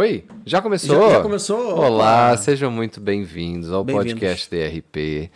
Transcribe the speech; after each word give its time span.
Oi? 0.00 0.24
Já 0.46 0.62
começou? 0.62 1.10
Já, 1.10 1.16
já 1.16 1.20
começou? 1.20 1.78
Olá, 1.78 2.34
sejam 2.34 2.70
muito 2.70 2.98
bem-vindos 3.02 3.70
ao 3.70 3.84
Bem-vindos. 3.84 4.14
podcast 4.14 4.48
DRP. 4.48 5.30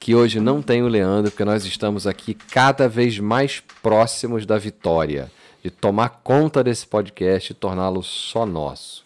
Que 0.00 0.14
hoje 0.14 0.40
não 0.40 0.62
tem 0.62 0.82
o 0.82 0.88
Leandro, 0.88 1.30
porque 1.30 1.44
nós 1.44 1.66
estamos 1.66 2.06
aqui 2.06 2.32
cada 2.32 2.88
vez 2.88 3.18
mais 3.18 3.62
próximos 3.82 4.46
da 4.46 4.56
vitória, 4.56 5.30
de 5.62 5.70
tomar 5.70 6.08
conta 6.24 6.64
desse 6.64 6.86
podcast 6.86 7.52
e 7.52 7.54
torná-lo 7.54 8.02
só 8.02 8.46
nosso. 8.46 9.04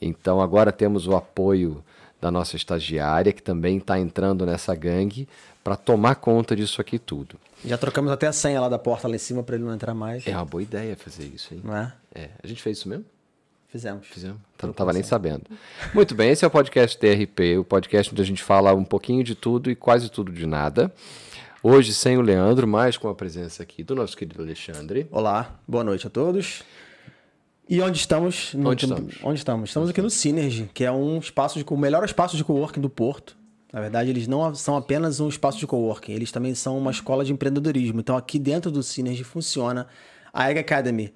Então 0.00 0.40
agora 0.40 0.70
temos 0.70 1.08
o 1.08 1.16
apoio 1.16 1.84
da 2.20 2.30
nossa 2.30 2.54
estagiária, 2.54 3.32
que 3.32 3.42
também 3.42 3.78
está 3.78 3.98
entrando 3.98 4.46
nessa 4.46 4.76
gangue, 4.76 5.28
para 5.64 5.74
tomar 5.74 6.14
conta 6.14 6.54
disso 6.54 6.80
aqui 6.80 7.00
tudo. 7.00 7.34
Já 7.64 7.76
trocamos 7.76 8.12
até 8.12 8.28
a 8.28 8.32
senha 8.32 8.60
lá 8.60 8.68
da 8.68 8.78
porta 8.78 9.08
lá 9.08 9.16
em 9.16 9.18
cima 9.18 9.42
pra 9.42 9.56
ele 9.56 9.64
não 9.64 9.74
entrar 9.74 9.92
mais. 9.92 10.24
É 10.24 10.36
uma 10.36 10.44
boa 10.44 10.62
ideia 10.62 10.94
fazer 10.94 11.24
isso, 11.24 11.52
hein? 11.52 11.60
Não 11.64 11.76
é? 11.76 11.92
É. 12.14 12.28
A 12.40 12.46
gente 12.46 12.62
fez 12.62 12.78
isso 12.78 12.88
mesmo? 12.88 13.04
Fizemos. 13.72 14.06
Fizemos. 14.06 14.38
Não 14.62 14.70
estava 14.70 14.92
nem 14.92 15.02
sabendo. 15.02 15.44
Muito 15.94 16.14
bem, 16.14 16.30
esse 16.30 16.44
é 16.44 16.48
o 16.48 16.50
podcast 16.50 16.96
TRP, 16.98 17.56
o 17.58 17.64
podcast 17.64 18.12
onde 18.12 18.20
a 18.20 18.24
gente 18.24 18.42
fala 18.42 18.74
um 18.74 18.84
pouquinho 18.84 19.24
de 19.24 19.34
tudo 19.34 19.70
e 19.70 19.74
quase 19.74 20.10
tudo 20.10 20.30
de 20.30 20.44
nada. 20.46 20.92
Hoje 21.62 21.94
sem 21.94 22.18
o 22.18 22.20
Leandro, 22.20 22.68
mas 22.68 22.98
com 22.98 23.08
a 23.08 23.14
presença 23.14 23.62
aqui 23.62 23.82
do 23.82 23.94
nosso 23.94 24.14
querido 24.14 24.42
Alexandre. 24.42 25.06
Olá, 25.10 25.58
boa 25.66 25.82
noite 25.82 26.06
a 26.06 26.10
todos. 26.10 26.62
E 27.66 27.80
onde 27.80 27.96
estamos? 27.98 28.52
No- 28.52 28.68
Onde 28.70 28.84
estamos? 28.84 29.14
Onde 29.22 29.38
estamos? 29.38 29.70
Estamos 29.70 29.88
aqui 29.88 30.02
no 30.02 30.10
Synergy, 30.10 30.68
que 30.74 30.84
é 30.84 30.92
um 30.92 31.18
espaço 31.18 31.58
de, 31.58 31.64
o 31.66 31.76
melhor 31.78 32.04
espaço 32.04 32.36
de 32.36 32.44
coworking 32.44 32.80
do 32.80 32.90
Porto. 32.90 33.34
Na 33.72 33.80
verdade, 33.80 34.10
eles 34.10 34.28
não 34.28 34.54
são 34.54 34.76
apenas 34.76 35.18
um 35.18 35.28
espaço 35.30 35.58
de 35.58 35.66
coworking, 35.66 36.12
eles 36.12 36.30
também 36.30 36.54
são 36.54 36.76
uma 36.76 36.90
escola 36.90 37.24
de 37.24 37.32
empreendedorismo. 37.32 38.00
Então, 38.00 38.18
aqui 38.18 38.38
dentro 38.38 38.70
do 38.70 38.82
Synergy 38.82 39.24
funciona 39.24 39.86
a 40.30 40.50
Egg 40.50 40.60
Academy, 40.60 41.14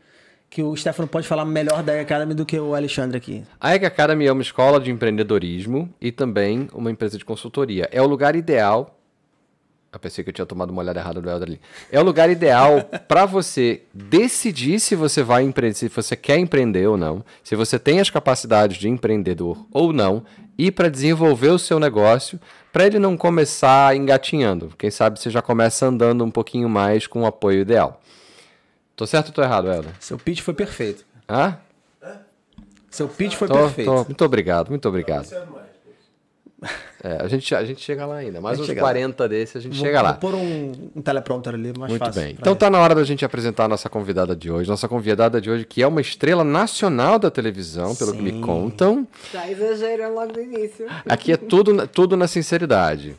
que 0.56 0.62
o 0.62 0.74
Stefano 0.74 1.06
pode 1.06 1.28
falar 1.28 1.44
melhor 1.44 1.82
da 1.82 2.00
Academy 2.00 2.32
do 2.32 2.46
que 2.46 2.58
o 2.58 2.74
Alexandre 2.74 3.18
aqui. 3.18 3.44
A 3.60 3.74
Egg 3.74 3.84
Academy 3.84 4.24
é 4.24 4.32
uma 4.32 4.40
escola 4.40 4.80
de 4.80 4.90
empreendedorismo 4.90 5.92
e 6.00 6.10
também 6.10 6.66
uma 6.72 6.90
empresa 6.90 7.18
de 7.18 7.26
consultoria. 7.26 7.86
É 7.92 8.00
o 8.00 8.06
lugar 8.06 8.34
ideal. 8.34 8.98
Eu 9.92 10.00
pensei 10.00 10.24
que 10.24 10.30
eu 10.30 10.32
tinha 10.32 10.46
tomado 10.46 10.70
uma 10.70 10.80
olhada 10.80 10.98
errada 10.98 11.20
do 11.20 11.28
Helder 11.28 11.46
ali. 11.46 11.60
É 11.92 12.00
o 12.00 12.02
lugar 12.02 12.30
ideal 12.30 12.88
para 13.06 13.26
você 13.26 13.82
decidir 13.92 14.80
se 14.80 14.94
você 14.94 15.22
vai 15.22 15.42
empreender, 15.42 15.74
se 15.74 15.88
você 15.88 16.16
quer 16.16 16.38
empreender 16.38 16.86
ou 16.86 16.96
não, 16.96 17.22
se 17.44 17.54
você 17.54 17.78
tem 17.78 18.00
as 18.00 18.08
capacidades 18.08 18.78
de 18.78 18.88
empreendedor 18.88 19.62
ou 19.70 19.92
não, 19.92 20.24
e 20.56 20.70
para 20.70 20.88
desenvolver 20.88 21.48
o 21.50 21.58
seu 21.58 21.78
negócio, 21.78 22.40
para 22.72 22.86
ele 22.86 22.98
não 22.98 23.14
começar 23.14 23.94
engatinhando. 23.94 24.72
Quem 24.78 24.90
sabe 24.90 25.20
você 25.20 25.28
já 25.28 25.42
começa 25.42 25.84
andando 25.84 26.24
um 26.24 26.30
pouquinho 26.30 26.66
mais 26.66 27.06
com 27.06 27.24
o 27.24 27.26
apoio 27.26 27.60
ideal. 27.60 28.00
Tô 28.96 29.06
certo 29.06 29.28
ou 29.28 29.34
tô 29.34 29.42
errado, 29.42 29.70
Helder? 29.70 29.92
Seu 30.00 30.18
pitch 30.18 30.40
foi 30.40 30.54
perfeito. 30.54 31.04
Hã? 31.28 31.58
Seu 32.90 33.06
pitch 33.06 33.34
foi 33.34 33.46
Tô, 33.46 33.54
perfeito. 33.54 33.84
tô. 33.84 34.04
Muito 34.04 34.24
obrigado, 34.24 34.70
muito 34.70 34.88
obrigado. 34.88 35.28
É, 37.04 37.22
a, 37.22 37.28
gente, 37.28 37.54
a 37.54 37.62
gente 37.64 37.80
chega 37.82 38.06
lá 38.06 38.16
ainda. 38.16 38.40
Mais 38.40 38.58
uns 38.58 38.66
chega 38.66 38.80
lá. 38.80 38.88
40 38.88 39.28
desses 39.28 39.56
a 39.56 39.60
gente 39.60 39.76
Vou- 39.76 39.84
chega 39.86 40.00
lá. 40.00 40.12
Vou 40.12 40.20
pôr 40.20 40.34
um, 40.34 40.72
um 40.96 41.02
teleprompter 41.02 41.52
ali, 41.54 41.72
mais 41.78 41.90
Muito 41.90 42.04
fácil. 42.04 42.22
bem. 42.22 42.34
pra 42.34 42.40
Então 42.40 42.56
tá 42.56 42.70
na 42.70 42.78
hora 42.80 42.94
da 42.94 43.04
gente 43.04 43.24
apresentar 43.24 43.64
a 43.64 43.68
nossa 43.68 43.88
convidada 43.90 44.34
de 44.34 44.50
hoje. 44.50 44.68
Nossa 44.68 44.88
convidada 44.88 45.40
de 45.40 45.50
hoje, 45.50 45.64
que 45.66 45.82
é 45.82 45.86
uma 45.86 46.00
estrela 46.00 46.42
nacional 46.42 47.18
da 47.18 47.30
televisão, 47.30 47.94
pelo 47.94 48.14
que 48.14 48.22
me 48.22 48.30
Sim. 48.32 48.40
contam. 48.40 49.06
Já 49.32 49.48
exageram 49.50 50.14
logo 50.14 50.32
do 50.32 50.40
início. 50.40 50.86
Aqui 51.06 51.32
é 51.32 51.36
tudo, 51.36 51.74
na- 51.74 51.86
tudo 51.86 52.16
na 52.16 52.26
sinceridade. 52.26 53.14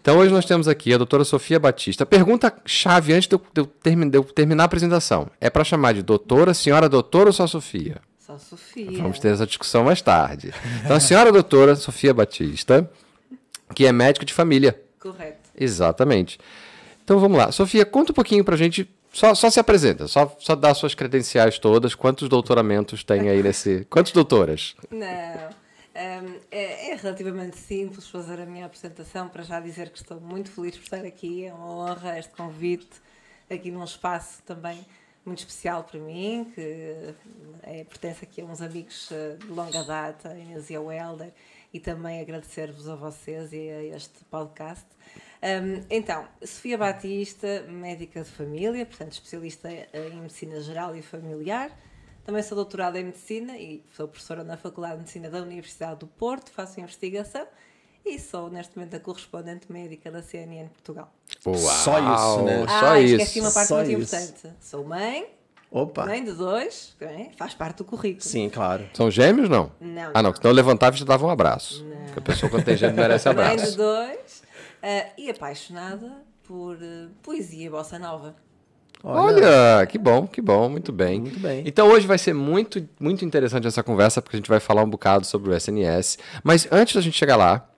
Então 0.00 0.18
hoje 0.18 0.32
nós 0.32 0.44
temos 0.44 0.66
aqui 0.66 0.92
a 0.92 0.98
doutora 0.98 1.24
Sofia 1.24 1.60
Batista. 1.60 2.04
Pergunta 2.04 2.52
chave 2.66 3.12
antes 3.12 3.28
de 3.28 3.34
eu, 3.36 3.40
de 3.52 3.60
eu 3.60 3.66
termi- 3.66 4.10
de 4.10 4.18
eu 4.18 4.24
terminar 4.24 4.64
a 4.64 4.66
apresentação. 4.66 5.28
É 5.40 5.48
para 5.48 5.62
chamar 5.62 5.92
de 5.94 6.02
doutora, 6.02 6.52
senhora 6.54 6.88
doutora 6.88 7.26
ou 7.28 7.32
só 7.32 7.46
Sofia? 7.46 7.96
Só 8.38 8.56
Sofia. 8.56 9.02
Vamos 9.02 9.18
ter 9.18 9.32
essa 9.32 9.46
discussão 9.46 9.84
mais 9.84 10.00
tarde. 10.00 10.52
Então, 10.84 10.96
a 10.96 11.00
senhora 11.00 11.30
doutora 11.30 11.76
Sofia 11.76 12.12
Batista, 12.12 12.90
que 13.74 13.86
é 13.86 13.92
médica 13.92 14.24
de 14.24 14.32
família. 14.32 14.80
Correto. 14.98 15.50
Exatamente. 15.58 16.38
Então, 17.02 17.18
vamos 17.18 17.38
lá. 17.38 17.52
Sofia, 17.52 17.84
conta 17.84 18.12
um 18.12 18.14
pouquinho 18.14 18.44
pra 18.44 18.56
gente. 18.56 18.88
Só, 19.12 19.34
só 19.34 19.48
se 19.48 19.60
apresenta, 19.60 20.08
só, 20.08 20.34
só 20.40 20.56
dá 20.56 20.74
suas 20.74 20.94
credenciais 20.94 21.58
todas. 21.58 21.94
Quantos 21.94 22.28
doutoramentos 22.28 23.04
tem 23.04 23.28
aí 23.28 23.42
nesse. 23.42 23.86
Quantas 23.88 24.12
doutoras? 24.12 24.74
Não. 24.90 25.06
hum, 25.06 26.36
é, 26.50 26.90
é 26.90 26.96
relativamente 26.96 27.56
simples 27.56 28.08
fazer 28.08 28.40
a 28.40 28.46
minha 28.46 28.66
apresentação 28.66 29.28
para 29.28 29.44
já 29.44 29.60
dizer 29.60 29.90
que 29.90 29.98
estou 29.98 30.20
muito 30.20 30.50
feliz 30.50 30.76
por 30.76 30.82
estar 30.82 31.04
aqui. 31.04 31.46
É 31.46 31.54
uma 31.54 31.70
honra 31.70 32.18
este 32.18 32.32
convite 32.32 32.88
aqui 33.48 33.70
num 33.70 33.84
espaço 33.84 34.42
também 34.44 34.84
muito 35.24 35.38
especial 35.38 35.84
para 35.84 35.98
mim, 35.98 36.50
que 36.54 37.14
é, 37.62 37.84
pertence 37.84 38.24
aqui 38.24 38.40
a 38.40 38.44
uns 38.44 38.60
amigos 38.60 39.10
eh, 39.10 39.36
de 39.36 39.46
longa 39.46 39.82
data, 39.84 40.36
Inês 40.36 40.68
e 40.70 40.76
ao 40.76 40.86
e 41.72 41.80
também 41.80 42.20
agradecer-vos 42.20 42.88
a 42.88 42.94
vocês 42.94 43.52
e 43.52 43.70
a 43.70 43.82
este 43.96 44.24
podcast. 44.30 44.86
Hum, 45.42 45.84
então, 45.90 46.26
Sofia 46.42 46.78
Batista, 46.78 47.62
médica 47.68 48.22
de 48.22 48.30
família, 48.30 48.86
portanto, 48.86 49.12
especialista 49.12 49.68
em 49.70 50.20
medicina 50.20 50.60
geral 50.60 50.94
e 50.94 51.02
familiar. 51.02 51.70
Também 52.24 52.42
sou 52.42 52.56
doutorada 52.56 52.98
em 52.98 53.04
medicina 53.04 53.56
e 53.58 53.84
sou 53.92 54.08
professora 54.08 54.44
na 54.44 54.56
Faculdade 54.56 54.94
de 54.94 55.00
Medicina 55.00 55.28
da 55.28 55.42
Universidade 55.42 56.00
do 56.00 56.06
Porto, 56.06 56.50
faço 56.50 56.80
investigação 56.80 57.46
e 58.04 58.18
sou 58.18 58.50
neste 58.50 58.76
momento 58.76 58.96
a 58.96 59.00
correspondente 59.00 59.70
médica 59.72 60.10
da 60.10 60.22
CNN 60.22 60.68
Portugal. 60.68 61.12
Uau, 61.46 61.56
Só 61.56 61.98
isso, 61.98 62.42
né? 62.42 62.66
Só 62.66 62.86
ah, 62.86 63.00
isso. 63.00 63.14
esqueci 63.16 63.40
uma 63.40 63.50
parte 63.50 63.68
Só 63.68 63.76
muito 63.76 64.00
isso. 64.02 64.16
importante. 64.16 64.56
Sou 64.60 64.84
mãe, 64.84 65.26
Opa. 65.70 66.04
mãe 66.04 66.22
de 66.22 66.32
dois, 66.32 66.94
bem, 67.00 67.30
faz 67.36 67.54
parte 67.54 67.78
do 67.78 67.84
currículo. 67.84 68.22
Sim, 68.22 68.50
claro. 68.50 68.86
São 68.92 69.10
gêmeos, 69.10 69.48
não? 69.48 69.72
Não. 69.80 70.10
Ah, 70.12 70.22
não. 70.22 70.34
Senão 70.34 70.50
eu 70.50 70.54
levantava 70.54 70.94
e 70.94 70.98
te 70.98 71.04
dava 71.04 71.26
um 71.26 71.30
abraço. 71.30 71.84
Porque 72.04 72.18
a 72.18 72.22
pessoa 72.22 72.50
quando 72.50 72.64
tem 72.64 72.76
gêmeo 72.76 72.96
merece 72.96 73.26
Mãe 73.32 73.36
de 73.36 73.52
abraço. 73.52 73.76
dois 73.76 74.42
ah, 74.82 75.06
e 75.16 75.30
apaixonada 75.30 76.12
por 76.42 76.76
eh, 76.80 77.08
poesia 77.22 77.66
e 77.66 77.70
bossa 77.70 77.98
nova. 77.98 78.36
Olha, 79.02 79.86
que 79.86 79.98
bom, 79.98 80.26
que 80.26 80.40
bom, 80.40 80.68
muito 80.68 80.90
bem. 80.90 81.20
Muito 81.20 81.38
bem. 81.38 81.62
Então 81.66 81.88
hoje 81.88 82.06
vai 82.06 82.16
ser 82.16 82.32
muito, 82.32 82.86
muito 82.98 83.22
interessante 83.22 83.66
essa 83.66 83.82
conversa, 83.82 84.22
porque 84.22 84.36
a 84.36 84.38
gente 84.38 84.48
vai 84.48 84.60
falar 84.60 84.82
um 84.82 84.88
bocado 84.88 85.26
sobre 85.26 85.50
o 85.50 85.54
SNS. 85.54 86.18
Mas 86.42 86.66
antes 86.72 86.94
da 86.94 87.02
gente 87.02 87.16
chegar 87.18 87.36
lá, 87.36 87.68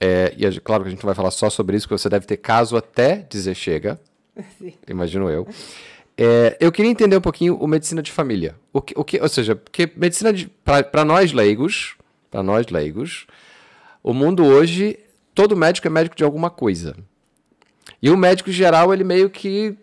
é, 0.00 0.32
e 0.36 0.46
a- 0.46 0.60
claro 0.60 0.82
que 0.82 0.88
a 0.88 0.90
gente 0.90 1.00
não 1.02 1.06
vai 1.08 1.14
falar 1.14 1.30
só 1.30 1.48
sobre 1.50 1.76
isso, 1.76 1.86
porque 1.88 2.00
você 2.00 2.08
deve 2.08 2.26
ter 2.26 2.36
caso 2.36 2.76
até 2.76 3.26
dizer 3.28 3.54
chega, 3.54 3.98
Sim. 4.58 4.74
imagino 4.88 5.28
eu. 5.30 5.46
É, 6.18 6.56
eu 6.60 6.72
queria 6.72 6.90
entender 6.90 7.16
um 7.16 7.20
pouquinho 7.20 7.56
o 7.56 7.66
medicina 7.66 8.02
de 8.02 8.10
família. 8.10 8.54
O 8.72 8.80
que, 8.80 8.94
o 8.96 9.04
que, 9.04 9.20
ou 9.20 9.28
seja, 9.28 9.54
porque 9.54 9.90
medicina 9.96 10.32
para 10.64 11.04
nós 11.04 11.32
leigos, 11.32 11.94
para 12.30 12.42
nós 12.42 12.66
leigos, 12.68 13.26
o 14.02 14.14
mundo 14.14 14.44
hoje, 14.44 14.98
todo 15.34 15.56
médico 15.56 15.86
é 15.86 15.90
médico 15.90 16.16
de 16.16 16.24
alguma 16.24 16.48
coisa. 16.48 16.96
E 18.00 18.08
o 18.10 18.16
médico 18.16 18.50
geral, 18.50 18.92
ele 18.94 19.04
meio 19.04 19.28
que. 19.28 19.76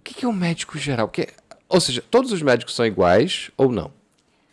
O 0.00 0.04
que, 0.04 0.14
que 0.14 0.24
é 0.24 0.28
um 0.28 0.32
médico 0.32 0.78
geral? 0.78 1.08
Porque, 1.08 1.28
ou 1.68 1.80
seja, 1.80 2.02
todos 2.10 2.30
os 2.32 2.40
médicos 2.42 2.74
são 2.74 2.84
iguais 2.86 3.50
ou 3.56 3.70
não? 3.70 3.90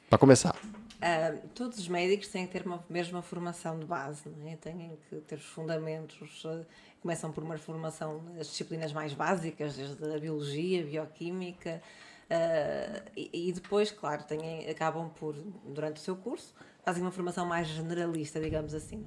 Para 0.09 0.17
começar. 0.17 0.55
Ah, 1.01 1.35
todos 1.55 1.79
os 1.79 1.87
médicos 1.87 2.27
têm 2.27 2.45
que 2.45 2.53
ter 2.53 2.65
uma 2.65 2.83
mesma 2.87 3.23
formação 3.23 3.79
de 3.79 3.85
base, 3.85 4.29
não 4.29 4.47
é? 4.47 4.55
têm 4.55 4.97
que 5.09 5.15
ter 5.21 5.35
os 5.35 5.45
fundamentos. 5.45 6.45
ah, 6.45 6.63
começam 7.01 7.31
por 7.31 7.43
uma 7.43 7.57
formação 7.57 8.23
das 8.35 8.47
disciplinas 8.47 8.93
mais 8.93 9.13
básicas, 9.13 9.75
desde 9.75 10.13
a 10.13 10.19
biologia, 10.19 10.81
a 10.81 10.85
bioquímica, 10.85 11.81
ah, 12.29 13.01
e, 13.17 13.49
e 13.49 13.51
depois, 13.51 13.91
claro, 13.91 14.23
têm, 14.23 14.69
acabam 14.69 15.09
por, 15.09 15.33
durante 15.65 15.97
o 15.97 15.99
seu 15.99 16.15
curso, 16.15 16.53
fazem 16.85 17.01
uma 17.01 17.11
formação 17.11 17.47
mais 17.47 17.67
generalista, 17.67 18.39
digamos 18.39 18.75
assim, 18.75 19.03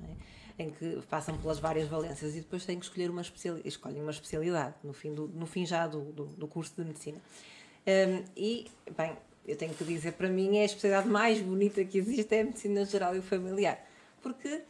é? 0.58 0.64
em 0.64 0.70
que 0.70 1.00
passam 1.08 1.38
pelas 1.38 1.60
várias 1.60 1.88
valências 1.88 2.34
e 2.34 2.40
depois 2.40 2.64
têm 2.66 2.78
que 2.78 2.84
escolher 2.84 3.10
uma 3.10 3.22
especialidade, 3.22 3.68
escolhem 3.68 4.02
uma 4.02 4.10
especialidade 4.10 4.74
no 4.82 4.92
fim, 4.92 5.14
do, 5.14 5.28
no 5.28 5.46
fim 5.46 5.64
já 5.64 5.86
do, 5.86 6.12
do, 6.12 6.24
do 6.26 6.48
curso 6.48 6.74
de 6.76 6.84
medicina. 6.84 7.20
Um, 7.86 8.24
e, 8.36 8.66
bem, 8.96 9.16
eu 9.46 9.56
tenho 9.56 9.74
que 9.74 9.84
dizer, 9.84 10.12
para 10.12 10.28
mim, 10.28 10.56
é 10.56 10.62
a 10.62 10.64
especialidade 10.64 11.08
mais 11.08 11.40
bonita 11.40 11.84
que 11.84 11.98
existe 11.98 12.34
é 12.34 12.40
a 12.40 12.44
medicina 12.44 12.84
geral 12.84 13.14
e 13.14 13.20
familiar. 13.20 13.78
Porque 14.22 14.62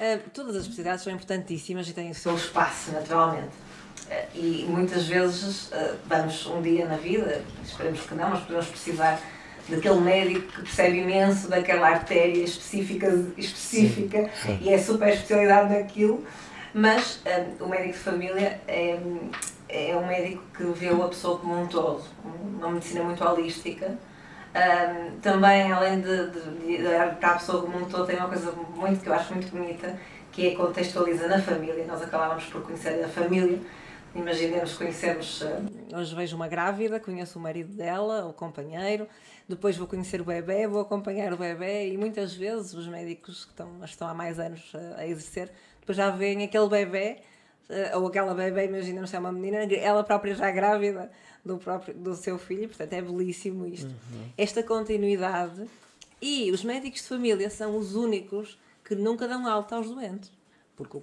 um, 0.00 0.30
todas 0.30 0.56
as 0.56 0.62
especialidades 0.62 1.04
são 1.04 1.12
importantíssimas 1.12 1.88
e 1.88 1.92
têm 1.92 2.10
o 2.10 2.14
seu 2.14 2.34
espaço, 2.34 2.92
naturalmente. 2.92 3.54
Uh, 4.06 4.38
e 4.38 4.66
muitas 4.68 5.06
vezes 5.06 5.68
uh, 5.68 5.96
vamos 6.06 6.46
um 6.46 6.62
dia 6.62 6.86
na 6.86 6.96
vida, 6.96 7.42
esperemos 7.64 8.00
que 8.00 8.14
não, 8.14 8.30
mas 8.30 8.40
podemos 8.40 8.66
precisar 8.66 9.20
daquele 9.68 10.00
médico 10.00 10.52
que 10.52 10.62
percebe 10.62 10.98
imenso 10.98 11.48
daquela 11.48 11.88
artéria 11.88 12.44
específica, 12.44 13.08
específica 13.36 14.30
e 14.60 14.72
é 14.72 14.78
super 14.78 15.08
especialidade 15.08 15.74
naquilo, 15.74 16.24
mas 16.72 17.20
o 17.58 17.66
médico 17.66 17.94
de 17.94 17.98
família 17.98 18.60
é, 18.68 18.96
é 19.68 19.96
um 19.96 20.06
médico 20.06 20.42
que 20.56 20.62
vê 20.64 20.88
a 20.88 21.08
pessoa 21.08 21.38
como 21.38 21.60
um 21.60 21.66
todo, 21.66 22.04
uma 22.24 22.70
medicina 22.70 23.02
muito 23.02 23.24
holística. 23.24 23.98
Um, 24.56 25.20
também, 25.20 25.70
além 25.70 26.00
de, 26.00 26.30
de, 26.30 26.78
de 26.78 26.82
para 27.20 27.32
a 27.32 27.34
pessoa 27.34 27.68
um 27.68 27.84
todo, 27.84 28.06
tem 28.06 28.16
uma 28.16 28.28
coisa 28.28 28.50
muito 28.52 29.02
que 29.02 29.08
eu 29.08 29.12
acho 29.12 29.34
muito 29.34 29.50
bonita, 29.50 29.98
que 30.32 30.48
é 30.48 30.54
contextualiza 30.54 31.28
na 31.28 31.38
família. 31.42 31.84
Nós 31.86 32.00
acabávamos 32.00 32.44
por 32.44 32.62
conhecer 32.62 33.04
a 33.04 33.08
família. 33.08 33.60
Imaginemos 34.14 34.78
conhecemos, 34.78 35.42
uh, 35.42 35.94
hoje 35.94 36.14
vejo 36.14 36.36
uma 36.36 36.48
grávida, 36.48 36.98
conheço 36.98 37.38
o 37.38 37.42
marido 37.42 37.74
dela, 37.74 38.24
o 38.24 38.32
companheiro, 38.32 39.06
depois 39.46 39.76
vou 39.76 39.86
conhecer 39.86 40.22
o 40.22 40.24
bebê, 40.24 40.66
vou 40.66 40.80
acompanhar 40.80 41.34
o 41.34 41.36
bebê. 41.36 41.92
E 41.92 41.98
muitas 41.98 42.32
vezes 42.32 42.72
os 42.72 42.88
médicos 42.88 43.44
que 43.44 43.50
estão, 43.50 43.84
estão 43.84 44.08
há 44.08 44.14
mais 44.14 44.38
anos 44.40 44.72
uh, 44.72 44.94
a 44.96 45.06
exercer, 45.06 45.52
depois 45.80 45.98
já 45.98 46.08
veem 46.08 46.44
aquele 46.44 46.66
bebê, 46.66 47.18
uh, 47.68 47.98
ou 47.98 48.06
aquela 48.06 48.32
bebê, 48.32 48.64
imaginemos 48.64 49.10
se 49.10 49.16
é 49.16 49.18
uma 49.18 49.30
menina, 49.30 49.70
ela 49.74 50.02
própria 50.02 50.34
já 50.34 50.50
grávida 50.50 51.10
do, 51.46 51.58
próprio, 51.58 51.94
do 51.94 52.14
seu 52.14 52.38
filho, 52.38 52.68
portanto 52.68 52.92
é 52.92 53.00
belíssimo 53.00 53.66
isto. 53.66 53.86
Uhum. 53.86 54.28
Esta 54.36 54.62
continuidade 54.62 55.66
e 56.20 56.50
os 56.50 56.64
médicos 56.64 57.02
de 57.02 57.08
família 57.08 57.48
são 57.48 57.76
os 57.76 57.94
únicos 57.94 58.58
que 58.84 58.94
nunca 58.94 59.28
dão 59.28 59.46
alta 59.46 59.76
aos 59.76 59.88
doentes. 59.88 60.30
Porque 60.76 60.98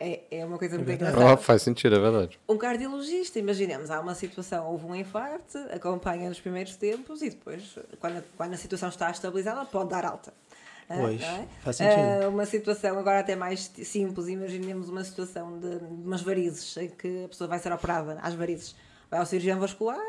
é, 0.00 0.22
é 0.30 0.44
uma 0.44 0.58
coisa 0.58 0.76
muito 0.76 0.90
é 0.90 0.94
engraçada. 0.94 1.32
Oh, 1.32 1.36
faz 1.36 1.62
sentido, 1.62 1.94
é 1.94 1.98
verdade. 2.00 2.40
Um 2.48 2.56
cardiologista, 2.56 3.38
imaginemos, 3.38 3.90
há 3.90 4.00
uma 4.00 4.14
situação, 4.14 4.66
houve 4.66 4.86
um 4.86 4.94
infarto, 4.94 5.58
acompanha 5.72 6.28
nos 6.28 6.40
primeiros 6.40 6.74
tempos 6.76 7.22
e 7.22 7.30
depois, 7.30 7.78
quando, 8.00 8.24
quando 8.36 8.54
a 8.54 8.56
situação 8.56 8.88
está 8.88 9.10
estabilizada, 9.10 9.64
pode 9.64 9.90
dar 9.90 10.04
alta. 10.04 10.32
Ah, 10.88 10.96
pois, 10.98 11.22
é? 11.22 11.46
faz 11.62 11.76
sentido. 11.76 12.26
Uh, 12.26 12.28
uma 12.28 12.44
situação 12.44 12.98
agora 12.98 13.20
até 13.20 13.36
mais 13.36 13.70
simples, 13.84 14.26
imaginemos 14.28 14.88
uma 14.88 15.04
situação 15.04 15.58
de, 15.58 15.78
de 15.78 15.84
umas 15.84 16.20
varizes, 16.20 16.76
em 16.76 16.88
que 16.88 17.24
a 17.24 17.28
pessoa 17.28 17.48
vai 17.48 17.58
ser 17.58 17.72
operada 17.72 18.18
às 18.22 18.34
varizes 18.34 18.74
vai 19.12 19.20
ao 19.20 19.26
cirurgião 19.26 19.60
vascular, 19.60 20.00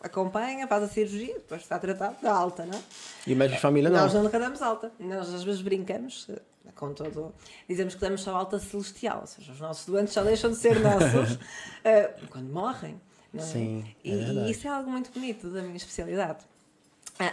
acompanha, 0.00 0.68
faz 0.68 0.84
a 0.84 0.88
cirurgia, 0.88 1.34
depois 1.34 1.62
está 1.62 1.76
tratado, 1.76 2.14
dá 2.22 2.32
alta, 2.32 2.64
não 2.64 2.78
é? 2.78 2.82
E 3.26 3.34
de 3.34 3.58
família 3.58 3.90
não. 3.90 3.98
Nós 3.98 4.14
nunca 4.14 4.38
damos 4.38 4.62
alta. 4.62 4.92
Nós 5.00 5.34
às 5.34 5.42
vezes 5.42 5.60
brincamos, 5.60 6.28
eh, 6.30 6.40
com 6.76 6.94
todo. 6.94 7.34
Dizemos 7.68 7.96
que 7.96 8.00
damos 8.00 8.22
só 8.22 8.36
alta 8.36 8.60
celestial, 8.60 9.22
ou 9.22 9.26
seja, 9.26 9.50
os 9.50 9.58
nossos 9.58 9.84
doentes 9.86 10.14
só 10.14 10.22
deixam 10.22 10.52
de 10.52 10.56
ser 10.56 10.78
nossos 10.78 11.34
uh, 11.34 12.26
quando 12.30 12.48
morrem. 12.52 13.00
Não 13.32 13.42
é? 13.42 13.44
Sim. 13.44 13.84
É 14.04 14.08
e, 14.08 14.12
e, 14.12 14.50
isso 14.52 14.68
é 14.68 14.70
algo 14.70 14.88
muito 14.88 15.10
bonito 15.10 15.50
da 15.50 15.60
minha 15.60 15.76
especialidade. 15.76 16.44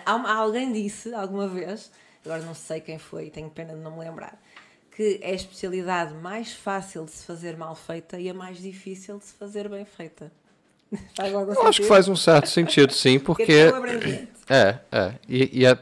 Alguém 0.04 0.74
disse 0.74 1.14
alguma 1.14 1.48
vez, 1.48 1.92
agora 2.26 2.42
não 2.42 2.56
sei 2.56 2.82
quem 2.82 2.98
foi, 2.98 3.30
tenho 3.30 3.52
pena 3.52 3.76
de 3.76 3.80
não 3.80 3.92
me 3.92 4.00
lembrar, 4.00 4.42
que 4.96 5.20
é 5.22 5.30
a 5.30 5.36
especialidade 5.36 6.16
mais 6.16 6.52
fácil 6.52 7.06
de 7.06 7.12
se 7.12 7.24
fazer 7.28 7.56
mal 7.56 7.76
feita 7.76 8.20
e 8.20 8.28
a 8.28 8.34
mais 8.34 8.58
difícil 8.58 9.20
de 9.20 9.26
se 9.26 9.34
fazer 9.36 9.70
bem 9.70 9.86
feita. 9.86 10.32
Faz 11.16 11.34
algum 11.34 11.52
Eu 11.52 11.56
sentido? 11.56 11.68
acho 11.70 11.82
que 11.82 11.88
faz 11.88 12.08
um 12.08 12.16
certo 12.16 12.50
sentido, 12.50 12.94
sim, 12.94 13.20
porque. 13.20 13.72
é, 14.50 14.80
é. 14.92 15.14
E, 15.28 15.60
e, 15.62 15.66
é, 15.66 15.78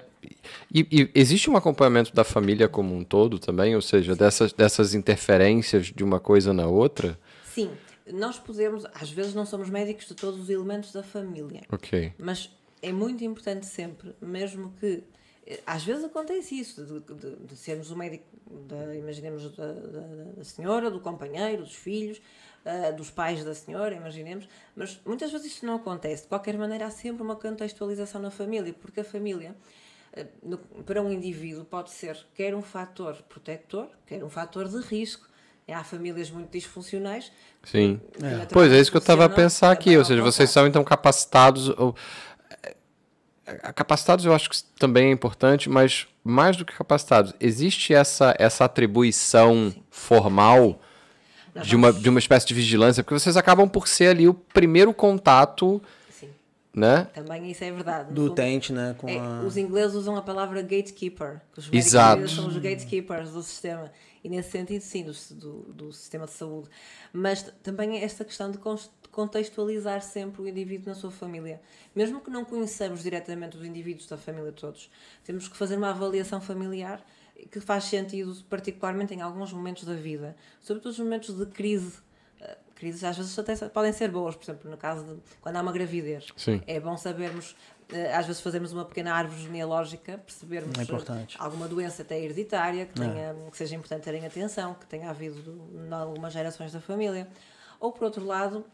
e, 0.71 0.87
e, 0.91 1.11
existe 1.15 1.49
um 1.49 1.57
acompanhamento 1.57 2.13
da 2.13 2.23
família 2.23 2.67
como 2.67 2.95
um 2.95 3.03
todo 3.03 3.39
também, 3.39 3.75
ou 3.75 3.81
seja, 3.81 4.15
dessas, 4.15 4.53
dessas 4.53 4.93
interferências 4.93 5.87
de 5.87 6.03
uma 6.03 6.19
coisa 6.19 6.53
na 6.53 6.67
outra? 6.67 7.17
Sim, 7.43 7.71
nós 8.13 8.37
podemos, 8.37 8.85
às 8.93 9.09
vezes 9.09 9.33
não 9.33 9.45
somos 9.45 9.69
médicos 9.69 10.05
de 10.07 10.13
todos 10.13 10.39
os 10.39 10.49
elementos 10.49 10.91
da 10.91 11.03
família. 11.03 11.61
Ok. 11.71 12.13
Mas 12.17 12.51
é 12.81 12.91
muito 12.91 13.23
importante 13.23 13.65
sempre, 13.65 14.13
mesmo 14.21 14.73
que 14.79 15.03
eh, 15.45 15.59
às 15.65 15.83
vezes 15.83 16.03
acontece 16.03 16.59
isso, 16.59 16.85
de, 16.85 16.99
de, 17.13 17.35
de 17.35 17.55
sermos 17.55 17.91
o 17.91 17.97
médico, 17.97 18.25
da, 18.67 18.95
imaginemos, 18.95 19.51
da, 19.55 19.71
da, 19.73 20.01
da, 20.37 20.43
senhora, 20.43 20.89
do 20.89 20.99
companheiro, 20.99 21.63
dos 21.63 21.75
filhos, 21.75 22.21
uh, 22.65 22.95
dos 22.95 23.09
pais 23.09 23.43
da 23.43 23.53
senhora, 23.53 23.95
imaginemos, 23.95 24.47
mas 24.75 24.99
muitas 25.05 25.31
vezes 25.31 25.53
isto 25.53 25.65
não 25.65 25.75
acontece. 25.75 26.23
De 26.23 26.29
qualquer 26.29 26.57
maneira, 26.57 26.85
há 26.85 26.91
sempre 26.91 27.23
uma 27.23 27.35
contextualização 27.35 28.21
na 28.21 28.31
família, 28.31 28.73
porque 28.73 29.01
a 29.01 29.03
família, 29.03 29.55
uh, 30.17 30.25
no, 30.43 30.57
para 30.57 31.01
um 31.01 31.11
indivíduo, 31.11 31.65
pode 31.65 31.91
ser 31.91 32.17
quer 32.33 32.55
um 32.55 32.61
fator 32.61 33.15
protetor, 33.27 33.89
quer 34.05 34.23
um 34.23 34.29
fator 34.29 34.67
de 34.67 34.79
risco. 34.81 35.27
Há 35.71 35.83
famílias 35.83 36.31
muito 36.31 36.49
disfuncionais. 36.49 37.31
Sim. 37.63 38.01
É. 38.23 38.47
Pois 38.47 38.71
é, 38.71 38.79
isso 38.79 38.89
que 38.89 38.97
eu 38.97 39.01
estava 39.01 39.25
a 39.25 39.29
pensar 39.29 39.71
aqui. 39.71 39.95
Ou 39.95 40.03
seja, 40.03 40.19
vocês 40.19 40.49
são 40.49 40.65
então 40.65 40.83
capacitados. 40.83 41.69
Ou, 41.69 41.95
eh, 43.45 43.71
capacitados 43.75 44.25
eu 44.25 44.33
acho 44.33 44.49
que 44.49 44.63
também 44.79 45.09
é 45.09 45.11
importante, 45.11 45.69
mas 45.69 46.07
mais 46.23 46.57
do 46.57 46.65
que 46.65 46.73
capacitados, 46.73 47.35
existe 47.39 47.93
essa, 47.93 48.35
essa 48.39 48.65
atribuição 48.65 49.69
Sim. 49.71 49.83
formal 49.91 50.81
de 51.63 51.75
uma, 51.75 51.91
de 51.91 52.09
uma 52.09 52.19
espécie 52.19 52.45
de 52.45 52.53
vigilância, 52.53 53.03
porque 53.03 53.19
vocês 53.19 53.37
acabam 53.37 53.67
por 53.67 53.87
ser 53.87 54.07
ali 54.07 54.27
o 54.27 54.33
primeiro 54.33 54.93
contato. 54.93 55.81
Sim. 56.09 56.29
Né? 56.73 57.07
Também 57.13 57.49
isso 57.49 57.63
é 57.63 57.71
verdade. 57.71 58.13
Do 58.13 58.25
utente, 58.25 58.71
né? 58.71 58.95
É, 59.05 59.19
a... 59.19 59.41
Os 59.45 59.57
ingleses 59.57 59.95
usam 59.95 60.15
a 60.15 60.21
palavra 60.21 60.61
gatekeeper. 60.61 61.41
Os 61.57 61.69
Exato. 61.71 62.27
são 62.27 62.47
os 62.47 62.57
gatekeepers 62.57 63.31
do 63.31 63.41
sistema. 63.41 63.91
E 64.23 64.29
nesse 64.29 64.51
sentido, 64.51 64.81
sim, 64.81 65.03
do, 65.03 65.13
do, 65.35 65.73
do 65.73 65.93
sistema 65.93 66.25
de 66.25 66.31
saúde. 66.31 66.69
Mas 67.13 67.43
também 67.63 67.97
é 67.97 68.03
esta 68.03 68.25
questão 68.25 68.51
de 68.51 68.59
contextualizar 69.11 70.01
sempre 70.01 70.41
o 70.41 70.47
indivíduo 70.47 70.89
na 70.89 70.95
sua 70.95 71.11
família. 71.11 71.61
Mesmo 71.95 72.19
que 72.19 72.29
não 72.29 72.43
conheçamos 72.43 73.01
diretamente 73.01 73.57
os 73.57 73.65
indivíduos 73.65 74.07
da 74.07 74.17
família 74.17 74.51
todos, 74.51 74.89
temos 75.23 75.47
que 75.47 75.55
fazer 75.55 75.77
uma 75.77 75.89
avaliação 75.89 76.41
familiar 76.41 77.03
que 77.51 77.59
faz 77.59 77.85
sentido, 77.85 78.35
particularmente 78.49 79.13
em 79.13 79.21
alguns 79.21 79.53
momentos 79.53 79.83
da 79.83 79.93
vida, 79.93 80.35
sobretudo 80.61 80.91
os 80.91 80.99
momentos 80.99 81.35
de 81.35 81.45
crise. 81.45 81.97
Uh, 82.41 82.55
crises 82.75 83.03
às 83.03 83.17
vezes 83.17 83.37
até 83.37 83.55
podem 83.67 83.91
ser 83.91 84.09
boas, 84.09 84.35
por 84.35 84.43
exemplo, 84.43 84.71
no 84.71 84.77
caso 84.77 85.03
de 85.03 85.21
quando 85.41 85.55
há 85.55 85.61
uma 85.61 85.71
gravidez. 85.71 86.27
Sim. 86.37 86.61
É 86.65 86.79
bom 86.79 86.95
sabermos, 86.95 87.51
uh, 87.91 88.15
às 88.15 88.25
vezes 88.25 88.41
fazermos 88.41 88.71
uma 88.71 88.85
pequena 88.85 89.13
árvore 89.13 89.41
genealógica, 89.41 90.17
percebermos 90.17 90.77
é 90.77 91.27
alguma 91.37 91.67
doença 91.67 92.01
até 92.01 92.19
hereditária, 92.19 92.85
que, 92.85 92.93
tenha, 92.93 93.35
é. 93.47 93.49
que 93.51 93.57
seja 93.57 93.75
importante 93.75 94.03
terem 94.03 94.25
atenção, 94.25 94.73
que 94.73 94.85
tenha 94.85 95.09
havido 95.09 95.69
em 95.73 95.93
algumas 95.93 96.33
gerações 96.33 96.71
da 96.71 96.79
família. 96.79 97.27
Ou, 97.79 97.93
por 97.93 98.03
outro 98.03 98.25
lado, 98.25 98.65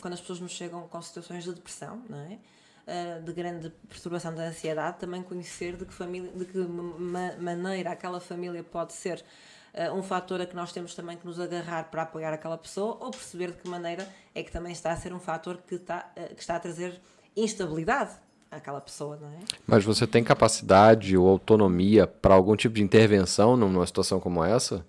quando 0.00 0.14
as 0.14 0.20
pessoas 0.20 0.38
nos 0.38 0.52
chegam 0.52 0.86
com 0.86 1.02
situações 1.02 1.42
de 1.42 1.52
depressão, 1.52 2.00
não 2.08 2.20
é? 2.20 2.38
Uh, 2.86 3.22
de 3.22 3.32
grande 3.32 3.70
perturbação 3.88 4.34
da 4.34 4.44
ansiedade, 4.44 4.98
também 4.98 5.22
conhecer 5.22 5.76
de 5.76 5.84
que, 5.84 5.92
família, 5.92 6.30
de 6.32 6.44
que 6.44 6.58
ma 6.58 7.32
maneira 7.38 7.90
aquela 7.90 8.20
família 8.20 8.62
pode 8.62 8.92
ser 8.92 9.24
uh, 9.74 9.92
um 9.94 10.02
fator 10.02 10.40
a 10.40 10.46
que 10.46 10.54
nós 10.54 10.72
temos 10.72 10.94
também 10.94 11.16
que 11.16 11.26
nos 11.26 11.40
agarrar 11.40 11.90
para 11.90 12.02
apoiar 12.02 12.32
aquela 12.32 12.56
pessoa, 12.56 12.96
ou 13.00 13.10
perceber 13.10 13.52
de 13.52 13.58
que 13.58 13.68
maneira 13.68 14.08
é 14.34 14.42
que 14.42 14.50
também 14.50 14.72
está 14.72 14.92
a 14.92 14.96
ser 14.96 15.12
um 15.12 15.20
fator 15.20 15.58
que 15.66 15.74
está, 15.74 16.10
uh, 16.16 16.34
que 16.34 16.40
está 16.40 16.56
a 16.56 16.60
trazer 16.60 17.00
instabilidade 17.36 18.12
àquela 18.50 18.80
pessoa, 18.80 19.16
não 19.16 19.28
é? 19.28 19.38
Mas 19.66 19.84
você 19.84 20.06
tem 20.06 20.22
capacidade 20.22 21.16
ou 21.16 21.28
autonomia 21.28 22.06
para 22.06 22.34
algum 22.34 22.56
tipo 22.56 22.76
de 22.76 22.82
intervenção 22.82 23.56
numa 23.56 23.86
situação 23.86 24.20
como 24.20 24.42
essa? 24.42 24.86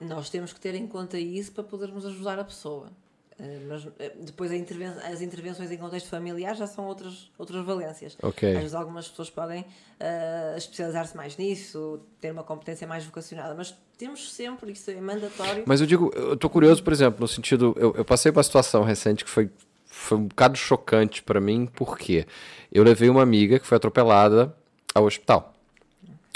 Nós 0.00 0.28
temos 0.30 0.52
que 0.52 0.60
ter 0.60 0.74
em 0.74 0.86
conta 0.86 1.18
isso 1.18 1.52
para 1.52 1.62
podermos 1.62 2.04
ajudar 2.04 2.38
a 2.38 2.44
pessoa. 2.44 2.90
Eh, 3.38 3.60
mas 3.68 3.86
eh, 3.98 4.12
depois 4.20 4.52
interven 4.52 4.88
as 5.10 5.20
intervenções 5.20 5.70
em 5.70 5.76
contexto 5.76 6.08
familiar 6.08 6.54
já 6.54 6.66
são 6.66 6.86
outras, 6.86 7.30
outras 7.38 7.64
valências. 7.64 8.16
Okay. 8.22 8.52
Às 8.54 8.58
vezes 8.58 8.74
algumas 8.74 9.08
pessoas 9.08 9.30
podem 9.30 9.62
uh, 9.62 10.56
especializar-se 10.56 11.16
mais 11.16 11.36
nisso, 11.36 12.00
ter 12.20 12.30
uma 12.30 12.42
competência 12.42 12.86
mais 12.86 13.04
vocacionada, 13.04 13.54
mas 13.54 13.74
temos 13.96 14.32
sempre, 14.32 14.72
isso 14.72 14.90
é 14.90 15.00
mandatório. 15.00 15.64
Mas 15.66 15.80
eu 15.80 15.86
digo, 15.86 16.12
eu 16.14 16.34
estou 16.34 16.50
curioso, 16.50 16.82
por 16.82 16.92
exemplo, 16.92 17.20
no 17.20 17.28
sentido, 17.28 17.74
eu, 17.78 17.94
eu 17.96 18.04
passei 18.04 18.30
por 18.30 18.38
uma 18.38 18.44
situação 18.44 18.82
recente 18.82 19.24
que 19.24 19.30
foi, 19.30 19.50
foi 19.86 20.18
um 20.18 20.26
bocado 20.26 20.56
chocante 20.56 21.22
para 21.22 21.40
mim, 21.40 21.66
porque 21.66 22.26
eu 22.70 22.84
levei 22.84 23.08
uma 23.08 23.22
amiga 23.22 23.58
que 23.58 23.66
foi 23.66 23.76
atropelada 23.76 24.54
ao 24.94 25.04
hospital. 25.04 25.54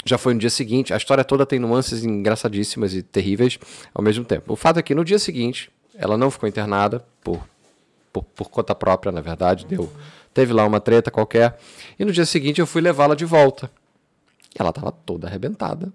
Já 0.05 0.17
foi 0.17 0.33
no 0.33 0.39
dia 0.39 0.49
seguinte, 0.49 0.93
a 0.93 0.97
história 0.97 1.23
toda 1.23 1.45
tem 1.45 1.59
nuances 1.59 2.05
engraçadíssimas 2.05 2.93
e 2.93 3.03
terríveis 3.03 3.59
ao 3.93 4.01
mesmo 4.01 4.23
tempo. 4.23 4.53
O 4.53 4.55
fato 4.55 4.79
é 4.79 4.81
que 4.81 4.95
no 4.95 5.03
dia 5.03 5.19
seguinte, 5.19 5.69
ela 5.97 6.17
não 6.17 6.29
ficou 6.29 6.47
internada 6.47 7.03
por, 7.23 7.39
por, 8.13 8.23
por 8.23 8.49
conta 8.49 8.75
própria, 8.75 9.11
na 9.11 9.19
verdade. 9.19 9.65
Deu, 9.65 9.91
teve 10.33 10.53
lá 10.53 10.65
uma 10.65 10.79
treta 10.79 11.09
qualquer. 11.09 11.57
E 11.97 12.05
no 12.05 12.11
dia 12.11 12.25
seguinte 12.25 12.61
eu 12.61 12.67
fui 12.67 12.81
levá-la 12.81 13.15
de 13.15 13.25
volta. 13.25 13.69
E 14.53 14.61
ela 14.61 14.69
estava 14.69 14.91
toda 14.91 15.27
arrebentada. 15.27 15.91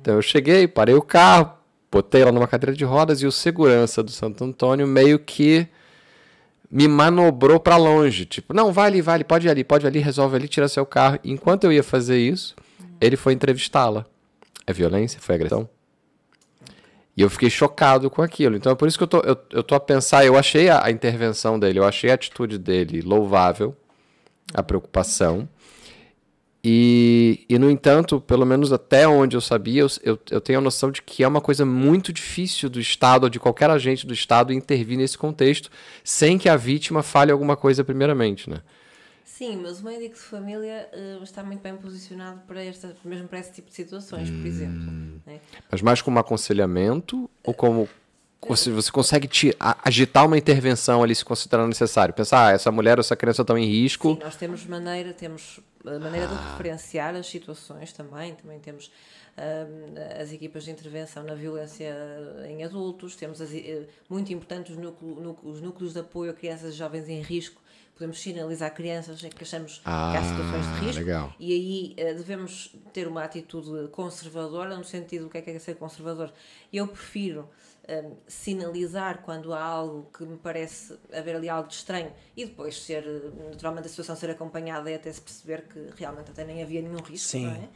Então 0.00 0.14
eu 0.14 0.22
cheguei, 0.22 0.68
parei 0.68 0.94
o 0.94 1.02
carro, 1.02 1.52
botei 1.90 2.22
ela 2.22 2.30
numa 2.30 2.46
cadeira 2.46 2.76
de 2.76 2.84
rodas 2.84 3.22
e 3.22 3.26
o 3.26 3.32
segurança 3.32 4.02
do 4.02 4.10
Santo 4.10 4.44
Antônio 4.44 4.86
meio 4.86 5.18
que 5.18 5.66
me 6.70 6.86
manobrou 6.86 7.58
para 7.58 7.76
longe. 7.76 8.26
Tipo, 8.26 8.52
não, 8.52 8.72
vai 8.72 8.88
ali, 8.88 9.00
vai 9.00 9.14
ali, 9.16 9.24
pode 9.24 9.46
ir 9.46 9.50
ali, 9.50 9.64
pode 9.64 9.86
ir 9.86 9.88
ali, 9.88 9.98
resolve 9.98 10.36
ali, 10.36 10.48
tira 10.48 10.68
seu 10.68 10.84
carro. 10.84 11.18
Enquanto 11.24 11.64
eu 11.64 11.72
ia 11.72 11.82
fazer 11.82 12.18
isso, 12.18 12.54
ele 13.00 13.16
foi 13.16 13.32
entrevistá-la. 13.32 14.04
É 14.66 14.72
violência? 14.72 15.20
Foi 15.20 15.34
agressão? 15.34 15.68
E 17.16 17.22
eu 17.22 17.30
fiquei 17.30 17.48
chocado 17.48 18.10
com 18.10 18.20
aquilo. 18.20 18.56
Então 18.56 18.70
é 18.70 18.74
por 18.74 18.86
isso 18.86 18.98
que 18.98 19.04
eu 19.04 19.08
tô, 19.08 19.20
eu, 19.20 19.36
eu 19.50 19.62
tô 19.62 19.74
a 19.74 19.80
pensar, 19.80 20.26
eu 20.26 20.36
achei 20.36 20.68
a, 20.68 20.84
a 20.84 20.90
intervenção 20.90 21.58
dele, 21.58 21.78
eu 21.78 21.84
achei 21.84 22.10
a 22.10 22.14
atitude 22.14 22.58
dele 22.58 23.00
louvável, 23.00 23.74
a 24.52 24.62
preocupação. 24.62 25.48
E, 26.68 27.46
e, 27.48 27.60
no 27.60 27.70
entanto, 27.70 28.20
pelo 28.20 28.44
menos 28.44 28.72
até 28.72 29.06
onde 29.06 29.36
eu 29.36 29.40
sabia, 29.40 29.82
eu, 29.82 29.88
eu, 30.02 30.18
eu, 30.32 30.40
tenho 30.40 30.58
a 30.58 30.62
noção 30.62 30.90
de 30.90 31.00
que 31.00 31.22
é 31.22 31.28
uma 31.28 31.40
coisa 31.40 31.64
muito 31.64 32.12
difícil 32.12 32.68
do 32.68 32.80
Estado 32.80 33.22
ou 33.22 33.30
de 33.30 33.38
qualquer 33.38 33.70
agente 33.70 34.04
do 34.04 34.12
Estado 34.12 34.52
intervir 34.52 34.98
nesse 34.98 35.16
contexto 35.16 35.70
sem 36.02 36.36
que 36.36 36.48
a 36.48 36.56
vítima 36.56 37.04
fale 37.04 37.30
alguma 37.30 37.56
coisa 37.56 37.84
primeiramente, 37.84 38.50
né? 38.50 38.62
Sim, 39.26 39.56
mas 39.56 39.80
o 39.80 39.84
médico 39.84 40.14
de 40.14 40.20
família 40.20 40.88
uh, 40.94 41.22
está 41.22 41.42
muito 41.42 41.60
bem 41.60 41.76
posicionado 41.76 42.40
para 42.46 42.64
esta, 42.64 42.96
mesmo 43.04 43.26
para 43.26 43.40
esse 43.40 43.52
tipo 43.52 43.68
de 43.68 43.74
situações, 43.74 44.30
hum. 44.30 44.38
por 44.38 44.46
exemplo. 44.46 44.92
Né? 45.26 45.40
Mas 45.70 45.82
mais 45.82 46.00
como 46.00 46.18
aconselhamento 46.18 47.28
ou 47.42 47.52
como 47.52 47.88
Você, 48.48 48.70
você 48.70 48.90
consegue 48.92 49.26
te, 49.26 49.54
agitar 49.84 50.24
uma 50.24 50.38
intervenção 50.38 51.02
ali 51.02 51.12
se 51.14 51.24
considerando 51.24 51.66
necessário? 51.68 52.14
Pensar, 52.14 52.46
ah, 52.46 52.52
essa 52.52 52.70
mulher 52.70 52.98
ou 52.98 53.00
essa 53.00 53.16
criança 53.16 53.42
estão 53.42 53.58
em 53.58 53.66
risco. 53.66 54.14
Sim, 54.14 54.20
nós 54.22 54.36
temos 54.36 54.64
maneira, 54.64 55.12
temos 55.12 55.58
a 55.84 55.98
maneira 55.98 56.28
de 56.28 56.34
referenciar 56.34 57.16
as 57.16 57.26
situações 57.26 57.92
também, 57.92 58.34
também 58.36 58.60
temos 58.60 58.90
hum, 59.36 59.94
as 60.20 60.32
equipas 60.32 60.64
de 60.64 60.70
intervenção 60.70 61.24
na 61.24 61.34
violência 61.34 61.92
em 62.48 62.62
adultos, 62.62 63.16
temos 63.16 63.40
as, 63.40 63.52
eh, 63.52 63.86
muito 64.08 64.32
importante 64.32 64.70
os, 64.70 64.78
núcleo- 64.78 65.20
núcleo- 65.20 65.52
os 65.52 65.60
núcleos 65.60 65.92
de 65.94 65.98
apoio 65.98 66.30
a 66.30 66.34
crianças 66.34 66.74
e 66.74 66.76
jovens 66.76 67.08
em 67.08 67.20
risco, 67.20 67.60
podemos 67.96 68.20
sinalizar 68.20 68.74
crianças 68.74 69.24
em 69.24 69.30
que 69.30 69.42
achamos 69.42 69.78
que 69.78 69.88
há 69.88 70.10
Ah, 70.12 70.22
situações 70.22 70.66
de 70.66 70.86
risco 70.86 71.00
legal. 71.00 71.34
e 71.40 71.52
aí 71.52 71.94
eh, 71.96 72.12
devemos 72.14 72.74
ter 72.92 73.08
uma 73.08 73.24
atitude 73.24 73.88
conservadora 73.88 74.76
no 74.76 74.84
sentido 74.84 75.24
do 75.24 75.30
que 75.30 75.38
é 75.38 75.40
que 75.42 75.50
é 75.50 75.58
ser 75.58 75.76
conservador. 75.76 76.30
Eu 76.70 76.86
prefiro 76.86 77.48
hum, 77.88 78.14
sinalizar 78.26 79.22
quando 79.22 79.54
há 79.54 79.62
algo 79.62 80.10
que 80.16 80.24
me 80.24 80.36
parece 80.36 80.98
haver 81.12 81.36
ali 81.36 81.48
algo 81.48 81.68
de 81.68 81.74
estranho 81.74 82.12
e 82.36 82.44
depois 82.44 82.76
ser, 82.82 83.04
naturalmente, 83.50 83.86
a 83.86 83.88
situação 83.88 84.14
ser 84.14 84.28
acompanhada 84.30 84.90
e 84.90 84.94
até 84.94 85.10
se 85.10 85.20
perceber 85.22 85.62
que 85.62 85.88
realmente 85.96 86.30
até 86.30 86.44
nem 86.44 86.62
havia 86.62 86.82
nenhum 86.82 87.00
risco, 87.00 87.28
Sim. 87.30 87.46
não 87.46 87.52
é? 87.52 87.68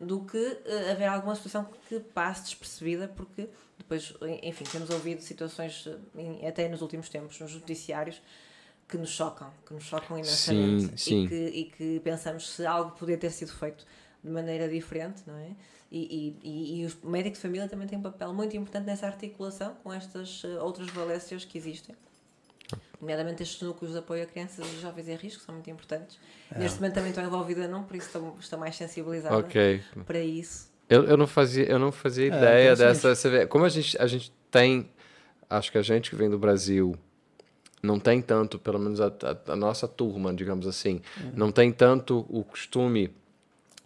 Do 0.00 0.20
que 0.24 0.58
eh, 0.66 0.90
haver 0.92 1.06
alguma 1.08 1.34
situação 1.34 1.68
que 1.88 1.98
passe 1.98 2.42
despercebida, 2.44 3.08
porque 3.08 3.48
depois, 3.78 4.12
en- 4.22 4.40
enfim, 4.48 4.64
temos 4.70 4.88
ouvido 4.90 5.20
situações, 5.20 5.88
eh, 6.16 6.46
até 6.48 6.68
nos 6.68 6.80
últimos 6.82 7.08
tempos, 7.08 7.40
nos 7.40 7.54
noticiários, 7.54 8.20
que 8.88 8.96
nos 8.98 9.10
chocam, 9.10 9.50
que 9.66 9.72
nos 9.74 9.84
chocam 9.84 10.18
imensamente 10.18 11.00
sim. 11.00 11.24
E, 11.24 11.28
que, 11.28 11.34
e 11.34 11.64
que 11.64 12.00
pensamos 12.00 12.48
se 12.50 12.66
algo 12.66 12.92
poderia 12.92 13.18
ter 13.18 13.30
sido 13.30 13.52
feito 13.52 13.84
de 14.22 14.30
maneira 14.30 14.68
diferente, 14.68 15.22
não 15.26 15.36
é? 15.36 15.50
E, 15.90 16.36
e, 16.42 16.48
e, 16.48 16.80
e 16.82 16.84
os 16.86 16.96
médicos 17.02 17.38
de 17.38 17.42
família 17.42 17.68
também 17.68 17.86
têm 17.86 17.98
um 17.98 18.02
papel 18.02 18.32
muito 18.34 18.56
importante 18.56 18.84
nessa 18.86 19.06
articulação 19.06 19.74
com 19.82 19.92
estas 19.92 20.42
eh, 20.44 20.58
outras 20.60 20.88
valéncias 20.88 21.44
que 21.44 21.56
existem. 21.56 21.94
Nomeadamente 23.00 23.42
estes 23.42 23.60
núcleos 23.62 23.92
de 23.92 23.98
apoio 23.98 24.22
a 24.22 24.26
crianças 24.26 24.66
e 24.66 24.80
jovens 24.80 25.08
em 25.08 25.14
risco 25.16 25.42
são 25.42 25.54
muito 25.54 25.68
importantes. 25.70 26.18
Neste 26.56 26.78
momento 26.80 26.94
também 26.94 27.10
estou 27.10 27.22
envolvida 27.24 27.68
num, 27.68 27.82
por 27.84 27.96
isso 27.96 28.06
estou, 28.06 28.36
estou 28.40 28.58
mais 28.58 28.74
sensibilizada 28.76 29.36
Ok. 29.36 29.82
para 30.06 30.18
isso. 30.20 30.72
Eu, 30.88 31.04
eu 31.04 31.16
não 31.16 31.26
fazia, 31.26 31.64
eu 31.64 31.78
não 31.78 31.92
fazia 31.92 32.24
É, 32.24 32.28
ideia 32.28 32.72
interessante. 32.72 32.94
dessa. 33.02 33.14
Você 33.14 33.30
vê, 33.30 33.46
como 33.46 33.64
a 33.64 33.68
gente, 33.68 33.96
a 34.00 34.06
gente 34.06 34.32
tem. 34.50 34.90
Acho 35.48 35.70
que 35.70 35.78
a 35.78 35.82
gente 35.82 36.10
que 36.10 36.16
vem 36.16 36.28
do 36.30 36.38
Brasil 36.38 36.96
não 37.84 37.98
tem 37.98 38.20
tanto, 38.22 38.58
pelo 38.58 38.78
menos 38.78 39.00
a, 39.00 39.06
a- 39.08 39.52
a 39.52 39.56
nossa 39.56 39.86
turma, 39.86 40.32
digamos 40.32 40.66
assim, 40.66 41.00
não 41.34 41.52
tem 41.52 41.70
tanto 41.72 42.24
o 42.28 42.42
costume. 42.42 43.10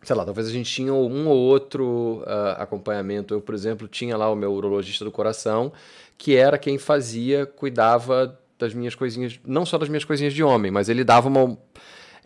Sei 0.03 0.15
lá, 0.15 0.25
talvez 0.25 0.47
a 0.47 0.53
gente 0.53 0.71
tinha 0.73 0.95
um 0.95 1.27
ou 1.29 1.37
outro 1.37 2.23
ah, 2.27 2.57
acompanhamento. 2.61 3.35
Eu, 3.35 3.41
por 3.41 3.55
exemplo, 3.55 3.89
tinha 3.89 4.17
lá 4.17 4.31
o 4.31 4.37
meu 4.37 4.53
urologista 4.53 5.05
do 5.05 5.11
coração, 5.11 5.73
que 6.17 6.37
era 6.37 6.57
quem 6.57 6.79
fazia, 6.79 7.45
cuidava 7.47 8.39
das 8.59 8.73
minhas 8.73 8.95
coisinhas, 8.95 9.39
não 9.45 9.67
só 9.67 9.77
das 9.77 9.89
minhas 9.89 10.05
coisinhas 10.05 10.33
de 10.33 10.43
homem, 10.43 10.71
mas 10.71 10.89
ele 10.89 11.03
dava 11.03 11.29
uma. 11.29 11.59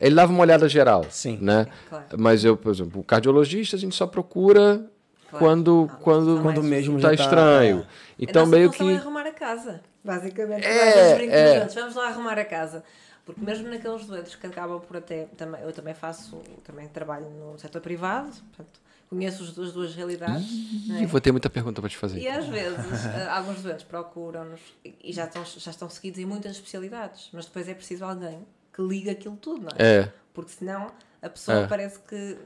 Ele 0.00 0.14
dava 0.14 0.33
uma 0.33 0.41
olhada 0.43 0.69
geral. 0.69 1.07
Sim. 1.09 1.38
Né? 1.41 1.67
Claro. 1.88 2.05
Mas 2.19 2.45
eu, 2.45 2.57
por 2.57 2.73
exemplo, 2.73 3.00
o 3.00 3.05
cardiologista 3.05 3.76
a 3.76 3.79
gente 3.79 3.95
só 3.95 4.07
procura 4.07 4.85
Claro. 5.31 5.45
quando, 5.47 5.71
Não, 5.91 5.99
quando, 6.00 6.43
Quando 6.43 6.57
mais- 6.59 6.69
mesmo 6.69 7.00
tá 7.00 7.11
já 7.12 7.17
tá- 7.17 7.23
estranho. 7.25 7.79
é. 7.81 7.87
Então, 8.19 8.43
a 8.43 8.45
nossa 8.47 8.57
meio 8.59 8.71
que. 8.71 8.83
é 8.91 8.97
arrumar 8.97 9.26
a 9.26 9.33
casa, 9.33 9.81
basicamente. 10.04 10.64
É, 10.66 10.85
Nós 10.85 11.30
é. 11.32 11.61
juntos, 11.61 11.75
vamos 11.75 11.94
lá 11.94 12.09
arrumar 12.09 12.38
a 12.38 12.44
casa. 12.44 12.85
Porque 13.25 13.40
mesmo 13.40 13.68
naqueles 13.68 14.04
doentes 14.06 14.35
que 14.35 14.47
acabam 14.47 14.80
por 14.80 14.97
até. 14.97 15.26
Também, 15.37 15.61
eu 15.62 15.73
também 15.73 15.94
faço, 15.94 16.38
também 16.64 16.88
trabalho 16.88 17.30
no 17.30 17.56
setor 17.56 17.80
privado, 17.80 18.30
portanto, 18.49 18.80
conheço 19.09 19.44
as 19.44 19.52
duas, 19.52 19.73
duas 19.73 19.94
realidades. 19.94 20.44
não 20.88 20.97
é? 20.97 21.06
Vou 21.06 21.21
ter 21.21 21.30
muita 21.30 21.49
pergunta 21.49 21.80
para 21.80 21.88
te 21.88 21.97
fazer. 21.97 22.18
E 22.18 22.26
às 22.26 22.47
vezes 22.49 23.04
eh, 23.06 23.28
alguns 23.30 23.62
doentes 23.62 23.85
procuram-nos 23.85 24.61
e 24.85 24.94
e 25.04 25.12
já 25.12 25.25
estão, 25.26 25.44
já 25.44 25.71
estão 25.71 25.88
seguidos 25.88 26.18
em 26.18 26.25
muitas 26.26 26.52
especialidades, 26.52 27.28
mas 27.32 27.44
depois 27.47 27.68
é 27.68 27.75
preciso 27.75 28.04
alguém 28.04 28.44
que 28.75 28.82
liga 28.82 29.12
aquilo 29.12 29.37
tudo, 29.37 29.62
não 29.62 29.71
é? 29.78 29.99
É. 30.00 30.12
Porque 30.35 30.50
senão 30.50 30.90
a 31.21 31.28
pessoa 31.28 31.59
É. 31.59 31.66
parece 31.68 32.00
que. 32.00 32.37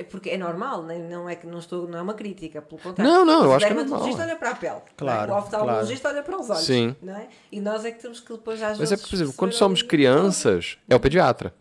É 0.00 0.04
porque 0.04 0.30
é 0.30 0.38
normal, 0.38 0.82
não 0.82 1.28
é 1.28 1.36
que 1.36 1.46
não 1.46 1.58
estou, 1.58 1.86
não 1.86 1.98
é 1.98 2.02
uma 2.02 2.14
crítica, 2.14 2.62
pelo 2.62 2.80
contrário. 2.80 3.12
Não, 3.12 3.24
não, 3.24 3.44
eu 3.44 3.50
O 3.50 3.54
acho 3.54 3.66
que 3.66 3.72
é 3.72 3.74
dermatologista 3.74 4.18
normal. 4.24 4.28
olha 4.28 4.36
para 4.38 4.50
a 4.50 4.54
pele, 4.54 4.80
Claro, 4.96 5.28
não 5.30 5.36
é? 5.36 5.38
o 5.38 5.42
oftalmologista 5.42 6.08
olha 6.08 6.22
para 6.22 6.40
os 6.40 6.48
olhos, 6.50 6.62
Sim. 6.64 6.96
não 7.02 7.14
é? 7.16 7.28
E 7.52 7.60
nós 7.60 7.84
é 7.84 7.90
que 7.90 8.00
temos 8.00 8.18
que 8.20 8.32
depois 8.32 8.62
às 8.62 8.78
Mas 8.78 8.88
é 8.88 8.94
vezes 8.94 9.00
porque, 9.02 9.10
por 9.10 9.16
exemplo, 9.16 9.34
quando 9.36 9.52
somos 9.52 9.82
crianças, 9.82 10.78
é 10.88 10.94
o 10.96 11.00
pediatra. 11.00 11.52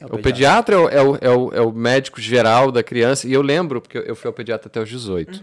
É 0.00 0.04
O 0.06 0.18
pediatra 0.18 0.76
é 0.76 0.78
o, 0.78 0.88
é, 0.90 1.02
o, 1.02 1.16
é, 1.20 1.30
o, 1.30 1.52
é 1.54 1.60
o 1.62 1.72
médico 1.72 2.20
geral 2.20 2.70
da 2.72 2.82
criança. 2.82 3.26
E 3.28 3.32
eu 3.32 3.40
lembro, 3.42 3.80
porque 3.80 3.96
eu 3.98 4.14
fui 4.16 4.28
ao 4.28 4.32
pediatra 4.34 4.68
até 4.68 4.80
os 4.80 4.88
18. 4.88 5.42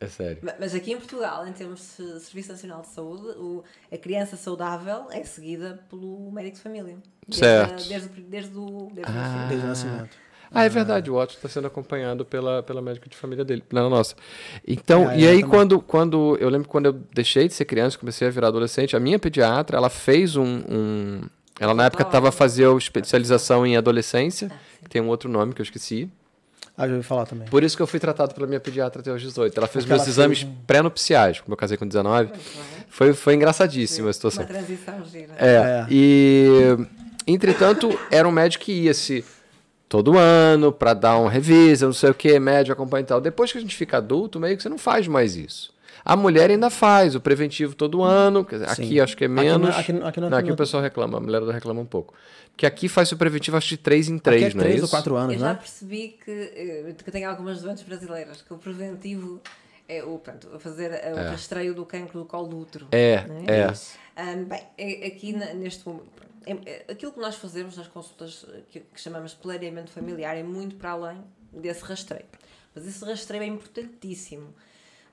É 0.00 0.06
sério. 0.06 0.38
Ma- 0.42 0.54
Mas 0.60 0.74
aqui 0.74 0.92
em 0.92 0.96
Portugal, 0.96 1.46
em 1.46 1.52
termos 1.52 1.80
de 1.98 2.20
Serviço 2.20 2.52
Nacional 2.52 2.82
de 2.82 2.88
Saúde, 2.88 3.28
o- 3.38 3.64
a 3.92 3.96
criança 3.98 4.36
saudável 4.36 5.06
é 5.10 5.24
seguida 5.24 5.82
pelo 5.90 6.30
médico 6.30 6.56
de 6.56 6.62
família. 6.62 6.96
Desde 7.26 7.44
Certo. 7.44 7.72
a- 7.84 7.88
Desde, 7.88 8.08
desde, 8.22 8.56
o 8.56 8.90
desde 8.94 9.12
o 9.12 9.14
Ah. 9.14 9.20
nascimento. 9.22 9.48
Desde 9.48 9.64
o 9.64 9.68
nascimento. 9.68 10.16
Ah, 10.52 10.64
é 10.64 10.68
verdade. 10.68 11.10
O 11.10 11.14
Otto 11.16 11.34
está 11.34 11.48
sendo 11.48 11.66
acompanhado 11.66 12.24
pela, 12.24 12.62
pela 12.62 12.80
médica 12.80 13.08
de 13.08 13.16
família 13.16 13.44
dele. 13.44 13.62
Não, 13.72 13.88
nossa. 13.90 14.14
Então, 14.66 15.10
É, 15.10 15.18
e 15.18 15.26
é, 15.26 15.30
aí, 15.30 15.42
quando, 15.42 15.80
quando. 15.80 16.36
Eu 16.40 16.48
lembro 16.48 16.68
quando 16.68 16.86
eu 16.86 16.92
deixei 17.14 17.46
de 17.48 17.54
ser 17.54 17.64
criança, 17.66 17.98
comecei 17.98 18.26
a 18.28 18.30
virar 18.30 18.48
adolescente, 18.48 18.96
a 18.96 19.00
minha 19.00 19.18
pediatra, 19.18 19.76
ela 19.76 19.90
fez 19.90 20.36
um. 20.36 20.62
um- 20.68 21.20
ela 21.60 21.74
na 21.74 21.86
época 21.86 22.02
estava 22.04 22.28
a 22.28 22.32
fazer 22.32 22.66
a 22.68 22.72
especialização 22.76 23.66
em 23.66 23.76
adolescência, 23.76 24.50
que 24.82 24.88
tem 24.88 25.02
um 25.02 25.08
outro 25.08 25.28
nome 25.28 25.52
que 25.52 25.60
eu 25.60 25.64
esqueci. 25.64 26.08
Ah, 26.76 26.86
já 26.86 26.94
ouvi 26.94 27.04
falar 27.04 27.26
também. 27.26 27.48
Por 27.48 27.64
isso 27.64 27.76
que 27.76 27.82
eu 27.82 27.86
fui 27.88 27.98
tratado 27.98 28.32
pela 28.32 28.46
minha 28.46 28.60
pediatra 28.60 29.00
até 29.00 29.12
os 29.12 29.20
18. 29.20 29.58
Ela 29.58 29.66
fez 29.66 29.84
Porque 29.84 29.92
meus 29.94 30.02
ela 30.02 30.10
exames 30.10 30.42
fez 30.42 30.52
pré-nupciais, 30.64 31.40
como 31.40 31.52
eu 31.54 31.56
casei 31.56 31.76
com 31.76 31.84
19. 31.86 32.28
Muito 32.28 32.38
bem. 32.38 32.84
Foi, 32.88 33.12
foi 33.12 33.34
engraçadíssima 33.34 34.08
a 34.10 34.12
situação. 34.12 34.44
Uma 34.44 34.48
transição 34.48 35.04
gira. 35.04 35.34
É, 35.36 35.54
É. 35.56 35.86
e 35.90 36.76
entretanto, 37.26 37.98
era 38.10 38.26
um 38.28 38.30
médico 38.32 38.64
que 38.64 38.72
ia 38.72 38.94
se 38.94 39.24
todo 39.88 40.16
ano 40.18 40.70
para 40.72 40.94
dar 40.94 41.18
uma 41.18 41.30
revisa, 41.30 41.86
não 41.86 41.92
sei 41.92 42.10
o 42.10 42.14
que, 42.14 42.38
médico 42.38 42.72
acompanha 42.72 43.02
e 43.02 43.06
tal. 43.06 43.20
Depois 43.20 43.50
que 43.50 43.58
a 43.58 43.60
gente 43.60 43.74
fica 43.76 43.96
adulto, 43.98 44.38
meio 44.38 44.56
que 44.56 44.62
você 44.62 44.68
não 44.68 44.78
faz 44.78 45.06
mais 45.08 45.36
isso. 45.36 45.72
A 46.04 46.14
mulher 46.16 46.50
ainda 46.50 46.70
faz 46.70 47.14
o 47.14 47.20
preventivo 47.20 47.74
todo 47.74 48.02
ano, 48.02 48.44
quer 48.44 48.60
dizer, 48.60 48.70
aqui 48.70 49.00
acho 49.00 49.16
que 49.16 49.24
é 49.24 49.26
Aqui 49.26 49.34
menos. 49.34 49.76
aqui 49.76 49.92
não- 49.92 50.06
aqui 50.06 50.20
não- 50.20 50.30
Não, 50.30 50.38
aqui 50.38 50.46
não- 50.48 50.54
o 50.54 50.56
pessoal 50.56 50.82
reclama, 50.82 51.18
a 51.18 51.20
mulher 51.20 51.42
reclama 51.42 51.80
um 51.80 51.86
pouco. 51.86 52.14
Porque 52.52 52.66
aqui 52.66 52.88
faz 52.88 53.10
o 53.12 53.16
preventivo 53.16 53.56
acho 53.56 53.68
de 53.68 53.76
3 53.76 54.08
em 54.08 54.18
3, 54.18 54.42
Aqui 54.44 54.52
é 54.52 54.54
não 54.56 54.60
é 54.60 54.64
três 54.64 54.76
isso? 54.76 54.84
ou 54.84 54.90
quatro 54.90 55.16
anos, 55.16 55.34
Eu 55.34 55.40
já 55.40 55.48
né? 55.48 55.54
percebi 55.54 56.16
que, 56.24 56.30
eh, 56.30 56.94
que 57.04 57.10
tenho 57.10 57.28
algumas 57.28 57.60
doentes 57.62 57.82
brasileiras, 57.84 58.42
que 58.42 58.52
o 58.52 58.58
preventivo 58.58 59.40
é 59.88 60.02
o, 60.02 60.18
pronto, 60.18 60.48
fazer 60.58 60.90
o 61.12 61.16
rastreio 61.30 61.74
do 61.74 61.84
cancro 61.84 62.18
do 62.20 62.24
colo 62.24 62.48
do 62.48 62.58
útero. 62.58 62.86
É, 62.92 63.24
não 63.26 63.36
é. 63.46 63.72
Ahm, 64.16 64.44
bem, 64.44 64.60
é- 64.76 65.06
aqui 65.06 65.32
neste 65.32 65.86
momento, 65.86 66.06
é- 66.20 66.24
é- 66.24 66.27
aquilo 66.90 67.12
que 67.12 67.20
nós 67.20 67.36
fazemos 67.36 67.76
nas 67.76 67.88
consultas 67.88 68.46
eh, 68.48 68.62
que, 68.68 68.80
que 68.80 69.00
chamamos 69.00 69.32
de 69.32 69.38
planeamento 69.38 69.90
familiar 69.90 70.36
é 70.36 70.42
muito 70.42 70.76
para 70.76 70.90
além 70.90 71.22
desse 71.52 71.82
rastreio. 71.82 72.26
Mas 72.74 72.86
esse 72.86 73.04
rastreio 73.04 73.42
é 73.42 73.46
importantíssimo, 73.46 74.54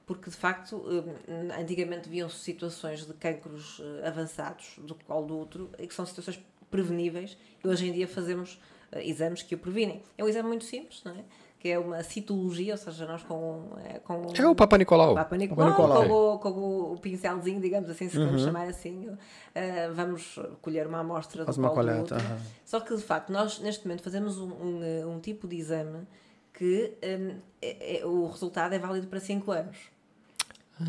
porque 0.05 0.29
de 0.29 0.35
facto, 0.35 0.77
hum, 0.77 1.49
antigamente 1.59 2.07
viam-se 2.07 2.37
situações 2.37 3.05
de 3.05 3.13
cancros 3.13 3.81
eh, 3.81 4.07
avançados 4.07 4.75
do 4.77 4.95
colo 4.95 5.25
do 5.25 5.39
útero, 5.39 5.71
e 5.79 5.87
que 5.87 5.93
são 5.93 6.05
situações 6.05 6.39
preveníveis, 6.69 7.37
e 7.63 7.67
hoje 7.67 7.87
em 7.87 7.91
dia 7.91 8.07
fazemos 8.07 8.59
eh, 8.91 9.07
exames 9.07 9.41
que 9.41 9.55
o 9.55 9.57
previnem. 9.57 10.03
É 10.17 10.23
um 10.23 10.29
exame 10.29 10.47
muito 10.47 10.65
simples, 10.65 11.03
não 11.03 11.13
é? 11.13 11.23
Que 11.65 11.71
é 11.71 11.79
uma 11.79 12.03
citologia, 12.03 12.73
ou 12.73 12.77
seja, 12.77 13.07
nós 13.07 13.23
com, 13.23 13.69
eh, 13.83 13.97
com 14.03 14.21
É 14.37 14.47
o 14.47 14.53
Papa 14.53 14.77
Nicolau. 14.77 15.15
Papa 15.15 15.35
Nicolau, 15.35 15.71
Papa 15.71 15.81
Nicolau. 15.81 16.07
Com, 16.07 16.13
o, 16.35 16.37
com 16.37 16.49
o- 16.51 16.93
o 16.93 16.97
pincelzinho, 16.99 17.59
digamos 17.59 17.89
assim, 17.89 18.07
se 18.07 18.15
queremos 18.19 18.43
chamar 18.43 18.67
assim, 18.67 19.09
eh, 19.55 19.89
vamos 19.89 20.37
colher 20.61 20.85
uma 20.85 20.99
amostra 20.99 21.41
do 21.41 21.45
Faz 21.47 21.57
uma 21.57 21.69
do 21.69 21.73
coleta, 21.73 22.01
útero. 22.03 22.19
aham. 22.23 22.37
Só 22.63 22.79
que, 22.81 22.95
de 22.95 23.01
facto, 23.01 23.31
nós 23.33 23.57
neste 23.61 23.83
momento 23.87 24.03
fazemos 24.03 24.37
um, 24.37 24.45
um, 24.51 24.83
eh, 24.83 25.05
um 25.07 25.19
tipo 25.19 25.47
de 25.47 25.55
exame 25.55 26.05
que 26.53 26.93
hum, 27.03 27.35
é- 27.59 28.01
é- 28.01 28.05
o 28.05 28.27
resultado 28.27 28.73
é 28.75 28.77
válido 28.77 29.07
para 29.07 29.19
5 29.19 29.51
anos. 29.51 29.75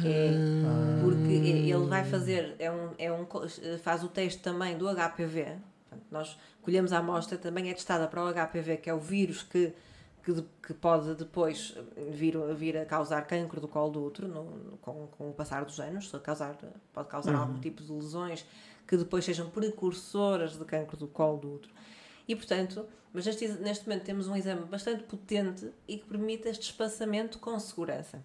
É, 0.05 0.31
porque 1.03 1.33
é- 1.33 1.71
ele 1.75 1.87
vai 1.87 2.05
fazer, 2.05 2.55
é 2.59 2.71
um, 2.71 2.91
é 2.99 3.11
um, 3.11 3.27
faz 3.83 4.05
o 4.05 4.09
teste 4.09 4.43
também 4.43 4.77
do 4.77 4.87
HPV. 4.91 5.43
Portanto, 5.89 6.07
nós 6.11 6.39
colhemos 6.61 6.93
a 6.93 6.99
amostra, 6.99 7.39
também 7.39 7.71
é 7.71 7.73
testada 7.73 8.07
para 8.07 8.23
o 8.23 8.29
HPV, 8.29 8.77
que 8.77 8.91
é 8.91 8.93
o 8.95 8.99
vírus 9.01 9.43
que, 9.43 9.73
que, 10.27 10.33
de- 10.33 10.45
que 10.67 10.75
pode 10.75 11.15
depois 11.15 11.75
vir, 12.11 12.37
vir 12.57 12.77
a 12.77 12.85
causar 12.85 13.23
cancro 13.23 13.61
do 13.61 13.69
colo 13.69 13.93
do 13.93 14.05
útero 14.05 14.27
no, 14.27 14.43
no- 14.45 14.77
com, 14.79 15.07
com 15.17 15.31
o 15.31 15.33
passar 15.33 15.65
dos 15.65 15.79
anos, 15.79 16.11
causar, 16.23 16.59
pode 16.93 17.09
causar 17.09 17.35
algum 17.37 17.61
tipo 17.61 17.81
de 17.85 17.93
lesões 17.93 18.45
que 18.89 18.97
depois 18.97 19.25
sejam 19.25 19.49
precursoras 19.49 20.59
de 20.59 20.65
cancro 20.65 20.97
do 20.97 21.07
colo 21.07 21.39
do 21.39 21.55
útero. 21.55 21.73
E, 22.27 22.35
portanto, 22.35 22.85
mas 23.13 23.25
neste, 23.25 23.47
neste 23.49 23.87
momento 23.89 24.03
temos 24.05 24.27
um 24.27 24.35
exame 24.37 24.63
bastante 24.65 25.05
potente 25.05 25.71
e 25.87 25.97
que 25.99 26.05
permite 26.07 26.49
este 26.49 26.63
espaçamento 26.65 27.39
com 27.39 27.57
segurança. 27.61 28.21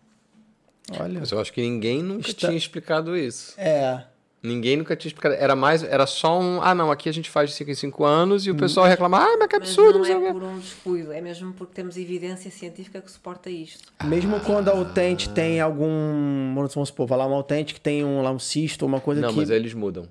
Olha. 1.00 1.20
Mas 1.20 1.32
eu 1.32 1.40
acho 1.40 1.54
que 1.54 1.62
ninguém 1.62 2.02
nunca 2.02 2.28
Está- 2.30 2.48
tinha 2.48 2.58
explicado 2.58 3.16
isso. 3.16 3.54
É. 3.60 4.08
Ninguém 4.44 4.76
nunca 4.76 4.96
tinha 4.96 5.10
explicado. 5.10 5.36
Era 5.36 5.56
mais, 5.56 5.84
era 5.84 6.08
só 6.08 6.40
um. 6.40 6.60
Ah, 6.64 6.74
não, 6.74 6.90
aqui 6.92 7.08
a 7.08 7.12
gente 7.12 7.30
faz 7.30 7.52
de 7.52 7.56
5 7.58 7.70
em 7.70 7.76
5 7.76 8.04
anos 8.04 8.48
e 8.48 8.52
o 8.52 8.56
pessoal 8.56 8.88
reclama, 8.88 9.20
ah, 9.20 9.38
mas 9.38 9.48
que 9.48 9.60
Mas 9.60 9.70
absurdo, 9.70 9.92
não 9.94 10.00
não 10.00 10.06
sei 10.06 10.16
o 10.16 10.26
é 10.26 10.32
por 10.34 10.44
um 10.44 10.58
descuido, 10.60 11.12
é 11.14 11.22
mesmo 11.22 11.54
porque 11.54 11.74
temos 11.76 11.96
evidência 11.96 12.50
científica 12.50 13.00
que 13.02 13.12
suporta 13.12 13.52
isto. 13.52 13.94
Mesmo 14.04 14.40
quando 14.40 14.70
a 14.70 14.76
utente 14.76 15.30
tem 15.30 15.62
algum. 15.62 16.56
Vamos 16.74 16.90
supor, 16.90 17.06
vai 17.06 17.20
lá 17.20 17.28
uma 17.28 17.38
utente 17.38 17.74
que 17.76 17.80
tem 17.82 18.04
um, 18.04 18.24
lá 18.24 18.32
um 18.32 18.40
cisto 18.40 18.82
ou 18.82 18.90
uma 18.90 19.00
coisa 19.00 19.22
Não, 19.22 19.30
que 19.30 19.36
mas 19.36 19.52
aí 19.52 19.58
eles 19.58 19.76
mudam. 19.76 20.08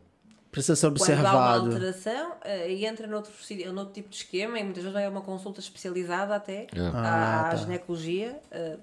precisa 0.52 0.76
ser 0.76 0.87
Quando 0.92 1.00
há 1.00 1.14
uma 1.16 1.56
observado. 1.56 1.66
alteração 1.72 2.32
eh, 2.44 2.72
e 2.72 2.87
entra 2.87 3.08
noutro, 3.08 3.32
noutro 3.72 3.92
tipo 3.94 4.10
de 4.10 4.16
esquema 4.16 4.60
e 4.60 4.62
muitas 4.62 4.84
vezes 4.84 4.92
vai 4.94 5.06
a 5.06 5.10
uma 5.10 5.22
consulta 5.22 5.58
especializada 5.58 6.37
até 6.37 6.68
É. 6.72 6.78
à, 6.80 6.90
Ah, 6.94 7.40
à 7.40 7.50
tá. 7.50 7.56
ginecologia 7.56 8.37
eh, 8.52 8.76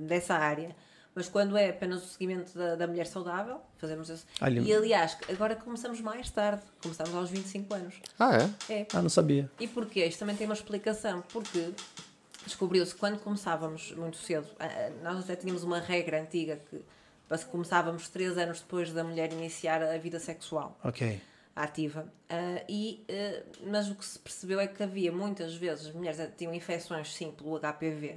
dessa 0.00 0.34
área. 0.34 0.74
Mas 1.16 1.30
quando 1.30 1.56
é 1.56 1.70
apenas 1.70 2.04
o 2.04 2.06
seguimento 2.08 2.56
da, 2.56 2.74
da 2.76 2.86
mulher 2.86 3.06
saudável, 3.06 3.58
fazemos 3.78 4.10
isso. 4.10 4.26
Ali- 4.38 4.60
E 4.60 4.74
aliás, 4.74 5.16
agora 5.30 5.56
começamos 5.56 5.98
mais 6.02 6.28
tarde, 6.30 6.62
começamos 6.82 7.14
aos 7.14 7.30
25 7.30 7.74
anos. 7.74 7.94
Ah, 8.18 8.36
é? 8.68 8.72
É. 8.82 8.86
Ah, 8.92 9.00
não 9.00 9.08
sabia. 9.08 9.50
E 9.58 9.66
porquê? 9.66 10.04
Isto 10.04 10.18
também 10.18 10.36
tem 10.36 10.46
uma 10.46 10.52
explicação. 10.54 11.22
Porque 11.32 11.72
descobriu-se 12.44 12.92
que 12.92 13.00
quando 13.00 13.18
começávamos 13.18 13.92
muito 13.92 14.18
cedo, 14.18 14.46
ah, 14.60 14.66
ah, 14.66 14.90
nós 15.02 15.24
até 15.24 15.36
tínhamos 15.36 15.64
uma 15.64 15.80
regra 15.80 16.20
antiga 16.20 16.60
que 16.70 16.84
começávamos 17.50 18.08
3 18.10 18.36
anos 18.38 18.60
depois 18.60 18.92
da 18.92 19.02
mulher 19.02 19.32
iniciar 19.32 19.82
a 19.82 19.96
vida 19.98 20.20
sexual 20.20 20.78
Ok. 20.84 21.18
ativa. 21.56 22.06
Ah, 22.28 22.62
e, 22.68 23.02
ah, 23.08 23.42
mas 23.66 23.88
o 23.90 23.94
que 23.94 24.04
se 24.04 24.18
percebeu 24.18 24.60
é 24.60 24.66
que 24.66 24.82
havia 24.82 25.10
muitas 25.10 25.54
vezes 25.54 25.90
mulheres 25.94 26.20
tinham 26.36 26.52
infecções 26.52 27.12
sim 27.14 27.30
pelo 27.32 27.58
HPV, 27.58 28.16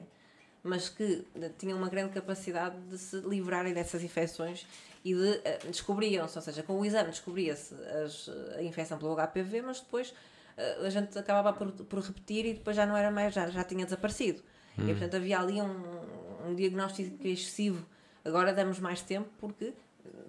mas 0.63 0.89
que 0.89 1.25
ah, 1.41 1.49
tinham 1.57 1.77
uma 1.77 1.89
grande 1.89 2.13
capacidade 2.13 2.75
de 2.89 2.97
se 2.97 3.17
livrarem 3.17 3.73
dessas 3.73 4.03
infecções 4.03 4.65
e 5.05 5.13
de 5.13 5.41
ah, 5.45 5.67
descobriam-se, 5.69 6.37
ou 6.37 6.41
seja, 6.41 6.63
com 6.63 6.79
o 6.79 6.85
exame 6.85 7.09
descobria-se 7.09 7.73
as- 8.05 8.29
a 8.57 8.61
infecção 8.63 8.97
pelo 8.97 9.15
HPV, 9.15 9.61
mas 9.61 9.79
depois 9.79 10.13
ah, 10.57 10.85
a 10.85 10.89
gente 10.89 11.17
acabava 11.17 11.53
por, 11.53 11.71
por 11.71 11.99
repetir 11.99 12.45
e 12.45 12.53
depois 12.53 12.75
já 12.75 12.85
não 12.85 12.95
era 12.97 13.09
mais, 13.11 13.33
já, 13.33 13.47
já 13.49 13.63
tinha 13.63 13.85
desaparecido. 13.85 14.41
E 14.77 14.91
portanto 14.91 15.15
havia 15.15 15.39
ali 15.39 15.61
um, 15.61 16.47
um 16.49 16.55
diagnóstico 16.55 17.27
excessivo. 17.27 17.85
Agora 18.23 18.53
damos 18.53 18.79
mais 18.79 19.01
tempo 19.01 19.27
porque 19.39 19.73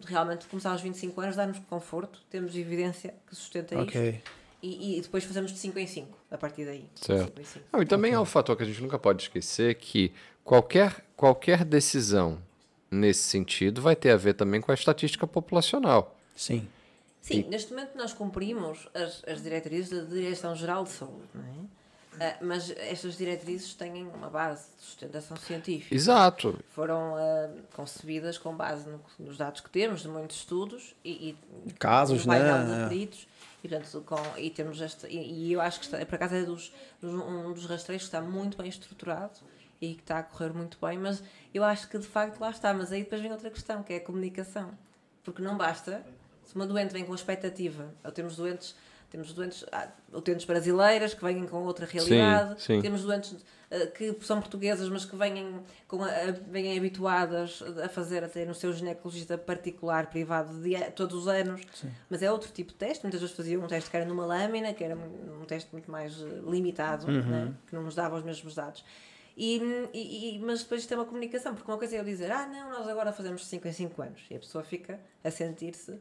realmente 0.05 0.47
começar 0.47 0.71
aos 0.73 0.81
25 0.81 1.21
anos 1.21 1.37
dá-nos 1.37 1.59
conforto, 1.61 2.21
temos 2.29 2.57
evidência 2.57 3.15
que 3.29 3.35
sustenta 3.37 3.75
isto 3.77 3.89
Ok. 3.99 4.21
E, 4.63 4.99
e 4.99 5.01
depois 5.01 5.25
fazemos 5.25 5.53
de 5.53 5.59
5 5.59 5.79
em 5.79 5.87
5 5.87 6.19
a 6.31 6.39
partir 6.39 6.65
daí. 6.65 6.85
Certo. 6.95 7.27
Cinco 7.27 7.41
em 7.41 7.45
cinco. 7.45 7.65
Não, 7.73 7.83
e 7.83 7.87
também 7.87 8.13
é 8.13 8.21
um 8.21 8.25
fator 8.25 8.57
que 8.57 8.63
a 8.63 8.67
gente 8.67 8.83
nunca 8.83 8.99
pode 8.99 9.23
esquecer 9.23 9.75
que 9.77 10.13
qualquer, 10.45 11.05
qualquer 11.17 11.65
decisão 11.65 12.39
nesse 12.91 13.23
sentido 13.23 13.81
vai 13.81 13.95
ter 13.97 14.11
a 14.11 14.17
ver 14.17 14.35
também 14.35 14.61
com 14.61 14.71
a 14.71 14.75
estatística 14.75 15.27
populacional. 15.27 16.17
Sim. 16.35 16.69
Sim, 17.23 17.45
neste 17.49 17.71
momento 17.73 17.97
nós 17.97 18.13
cumprimos 18.13 18.89
as, 18.95 19.23
as 19.29 19.43
diretrizes 19.43 19.91
da 19.91 20.05
Direção-Geral 20.05 20.85
de 20.85 20.91
Saúde, 20.91 21.29
não 21.35 21.43
é? 21.45 21.47
Ah, 22.19 22.37
mas 22.41 22.71
estas 22.77 23.17
diretrizes 23.17 23.73
têm 23.75 24.05
uma 24.05 24.29
base 24.29 24.65
de 24.77 24.83
sustentação 24.83 25.37
científica. 25.37 25.95
Exato. 25.95 26.59
Foram 26.71 27.15
ah, 27.17 27.51
concebidas 27.77 28.37
com 28.37 28.55
base 28.57 28.89
no- 28.89 29.01
nos 29.19 29.37
dados 29.37 29.61
que 29.61 29.71
temos, 29.71 30.03
de 30.03 30.09
muitos 30.09 30.39
estudos 30.39 30.95
e, 31.05 31.37
e 31.69 31.73
Casos, 31.75 32.25
um 32.25 32.29
painel 32.29 32.59
né? 32.65 32.83
de 32.83 32.89
peritos. 32.89 33.27
E, 33.63 33.69
portanto, 33.69 34.03
com, 34.07 34.39
e 34.39 34.51
temos 34.51 34.81
este, 34.81 35.07
e, 35.07 35.49
e 35.49 35.53
eu 35.53 35.61
acho 35.61 35.79
que 35.81 35.85
está, 35.87 36.05
por 36.07 36.15
acaso 36.15 36.35
é 36.35 36.43
dos, 36.45 36.73
dos- 37.01 37.13
um 37.13 37.53
dos 37.53 37.67
rastreios 37.67 38.03
que 38.03 38.09
está 38.09 38.21
muito 38.21 38.57
bem 38.57 38.69
estruturado 38.69 39.39
e 39.81 39.95
que 39.95 40.01
está 40.01 40.19
a 40.19 40.23
correr 40.23 40.53
muito 40.53 40.79
bem, 40.81 40.99
mas 40.99 41.23
eu 41.53 41.63
acho 41.65 41.89
que 41.89 41.99
de 41.99 42.07
facto 42.07 42.41
lá 42.41 42.51
está. 42.51 42.73
Mas 42.73 42.91
aí 42.93 43.03
depois 43.03 43.21
vem 43.21 43.31
outra 43.33 43.51
questão, 43.51 43.83
que 43.83 43.93
é 43.93 43.97
a 43.97 44.01
comunicação. 44.01 44.71
Porque 45.23 45.43
não 45.43 45.57
basta, 45.57 46.05
se 46.45 46.55
uma 46.55 46.67
doente 46.67 46.93
vem 46.93 47.05
com 47.05 47.15
expectativa, 47.15 47.93
ou 48.03 48.11
temos 48.11 48.37
doentes, 48.37 48.75
temos 49.11 49.33
doentes, 49.35 49.65
ah, 49.73 49.89
utentes 50.13 50.47
brasileiras 50.47 51.13
que 51.15 51.23
vêm 51.23 51.47
com 51.47 51.63
outra 51.65 51.85
realidade, 51.87 52.63
sim. 52.63 52.81
temos 52.81 53.03
doentes 53.03 53.37
que 53.95 54.17
são 54.23 54.41
portuguesas, 54.41 54.89
mas 54.89 55.05
que 55.05 55.15
vêm, 55.15 55.61
com 55.87 56.03
a, 56.03 56.09
vêm 56.49 56.77
habituadas 56.77 57.63
a 57.85 57.89
fazer 57.89 58.25
até 58.25 58.45
no 58.45 58.55
seu 58.55 58.73
ginecologista 58.73 59.39
particular, 59.39 60.09
privado, 60.11 60.61
de, 60.61 60.77
todos 60.91 61.15
os 61.15 61.29
anos. 61.29 61.61
Mas 62.09 62.23
é 62.23 62.31
outro 62.33 62.51
tipo 62.53 62.73
de 62.73 62.79
teste. 62.79 63.05
Muitas 63.05 63.21
vezes 63.21 63.37
faziam 63.37 63.63
um 63.63 63.67
teste 63.69 63.89
que 63.91 63.97
era 63.97 64.05
numa 64.07 64.27
lâmina, 64.27 64.75
que 64.75 64.83
era 64.83 64.97
um 64.97 65.45
teste 65.45 65.69
muito 65.73 65.91
mais 65.91 66.21
eh, 66.21 66.41
limitado, 66.51 67.07
né? 67.07 67.55
que 67.69 67.75
não 67.75 67.83
nos 67.85 67.95
dava 67.95 68.17
os 68.17 68.25
mesmos 68.25 68.55
dados. 68.57 68.85
E, 69.37 69.57
e- 69.95 70.35
e- 70.35 70.39
mas 70.41 70.63
depois 70.63 70.81
isto 70.83 70.93
é 70.93 70.97
uma 70.97 71.07
comunicação, 71.07 71.55
porque 71.55 71.71
uma 71.71 71.79
coisa 71.79 71.97
é 71.97 72.01
eu 72.01 72.05
dizer, 72.05 72.31
ah, 72.33 72.47
não, 72.47 72.71
nós 72.71 72.89
agora 72.89 73.13
fazemos 73.13 73.47
5 73.47 73.69
em 73.69 73.73
5 73.73 74.03
anos, 74.03 74.21
e 74.31 74.35
a 74.35 74.39
pessoa 74.41 74.63
fica 74.65 75.01
a 75.25 75.31
sentir-se, 75.31 75.93
eh, 75.93 75.97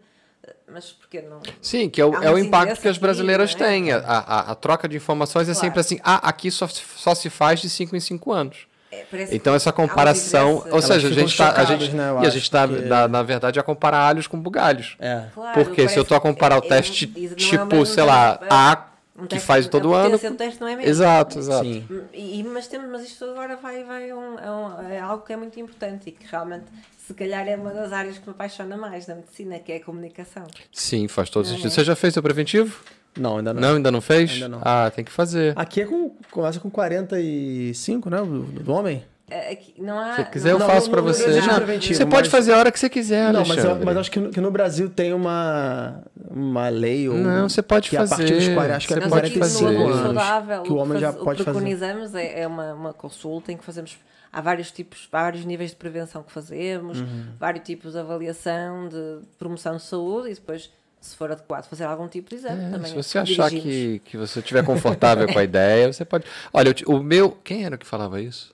mas 0.72 0.86
porquê 0.92 1.22
não? 1.22 1.40
Sim, 1.62 1.90
que 1.90 2.00
é 2.02 2.06
o, 2.06 2.16
Há 2.16 2.26
é 2.26 2.32
o 2.32 2.38
impacto 2.38 2.80
que 2.82 2.88
as 2.88 2.98
brasileiras 2.98 3.56
não 3.56 3.66
é? 3.66 3.70
têm. 3.70 3.92
A, 3.92 3.98
a- 4.00 4.52
a 4.52 4.56
troca 4.56 4.88
de 4.88 4.98
informações 4.98 5.48
é 5.50 5.54
Claro. 5.54 5.66
sempre 5.68 5.80
assim, 5.80 6.00
ah, 6.04 6.28
aqui 6.30 6.50
só, 6.52 6.68
se- 6.68 6.82
só 6.96 7.14
se 7.16 7.30
faz 7.30 7.60
de 7.60 7.70
5 7.70 7.96
em 7.96 8.00
5 8.00 8.32
anos. 8.32 8.68
É, 8.92 9.06
Então 9.32 9.54
que 9.54 9.58
essa 9.58 9.70
um 9.70 9.74
comparação, 9.74 10.66
ou 10.72 10.82
seja, 10.82 11.08
a 11.08 11.12
gente 11.12 11.38
tá, 11.38 11.52
a 11.52 11.64
gente, 11.64 11.92
né, 11.96 12.06
e 12.24 12.26
a 12.26 12.30
gente 12.30 12.50
tá, 12.50 12.68
porque- 12.68 12.86
na, 12.86 13.08
na 13.08 13.22
verdade, 13.22 13.60
a 13.60 13.64
comparar 13.64 14.00
alhos 14.00 14.26
com 14.26 14.40
bugalhos. 14.40 14.96
É. 15.00 15.26
Claro, 15.34 15.54
Porque 15.54 15.88
se 15.88 15.98
eu 15.98 16.04
tô 16.04 16.16
a 16.16 16.20
comparar 16.20 16.60
o 16.60 16.64
é- 16.64 16.66
é- 16.66 16.70
teste 16.70 17.12
é 17.16 17.32
o 17.32 17.36
tipo, 17.36 17.86
sei 17.86 18.04
lá, 18.04 18.40
A, 18.50 18.86
um 19.20 19.24
que 19.24 19.28
teste- 19.30 19.46
faz 19.48 19.66
a 19.66 19.70
todo 19.70 19.94
ano. 19.94 20.06
potência 20.12 20.32
do 20.32 20.38
teste 20.38 20.62
não 20.62 20.68
é 20.68 20.76
mesmo. 20.76 20.90
Exato, 20.90 21.40
exato. 21.40 21.64
Sim. 21.66 21.86
E, 22.14 22.44
mas, 22.44 22.68
temos, 22.68 22.90
mas 22.90 23.04
isto 23.04 23.26
agora 23.26 23.56
vai, 23.58 23.84
vai 23.84 24.12
um, 24.14 24.36
um- 24.36 24.82
é 24.90 25.00
algo 25.00 25.24
que 25.26 25.34
é 25.34 25.38
muito 25.38 25.60
importante 25.60 26.10
e 26.10 26.12
que 26.12 26.26
realmente, 26.30 26.66
se 26.98 27.14
calhar, 27.14 27.48
é 27.48 27.56
uma 27.56 27.72
das 27.72 27.92
áreas 27.94 28.18
que 28.18 28.26
me 28.28 28.32
apaixona 28.32 28.78
mais 28.78 29.08
na 29.08 29.16
medicina, 29.16 29.60
que 29.60 29.72
é 29.72 29.78
a 29.78 29.84
comunicação. 29.84 30.44
Sim, 30.72 31.08
faz 31.08 31.30
todo 31.30 31.46
Não 31.46 31.52
é? 31.52 31.56
sentido. 31.56 31.72
Você 31.72 31.84
já 31.84 31.96
fez 31.96 32.14
seu 32.14 32.24
preventivo? 32.24 32.80
Não, 33.18 33.38
ainda 33.38 33.54
não. 33.54 33.62
Não, 33.62 33.76
ainda 33.76 33.92
não 33.92 34.02
fez? 34.02 34.32
Ainda 34.34 34.48
não. 34.50 34.62
Ah, 34.64 34.92
tem 34.96 35.04
que 35.04 35.12
fazer. 35.12 35.54
Aqui 35.56 35.82
é 35.82 35.86
com, 35.86 36.12
começa 36.32 36.60
com 36.60 36.70
45, 36.70 38.10
né? 38.10 38.18
Do, 38.18 38.42
do 38.44 38.72
homem. 38.72 39.04
É, 39.32 39.52
aqui 39.52 39.76
não 39.78 40.00
há, 40.00 40.16
Se 40.16 40.26
quiser, 40.26 40.52
eu 40.54 40.60
não- 40.60 40.66
faço 40.66 40.88
no- 40.88 40.92
pra 40.94 41.02
no 41.04 41.08
você. 41.14 41.24
É 41.26 41.42
Não, 41.42 41.78
você 41.82 42.06
pode 42.06 42.24
mas- 42.24 42.28
fazer 42.30 42.54
a 42.54 42.58
hora 42.58 42.72
que 42.72 42.80
você 42.80 42.90
quiser, 42.90 43.32
Não, 43.32 43.42
mas, 43.42 43.50
eu, 43.50 43.54
Alexandre. 43.56 43.86
mas 43.86 43.98
acho 43.98 44.10
que 44.12 44.20
no, 44.20 44.30
que 44.32 44.42
no 44.42 44.50
Brasil 44.50 44.90
tem 44.90 45.14
uma, 45.14 46.02
uma 46.30 46.70
lei 46.70 47.10
ou 47.10 47.16
Não, 47.18 47.50
você 47.50 47.62
pode 47.62 47.90
que 47.90 47.98
a 47.98 48.08
partir 48.08 48.34
dos 48.34 48.44
fazer. 48.46 48.54
40, 48.56 48.76
acho 48.78 48.88
que 48.88 48.94
é 48.94 49.00
Nós 49.00 49.10
pode 49.10 49.26
aqui 49.28 49.34
com 49.40 49.46
fazer. 49.46 49.64
no 49.64 49.70
Amor 49.70 49.92
anos, 49.92 50.02
Saudável, 50.04 50.64
que 50.64 50.72
o 50.72 50.76
homem 50.78 50.94
que 50.96 51.02
já 51.02 51.12
pode 51.14 51.22
o 51.22 51.24
que 51.38 51.44
fazer. 51.44 51.44
preconizamos 51.60 52.16
é, 52.16 52.42
é 52.42 52.48
uma, 52.48 52.74
uma 52.74 52.94
consulta 52.94 53.52
em 53.52 53.58
que 53.58 53.64
fazemos. 53.64 53.98
Há 54.32 54.42
vários 54.42 54.70
tipos, 54.72 55.08
vários 55.12 55.44
níveis 55.44 55.72
de 55.72 55.76
prevenção 55.78 56.22
que 56.22 56.32
fazemos, 56.32 57.00
Uhum. 57.02 57.26
vários 57.40 57.64
tipos 57.66 57.94
de 57.94 58.00
avaliação, 58.00 58.88
de 58.88 59.20
promoção 59.40 59.76
de 59.78 59.82
saúde 59.82 60.30
e 60.30 60.34
depois, 60.36 60.70
se 61.02 61.16
for 61.16 61.32
adequado, 61.32 61.66
fazer 61.68 61.86
algum 61.86 62.08
tipo 62.08 62.30
de 62.30 62.36
exame 62.36 62.64
É, 62.66 62.70
também. 62.70 62.90
se 62.92 62.96
você 62.96 63.18
achar 63.18 63.50
que, 63.50 64.00
que 64.06 64.18
você 64.18 64.38
estiver 64.40 64.64
confortável 64.64 65.28
com 65.34 65.40
a 65.40 65.44
ideia, 65.44 65.92
você 65.92 66.06
pode. 66.06 66.26
Olha, 66.54 66.76
o 66.86 67.00
meu. 67.00 67.32
Quem 67.44 67.66
era 67.66 67.76
que 67.76 67.88
falava 67.88 68.22
isso? 68.22 68.54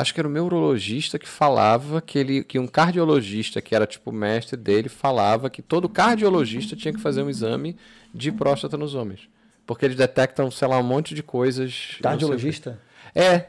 Acho 0.00 0.14
que 0.14 0.20
era 0.20 0.26
o 0.28 0.30
meu 0.30 0.44
urologista 0.46 1.18
que 1.18 1.28
falava 1.28 2.00
que 2.00 2.18
ele 2.18 2.42
que 2.42 2.58
um 2.58 2.66
cardiologista 2.66 3.60
que 3.60 3.74
era 3.74 3.86
tipo 3.86 4.10
mestre 4.10 4.56
dele 4.56 4.88
falava 4.88 5.50
que 5.50 5.60
todo 5.62 5.88
cardiologista 5.88 6.74
tinha 6.74 6.92
que 6.94 7.00
fazer 7.00 7.22
um 7.22 7.28
exame 7.28 7.76
de 8.14 8.32
próstata 8.32 8.76
nos 8.76 8.94
homens, 8.94 9.28
porque 9.66 9.84
eles 9.84 9.96
detectam, 9.96 10.50
sei 10.50 10.66
lá, 10.68 10.78
um 10.78 10.82
monte 10.82 11.14
de 11.14 11.22
coisas. 11.22 11.96
Cardiologista? 12.02 12.78
É. 13.14 13.46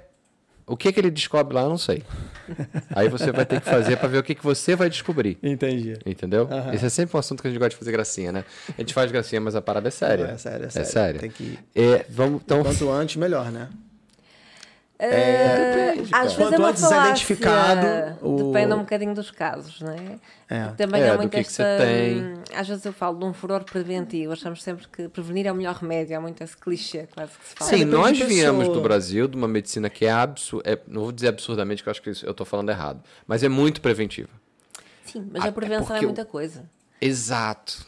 O 0.67 0.77
que 0.77 0.91
que 0.93 0.99
ele 0.99 1.09
descobre 1.11 1.53
lá, 1.55 1.63
eu 1.63 1.69
não 1.69 1.77
sei. 1.77 2.03
Aí 2.95 3.09
você 3.09 3.31
vai 3.31 3.45
ter 3.45 3.59
que 3.59 3.69
fazer 3.69 3.97
para 3.97 4.07
ver 4.07 4.19
o 4.19 4.23
que 4.23 4.33
que 4.35 4.43
você 4.43 4.73
vai 4.75 4.89
descobrir. 4.89 5.37
Entendi. 5.43 5.97
Entendeu? 6.05 6.47
Aham. 6.49 6.73
Esse 6.73 6.85
é 6.85 6.89
sempre 6.89 7.17
um 7.17 7.19
assunto 7.19 7.41
que 7.41 7.47
a 7.47 7.51
gente 7.51 7.59
gosta 7.59 7.71
de 7.71 7.75
fazer 7.77 7.91
gracinha, 7.91 8.31
né? 8.31 8.45
A 8.77 8.79
gente 8.81 8.93
faz 8.93 9.11
gracinha, 9.11 9.41
mas 9.41 9.53
a 9.55 9.61
parada 9.61 9.87
é 9.89 9.91
séria. 9.91 10.25
É 10.25 10.37
sério, 10.37 10.63
é 10.63 10.67
É 10.67 10.69
sério. 10.69 10.89
séria. 10.89 11.19
Tem 11.19 11.29
que- 11.31 11.59
É, 11.75 12.05
vamos, 12.09 12.41
então, 12.45 12.63
Quanto 12.63 12.89
antes, 12.89 13.15
melhor, 13.17 13.51
né? 13.51 13.67
Ah, 15.03 15.91
depende, 15.95 16.09
às 16.13 16.33
vezes 16.33 16.37
é 16.39 16.43
Quanto 16.43 16.59
uma 16.59 16.69
antes 16.69 16.81
falácia, 16.81 17.09
identificado, 17.09 17.87
o- 18.21 18.37
Depende 18.51 18.73
um 18.73 18.79
bocadinho 18.79 19.15
dos 19.15 19.31
casos, 19.31 19.81
não 19.81 19.91
é? 19.93 20.19
É. 20.47 20.67
Também 20.77 21.01
É, 21.01 21.09
há 21.09 21.13
do 21.13 21.17
muito 21.19 21.31
que 21.31 21.43
que 21.43 21.51
você 21.51 21.63
esta. 21.63 21.83
tem. 21.85 22.33
Às 22.55 22.67
vezes 22.67 22.85
eu 22.85 22.93
falo 22.93 23.17
de 23.17 23.25
um 23.25 23.33
furor 23.33 23.63
preventivo, 23.63 24.33
achamos 24.33 24.61
sempre 24.61 24.87
que 24.89 25.07
prevenir 25.09 25.47
é 25.47 25.51
o 25.51 25.55
melhor 25.55 25.73
remédio, 25.75 26.15
há 26.15 26.21
muito 26.21 26.43
esse 26.43 26.55
clichê 26.55 27.07
quase 27.15 27.31
que 27.37 27.45
se 27.47 27.55
fala. 27.55 27.69
sim, 27.71 27.83
nós 27.85 28.19
viemos 28.19 28.67
do 28.67 28.79
Brasil 28.81 29.27
de 29.27 29.35
uma 29.35 29.47
medicina 29.47 29.89
que 29.89 30.05
é 30.05 30.11
absurda. 30.11 30.79
não 30.87 31.01
vou 31.03 31.11
dizer 31.11 31.29
absurdamente, 31.29 31.81
que 31.81 31.89
eu 31.89 31.91
acho 31.91 32.01
que 32.01 32.09
isso- 32.11 32.25
eu 32.25 32.33
tô 32.33 32.45
falando 32.45 32.69
errado. 32.69 33.01
Mas 33.25 33.41
é 33.43 33.49
muito 33.49 33.81
preventiva. 33.81 34.29
Sim, 35.05 35.27
mas 35.31 35.43
Ah, 35.43 35.47
é 35.47 35.49
a 35.49 35.51
prevenção 35.53 35.95
é, 35.95 35.99
o- 35.99 36.03
muita 36.03 36.25
coisa. 36.25 36.63
Exato. 37.01 37.85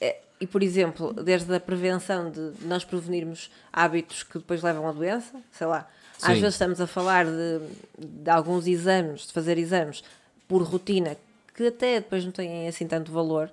É, 0.00 0.16
e, 0.40 0.46
por 0.46 0.62
exemplo, 0.62 1.12
desde 1.12 1.54
a 1.54 1.60
prevenção 1.60 2.30
de 2.30 2.52
nós 2.62 2.84
prevenirmos 2.84 3.50
hábitos 3.72 4.22
que 4.22 4.38
depois 4.38 4.62
levam 4.62 4.88
à 4.88 4.92
doença, 4.92 5.34
sei 5.52 5.66
lá, 5.66 5.86
às 6.22 6.34
Sim. 6.34 6.40
vezes 6.40 6.54
estamos 6.54 6.80
a 6.80 6.86
falar 6.86 7.26
de, 7.26 7.60
de 7.98 8.30
alguns 8.30 8.66
exames, 8.66 9.26
de 9.26 9.32
fazer 9.32 9.58
exames 9.58 10.02
por 10.48 10.62
rotina, 10.62 11.16
que 11.54 11.66
até 11.66 12.00
depois 12.00 12.24
não 12.24 12.32
têm 12.32 12.68
assim 12.68 12.86
tanto 12.86 13.12
valor, 13.12 13.50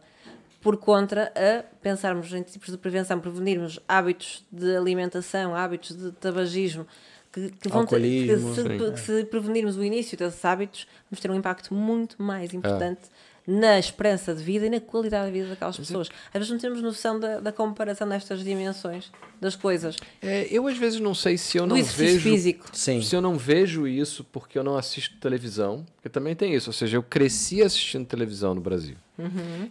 por 0.61 0.77
contra 0.77 1.31
a 1.35 1.63
pensarmos 1.81 2.31
em 2.33 2.43
tipos 2.43 2.69
de 2.69 2.77
prevenção, 2.77 3.19
prevenirmos 3.19 3.79
hábitos 3.87 4.43
de 4.51 4.75
alimentação, 4.75 5.55
hábitos 5.55 5.95
de 5.95 6.11
tabagismo, 6.11 6.85
que, 7.31 7.49
que 7.49 7.69
vão 7.69 7.85
ter, 7.85 7.99
que 8.01 8.37
se, 8.37 8.63
que 8.93 8.99
se 8.99 9.23
prevenirmos 9.25 9.77
o 9.77 9.83
início 9.83 10.17
desses 10.17 10.43
hábitos, 10.43 10.87
vamos 11.09 11.19
ter 11.19 11.31
um 11.31 11.35
impacto 11.35 11.73
muito 11.73 12.21
mais 12.21 12.53
importante 12.53 13.01
na 13.45 13.79
esperança 13.79 14.33
de 14.33 14.43
vida 14.43 14.65
e 14.67 14.69
na 14.69 14.79
qualidade 14.79 15.27
de 15.27 15.31
vida 15.39 15.49
daquelas 15.49 15.77
pessoas. 15.77 16.09
Às 16.27 16.33
vezes 16.33 16.49
não 16.51 16.59
temos 16.59 16.81
noção 16.81 17.19
da, 17.19 17.39
da 17.39 17.51
comparação 17.51 18.07
destas 18.07 18.43
dimensões 18.43 19.11
das 19.39 19.55
coisas. 19.55 19.95
É, 20.21 20.47
eu 20.51 20.67
às 20.67 20.77
vezes 20.77 20.99
não 20.99 21.15
sei 21.15 21.37
se 21.37 21.57
eu 21.57 21.65
não 21.65 21.75
vejo. 21.83 22.19
físico. 22.19 22.65
Sim. 22.71 23.01
Se 23.01 23.15
eu 23.15 23.21
não 23.21 23.37
vejo 23.37 23.87
isso 23.87 24.23
porque 24.23 24.57
eu 24.59 24.63
não 24.63 24.77
assisto 24.77 25.17
televisão, 25.17 25.85
porque 25.95 26.09
também 26.09 26.35
tem 26.35 26.53
isso, 26.53 26.69
ou 26.69 26.73
seja, 26.73 26.97
eu 26.97 27.03
cresci 27.03 27.63
assistindo 27.63 28.05
televisão 28.05 28.53
no 28.53 28.61
Brasil. 28.61 28.95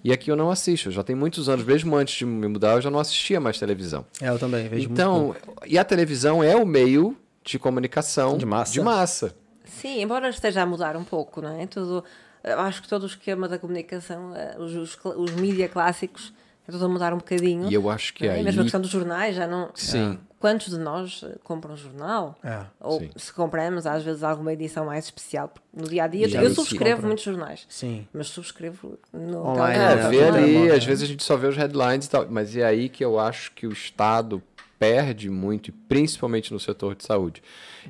E 0.04 0.12
aqui 0.12 0.30
eu 0.30 0.36
não 0.36 0.48
assisto, 0.48 0.92
já 0.92 1.02
tem 1.02 1.16
muitos 1.16 1.48
anos, 1.48 1.64
mesmo 1.64 1.96
antes 1.96 2.14
de 2.14 2.24
me 2.24 2.46
mudar, 2.46 2.74
eu 2.74 2.80
já 2.80 2.90
não 2.90 3.00
assistia 3.00 3.40
mais 3.40 3.58
televisão. 3.58 4.06
É, 4.20 4.28
eu 4.28 4.38
também 4.38 4.68
vejo 4.68 4.88
muito 4.88 4.92
Então, 4.92 5.34
e 5.66 5.76
a 5.76 5.84
televisão 5.84 6.42
é 6.42 6.54
o 6.54 6.64
meio 6.64 7.16
de 7.44 7.58
comunicação 7.58 8.38
De 8.38 8.46
massa. 8.46 8.72
De 8.72 8.80
massa. 8.80 9.34
Sim, 9.64 10.02
embora 10.02 10.28
esteja 10.28 10.62
a 10.62 10.66
mudar 10.66 10.96
um 10.96 11.04
pouco, 11.04 11.40
não 11.40 11.60
é? 11.60 11.66
Tudo, 11.66 12.04
acho 12.44 12.82
que 12.82 12.88
todo 12.88 13.02
o 13.04 13.06
esquema 13.06 13.48
da 13.48 13.58
comunicação, 13.58 14.34
eh, 14.34 14.56
os, 14.58 14.74
os, 14.74 14.98
os 15.16 15.30
mídia 15.32 15.68
clássicos, 15.68 16.32
é 16.68 16.72
tudo 16.72 16.84
a 16.84 16.88
mudar 16.88 17.12
um 17.12 17.18
bocadinho. 17.18 17.70
E 17.70 17.74
eu 17.74 17.88
acho 17.90 18.14
que 18.14 18.26
é? 18.26 18.32
aí. 18.32 18.42
Mesmo 18.44 18.60
a 18.60 18.64
questão 18.64 18.80
dos 18.80 18.90
jornais, 18.90 19.34
já 19.36 19.46
não. 19.46 19.70
Sim. 19.74 20.18
Quantos 20.38 20.70
de 20.70 20.78
nós 20.78 21.20
eh, 21.22 21.36
compram 21.44 21.76
jornal? 21.76 22.34
É, 22.42 22.60
Ou 22.80 22.98
sim. 23.00 23.10
se 23.14 23.30
compramos, 23.30 23.86
às 23.86 24.02
vezes, 24.02 24.22
alguma 24.22 24.52
edição 24.54 24.86
mais 24.86 25.04
especial. 25.04 25.48
porque 25.48 25.66
No 25.74 25.86
dia 25.86 26.04
a 26.04 26.06
dia, 26.06 26.26
Já 26.28 26.42
eu 26.42 26.54
subscrevo 26.54 26.94
compra. 26.96 27.06
muitos 27.08 27.24
jornais. 27.24 27.66
Sim. 27.68 28.06
Mas 28.10 28.28
subscrevo 28.28 28.98
no 29.12 29.46
Online, 29.46 29.78
É. 29.78 29.92
É, 29.92 30.08
vê 30.08 30.24
ali, 30.24 30.70
às 30.70 30.82
vezes 30.82 31.04
a 31.04 31.06
gente 31.06 31.22
só 31.22 31.36
vê 31.36 31.46
os 31.46 31.56
headlines 31.58 32.06
e 32.06 32.10
tal. 32.10 32.26
Mas 32.30 32.56
é 32.56 32.64
aí 32.64 32.88
que 32.88 33.04
eu 33.04 33.18
acho 33.20 33.52
que 33.52 33.66
o 33.66 33.72
Estado 33.72 34.42
perde 34.80 35.28
muito, 35.28 35.68
e 35.68 35.72
principalmente 35.72 36.54
no 36.54 36.58
setor 36.58 36.96
de 36.96 37.04
saúde. 37.04 37.42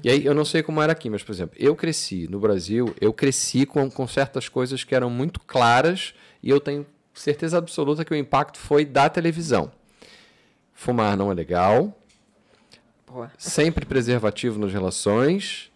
E 0.02 0.10
aí, 0.10 0.26
eu 0.26 0.34
não 0.34 0.44
sei 0.44 0.60
como 0.60 0.82
era 0.82 0.90
aqui, 0.90 1.08
mas, 1.08 1.22
por 1.22 1.30
exemplo, 1.30 1.56
eu 1.56 1.76
cresci 1.76 2.26
no 2.28 2.40
Brasil, 2.40 2.92
eu 3.00 3.12
cresci 3.12 3.64
com, 3.64 3.88
com 3.88 4.08
certas 4.08 4.48
coisas 4.48 4.82
que 4.82 4.92
eram 4.92 5.08
muito 5.08 5.38
claras 5.38 6.12
e 6.42 6.50
eu 6.50 6.58
tenho 6.58 6.84
certeza 7.14 7.58
absoluta 7.58 8.04
que 8.04 8.12
o 8.12 8.16
impacto 8.16 8.58
foi 8.58 8.84
da 8.84 9.08
televisão. 9.08 9.70
Fumar 10.74 11.16
não 11.16 11.30
é 11.30 11.34
legal, 11.34 11.96
Boa. 13.06 13.30
sempre 13.38 13.86
preservativo 13.86 14.58
nas 14.58 14.72
relações. 14.72 15.69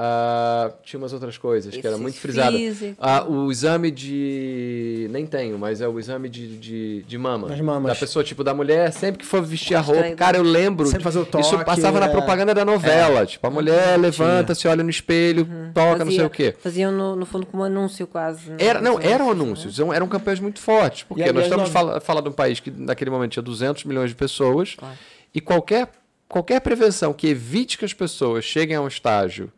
Ah, 0.00 0.70
tinha 0.84 0.96
umas 1.00 1.12
outras 1.12 1.36
coisas 1.36 1.76
que 1.76 1.84
era 1.84 1.98
muito 1.98 2.20
frisada. 2.20 2.56
Ah, 3.00 3.24
o 3.28 3.50
exame 3.50 3.90
de. 3.90 5.08
Nem 5.10 5.26
tenho, 5.26 5.58
mas 5.58 5.80
é 5.80 5.88
o 5.88 5.98
exame 5.98 6.28
de, 6.28 6.56
de, 6.56 7.02
de 7.02 7.18
mama. 7.18 7.48
Das 7.48 7.60
mamas. 7.60 7.92
Da 7.92 7.98
pessoa, 7.98 8.22
tipo, 8.24 8.44
da 8.44 8.54
mulher, 8.54 8.92
sempre 8.92 9.18
que 9.18 9.26
for 9.26 9.42
vestir 9.42 9.74
a 9.74 9.80
roupa. 9.80 10.00
Gostei 10.02 10.14
Cara, 10.16 10.36
eu 10.36 10.44
lembro. 10.44 10.86
Sempre 10.86 11.02
fazer 11.02 11.18
o 11.18 11.22
Isso 11.22 11.50
toque, 11.50 11.64
passava 11.64 11.98
na 11.98 12.06
é. 12.06 12.10
propaganda 12.10 12.54
da 12.54 12.64
novela. 12.64 13.26
Tipo, 13.26 13.44
a 13.48 13.50
mulher 13.50 13.98
levanta, 13.98 14.54
se 14.54 14.68
olha 14.68 14.84
no 14.84 14.90
espelho, 14.90 15.48
toca, 15.74 16.04
não 16.04 16.12
sei 16.12 16.24
o 16.24 16.30
quê. 16.30 16.54
Faziam, 16.60 16.92
no, 16.92 17.16
no 17.16 17.26
fundo, 17.26 17.44
como 17.46 17.64
um 17.64 17.66
anúncio 17.66 18.06
quase. 18.06 18.50
né? 18.50 18.56
Era, 18.60 18.80
não, 18.80 19.00
eram 19.00 19.26
né? 19.26 19.32
anúncios, 19.32 19.80
eram, 19.80 19.92
eram 19.92 20.06
campanhas 20.06 20.38
muito 20.38 20.60
fortes, 20.60 21.02
porque 21.02 21.24
E, 21.24 21.32
nós 21.32 21.42
estamos 21.42 21.64
nós- 21.64 21.72
fala, 21.72 22.00
falando 22.00 22.24
de 22.24 22.30
um 22.30 22.34
país 22.34 22.60
que 22.60 22.70
naquele 22.70 23.10
momento 23.10 23.32
tinha 23.32 23.42
200 23.42 23.82
milhões 23.82 24.10
de 24.10 24.14
pessoas, 24.16 24.76
Claro. 24.76 24.94
e 25.34 25.40
qualquer, 25.40 25.88
qualquer 26.28 26.60
prevenção 26.60 27.12
que 27.12 27.26
evite 27.26 27.76
que 27.76 27.84
as 27.84 27.92
pessoas 27.92 28.44
cheguem 28.44 28.76
a 28.76 28.80
um 28.80 28.86
estágio 28.86 29.50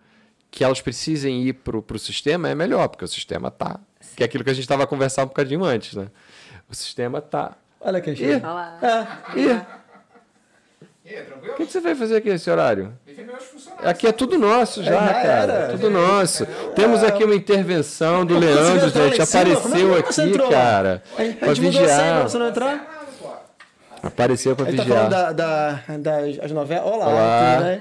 que 0.51 0.65
elas 0.65 0.81
precisem 0.81 1.43
ir 1.43 1.53
para 1.55 1.77
o 1.77 1.99
sistema 1.99 2.49
é 2.49 2.55
melhor, 2.55 2.89
porque 2.89 3.05
o 3.05 3.09
sistema 3.09 3.51
tá. 3.51 3.79
Que 4.17 4.23
é 4.23 4.27
aquilo 4.27 4.43
que 4.45 4.51
a 4.51 4.55
gente 4.55 4.65
estava 4.65 4.87
conversando 4.87 5.25
um 5.27 5.29
bocadinho 5.29 5.65
antes, 5.65 5.95
né? 5.95 6.07
O 6.69 6.75
sistema 6.75 7.21
tá. 7.21 7.53
Olha 7.81 8.01
quem 8.01 8.13
Ih, 8.13 8.17
chega. 8.17 8.47
Olha 8.47 8.53
lá. 8.55 8.79
É. 9.35 9.39
Ih, 9.41 9.61
E 11.05 11.51
o 11.51 11.55
que, 11.57 11.67
que 11.67 11.73
você 11.73 11.81
vai 11.81 11.95
fazer 11.95 12.17
aqui 12.17 12.31
nesse 12.31 12.49
horário? 12.51 12.93
Aqui 13.79 14.07
é 14.07 14.13
tudo 14.13 14.39
nosso 14.39 14.83
já, 14.83 14.93
já 14.93 15.13
cara. 15.15 15.23
era. 15.53 15.69
Tudo 15.73 15.91
nosso. 15.91 16.47
Temos 16.77 17.03
aqui 17.03 17.25
uma 17.25 17.35
intervenção 17.35 18.25
do 18.25 18.39
Leandro, 18.39 18.89
gente. 18.91 19.21
é 19.21 19.23
Apareceu 19.25 20.03
que 20.03 20.21
aqui, 20.21 20.39
cara. 20.51 21.03
A 21.19 21.25
gente 21.25 21.37
Pra 21.39 21.49
mudou 21.49 21.53
a 21.53 21.55
senha 21.55 21.73
pra 21.73 21.81
vigiar. 21.81 22.23
você 22.23 22.39
não 22.39 22.49
entrar? 22.49 23.07
Apareceu 24.03 24.57
pra 24.57 24.69
Ele 24.69 24.77
tá 24.77 24.83
vigiar. 24.85 25.11
falando 25.11 25.11
da, 25.11 25.33
da, 25.33 25.81
das 25.99 26.39
as 26.45 26.53
novelas. 26.53 26.87
Olá, 26.87 27.07
Olá. 27.09 27.79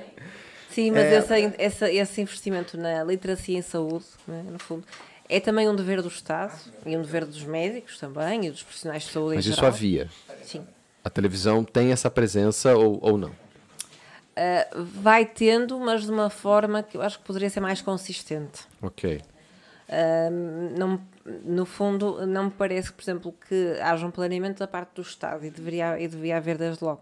Sim, 0.71 0.91
mas 0.91 1.05
É. 1.05 1.15
essa, 1.15 1.39
essa, 1.39 1.91
esse 1.91 2.21
investimento 2.21 2.77
na 2.77 3.03
literacia 3.03 3.57
em 3.57 3.61
saúde, 3.61 4.05
né, 4.27 4.43
no 4.51 4.59
fundo, 4.59 4.83
é 5.27 5.39
também 5.39 5.67
um 5.67 5.75
dever 5.75 6.01
do 6.01 6.07
Estado 6.07 6.53
e 6.85 6.95
um 6.95 7.01
dever 7.01 7.25
dos 7.25 7.43
médicos 7.43 7.97
também 7.99 8.45
e 8.45 8.51
dos 8.51 8.63
profissionais 8.63 9.03
de 9.03 9.09
saúde 9.11 9.35
Mas 9.35 9.45
isso 9.45 9.55
geral. 9.55 9.71
havia. 9.71 10.09
Sim. 10.43 10.65
A 11.03 11.09
televisão 11.09 11.63
tem 11.63 11.91
essa 11.91 12.09
presença 12.09 12.75
ou, 12.75 12.99
ou 13.01 13.17
não? 13.17 13.29
Uh, 13.29 14.83
vai 15.01 15.25
tendo, 15.25 15.77
mas 15.79 16.03
de 16.03 16.11
uma 16.11 16.29
forma 16.29 16.81
que 16.81 16.95
eu 16.95 17.01
acho 17.01 17.19
que 17.19 17.25
poderia 17.25 17.49
ser 17.49 17.59
mais 17.59 17.81
consistente. 17.81 18.61
Ok. 18.81 19.21
Uh, 19.89 20.77
não, 20.77 21.01
no 21.43 21.65
fundo, 21.65 22.25
não 22.25 22.45
me 22.45 22.51
parece, 22.51 22.91
por 22.93 23.01
exemplo, 23.01 23.35
que 23.47 23.75
haja 23.81 24.05
um 24.05 24.11
planeamento 24.11 24.59
da 24.59 24.67
parte 24.67 24.91
do 24.95 25.01
Estado 25.01 25.45
e 25.45 25.49
deveria, 25.49 25.99
e 25.99 26.07
deveria 26.07 26.37
haver 26.37 26.57
desde 26.57 26.83
logo. 26.83 27.01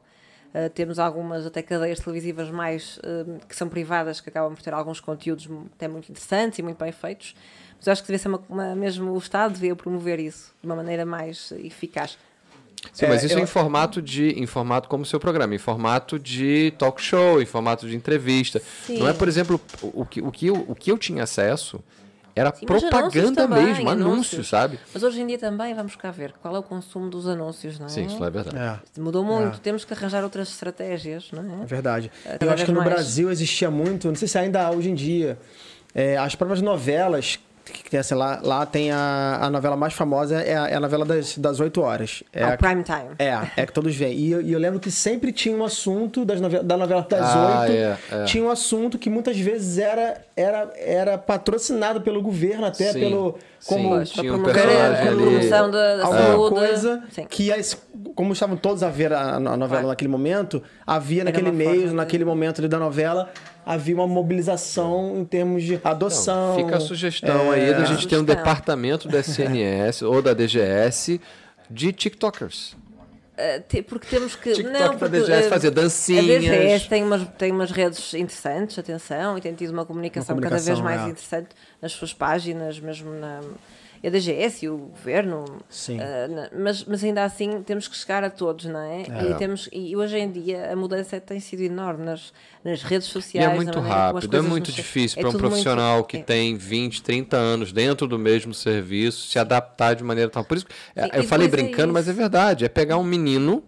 Uh, 0.58 0.70
temos 0.72 0.98
algumas 0.98 1.46
até 1.46 1.62
cadeias 1.62 2.00
televisivas 2.00 2.50
mais 2.50 2.98
uh, 3.00 3.40
que 3.48 3.56
são 3.56 3.70
privadas 3.70 4.20
que 4.20 4.30
acabam 4.30 4.56
por 4.56 4.62
ter 4.64 4.74
alguns 4.74 5.00
conteúdos 5.00 5.48
até 5.76 5.88
muito 5.88 6.10
interessantes 6.10 6.58
e 6.58 6.64
muito 6.64 6.78
bem 6.80 6.92
feitos, 6.92 7.36
mas 7.78 7.86
eu 7.86 7.94
acho 7.94 8.02
que 8.02 8.08
devia 8.08 8.18
ser 8.18 8.30
uma, 8.30 8.42
uma- 8.50 8.76
mesmo 8.76 9.12
o 9.12 9.18
Estado 9.20 9.54
devia 9.54 9.76
promover 9.76 10.20
isso 10.20 10.52
de 10.60 10.66
uma 10.68 10.76
maneira 10.76 11.06
mais 11.06 11.52
eficaz. 11.52 12.18
Sim, 12.94 13.06
É, 13.06 13.10
mas 13.10 13.24
isso 13.24 13.36
eu- 13.36 13.40
em 13.40 13.46
formato 13.46 14.02
de. 14.02 14.30
Em 14.40 14.46
formato 14.48 14.88
como 14.90 15.04
o 15.04 15.06
seu 15.06 15.20
programa, 15.20 15.54
em 15.54 15.58
formato 15.60 16.18
de 16.18 16.74
talk 16.80 17.00
show, 17.02 17.40
em 17.42 17.46
formato 17.46 17.88
de 17.88 17.96
entrevista. 17.96 18.60
Sim. 18.86 19.00
Não 19.00 19.08
é, 19.10 19.14
por 19.14 19.28
exemplo, 19.28 19.60
o, 19.82 20.02
o 20.02 20.06
que, 20.06 20.22
o, 20.22 20.32
que 20.32 20.48
eu, 20.48 20.66
o 20.68 20.74
que 20.74 20.92
eu 20.92 20.98
tinha 20.98 21.24
acesso 21.24 21.84
era 22.40 22.54
Sim, 22.56 22.66
propaganda 22.66 23.48
também, 23.48 23.66
mesmo, 23.66 23.90
anúncios, 23.90 24.12
anúncios. 24.14 24.48
sabe? 24.48 24.80
Mas 24.94 25.04
hoje 25.04 25.22
em 25.22 25.28
dia 25.28 25.38
também 25.38 25.74
vamos 25.74 25.96
cá 25.96 26.12
ver 26.12 26.34
qual 26.42 26.56
é 26.56 26.60
o 26.60 26.64
consumo 26.64 27.10
dos 27.10 27.28
anúncios, 27.28 27.80
não 27.80 27.88
é? 27.88 27.90
Sim, 27.90 28.06
isso 28.06 28.24
é 28.24 28.30
verdade. 28.30 28.58
É. 28.58 29.02
Mudou 29.02 29.24
muito, 29.24 29.58
É. 29.58 29.60
temos 29.62 29.84
que 29.84 29.94
arranjar 29.94 30.24
outras 30.24 30.50
estratégias, 30.50 31.30
não 31.32 31.60
É 31.60 31.64
é? 31.64 31.66
verdade. 31.66 32.12
cada 32.24 32.46
Eu 32.46 32.52
acho 32.52 32.66
que 32.66 32.72
no 32.72 32.80
mais. 32.80 32.90
Brasil 32.92 33.32
existia 33.32 33.72
muito, 33.72 34.08
não 34.08 34.16
sei 34.16 34.28
se 34.28 34.38
ainda 34.38 34.66
há 34.68 34.72
hoje 34.72 34.90
em 34.90 34.96
dia, 34.96 35.38
é, 35.96 36.18
as 36.18 36.36
próprias 36.36 36.62
novelas 36.62 37.40
que 37.72 37.90
tem, 37.90 38.02
sei 38.04 38.18
lá, 38.18 38.40
lá 38.44 38.66
tem 38.66 38.92
a, 38.92 39.40
a 39.42 39.50
novela 39.50 39.76
mais 39.76 39.94
famosa, 39.94 40.42
é 40.42 40.56
a, 40.58 40.68
é 40.70 40.76
a 40.76 40.80
novela 40.80 41.06
das, 41.06 41.38
das 41.38 41.60
8 41.60 41.82
horas. 41.82 42.24
É, 42.34 42.44
Ao 42.44 42.54
a, 42.54 42.58
prime 42.58 42.84
time. 42.84 43.16
é, 43.20 43.40
é 43.62 43.66
que 43.66 43.74
todos 43.74 43.96
veem. 43.96 44.18
E 44.18 44.32
eu, 44.32 44.42
e 44.42 44.52
eu 44.54 44.60
lembro 44.60 44.80
que 44.80 44.90
sempre 44.92 45.32
tinha 45.32 45.56
um 45.56 45.64
assunto 45.64 46.26
das 46.26 46.40
novela, 46.42 46.64
da 46.64 46.78
novela 46.78 47.06
das 47.10 47.22
Ah, 47.36 47.62
8, 47.64 47.72
é, 47.72 47.98
é. 48.12 48.24
tinha 48.26 48.44
um 48.44 48.50
assunto 48.50 48.98
que 48.98 49.10
muitas 49.10 49.38
vezes 49.40 49.78
era, 49.78 50.22
era, 50.36 50.72
era 50.76 51.18
patrocinado 51.18 52.02
pelo 52.02 52.22
governo, 52.22 52.66
até 52.66 52.92
Sim, 52.94 53.00
pelo. 53.00 53.38
sim. 53.60 53.74
Como, 53.74 53.90
para 53.96 54.06
tinha 54.06 54.34
um 54.36 54.44
personagem 54.44 55.08
ali. 55.08 55.18
promoção 55.24 55.72
da 55.72 56.04
alguma 56.04 56.22
saúde. 56.28 56.56
coisa 56.56 57.04
Sim. 57.12 57.26
que 57.30 57.52
as- 57.52 57.78
como 58.18 58.34
estavam 58.34 58.58
todos 58.58 58.82
a 58.82 58.90
ver 58.90 59.14
a, 59.14 59.36
a 59.36 59.40
novela 59.40 59.68
Claro. 59.68 59.88
naquele 59.90 60.10
momento, 60.10 60.62
havia 60.86 61.22
Era 61.22 61.26
naquele 61.30 61.50
uma 61.52 61.56
mês, 61.56 61.70
forma 61.76 61.88
de- 61.90 61.96
naquele 61.96 62.26
momento 62.26 62.60
ali 62.60 62.68
da 62.68 62.80
novela, 62.80 63.32
havia 63.64 63.94
uma 63.96 64.08
mobilização 64.08 65.16
em 65.18 65.24
termos 65.24 65.62
de 65.64 65.80
adoção. 65.84 66.56
Fica 66.56 66.78
a 66.78 66.80
sugestão 66.80 67.54
é, 67.54 67.66
aí 67.68 67.74
da 67.76 67.86
gente 67.86 68.08
ter 68.08 68.18
um 68.18 68.24
departamento 68.24 69.08
da 69.08 69.20
SNS 69.20 70.02
ou 70.02 70.20
da 70.22 70.34
DGS 70.34 71.22
de 71.70 71.92
TikTokers. 71.94 72.74
Uh, 72.74 73.62
te- 73.70 73.84
porque 73.84 74.08
temos 74.08 74.36
que. 74.36 74.52
TikTok 74.52 74.74
não, 74.74 74.98
para 74.98 75.10
porque, 75.10 75.20
DGS 75.20 75.46
uh, 75.46 75.50
fazer 75.52 75.68
A 75.68 75.72
dancinhas. 75.72 76.26
DGS 76.26 76.90
tem 76.90 77.04
umas, 77.04 77.22
tem 77.38 77.52
umas 77.52 77.70
redes 77.70 78.16
interessantes, 78.16 78.80
atenção, 78.80 79.38
e 79.38 79.42
tem 79.42 79.54
tido 79.54 79.70
uma 79.70 79.86
comunicação, 79.86 80.36
Uma 80.36 80.42
cada 80.42 80.56
vez 80.56 80.66
comunicação, 80.66 80.84
mais 80.98 81.08
é. 81.08 81.12
interessante 81.12 81.50
nas 81.80 81.92
suas 81.92 82.14
páginas, 82.16 82.80
mesmo 82.80 83.12
na. 83.12 83.42
A 84.04 84.10
DGS 84.10 84.66
e 84.66 84.70
o 84.70 84.78
governo, 84.78 85.46
Sim. 85.70 85.98
uh, 86.00 86.04
mas, 86.60 86.84
mas 86.84 87.04
ainda 87.04 87.24
assim 87.24 87.62
temos 87.64 87.88
que 87.88 87.96
chegar 87.98 88.24
a 88.24 88.30
todos, 88.30 88.66
não 88.66 88.80
é? 88.80 89.02
É. 89.02 89.32
E, 89.32 89.36
temos, 89.36 89.70
e 89.72 89.96
hoje 89.96 90.18
em 90.18 90.32
dia 90.32 90.72
a 90.72 90.76
mudança 90.76 91.20
tem 91.20 91.40
sido 91.40 91.62
enorme 91.62 92.06
nas, 92.06 92.32
nas 92.64 92.84
redes 92.84 93.08
E 93.08 93.12
sociais. 93.12 93.46
é 93.48 93.50
na 93.50 93.56
muito 93.56 93.80
rápido, 93.80 94.38
é 94.38 94.42
muito 94.42 94.72
difícil 94.72 95.18
é 95.18 95.22
para 95.22 95.30
um 95.30 95.32
tudo 95.32 95.42
muito- 95.42 95.52
profissional 95.54 96.04
que 96.04 96.18
é. 96.18 96.22
tem 96.24 96.56
20, 96.56 97.02
30 97.02 97.38
anos 97.38 97.72
dentro 97.72 98.08
do 98.08 98.20
mesmo 98.20 98.54
serviço 98.54 99.28
se 99.28 99.40
adaptar 99.40 99.96
de 99.96 100.04
maneira 100.04 100.30
tal. 100.30 100.44
Por 100.44 100.58
isso, 100.58 100.66
é, 100.96 101.04
Sim, 101.04 101.10
eu 101.14 101.24
e 101.24 101.28
falei 101.28 101.48
é 101.48 101.52
brincando, 101.52 101.92
mas 101.92 102.08
é 102.08 102.14
verdade. 102.14 102.66
É 102.66 102.70
pegar 102.70 102.98
um 102.98 103.04
menino, 103.04 103.64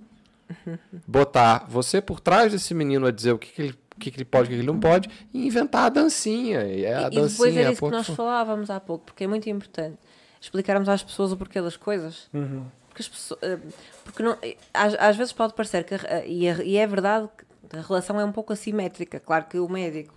botar 1.07 1.65
você 1.67 2.01
por 2.01 2.19
trás 2.19 2.51
desse 2.51 2.73
menino 2.73 3.05
a 3.05 3.11
dizer 3.11 3.31
o 3.33 3.37
que, 3.37 3.49
que 3.51 3.61
ele 3.61 3.75
o 3.95 3.99
que, 3.99 4.11
que 4.11 4.17
ele 4.17 4.23
pode, 4.25 4.45
o 4.45 4.47
que, 4.47 4.55
ele 4.55 4.65
não 4.65 4.79
pode, 4.79 5.09
e 5.33 5.45
inventar 5.45 5.87
a 5.87 5.89
dancinha. 5.89 6.63
E 6.63 6.85
é 6.85 6.95
a 6.95 7.01
E, 7.01 7.05
e 7.07 7.09
depois 7.09 7.37
dancinha. 7.37 7.59
era 7.59 7.69
é 7.69 7.73
isso 7.73 7.81
que 7.85 7.91
nós 7.91 8.07
falávamos 8.07 8.69
há 8.69 8.79
pouco, 8.79 9.03
porque 9.07 9.25
é 9.25 9.27
muito 9.27 9.49
importante 9.49 9.97
explicarmos 10.39 10.87
às 10.89 11.03
pessoas 11.03 11.31
o 11.31 11.37
porquê 11.37 11.61
das 11.61 11.75
coisas. 11.77 12.29
Porque, 12.87 13.01
as 13.01 13.07
pessoas, 13.07 13.39
eh, 13.43 13.57
porque 14.03 14.23
não, 14.23 14.37
eh, 14.41 14.57
às, 14.73 14.93
às 14.95 15.15
vezes 15.15 15.33
pode 15.33 15.53
parecer 15.53 15.83
que, 15.83 15.93
a- 15.95 16.25
e 16.25 16.47
é, 16.47 16.63
e 16.65 16.77
é 16.77 16.87
verdade 16.87 17.29
que 17.69 17.75
a 17.77 17.81
relação 17.81 18.19
é 18.19 18.25
um 18.25 18.31
pouco 18.31 18.51
assimétrica. 18.53 19.19
Claro 19.19 19.45
que 19.45 19.59
o 19.59 19.69
médico, 19.69 20.13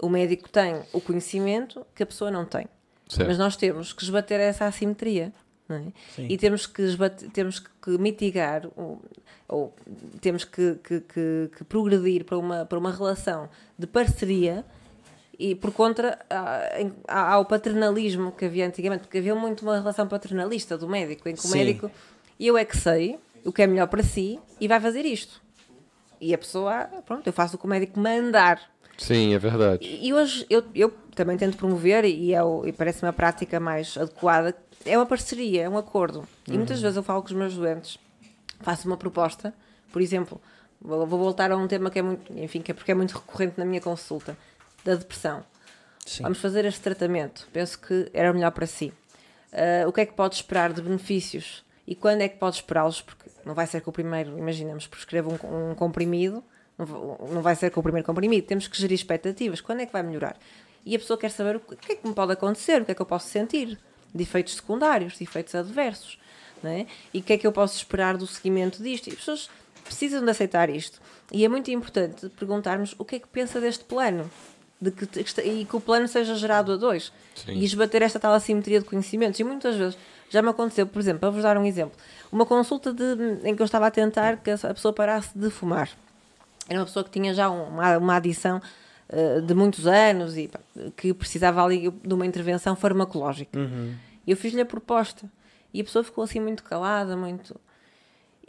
o 0.00 0.08
médico 0.08 0.48
tem 0.48 0.80
o 0.92 1.00
conhecimento 1.00 1.84
que 1.94 2.02
a 2.02 2.06
pessoa 2.06 2.30
não 2.30 2.44
tem. 2.44 2.66
Certo. 3.08 3.28
Mas 3.28 3.38
nós 3.38 3.56
temos 3.56 3.92
que 3.92 4.02
esbater 4.02 4.40
essa 4.40 4.66
assimetria. 4.66 5.32
é? 5.70 5.82
E 6.22 6.38
temos 6.38 6.66
que, 6.66 6.80
esbate- 6.82 7.28
temos 7.28 7.58
que 7.58 7.90
mitigar, 7.98 8.66
o- 8.76 9.02
ou 9.46 9.74
temos 10.20 10.44
que, 10.44 10.76
que, 10.82 11.00
que- 11.00 11.50
que 11.56 11.64
progredir 11.64 12.24
para 12.24 12.38
uma, 12.38 12.64
para 12.64 12.78
uma 12.78 12.90
relação 12.90 13.50
de 13.78 13.86
parceria 13.86 14.64
E 15.38 15.54
por 15.54 15.72
contra, 15.72 16.18
há, 16.28 17.32
há- 17.34 17.38
o 17.38 17.44
paternalismo 17.44 18.32
que 18.32 18.44
havia 18.46 18.66
antigamente, 18.66 19.02
porque 19.02 19.18
havia 19.18 19.34
muito 19.34 19.62
uma 19.62 19.78
relação 19.78 20.06
paternalista 20.08 20.76
do 20.76 20.88
médico, 20.88 21.28
em 21.28 21.34
que 21.34 21.40
o 21.40 21.48
Sim. 21.48 21.58
médico, 21.58 21.90
eu 22.40 22.58
é 22.58 22.64
que 22.64 22.76
sei 22.76 23.18
o 23.44 23.52
que 23.52 23.62
é 23.62 23.66
melhor 23.66 23.86
para 23.86 24.02
si 24.02 24.40
e 24.60 24.66
vai 24.66 24.80
fazer 24.80 25.04
isto. 25.04 25.40
E 26.20 26.34
a 26.34 26.38
pessoa, 26.38 26.88
pronto, 27.06 27.24
eu 27.26 27.32
faço 27.32 27.54
o 27.54 27.58
que 27.58 27.64
o 27.66 27.68
médico 27.68 28.00
mandar. 28.00 28.60
Sim, 28.96 29.32
é 29.32 29.38
verdade. 29.38 29.86
E 29.86 30.12
hoje 30.12 30.44
eu, 30.50 30.64
eu 30.74 30.90
também 31.14 31.36
tento 31.36 31.56
promover, 31.56 32.04
e, 32.04 32.34
é 32.34 32.42
o- 32.42 32.66
e 32.66 32.72
parece 32.72 33.04
uma 33.04 33.12
prática 33.12 33.60
mais 33.60 33.96
adequada, 33.96 34.56
é 34.84 34.98
uma 34.98 35.06
parceria, 35.06 35.62
é 35.62 35.68
um 35.68 35.78
acordo. 35.78 36.26
E 36.48 36.56
muitas 36.56 36.80
vezes 36.80 36.96
eu 36.96 37.02
falo 37.04 37.20
com 37.22 37.28
os 37.28 37.32
meus 37.34 37.54
doentes, 37.54 37.96
faço 38.60 38.88
uma 38.88 38.96
proposta, 38.96 39.54
por 39.92 40.02
exemplo, 40.02 40.40
vou, 40.82 41.06
vou 41.06 41.18
voltar 41.20 41.52
a 41.52 41.56
um 41.56 41.68
tema 41.68 41.90
que 41.90 42.00
é 42.00 42.02
muito, 42.02 42.32
enfim, 42.36 42.60
que 42.60 42.72
é 42.72 42.74
porque 42.74 42.90
é 42.90 42.94
muito 42.94 43.12
recorrente 43.12 43.54
na 43.56 43.64
minha 43.64 43.80
consulta, 43.80 44.36
da 44.88 44.94
depressão. 44.96 45.44
Sim. 46.06 46.22
Vamos 46.22 46.38
fazer 46.38 46.64
este 46.64 46.80
tratamento, 46.80 47.46
penso 47.52 47.78
que 47.78 48.10
era 48.14 48.32
melhor 48.32 48.50
para 48.52 48.66
si. 48.66 48.92
Ah, 49.52 49.86
o 49.86 49.92
que 49.92 50.00
é 50.00 50.06
que 50.06 50.12
pode 50.14 50.34
esperar 50.36 50.72
de 50.72 50.80
benefícios? 50.82 51.64
E 51.86 51.94
quando 51.94 52.20
é 52.22 52.28
que 52.28 52.38
pode 52.38 52.56
esperá-los? 52.56 53.00
Porque 53.00 53.28
não 53.44 53.54
vai 53.54 53.66
ser 53.66 53.80
com 53.80 53.90
o 53.90 53.92
primeiro, 53.92 54.38
imaginamos, 54.38 54.86
prescrevo 54.86 55.38
um, 55.42 55.70
um 55.70 55.74
comprimido, 55.74 56.42
não 56.78 56.86
va- 56.86 56.98
não 57.34 57.42
vai 57.42 57.54
ser 57.56 57.70
com 57.70 57.80
o 57.80 57.82
primeiro 57.82 58.04
comprimido, 58.06 58.46
temos 58.46 58.68
que 58.68 58.78
gerir 58.78 58.94
expectativas. 58.94 59.60
Quando 59.60 59.80
é 59.80 59.86
que 59.86 59.92
vai 59.92 60.02
melhorar? 60.02 60.36
E 60.84 60.94
a 60.94 60.98
pessoa 60.98 61.18
quer 61.18 61.30
saber 61.30 61.56
o 61.56 61.60
que 61.60 61.76
que 61.76 61.92
é 61.92 61.96
que 61.96 62.06
me 62.08 62.14
pode 62.14 62.32
acontecer, 62.32 62.80
o 62.82 62.84
que 62.84 62.92
é 62.92 62.94
que 62.94 63.02
eu 63.02 63.06
posso 63.06 63.28
sentir, 63.28 63.78
de 64.14 64.22
efeitos 64.22 64.54
secundários, 64.56 65.16
de 65.18 65.24
efeitos 65.24 65.54
adversos, 65.54 66.18
é? 66.64 66.86
e 67.12 67.18
o 67.18 67.22
que 67.22 67.32
é 67.34 67.38
que 67.38 67.46
eu 67.46 67.52
posso 67.52 67.76
esperar 67.76 68.16
do 68.16 68.26
seguimento 68.26 68.82
disto. 68.82 69.08
E 69.08 69.10
as 69.10 69.16
pessoas 69.18 69.50
precisam 69.84 70.24
de 70.24 70.30
aceitar 70.30 70.68
isto. 70.70 71.00
E 71.32 71.44
é 71.44 71.48
muito 71.48 71.70
importante 71.70 72.28
perguntarmos 72.30 72.94
o 72.98 73.04
que 73.04 73.16
é 73.16 73.18
que 73.18 73.28
pensa 73.28 73.60
deste 73.60 73.84
plano. 73.84 74.30
De 74.80 74.90
que, 74.92 75.40
e 75.42 75.64
que 75.64 75.76
o 75.76 75.80
plano 75.80 76.06
seja 76.06 76.34
gerado 76.36 76.72
a 76.72 76.76
dois. 76.76 77.12
Sim. 77.34 77.52
E 77.52 77.64
esbater 77.64 78.02
esta 78.02 78.20
tal 78.20 78.32
assimetria 78.32 78.78
de 78.78 78.84
conhecimentos. 78.84 79.38
E 79.40 79.44
muitas 79.44 79.74
vezes 79.74 79.98
já 80.30 80.40
me 80.42 80.48
aconteceu, 80.50 80.86
por 80.86 81.00
exemplo, 81.00 81.20
para 81.20 81.30
vos 81.30 81.42
dar 81.42 81.56
um 81.56 81.64
exemplo, 81.64 81.96
uma 82.30 82.44
consulta 82.46 82.92
de, 82.92 83.04
em 83.44 83.56
que 83.56 83.62
eu 83.62 83.64
estava 83.64 83.86
a 83.86 83.90
tentar 83.90 84.36
que 84.36 84.50
a 84.50 84.56
pessoa 84.74 84.92
parasse 84.92 85.36
de 85.36 85.50
fumar. 85.50 85.90
Era 86.68 86.78
uma 86.80 86.84
pessoa 86.86 87.02
que 87.02 87.10
tinha 87.10 87.32
já 87.32 87.48
uma, 87.48 87.96
uma 87.96 88.16
adição 88.16 88.60
eh, 89.08 89.40
de 89.40 89.54
muitos 89.54 89.86
anos 89.86 90.36
e 90.36 90.48
pá, 90.48 90.60
que 90.96 91.14
precisava 91.14 91.64
ali 91.64 91.90
de 91.90 92.14
uma 92.14 92.26
intervenção 92.26 92.76
farmacológica. 92.76 93.58
E 94.26 94.30
eu 94.30 94.36
fiz-lhe 94.36 94.60
a 94.60 94.66
proposta. 94.66 95.28
E 95.72 95.80
a 95.80 95.84
pessoa 95.84 96.04
ficou 96.04 96.24
assim 96.24 96.40
muito 96.40 96.62
calada, 96.62 97.16
muito. 97.16 97.58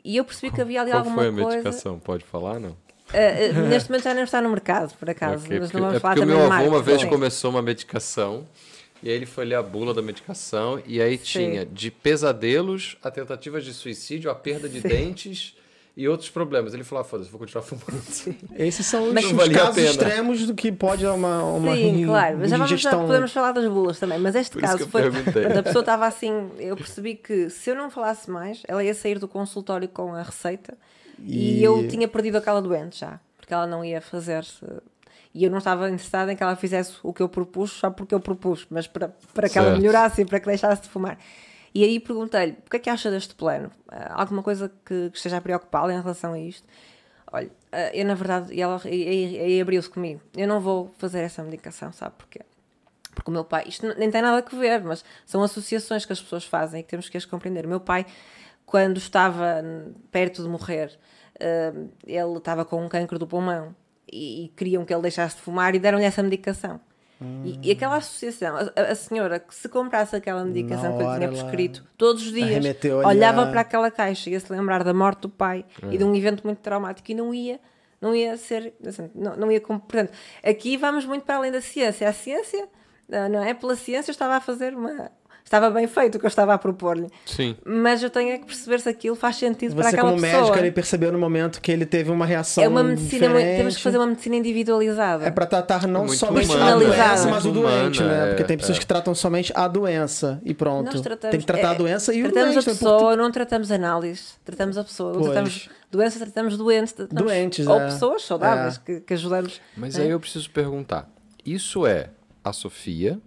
E 0.04 0.18
eu 0.18 0.26
percebi 0.26 0.54
que 0.54 0.62
havia 0.62 0.82
ali 0.82 0.92
Qual 0.92 1.00
alguma 1.00 1.16
foi 1.18 1.28
a 1.28 1.32
coisa. 1.32 1.48
medicação? 1.50 2.00
Pode 2.00 2.26
falar, 2.26 2.60
não? 2.60 2.76
Eh, 3.14 3.52
neste 3.54 3.90
momento 3.90 4.04
já 4.04 4.14
não 4.14 4.24
está 4.24 4.42
no 4.42 4.50
mercado, 4.50 4.94
por 4.98 5.10
acaso. 5.10 5.46
Ok, 5.46 5.60
mas 5.60 5.72
porque- 5.72 5.78
não 5.78 5.82
vamos 5.86 5.98
é 5.98 6.00
falar 6.00 6.14
porque 6.16 6.26
o 6.26 6.34
também 6.34 6.48
meu 6.48 6.54
avô 6.58 6.68
uma 6.70 6.82
vez 6.84 7.02
sim. 7.02 7.08
começou 7.10 7.50
uma 7.52 7.62
medicação 7.62 8.46
e 9.02 9.10
aí 9.10 9.16
ele 9.16 9.26
foi 9.26 9.46
ler 9.46 9.56
a 9.56 9.64
bula 9.64 9.94
da 9.94 10.02
medicação 10.02 10.82
e 10.86 11.02
aí 11.02 11.18
Sim. 11.18 11.24
tinha 11.24 11.66
de 11.66 11.90
pesadelos 11.90 12.98
a 13.04 13.10
tentativas 13.10 13.64
de 13.64 13.74
suicídio, 13.74 14.30
a 14.30 14.36
perda 14.36 14.68
de 14.70 14.82
Sim. 14.82 14.88
dentes 14.88 15.56
e 15.98 16.08
outros 16.08 16.30
problemas. 16.30 16.74
Ele 16.74 16.84
falou, 16.84 17.02
ah, 17.02 17.06
foda-se, 17.06 17.30
vou 17.32 17.40
continuar 17.40 17.64
fumando. 17.64 18.04
Esses 18.56 18.86
são 18.86 19.08
os, 19.08 19.14
Mas- 19.14 19.26
os 19.26 19.40
a 19.40 19.50
casos 19.52 19.84
extremos 19.84 20.46
do 20.46 20.54
que 20.54 20.72
pode 20.72 21.06
uma, 21.06 21.44
uma 21.44 21.76
Sim, 21.76 22.06
claro, 22.06 22.38
mas 22.40 22.50
já 22.52 22.58
vamos 22.58 22.80
já 22.82 22.92
podemos 22.96 23.32
falar 23.32 23.52
das 23.54 23.68
bulas 23.68 23.98
também, 24.00 24.20
mas 24.20 24.36
este 24.36 24.52
Por 24.54 24.62
caso 24.62 24.88
foi. 24.88 25.02
a 25.08 25.64
pessoa 25.64 25.82
estava 25.82 26.06
assim, 26.06 26.50
eu 26.60 26.76
percebi 26.78 27.16
que 27.16 27.50
se 27.50 27.70
eu 27.72 27.76
não 27.76 27.90
falasse 27.90 28.30
mais, 28.30 28.62
ela 28.68 28.84
ia 28.84 28.94
sair 28.94 29.18
do 29.18 29.28
consultório 29.28 29.88
com 29.88 30.14
a 30.14 30.22
receita 30.22 30.78
e, 31.26 31.60
E- 31.60 31.64
eu 31.64 31.88
tinha 31.88 32.08
perdido 32.08 32.38
aquela 32.38 32.62
doente 32.62 33.00
já, 33.00 33.20
porque 33.38 33.54
ela 33.54 33.68
não 33.68 33.84
ia 33.84 34.02
fazer. 34.02 34.46
E 35.34 35.44
eu 35.44 35.52
não 35.52 35.60
estava 35.60 35.88
interessada 35.90 36.32
em 36.34 36.36
que 36.36 36.42
ela 36.42 36.56
fizesse 36.56 36.98
o 37.04 37.14
que 37.14 37.22
eu 37.22 37.30
propus 37.30 37.72
só 37.72 37.90
porque 37.92 38.16
eu 38.16 38.20
propus, 38.20 38.66
mas 38.70 38.88
para, 38.88 39.10
para 39.34 39.48
que 39.48 39.58
ela 39.58 39.68
Certo. 39.70 39.80
melhorasse 39.80 40.22
e 40.22 40.26
para 40.26 40.40
que 40.40 40.48
deixasse 40.48 40.82
de 40.84 40.90
fumar. 40.90 41.18
E 41.74 41.84
aí 41.84 42.00
perguntei-lhe: 42.00 42.58
o 42.66 42.70
que 42.70 42.78
é 42.78 42.80
que 42.80 42.90
acha 42.90 43.12
deste 43.12 43.36
plano? 43.36 43.70
Ah, 43.88 44.22
Alguma 44.22 44.42
coisa 44.42 44.70
que, 44.86 45.10
que 45.12 45.18
esteja 45.18 45.38
a 45.38 45.42
preocupá-la 45.42 45.94
em 45.94 46.02
relação 46.02 46.34
a 46.34 46.40
isto? 46.40 46.68
Olha, 47.32 47.52
ah, 47.72 47.92
eu 47.96 48.06
na 48.06 48.16
verdade, 48.16 48.52
e 48.54 48.60
ela 48.62 48.82
e 48.86 49.62
abriu-se 49.62 49.90
comigo: 49.90 50.20
eu 50.36 50.48
não 50.48 50.60
vou 50.60 50.92
fazer 50.98 51.20
essa 51.20 51.44
medicação, 51.44 51.92
sabe 51.94 52.16
porquê? 52.18 52.42
Porque 53.14 53.30
o 53.30 53.34
meu 53.34 53.44
pai, 53.44 53.66
isto 53.68 53.86
nem 54.00 54.10
tem 54.10 54.22
nada 54.22 54.44
a 54.52 54.56
ver, 54.56 54.82
mas 54.84 55.04
são 55.26 55.44
associações 55.44 56.06
que 56.06 56.14
as 56.14 56.22
pessoas 56.22 56.44
fazem 56.46 56.80
e 56.80 56.84
que 56.84 56.90
temos 56.90 57.08
que 57.10 57.18
as 57.18 57.26
compreender. 57.26 57.66
O 57.66 57.70
meu 57.70 57.80
pai, 57.80 58.06
quando 58.70 58.98
estava 58.98 59.62
hum, 59.64 59.94
perto 60.12 60.44
de 60.44 60.48
morrer, 60.50 60.98
hum, 61.42 61.90
ele 62.06 62.38
estava 62.38 62.64
com 62.64 62.86
um 62.86 62.88
cancro 62.90 63.18
do 63.18 63.26
pulmão 63.26 63.76
e, 64.12 64.46
e 64.46 64.48
queriam 64.50 64.86
que 64.86 64.94
ele 64.94 65.02
deixasse 65.02 65.36
de 65.38 65.42
fumar 65.42 65.74
e 65.74 65.80
deram-lhe 65.80 66.06
essa 66.06 66.22
medicação. 66.22 66.80
E, 67.44 67.60
e 67.64 67.72
aquela 67.72 67.98
associação, 67.98 68.56
a, 68.56 68.82
a- 68.82 68.96
senhora 68.96 69.40
que 69.40 69.54
se 69.54 69.68
comprasse 69.68 70.16
aquela 70.16 70.46
medicação 70.46 70.96
que 70.98 71.04
eu 71.04 71.08
tinha 71.18 71.28
prescrito 71.28 71.86
todos 71.98 72.22
os 72.26 72.32
dias, 72.32 72.64
olhava 73.08 73.42
para 73.52 73.60
aquela 73.62 73.92
caixa 73.92 74.30
e 74.30 74.34
ia 74.34 74.40
se 74.40 74.50
lembrar 74.54 74.86
da 74.86 74.94
morte 74.94 75.22
do 75.24 75.30
pai 75.30 75.66
e 75.92 75.98
de 75.98 76.04
um 76.06 76.16
evento 76.16 76.46
muito 76.46 76.60
traumático 76.60 77.12
e 77.12 77.14
não 77.16 77.34
ia 77.34 77.60
não 78.00 78.16
ia 78.16 78.38
ser 78.38 78.74
assim, 78.88 79.10
não, 79.14 79.36
não 79.36 79.52
ia 79.52 79.60
portanto 79.60 80.14
aqui 80.42 80.78
vamos 80.78 81.06
muito 81.06 81.26
para 81.26 81.36
além 81.36 81.52
da 81.52 81.60
ciência. 81.60 82.08
A 82.08 82.14
ciência 82.14 82.70
ah, 83.12 83.28
não 83.28 83.44
é? 83.44 83.54
Pela 83.54 83.76
ciência 83.76 84.12
eu 84.12 84.14
estava 84.14 84.36
a 84.38 84.40
fazer 84.40 84.74
uma 84.74 85.12
estava 85.50 85.72
bem 85.72 85.88
feito 85.88 86.16
o 86.16 86.20
que 86.20 86.26
eu 86.26 86.30
estava 86.30 86.54
a 86.54 86.58
propor-lhe 86.60 87.08
Sim. 87.26 87.56
mas 87.66 88.04
eu 88.04 88.10
tenho 88.12 88.34
é 88.34 88.38
que 88.38 88.46
perceber 88.46 88.80
se 88.80 88.88
aquilo 88.88 89.16
faz 89.16 89.36
sentido 89.38 89.74
para 89.74 89.86
Você, 89.86 89.96
aquela 89.96 90.12
como 90.12 90.22
pessoa 90.22 90.42
médico, 90.44 90.58
ele 90.60 90.72
percebeu 90.72 91.12
no 91.12 91.18
momento 91.18 91.60
que 91.60 91.72
ele 91.72 91.86
teve 91.88 92.12
uma 92.12 92.26
reação 92.26 92.64
é 92.64 92.68
uma 92.68 92.84
medicina 92.84 93.28
muito- 93.30 93.42
temos 93.44 93.58
que 93.58 93.64
diferente. 93.78 93.82
fazer 93.84 93.98
uma 93.98 94.08
medicina 94.08 94.36
individualizada 94.36 95.26
É 95.26 95.32
para 95.32 95.46
tratar 95.48 95.88
não 95.88 96.02
Muito 96.06 96.18
somente 96.20 96.52
a 96.52 96.56
humana, 96.56 96.78
doença, 96.78 97.16
muito 97.24 97.30
mas 97.32 97.46
o 97.46 97.52
humana, 97.52 97.82
doente, 97.82 98.04
né? 98.04 98.24
é, 98.24 98.28
Porque 98.28 98.44
tem 98.44 98.58
pessoas 98.58 98.78
é. 98.78 98.80
que 98.82 98.86
tratam 98.86 99.16
somente 99.16 99.52
a 99.56 99.68
doença 99.68 100.40
e 100.46 100.54
pronto. 100.54 100.92
Nós 100.94 101.02
tratamos, 101.02 101.32
tem 101.32 101.40
que 101.40 101.46
tratar 101.48 101.68
é, 101.70 101.72
a 101.72 101.74
doença 101.74 102.14
e 102.14 102.22
o 102.22 102.32
tratamos 102.32 102.54
doente. 102.54 102.70
a 102.70 102.72
né? 102.74 102.78
pessoa, 102.78 103.16
não 103.16 103.32
tratamos 103.32 103.72
análise, 103.72 104.22
tratamos 104.46 104.78
a 104.78 104.84
pessoa, 104.84 105.14
não 105.14 105.24
tratamos 105.24 105.70
doença, 105.92 106.20
tratamos 106.20 106.58
doentes, 106.58 106.94
tratamos- 106.94 107.24
Doentes, 107.24 107.66
ou 107.68 107.80
é. 107.82 107.86
pessoas 107.86 108.22
saudáveis 108.24 108.76
É. 108.78 108.80
que, 108.86 109.00
que 109.02 109.14
ajudamos. 109.16 109.60
Mas 109.76 109.96
né? 109.96 110.04
aí 110.04 110.10
eu 110.12 110.20
preciso 110.20 110.50
perguntar: 110.52 111.10
isso 111.46 111.88
é 111.88 112.10
a 112.44 112.54
Sofia 112.54 113.20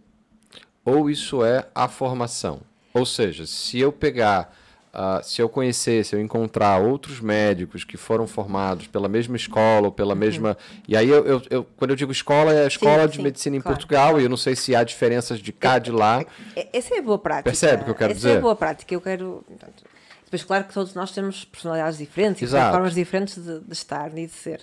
ou 0.85 1.09
isso 1.11 1.45
é 1.45 1.67
a 1.75 1.89
formação? 1.89 2.61
Ou 2.95 3.07
seja, 3.07 3.47
se 3.47 3.79
eu 3.81 3.91
pegar, 3.91 4.55
ah, 4.93 5.21
se 5.23 5.41
eu 5.41 5.49
conhecer, 5.49 6.05
se 6.05 6.15
eu 6.15 6.21
encontrar 6.21 6.79
outros 6.79 7.21
médicos 7.21 7.85
que 7.85 7.97
foram 7.97 8.27
formados 8.27 8.87
pela 8.87 9.09
mesma 9.09 9.35
escola 9.37 9.87
ou 9.87 9.93
pela 9.93 10.15
mesma. 10.15 10.57
E 10.87 10.95
aí, 10.97 11.09
eu, 11.09 11.25
eu- 11.27 11.43
eu- 11.49 11.65
quando 11.77 11.91
eu 11.93 11.97
digo 11.97 12.13
escola, 12.13 12.53
é 12.53 12.65
a 12.65 12.69
escola 12.69 13.09
de 13.09 13.17
sim, 13.17 13.23
medicina 13.23 13.57
em 13.57 13.61
claro. 13.61 13.77
Portugal, 13.79 14.21
e 14.21 14.25
eu 14.25 14.29
não 14.29 14.37
sei 14.37 14.55
se 14.55 14.77
há 14.77 14.85
diferenças 14.85 15.39
de 15.39 15.53
cá, 15.53 15.79
de 15.79 15.91
lá. 15.91 16.23
É- 16.55 16.69
Essa 16.75 16.95
é 16.95 16.99
a 16.99 17.03
boa 17.03 17.19
prática. 17.19 17.45
Percebe 17.45 17.83
o 17.83 17.85
que 17.87 17.91
eu 17.91 17.95
quero 17.95 18.11
Essa 18.13 18.19
dizer? 18.21 18.35
é 18.35 18.39
a 18.39 18.41
boa 18.43 18.57
prática. 18.57 18.93
Eu 18.95 19.01
quero. 19.01 19.43
portanto, 19.49 19.85
depois, 20.25 20.45
claro 20.45 20.65
que 20.65 20.75
todos 20.75 20.95
nós 20.95 21.11
temos 21.13 21.45
personalidades 21.45 21.97
diferentes 21.99 22.43
Exato. 22.43 22.69
e 22.69 22.73
formas 22.73 22.95
diferentes 22.95 23.43
de, 23.43 23.61
de 23.61 23.73
estar 23.73 24.11
e 24.19 24.27
de 24.27 24.33
ser. 24.33 24.61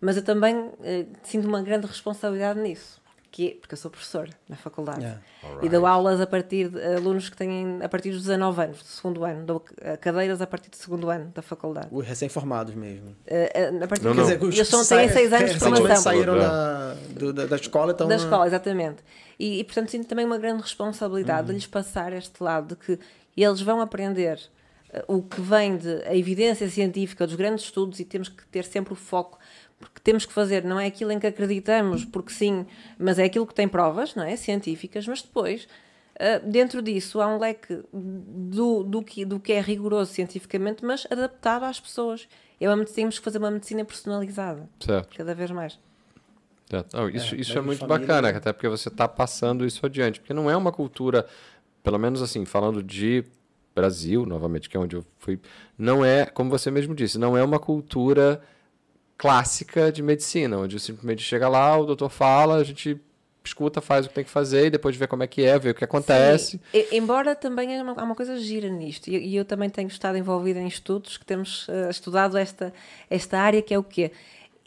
Mas 0.00 0.16
eu 0.16 0.22
também 0.24 0.70
eh, 0.82 1.06
sinto 1.22 1.48
uma 1.48 1.62
grande 1.62 1.86
responsabilidade 1.86 2.60
nisso. 2.60 3.00
É, 3.36 3.56
porque 3.60 3.74
eu 3.74 3.78
sou 3.78 3.90
professora 3.90 4.30
na 4.48 4.54
faculdade. 4.56 5.00
Yeah. 5.00 5.20
E 5.62 5.68
dou 5.68 5.84
aulas 5.86 6.20
a 6.20 6.26
partir 6.26 6.68
de 6.68 6.80
alunos 6.96 7.28
que 7.28 7.36
têm 7.36 7.78
a 7.82 7.88
partir 7.88 8.10
dos 8.10 8.20
19 8.22 8.62
anos, 8.62 8.78
do 8.78 8.84
segundo 8.84 9.24
ano. 9.24 9.44
Dou 9.44 9.64
eh, 9.80 9.96
cadeiras 9.96 10.40
a 10.40 10.46
partir 10.46 10.70
do 10.70 10.76
segundo 10.76 11.10
ano 11.10 11.32
da 11.34 11.42
faculdade. 11.42 11.88
Os 11.90 12.06
recém-formados 12.06 12.74
mesmo. 12.74 13.16
Eh, 13.26 13.50
eh, 13.54 13.84
a 13.84 13.88
partir 13.88 14.04
Não, 14.04 14.14
não. 14.14 14.24
Quer 14.26 14.34
dizer, 14.38 14.44
Eles 14.44 14.68
que 14.68 14.70
têm 14.76 14.84
saem- 14.84 15.08
6 15.08 15.32
anos 15.32 15.52
de 15.52 15.58
formação. 15.58 15.96
saíram 15.96 16.36
É. 16.36 16.38
da, 16.40 16.94
do- 17.18 17.32
da, 17.32 17.46
da 17.46 17.56
escola, 17.56 17.92
então... 17.92 18.06
da 18.06 18.16
escola, 18.16 18.46
exatamente. 18.46 19.02
E, 19.38 19.58
e, 19.60 19.64
portanto 19.64 19.90
sinto 19.90 20.06
também 20.06 20.24
uma 20.24 20.38
grande 20.38 20.62
responsabilidade 20.62 21.48
de 21.48 21.54
lhes 21.54 21.66
passar 21.66 22.12
este 22.12 22.42
lado 22.42 22.68
de 22.68 22.76
que 22.76 22.98
eles 23.36 23.60
vão 23.60 23.80
aprender 23.80 24.40
o 25.08 25.20
que 25.22 25.40
vem 25.40 25.76
de 25.76 26.02
a 26.06 26.14
evidência 26.14 26.68
científica 26.70 27.26
dos 27.26 27.34
grandes 27.34 27.64
estudos 27.64 27.98
e 27.98 28.04
temos 28.04 28.28
que 28.28 28.46
ter 28.46 28.64
sempre 28.64 28.92
o 28.92 28.96
foco 28.96 29.38
porque 29.78 30.00
temos 30.02 30.24
que 30.24 30.32
fazer, 30.32 30.64
não 30.64 30.78
é 30.80 30.86
aquilo 30.86 31.10
em 31.12 31.18
que 31.18 31.26
acreditamos, 31.26 32.04
porque 32.04 32.32
sim, 32.32 32.66
mas 32.98 33.18
é 33.18 33.24
aquilo 33.24 33.46
que 33.46 33.54
tem 33.54 33.68
provas, 33.68 34.14
não 34.14 34.22
é? 34.24 34.34
Científicas, 34.36 35.06
mas 35.06 35.20
depois, 35.22 35.68
eh, 36.16 36.38
dentro 36.40 36.80
disso, 36.80 37.20
há 37.20 37.26
um 37.26 37.38
leque 37.38 37.82
do, 37.92 38.82
do, 38.82 39.02
que, 39.02 39.24
do 39.24 39.38
que 39.40 39.52
é 39.52 39.60
rigoroso 39.60 40.12
cientificamente, 40.12 40.84
mas 40.84 41.06
adaptado 41.10 41.64
às 41.64 41.78
pessoas. 41.80 42.26
É 42.60 42.68
uma, 42.68 42.76
medicina- 42.76 42.96
temos 43.02 43.18
que 43.18 43.24
fazer 43.24 43.38
uma 43.38 43.50
medicina 43.50 43.84
personalizada, 43.84 44.68
Certo. 44.80 45.16
cada 45.16 45.34
vez 45.34 45.50
mais. 45.50 45.78
Não, 46.92 47.08
isso 47.10 47.34
É, 47.34 47.38
isso 47.38 47.58
é 47.58 47.60
muito 47.60 47.80
família, 47.80 48.06
bacana, 48.06 48.32
né? 48.32 48.38
até 48.38 48.52
porque 48.52 48.68
você 48.68 48.88
está 48.88 49.06
passando 49.06 49.66
isso 49.66 49.84
adiante. 49.84 50.18
Porque 50.20 50.32
não 50.32 50.48
é 50.50 50.56
uma 50.56 50.72
cultura, 50.72 51.26
pelo 51.82 51.98
menos 51.98 52.22
assim, 52.22 52.44
falando 52.44 52.82
de 52.82 53.22
Brasil, 53.74 54.24
novamente, 54.24 54.68
que 54.68 54.76
é 54.76 54.80
onde 54.80 54.96
eu 54.96 55.04
fui, 55.18 55.38
não 55.76 56.04
é, 56.04 56.24
como 56.26 56.48
você 56.48 56.70
mesmo 56.70 56.94
disse, 56.94 57.18
não 57.18 57.36
é 57.36 57.44
uma 57.44 57.58
cultura 57.58 58.40
clássica 59.16 59.90
de 59.92 60.02
medicina, 60.02 60.58
onde 60.58 60.78
simplesmente 60.80 61.22
chega 61.22 61.48
lá, 61.48 61.76
o 61.78 61.86
doutor 61.86 62.10
fala, 62.10 62.56
a 62.56 62.64
gente 62.64 63.00
escuta, 63.44 63.80
faz 63.80 64.06
o 64.06 64.08
que 64.08 64.14
tem 64.14 64.24
que 64.24 64.30
fazer 64.30 64.66
e 64.66 64.70
depois 64.70 64.96
vê 64.96 65.06
como 65.06 65.22
é 65.22 65.26
que 65.26 65.44
é, 65.44 65.58
vê 65.58 65.70
o 65.70 65.74
que 65.74 65.84
acontece. 65.84 66.60
E- 66.72 66.88
embora 66.92 67.34
também 67.34 67.78
há 67.78 67.82
uma, 67.82 67.92
uma 67.92 68.14
coisa 68.14 68.38
gira 68.38 68.68
nisto, 68.68 69.08
e, 69.08 69.16
e 69.16 69.36
eu 69.36 69.44
também 69.44 69.68
tenho 69.68 69.88
estado 69.88 70.16
envolvida 70.16 70.58
em 70.58 70.66
estudos 70.66 71.16
que 71.16 71.24
temos 71.24 71.66
eh, 71.68 71.90
estudado 71.90 72.38
esta, 72.38 72.72
esta 73.08 73.38
área 73.38 73.60
que 73.60 73.74
é 73.74 73.78
o 73.78 73.82
quê? 73.82 74.12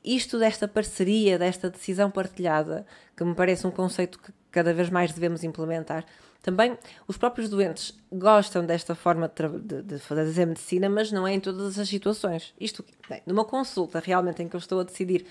Isto 0.04 0.38
desta 0.40 0.68
parceria, 0.68 1.38
desta 1.38 1.70
decisão 1.70 2.10
partilhada, 2.10 2.86
que 3.16 3.24
me 3.24 3.34
parece 3.34 3.66
um 3.66 3.72
conceito 3.72 4.20
que 4.20 4.32
cada 4.52 4.74
vez 4.74 4.90
mais 4.90 5.12
devemos 5.12 5.44
implementar. 5.44 6.06
Também 6.48 6.78
os 7.06 7.18
próprios 7.18 7.50
doentes 7.50 7.94
gostam 8.10 8.66
desta 8.66 8.96
forma 8.96 9.30
de, 9.60 9.82
de- 9.84 10.00
fazer 10.00 10.46
medicina, 10.46 10.88
mas 10.88 11.12
não 11.12 11.28
é 11.28 11.34
em 11.34 11.42
todas 11.42 11.78
as 11.78 11.90
situações. 11.90 12.54
Isto, 12.58 12.86
bem, 13.10 13.22
numa 13.26 13.44
consulta 13.44 14.00
realmente 14.00 14.42
em 14.42 14.48
que 14.48 14.56
eu 14.56 14.58
estou 14.58 14.80
a 14.80 14.84
decidir 14.86 15.26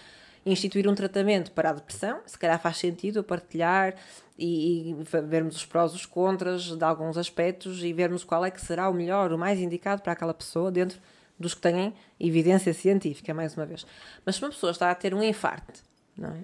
instituir 0.44 0.86
um 0.86 0.94
tratamento 0.94 1.52
para 1.52 1.70
a 1.70 1.72
depressão, 1.72 2.20
se 2.26 2.38
calhar 2.38 2.60
faz 2.60 2.76
sentido 2.76 3.24
partilhar 3.24 3.94
e, 4.38 4.90
e 4.90 4.96
vermos 5.26 5.56
os 5.56 5.64
prós 5.64 5.92
e 5.92 5.94
os 5.94 6.04
contras 6.04 6.64
de 6.64 6.84
alguns 6.84 7.16
aspectos 7.16 7.82
e 7.82 7.94
vermos 7.94 8.22
qual 8.22 8.44
é 8.44 8.50
que 8.50 8.60
será 8.60 8.86
o 8.90 8.92
melhor, 8.92 9.32
o 9.32 9.38
mais 9.38 9.58
indicado 9.58 10.02
para 10.02 10.12
aquela 10.12 10.34
pessoa 10.34 10.70
dentro 10.70 11.00
dos 11.40 11.54
que 11.54 11.62
têm 11.62 11.94
evidência 12.20 12.74
científica, 12.74 13.32
mais 13.32 13.56
uma 13.56 13.64
vez. 13.64 13.86
Mas 14.22 14.36
se 14.36 14.42
uma 14.42 14.50
pessoa 14.50 14.70
está 14.70 14.90
a 14.90 14.94
ter 14.94 15.14
um 15.14 15.22
infarto, 15.22 15.80
não 16.14 16.28
é? 16.28 16.42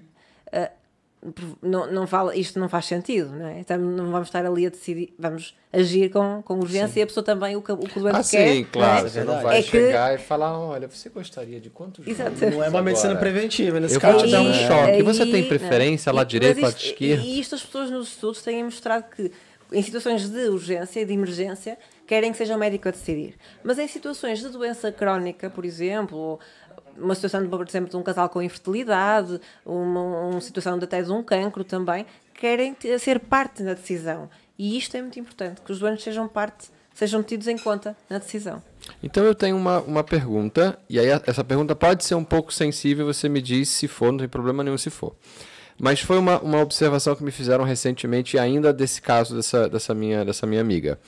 Ah, 0.51 0.71
não, 1.61 1.91
não 1.91 2.05
fala, 2.07 2.35
isto 2.35 2.59
não 2.59 2.67
faz 2.67 2.85
sentido, 2.85 3.31
não 3.31 3.47
é? 3.47 3.59
Então, 3.59 3.77
não 3.77 4.11
vamos 4.11 4.27
estar 4.27 4.45
ali 4.45 4.65
a 4.65 4.69
decidir, 4.69 5.13
vamos 5.17 5.55
agir 5.71 6.09
com, 6.09 6.41
com 6.43 6.55
urgência 6.59 6.99
e 6.99 7.03
a 7.03 7.07
pessoa 7.07 7.23
também, 7.23 7.55
o 7.55 7.61
que 7.61 7.71
o, 7.71 7.77
que 7.77 7.97
o 7.97 8.01
doente 8.01 8.15
Ah, 8.15 8.23
quer. 8.29 8.53
sim, 8.53 8.63
claro. 8.71 8.99
não 9.01 9.07
é? 9.07 9.09
Você 9.09 9.23
não 9.23 9.39
É 9.39 9.43
vai 9.43 9.63
que- 9.63 9.69
chegar 9.69 10.15
e 10.15 10.17
falar, 10.17 10.57
olha, 10.59 10.87
você 10.87 11.09
gostaria 11.09 11.59
de 11.59 11.69
quantos 11.69 12.05
Exato. 12.05 12.31
Não 12.51 12.63
é 12.63 12.69
uma 12.69 12.81
medicina 12.81 13.11
agora?" 13.13 13.31
preventiva 13.31 13.79
nesse 13.79 13.95
Eu 13.95 14.01
vou 14.01 14.11
caso. 14.11 14.25
te 14.25 14.31
dar 14.31 14.41
um 14.41 14.49
né? 14.49 14.67
choque. 14.67 14.97
E 14.99 15.01
você 15.01 15.21
aí- 15.23 15.31
tem 15.31 15.47
preferência 15.47 16.11
não. 16.11 16.17
lado 16.17 16.27
E- 16.27 16.31
direito, 16.31 16.55
mas 16.55 16.63
lado 16.73 16.77
isto- 16.77 16.85
esquerdo? 16.91 17.21
E 17.23 17.39
isto 17.39 17.55
as 17.55 17.63
pessoas 17.63 17.89
nos 17.89 18.07
estudos 18.09 18.41
têm 18.41 18.63
mostrado 18.63 19.05
que 19.15 19.31
em 19.71 19.81
situações 19.81 20.29
de 20.29 20.49
urgência 20.49 20.99
e 20.99 21.05
de 21.05 21.13
emergência 21.13 21.79
querem 22.05 22.31
que 22.31 22.37
seja 22.37 22.55
o 22.55 22.59
médico 22.59 22.89
a 22.89 22.91
decidir. 22.91 23.33
Mas 23.63 23.79
em 23.79 23.87
situações 23.87 24.37
de 24.39 24.49
doença 24.49 24.91
crónica, 24.91 25.49
por 25.49 25.65
exemplo, 25.65 26.15
ou 26.15 26.39
uma 26.97 27.15
situação, 27.15 27.41
de, 27.41 27.47
por 27.47 27.67
exemplo, 27.67 27.89
de 27.89 27.97
um 27.97 28.03
casal 28.03 28.29
com 28.29 28.41
infertilidade, 28.41 29.39
uma, 29.65 30.01
uma 30.29 30.41
situação 30.41 30.77
de, 30.77 30.85
até 30.85 31.01
de 31.01 31.11
um 31.11 31.23
cancro 31.23 31.63
também, 31.63 32.05
querem 32.33 32.75
ser 32.99 33.19
parte 33.19 33.63
da 33.63 33.73
decisão. 33.73 34.29
E 34.57 34.77
isto 34.77 34.95
é 34.95 35.01
muito 35.01 35.19
importante, 35.19 35.61
que 35.61 35.71
os 35.71 35.79
doentes 35.79 36.03
sejam 36.03 36.27
parte, 36.27 36.69
sejam 36.93 37.23
tidos 37.23 37.47
em 37.47 37.57
conta 37.57 37.97
na 38.09 38.17
decisão. 38.19 38.61
Então 39.01 39.23
eu 39.23 39.33
tenho 39.33 39.55
uma, 39.55 39.79
uma 39.81 40.03
pergunta, 40.03 40.77
e 40.89 40.99
aí 40.99 41.07
essa 41.25 41.43
pergunta 41.43 41.75
pode 41.75 42.03
ser 42.03 42.15
um 42.15 42.23
pouco 42.23 42.53
sensível, 42.53 43.05
você 43.05 43.27
me 43.27 43.41
diz 43.41 43.69
se 43.69 43.87
for, 43.87 44.11
não 44.11 44.19
tem 44.19 44.27
problema 44.27 44.63
nenhum 44.63 44.77
se 44.77 44.89
for. 44.89 45.15
Mas 45.79 46.01
foi 46.01 46.17
uma, 46.17 46.39
uma 46.39 46.61
observação 46.61 47.15
que 47.15 47.23
me 47.23 47.31
fizeram 47.31 47.63
recentemente, 47.63 48.37
ainda 48.37 48.71
desse 48.71 49.01
caso 49.01 49.35
dessa, 49.35 49.67
dessa, 49.67 49.93
minha, 49.93 50.23
dessa 50.23 50.45
minha 50.45 50.61
amiga. 50.61 50.99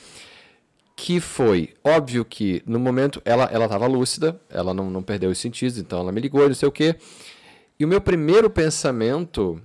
Que 0.96 1.20
foi, 1.20 1.74
óbvio 1.84 2.24
que 2.24 2.64
no 2.66 2.80
momento 2.80 3.22
ela 3.26 3.46
ela 3.52 3.66
estava 3.66 3.86
lúcida, 3.86 4.40
ela 4.50 4.74
não, 4.74 4.90
não 4.90 5.04
perdeu 5.04 5.30
os 5.30 5.38
sentidos, 5.38 5.78
então 5.78 6.00
ela 6.00 6.12
me 6.12 6.22
ligou, 6.22 6.48
não 6.48 6.56
sei 6.56 6.70
o 6.70 6.72
quê. 6.72 6.96
E 7.80 7.84
o 7.84 7.88
meu 7.88 8.00
primeiro 8.00 8.50
pensamento 8.50 9.62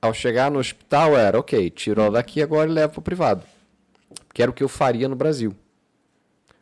ao 0.00 0.12
chegar 0.12 0.50
no 0.50 0.58
hospital 0.58 1.16
era, 1.16 1.38
ok, 1.38 1.70
tirou 1.70 2.10
daqui 2.10 2.42
agora 2.42 2.68
e 2.68 2.72
leva 2.72 2.88
para 2.92 2.98
o 3.00 3.02
privado. 3.02 3.44
Que 4.34 4.42
era 4.42 4.50
o 4.50 4.54
que 4.54 4.62
eu 4.64 4.68
faria 4.68 5.08
no 5.08 5.14
Brasil. 5.14 5.54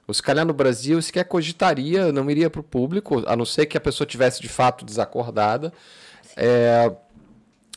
Ou 0.06 0.12
se 0.12 0.22
calhar 0.22 0.44
no 0.44 0.52
Brasil, 0.52 0.98
eu 0.98 1.02
sequer 1.02 1.24
cogitaria, 1.24 2.12
não 2.12 2.30
iria 2.30 2.50
para 2.50 2.60
o 2.60 2.64
público, 2.64 3.22
a 3.26 3.34
não 3.36 3.44
ser 3.46 3.66
que 3.66 3.76
a 3.78 3.80
pessoa 3.80 4.06
tivesse 4.06 4.42
de 4.42 4.48
fato 4.48 4.84
desacordada. 4.84 5.72
É, 6.36 6.92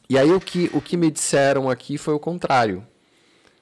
E 0.10 0.18
aí 0.18 0.32
o 0.32 0.40
que, 0.40 0.70
o 0.74 0.82
que 0.82 0.98
me 0.98 1.10
disseram 1.12 1.70
aqui 1.70 1.98
foi 1.98 2.14
o 2.14 2.20
contrário. 2.20 2.86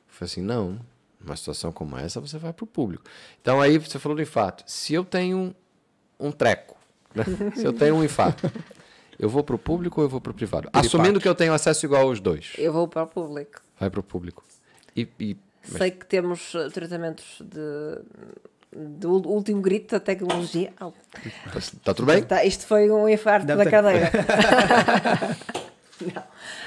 Foi 0.08 0.26
assim, 0.26 0.42
não, 0.42 0.80
numa 1.24 1.36
situação 1.36 1.72
como 1.72 1.98
essa 1.98 2.20
você 2.20 2.38
vai 2.38 2.52
para 2.54 2.64
o 2.64 2.68
público. 2.68 3.04
Então 3.42 3.62
aí 3.62 3.78
você 3.78 3.98
falou 4.00 4.16
do 4.16 4.22
infarto. 4.22 4.64
Se 4.68 4.94
eu 4.94 5.04
tenho 5.06 5.56
um 6.20 6.32
treco, 6.32 6.76
né? 7.16 7.24
se 7.56 7.66
eu 7.66 7.74
tenho 7.74 7.96
um 7.96 8.04
infarto, 8.04 8.52
eu 9.20 9.30
vou 9.30 9.44
para 9.44 9.56
o 9.56 9.60
público 9.60 10.02
ou 10.02 10.06
eu 10.06 10.10
vou 10.10 10.20
para 10.22 10.32
o 10.32 10.34
privado? 10.34 10.70
Assumindo 10.74 11.20
que 11.20 11.28
eu 11.28 11.36
tenho 11.36 11.54
acesso 11.54 11.86
igual 11.86 12.04
aos 12.08 12.20
dois. 12.20 12.54
Eu 12.58 12.74
vou 12.74 12.88
para 12.88 13.04
o 13.04 13.08
público. 13.08 13.62
Vai 13.80 13.90
para 13.90 14.00
o 14.00 14.04
público. 14.04 14.44
E, 14.96 15.08
e- 15.20 15.38
Sei 15.64 15.92
que 15.92 16.06
temos 16.08 16.56
eh, 16.56 16.70
tratamentos 16.70 17.40
de, 17.40 18.02
de 18.98 19.06
ul- 19.06 19.28
último 19.28 19.62
grito 19.62 19.92
da 19.92 20.00
tecnologia. 20.00 20.74
Au. 20.80 20.92
tá 21.84 21.94
tudo 21.94 22.08
bem? 22.08 22.24
Tá, 22.24 22.44
isto 22.44 22.66
foi 22.66 22.90
um 22.90 23.08
infarto 23.08 23.46
Deve 23.46 23.64
da 23.64 23.64
ter- 23.66 23.70
cadeira. 23.72 24.12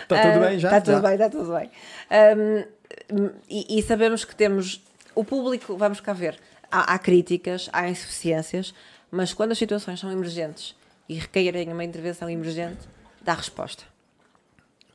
Tá 0.08 0.32
tudo 0.32 0.40
bem 0.40 0.58
já? 0.58 0.68
Está 0.68 0.80
tudo 0.80 0.94
Já. 0.94 1.00
bem, 1.00 1.12
está 1.12 1.30
tudo 1.30 1.52
bem. 1.54 1.70
E, 3.48 3.78
e 3.78 3.82
sabemos 3.82 4.24
que 4.24 4.34
temos 4.34 4.80
o 5.14 5.24
público, 5.24 5.76
vamos 5.76 6.00
cá 6.00 6.12
ver, 6.12 6.38
há, 6.70 6.94
há 6.94 6.98
críticas, 6.98 7.68
há 7.72 7.88
insuficiências, 7.88 8.74
mas 9.10 9.32
quando 9.32 9.52
as 9.52 9.58
situações 9.58 10.00
são 10.00 10.10
emergentes 10.10 10.74
e 11.08 11.14
requerem 11.14 11.72
uma 11.72 11.84
intervenção 11.84 12.28
emergente, 12.28 12.88
dá 13.22 13.34
resposta. 13.34 13.93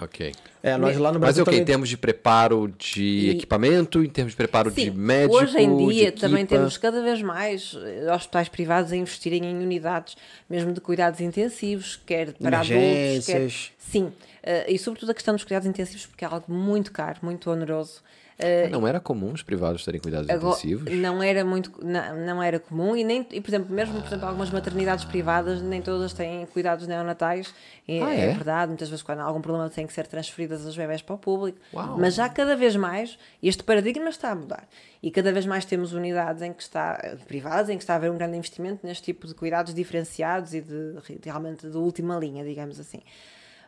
Ok. 0.02 0.34
É, 0.62 0.78
nós 0.78 0.98
lá 0.98 1.12
no 1.12 1.20
Mas 1.20 1.36
Brasil 1.36 1.44
é 1.46 1.48
o 1.48 1.50
quê? 1.50 1.58
Em 1.58 1.66
termos 1.66 1.90
de 1.90 1.98
preparo 1.98 2.68
de 2.78 3.02
E- 3.02 3.30
equipamento, 3.32 4.04
em 4.04 4.10
termos 4.10 4.34
de 4.34 4.38
preparo 4.38 4.70
de 4.70 4.76
Sim, 4.86 4.92
médico, 4.92 5.36
hoje 5.42 5.58
em 5.58 5.76
dia 5.78 6.12
de 6.12 6.20
também 6.20 6.46
temos 6.46 6.78
cada 6.78 7.02
vez 7.02 7.22
mais 7.22 7.76
eh, 7.82 8.14
hospitais 8.14 8.50
privados 8.50 8.92
a 8.92 8.96
investirem 8.96 9.44
em 9.46 9.56
unidades, 9.58 10.16
mesmo 10.50 10.74
de 10.74 10.82
cuidados 10.82 11.22
intensivos, 11.22 12.00
quer 12.06 12.34
para 12.34 12.58
adultos, 12.60 12.74
quer... 12.74 13.36
Emergências. 13.38 13.72
Sim, 13.78 14.12
eh, 14.44 14.72
e 14.72 14.78
sobretudo 14.78 15.12
a 15.12 15.14
questão 15.14 15.34
dos 15.34 15.44
cuidados 15.44 15.68
intensivos, 15.68 16.06
porque 16.06 16.26
é 16.26 16.28
algo 16.28 16.52
muito 16.52 16.92
caro, 16.92 17.20
muito 17.22 17.50
oneroso. 17.50 18.02
Eh, 18.42 18.70
Não 18.70 18.88
era 18.88 19.02
comum 19.02 19.34
os 19.34 19.44
privados 19.44 19.84
terem 19.84 20.00
cuidados 20.00 20.30
Agora, 20.30 20.56
intensivos? 20.56 20.94
não 20.98 21.22
era 21.22 21.44
muito 21.44 21.72
não, 21.86 22.26
não 22.26 22.42
era 22.42 22.58
comum 22.58 22.96
e 22.96 23.04
nem 23.04 23.28
e 23.32 23.42
por 23.42 23.50
exemplo 23.50 23.76
mesmo 23.76 24.00
por 24.00 24.08
exemplo 24.08 24.26
algumas 24.28 24.50
maternidades 24.50 25.04
privadas 25.04 25.62
nem 25.62 25.82
todas 25.82 26.14
têm 26.14 26.46
cuidados 26.46 26.88
neonatais 26.88 27.54
e, 27.86 28.02
Ah, 28.02 28.16
é? 28.16 28.22
é? 28.22 28.28
verdade 28.34 28.70
muitas 28.70 28.88
vezes 28.90 29.04
quando 29.04 29.20
há 29.20 29.24
algum 29.24 29.42
problema 29.42 29.70
têm 29.70 29.86
que 29.86 29.92
ser 29.92 30.08
transferidas 30.08 30.66
as 30.66 30.74
bebés 30.78 31.02
para 31.02 31.16
o 31.16 31.18
público 31.18 31.60
Uau. 31.74 31.98
mas 32.00 32.16
já 32.16 32.30
cada 32.30 32.56
vez 32.56 32.78
mais 32.78 33.18
este 33.44 33.62
paradigma 33.62 34.10
está 34.10 34.32
a 34.32 34.36
mudar 34.36 34.66
e 35.04 35.12
cada 35.12 35.34
vez 35.34 35.46
mais 35.46 35.66
temos 35.66 35.92
unidades 35.92 36.42
em 36.42 36.54
que 36.54 36.62
está 36.64 36.98
privadas 37.28 37.68
em 37.70 37.76
que 37.78 37.84
está 37.84 37.94
a 37.94 37.96
haver 37.98 38.10
um 38.10 38.18
grande 38.18 38.38
investimento 38.38 38.88
neste 38.88 39.04
tipo 39.04 39.28
de 39.28 39.34
cuidados 39.36 39.74
diferenciados 39.74 40.54
e 40.54 40.62
de, 40.62 40.94
de 40.94 41.02
realmente 41.26 41.68
de 41.70 41.76
última 41.78 42.18
linha 42.18 42.46
digamos 42.46 42.80
assim 42.80 43.02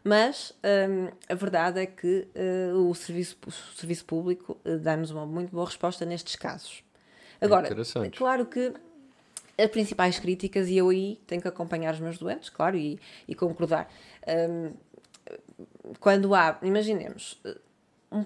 mas 0.04 0.54
hum, 0.64 1.10
a 1.30 1.36
verdade 1.36 1.80
é 1.80 1.86
que 1.86 2.28
eh, 2.34 2.72
o, 2.74 2.94
serviço, 2.96 3.38
o 3.46 3.52
serviço 3.52 4.06
público 4.06 4.58
eh, 4.66 4.78
dá-nos 4.78 5.12
uma 5.12 5.26
muito 5.26 5.52
boa 5.52 5.66
resposta 5.66 6.06
nestes 6.06 6.36
casos. 6.36 6.84
Agora, 7.40 7.68
é 7.68 8.10
claro 8.10 8.46
que 8.46 8.74
as 9.58 9.70
principais 9.70 10.20
críticas, 10.20 10.68
e 10.70 10.78
eu 10.78 10.90
aí 10.90 11.20
tenho 11.28 11.42
que 11.42 11.48
acompanhar 11.48 11.94
os 11.94 12.00
meus 12.00 12.18
doentes, 12.18 12.50
claro, 12.50 12.78
e, 12.78 13.00
e 13.28 13.36
concordar. 13.36 13.92
Hum, 14.28 14.74
quando 16.00 16.34
há, 16.34 16.58
imaginemos, 16.62 17.40
eh, 17.46 17.58
um, 18.12 18.20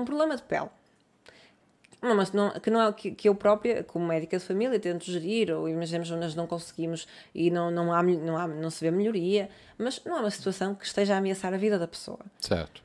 um 0.00 0.04
problema 0.04 0.36
de 0.36 0.42
pele, 0.42 0.68
não, 2.02 2.14
mas 2.14 2.32
não, 2.32 2.50
que, 2.58 2.70
não 2.70 2.80
é, 2.80 2.92
que, 2.92 3.10
que 3.10 3.28
eu 3.28 3.34
própria, 3.34 3.84
como 3.84 4.06
médica 4.06 4.38
de 4.38 4.44
família, 4.44 4.78
tento 4.80 5.04
gerir, 5.04 5.50
ou 5.50 5.68
imaginemos 5.68 6.10
nós 6.10 6.34
não 6.34 6.46
conseguimos 6.46 7.06
e 7.34 7.50
não, 7.50 7.70
não, 7.70 7.92
há, 7.92 8.02
não, 8.02 8.36
há, 8.36 8.48
não 8.48 8.70
se 8.70 8.82
vê 8.82 8.90
melhoria, 8.90 9.50
mas 9.76 10.02
não 10.04 10.16
é 10.16 10.20
uma 10.20 10.30
situação 10.30 10.74
que 10.74 10.86
esteja 10.86 11.14
a 11.14 11.18
ameaçar 11.18 11.52
a 11.52 11.56
vida 11.56 11.78
da 11.78 11.86
pessoa. 11.86 12.20
Certo. 12.38 12.82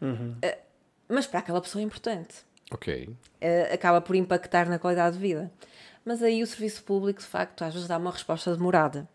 Mas 1.07 1.27
para 1.27 1.39
aquela 1.39 1.61
pessoa 1.61 1.81
é 1.81 1.85
importante. 1.85 2.45
Ok. 2.71 3.09
Eh, 3.39 3.73
acaba 3.73 4.01
por 4.01 4.15
impactar 4.15 4.67
na 4.67 4.79
qualidade 4.79 5.15
de 5.15 5.21
vida. 5.21 5.51
Mas 6.03 6.21
aí 6.21 6.43
o 6.43 6.47
serviço 6.47 6.83
público, 6.83 7.19
de 7.19 7.25
facto, 7.25 7.63
às 7.63 7.73
vezes 7.73 7.87
dá 7.87 7.97
uma 7.97 8.11
resposta 8.11 8.55
demorada. 8.55 9.07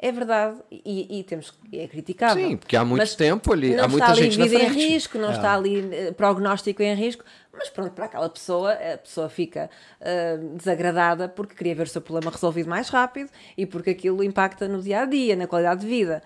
É 0.00 0.12
verdade, 0.12 0.58
e, 0.70 1.18
e 1.18 1.24
temos 1.24 1.52
é 1.72 1.88
criticável. 1.88 2.50
Sim, 2.50 2.56
porque 2.56 2.76
há 2.76 2.84
muito 2.84 3.00
Mas 3.00 3.16
tempo 3.16 3.52
ali, 3.52 3.74
não 3.74 3.84
há 3.84 3.88
muita 3.88 4.04
está 4.06 4.12
ali 4.12 4.22
gente 4.30 4.38
na 4.38 4.44
vida 4.46 4.62
em 4.62 4.68
frente. 4.70 4.86
risco, 4.92 5.18
não 5.18 5.32
está 5.32 5.54
ali 5.54 5.88
eh, 5.92 6.12
prognóstico 6.12 6.80
em 6.84 6.94
risco, 6.94 7.24
mas 7.52 7.68
pronto, 7.68 7.90
para 7.94 8.04
aquela 8.04 8.28
pessoa, 8.28 8.74
a 8.74 8.96
pessoa 8.96 9.28
fica 9.28 9.68
eh, 10.00 10.36
desagradada 10.54 11.28
porque 11.28 11.56
queria 11.56 11.74
ver 11.74 11.82
o 11.82 11.88
seu 11.88 12.00
problema 12.00 12.30
resolvido 12.30 12.70
mais 12.70 12.88
rápido 12.90 13.28
e 13.56 13.66
porque 13.66 13.90
aquilo 13.90 14.22
impacta 14.22 14.68
no 14.68 14.80
dia 14.80 15.00
a 15.00 15.04
dia, 15.04 15.34
na 15.34 15.48
qualidade 15.48 15.80
de 15.80 15.88
vida. 15.88 16.22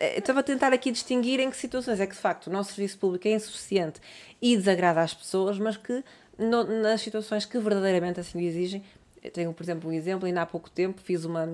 Eu 0.00 0.18
estava 0.20 0.38
a 0.38 0.42
tentar 0.44 0.72
aqui 0.72 0.92
distinguir 0.92 1.40
em 1.40 1.50
que 1.50 1.56
situações 1.56 1.98
é 1.98 2.06
que 2.06 2.14
de 2.14 2.20
facto 2.20 2.46
o 2.46 2.50
nosso 2.50 2.74
serviço 2.74 2.96
público 2.98 3.26
é 3.26 3.32
insuficiente 3.32 4.00
e 4.40 4.56
desagrada 4.56 5.00
às 5.00 5.12
pessoas, 5.12 5.58
mas 5.58 5.76
que 5.76 6.04
no- 6.38 6.62
nas 6.80 7.00
situações 7.00 7.44
que 7.44 7.58
verdadeiramente 7.58 8.20
assim 8.20 8.38
o 8.38 8.40
exigem. 8.40 8.84
Eu 9.20 9.30
tenho, 9.32 9.52
por 9.52 9.62
exemplo, 9.64 9.90
um 9.90 9.92
exemplo, 9.92 10.26
ainda 10.26 10.42
há 10.42 10.46
pouco 10.46 10.70
tempo 10.70 11.00
fiz 11.02 11.24
uma 11.24 11.48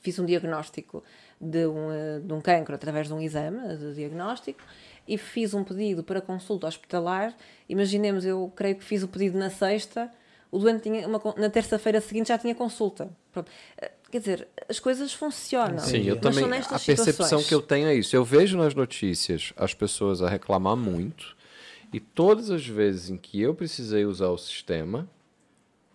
fiz 0.00 0.18
um 0.18 0.24
diagnóstico 0.24 1.02
de 1.40 1.66
um, 1.66 1.92
eh, 1.92 2.20
de 2.20 2.32
um 2.32 2.40
cancro 2.40 2.74
através 2.74 3.06
de 3.06 3.14
um 3.14 3.20
exame 3.20 3.76
de 3.76 3.94
diagnóstico 3.94 4.60
e 5.06 5.16
fiz 5.16 5.54
um 5.54 5.64
pedido 5.64 6.02
para 6.02 6.20
consulta 6.20 6.66
hospitalar. 6.66 7.34
Imaginemos, 7.68 8.24
eu 8.24 8.52
creio 8.54 8.76
que 8.76 8.84
fiz 8.84 9.02
o 9.02 9.08
pedido 9.08 9.38
na 9.38 9.50
sexta, 9.50 10.10
o 10.50 10.58
doente 10.58 10.82
tinha 10.82 11.06
uma, 11.06 11.20
na 11.36 11.50
terça-feira 11.50 12.00
seguinte 12.00 12.28
já 12.28 12.38
tinha 12.38 12.54
consulta. 12.54 13.10
Pronto. 13.32 13.50
Eh, 13.78 13.92
Quer 14.10 14.20
dizer, 14.20 14.48
as 14.66 14.80
coisas 14.80 15.12
funcionam. 15.12 15.80
Sim, 15.80 16.02
eu 16.04 16.18
também. 16.18 16.44
A 16.44 16.48
percepção 16.48 17.04
situações. 17.04 17.46
que 17.46 17.54
eu 17.54 17.60
tenho 17.60 17.88
é 17.88 17.94
isso. 17.94 18.16
Eu 18.16 18.24
vejo 18.24 18.56
nas 18.56 18.74
notícias 18.74 19.52
as 19.54 19.74
pessoas 19.74 20.22
a 20.22 20.28
reclamar 20.30 20.76
muito, 20.76 21.36
e 21.92 22.00
todas 22.00 22.50
as 22.50 22.66
vezes 22.66 23.10
em 23.10 23.18
que 23.18 23.40
eu 23.40 23.54
precisei 23.54 24.06
usar 24.06 24.28
o 24.28 24.38
sistema, 24.38 25.06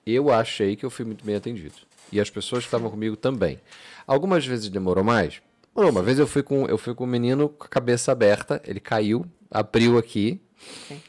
eu 0.06 0.32
achei 0.32 0.76
que 0.76 0.86
eu 0.86 0.92
fui 0.92 1.06
muito 1.06 1.26
bem 1.26 1.36
atendido. 1.36 1.76
E 2.14 2.20
as 2.22 2.30
pessoas 2.30 2.64
que 2.64 2.68
estavam 2.68 2.90
comigo 2.90 3.16
também. 3.16 3.60
Algumas 4.06 4.46
vezes 4.46 4.70
demorou 4.70 5.04
mais. 5.04 5.42
Não, 5.76 5.90
uma 5.90 6.04
vez 6.04 6.20
eu 6.20 6.28
fui 6.28 6.44
com 6.44 6.68
eu 6.68 6.78
fui 6.78 6.94
com 6.94 7.04
um 7.04 7.08
menino 7.08 7.50
com 7.50 7.66
a 7.66 7.68
cabeça 7.68 8.12
aberta, 8.12 8.62
ele 8.66 8.80
caiu, 8.80 9.26
abriu 9.50 9.98
aqui. 9.98 10.40
Sim. 10.88 11.02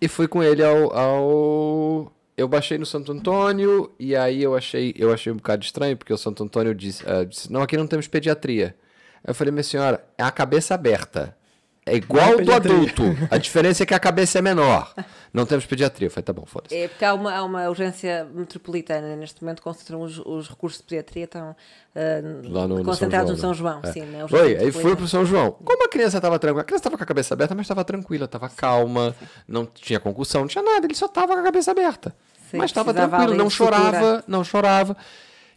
E 0.00 0.08
fui 0.08 0.26
com 0.26 0.42
ele 0.42 0.64
ao, 0.64 0.92
ao- 0.96 2.12
Eu 2.36 2.48
baixei 2.48 2.76
no 2.78 2.84
Santo 2.86 3.12
Antônio 3.12 3.92
e 4.00 4.16
aí 4.16 4.42
eu 4.42 4.56
achei, 4.56 4.92
eu 4.98 5.12
achei 5.12 5.32
um 5.32 5.36
bocado 5.36 5.64
estranho, 5.64 5.96
porque 5.96 6.12
o 6.12 6.18
Santo 6.18 6.42
Antônio 6.42 6.74
disse, 6.74 7.04
ah, 7.08 7.22
disse, 7.24 7.52
não, 7.52 7.62
aqui 7.62 7.76
não 7.76 7.86
temos 7.86 8.08
pediatria. 8.08 8.74
Aí 9.22 9.30
eu 9.30 9.34
falei, 9.34 9.52
minha 9.52 9.62
senhora, 9.62 10.04
é 10.18 10.22
a 10.24 10.30
cabeça 10.32 10.74
aberta. 10.74 11.36
É 11.84 11.96
igual 11.96 12.40
do 12.40 12.52
adulto. 12.52 13.02
A 13.28 13.36
diferença 13.38 13.82
é 13.82 13.86
que 13.86 13.92
a 13.92 13.98
cabeça 13.98 14.38
é 14.38 14.42
menor. 14.42 14.94
Não 15.34 15.44
temos 15.44 15.66
pediatria. 15.66 16.08
Falei, 16.08 16.22
tá 16.22 16.32
bom, 16.32 16.44
foda-se. 16.46 16.76
É 16.76 16.86
porque 16.86 17.04
há 17.04 17.12
uma, 17.12 17.34
há 17.34 17.42
uma 17.42 17.68
urgência 17.68 18.24
metropolitana. 18.32 19.16
Neste 19.16 19.42
momento 19.42 19.60
concentram 19.62 20.00
os, 20.00 20.18
os 20.18 20.48
recursos 20.48 20.78
de 20.80 20.84
pediatria 20.86 21.24
estão 21.24 21.56
ah, 21.96 21.98
Lá 22.44 22.68
no, 22.68 22.78
no 22.78 22.84
concentrados 22.84 23.38
São 23.40 23.48
no 23.50 23.54
João, 23.54 23.80
São 23.82 23.82
João. 23.82 23.82
né? 23.82 23.92
Sim, 23.92 24.12
na 24.12 24.18
É. 24.18 24.22
urgência 24.22 24.44
Oi, 24.44 24.50
aí 24.52 24.56
fui 24.58 24.66
metropolitana. 24.66 24.96
pro 24.96 25.08
São 25.08 25.24
João. 25.26 25.50
Como 25.52 25.84
a 25.84 25.88
criança 25.88 26.16
estava 26.18 26.38
tranquila? 26.38 26.62
A 26.62 26.64
criança 26.64 26.80
estava 26.80 26.96
com 26.96 27.02
a 27.02 27.06
cabeça 27.06 27.34
aberta, 27.34 27.54
mas 27.56 27.64
estava 27.64 27.84
tranquila, 27.84 28.24
estava 28.26 28.48
calma, 28.48 29.16
não 29.48 29.66
tinha 29.66 29.98
concussão, 29.98 30.42
não 30.42 30.48
tinha 30.48 30.62
nada, 30.62 30.86
ele 30.86 30.94
só 30.94 31.06
estava 31.06 31.34
com 31.34 31.40
a 31.40 31.42
cabeça 31.42 31.72
aberta. 31.72 32.14
Sim, 32.48 32.58
mas 32.58 32.70
estava 32.70 32.94
tranquilo, 32.94 33.34
não 33.34 33.50
chorava, 33.50 34.22
não 34.28 34.44
chorava. 34.44 34.92
O 34.92 34.96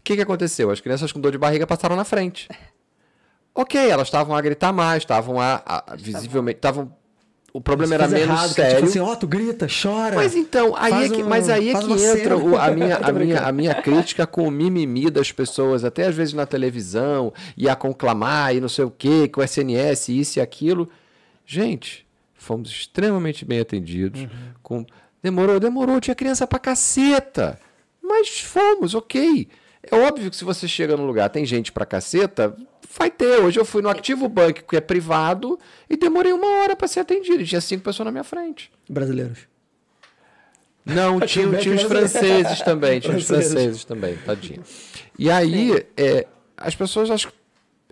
que, 0.04 0.16
que 0.16 0.22
aconteceu? 0.24 0.72
As 0.72 0.80
crianças 0.80 1.12
com 1.12 1.20
dor 1.20 1.32
de 1.32 1.38
barriga 1.38 1.68
passaram 1.68 1.96
na 1.96 2.04
frente. 2.04 2.48
Ok, 3.56 3.90
elas 3.90 4.08
estavam 4.08 4.36
a 4.36 4.42
gritar 4.42 4.74
mais, 4.74 5.04
estavam 5.04 5.40
a, 5.40 5.62
a- 5.66 5.96
visivelmente, 5.96 6.58
estavam. 6.58 6.92
O 7.54 7.62
problema 7.62 7.96
era 7.96 8.06
menos 8.10 8.22
errado, 8.22 8.50
é 8.50 8.54
sério. 8.54 8.76
Tipo 8.76 8.90
assim, 8.90 9.00
ó, 9.00 9.16
tu 9.16 9.26
grita, 9.28 9.66
chora. 9.82 10.18
Mas 10.18 10.36
então, 10.36 10.76
aí 10.76 11.06
é 11.06 11.10
que, 11.10 11.24
um- 11.24 11.30
mas 11.30 11.48
aí 11.50 11.70
é 11.70 11.74
que 11.80 11.94
entra 12.04 12.36
o- 12.38 12.58
a, 12.58 12.70
minha, 12.72 12.98
a, 13.02 13.12
minha, 13.14 13.40
a 13.48 13.52
minha 13.54 13.74
crítica 13.76 14.28
com 14.28 14.46
o 14.46 14.52
mimimi 14.52 15.10
das 15.10 15.32
pessoas, 15.32 15.86
até 15.86 16.06
às 16.06 16.14
vezes 16.14 16.34
na 16.34 16.46
televisão, 16.46 17.32
e 17.56 17.70
a 17.70 17.76
conclamar, 17.78 18.54
e 18.54 18.60
não 18.60 18.68
sei 18.68 18.84
o 18.84 18.92
quê, 18.92 19.30
com 19.30 19.40
o 19.40 19.44
SNS, 19.44 20.10
isso 20.10 20.40
e 20.40 20.42
aquilo. 20.42 20.90
Gente, 21.46 22.06
fomos 22.34 22.70
extremamente 22.70 23.46
bem 23.46 23.62
atendidos. 23.62 24.24
Uhum. 24.24 24.30
Com... 24.62 24.86
Demorou, 25.24 25.58
demorou, 25.62 26.02
tinha 26.02 26.14
criança 26.14 26.46
pra 26.46 26.60
caceta. 26.60 27.58
Mas 28.04 28.42
fomos, 28.42 28.94
ok. 28.94 29.48
É 29.90 29.96
óbvio 29.96 30.30
que 30.30 30.36
se 30.36 30.44
você 30.44 30.68
chega 30.68 30.98
num 30.98 31.06
lugar, 31.08 31.30
tem 31.30 31.46
gente 31.46 31.72
pra 31.72 31.86
caceta, 31.86 32.54
vai 32.98 33.10
ter. 33.10 33.40
Hoje 33.42 33.60
eu 33.60 33.66
fui 33.66 33.82
no 33.82 33.90
Activo 33.90 34.28
Bank, 34.28 34.64
que 34.64 34.76
é 34.76 34.82
privado, 34.82 35.60
e 35.90 35.96
demorei 35.98 36.32
uma 36.34 36.48
hora 36.62 36.76
pra 36.76 36.88
ser 36.88 37.02
atendido. 37.02 37.42
E 37.42 37.46
tinha 37.46 37.62
cinco 37.62 37.84
pessoas 37.84 38.06
na 38.06 38.12
minha 38.12 38.24
frente. 38.24 38.72
Brasileiros. 38.90 39.40
Não, 40.86 41.20
tinha, 41.26 41.48
tinha 41.58 41.76
os 41.76 41.84
brasileiro. 41.84 41.88
franceses 41.88 42.62
também, 42.62 43.00
tinha 43.00 43.18
os 43.18 43.26
franceses 43.26 43.86
também, 43.86 44.18
tadinho. 44.18 44.64
E 45.18 45.30
aí, 45.30 45.86
é, 45.98 46.28
as 46.56 46.76
pessoas 46.76 47.10
acham. 47.10 47.32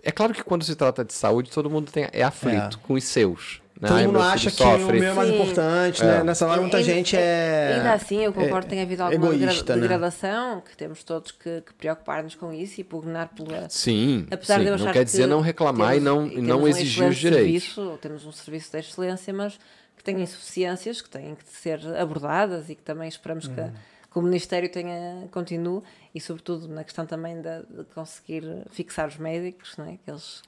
É 0.02 0.12
claro 0.12 0.34
que 0.34 0.44
quando 0.44 0.64
se 0.64 0.76
trata 0.76 1.04
de 1.04 1.14
saúde, 1.14 1.50
todo 1.50 1.70
mundo 1.70 1.90
tem, 1.90 2.06
é 2.12 2.22
aflito 2.22 2.78
com 2.80 2.94
os 2.94 3.04
seus. 3.04 3.62
Né? 3.84 3.88
Todo 3.88 3.96
Ai, 3.98 4.06
mundo 4.06 4.20
acha 4.20 4.50
que 4.50 4.56
sofre. 4.56 4.96
o 4.96 5.00
meu 5.00 5.10
é 5.10 5.14
mais 5.14 5.28
Sim. 5.28 5.34
importante, 5.34 6.04
né? 6.04 6.16
É. 6.18 6.24
Nessa 6.24 6.46
hora 6.46 6.60
muita 6.60 6.78
Ainda- 6.78 6.92
gente 6.92 7.16
é... 7.16 7.74
Ainda 7.76 7.92
assim, 7.92 8.24
eu 8.24 8.32
concordo 8.32 8.66
que 8.66 8.70
tem 8.74 8.82
havido 8.82 9.02
alguma 9.02 9.34
egoísta, 9.34 9.76
né? 9.76 9.82
degradação, 9.82 10.60
que 10.60 10.76
temos 10.76 11.04
todos 11.04 11.30
que, 11.32 11.60
que 11.60 11.74
preocupar-nos 11.74 12.34
com 12.34 12.52
isso 12.52 12.80
e 12.80 12.84
pugnar 12.84 13.28
pela. 13.28 13.68
Sim, 13.68 14.26
Apesar 14.30 14.56
sim. 14.56 14.60
de 14.62 14.66
eu 14.68 14.76
não 14.78 14.84
achar 14.84 14.92
quer 14.92 15.04
dizer 15.04 15.22
que 15.22 15.26
não 15.28 15.40
reclamar 15.40 15.96
e 15.96 16.00
temos- 16.00 16.04
não, 16.32 16.38
e 16.38 16.40
não 16.40 16.62
um 16.62 16.68
exigir 16.68 17.04
os 17.06 17.16
direitos. 17.16 17.44
Serviço, 17.74 17.98
temos 18.00 18.24
um 18.26 18.32
serviço 18.32 18.70
de 18.72 18.78
excelência, 18.78 19.32
mas 19.34 19.58
que 19.96 20.02
tem 20.02 20.20
insuficiências 20.20 21.00
que 21.02 21.08
têm 21.10 21.34
que 21.34 21.44
ser 21.48 21.80
abordadas 21.96 22.68
e 22.70 22.74
que 22.74 22.82
também 22.82 23.08
esperamos 23.08 23.46
que, 23.46 23.60
Uhum. 23.60 23.70
que 24.12 24.18
o 24.18 24.22
Ministério 24.22 24.68
tenha, 24.68 25.28
continue 25.30 25.82
e, 26.14 26.20
sobretudo, 26.20 26.68
na 26.68 26.84
questão 26.84 27.04
também 27.06 27.36
de, 27.40 27.58
de 27.68 27.84
conseguir 27.94 28.44
fixar 28.70 29.08
os 29.08 29.16
médicos, 29.18 29.74
não 29.76 29.86
é? 29.86 29.98
que 30.02 30.10
eles 30.10 30.42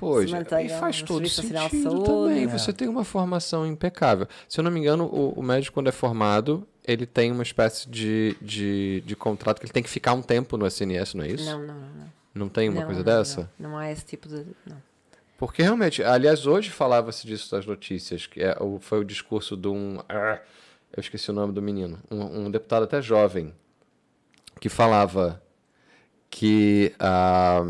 Pois, 0.00 0.30
se 0.30 0.36
e 0.36 0.68
faz 0.70 1.02
todo 1.02 1.28
sentido 1.28 2.02
também. 2.02 2.44
É. 2.44 2.46
Você 2.46 2.72
tem 2.72 2.88
uma 2.88 3.04
formação 3.04 3.66
impecável. 3.66 4.26
Se 4.48 4.58
eu 4.58 4.64
não 4.64 4.70
me 4.70 4.80
engano, 4.80 5.04
o, 5.04 5.32
o 5.38 5.42
médico, 5.42 5.74
quando 5.74 5.88
é 5.88 5.92
formado, 5.92 6.66
ele 6.84 7.04
tem 7.06 7.30
uma 7.30 7.42
espécie 7.42 7.88
de, 7.88 8.34
de, 8.40 9.02
de 9.04 9.14
contrato 9.14 9.60
que 9.60 9.66
ele 9.66 9.72
tem 9.72 9.82
que 9.82 9.90
ficar 9.90 10.14
um 10.14 10.22
tempo 10.22 10.56
no 10.56 10.66
SNS, 10.66 11.14
não 11.14 11.24
é 11.24 11.28
isso? 11.28 11.44
Não, 11.44 11.58
não, 11.58 11.74
não. 11.74 11.74
não. 11.74 12.20
Não 12.32 12.48
tem 12.48 12.68
uma 12.68 12.80
Não, 12.80 12.86
coisa 12.86 13.00
não, 13.00 13.04
dessa? 13.04 13.50
Não, 13.58 13.70
não 13.70 13.78
há 13.78 13.90
esse 13.90 14.04
tipo 14.04 14.28
de. 14.28 14.46
Não. 14.64 14.80
Porque 15.36 15.62
realmente, 15.62 16.02
aliás, 16.02 16.46
hoje 16.46 16.70
falava-se 16.70 17.26
disso 17.26 17.50
das 17.50 17.66
notícias, 17.66 18.26
que 18.26 18.40
é, 18.42 18.56
foi 18.80 19.00
o 19.00 19.04
discurso 19.04 19.56
de 19.56 19.68
um. 19.68 19.98
ah, 20.08 20.38
eu 20.96 21.00
esqueci 21.00 21.30
o 21.30 21.34
nome 21.34 21.52
do 21.52 21.60
menino. 21.60 21.98
Um, 22.10 22.46
um 22.46 22.50
deputado 22.50 22.84
até 22.84 23.02
jovem, 23.02 23.52
que 24.60 24.68
falava 24.68 25.42
que 26.30 26.94
ah, 27.00 27.64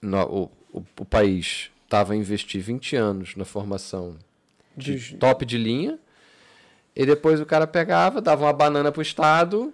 no- 0.00 0.26
o, 0.44 0.50
o, 0.72 0.82
o 1.00 1.04
país 1.04 1.70
estava 1.84 2.12
a 2.12 2.16
investir 2.16 2.60
20 2.62 2.96
anos 2.96 3.36
na 3.36 3.44
formação 3.44 4.16
de 4.76 4.96
De- 4.96 5.16
top 5.16 5.44
de 5.44 5.58
linha, 5.58 5.98
e 6.96 7.04
depois 7.06 7.40
o 7.40 7.46
cara 7.46 7.66
pegava, 7.66 8.20
dava 8.20 8.44
uma 8.44 8.52
banana 8.52 8.90
pro 8.92 9.02
Estado 9.02 9.72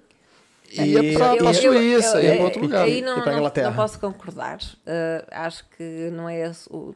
e 0.70 0.82
ia 0.82 1.00
E- 1.02 1.12
eu- 1.12 1.18
pra 1.18 1.36
eu- 1.36 1.54
Suíça, 1.54 2.20
ia 2.22 2.34
pra 2.36 2.44
outro 2.44 2.60
lugar. 2.60 2.84
Aí 2.84 3.00
não, 3.02 3.18
E 3.22 3.24
não- 3.26 3.36
Inglaterra. 3.36 3.68
não 3.70 3.76
posso 3.76 3.98
concordar. 3.98 4.58
Uh, 4.58 5.24
acho 5.30 5.64
que 5.76 6.10
não 6.12 6.28
é 6.28 6.48
esse 6.48 6.68
o. 6.70 6.94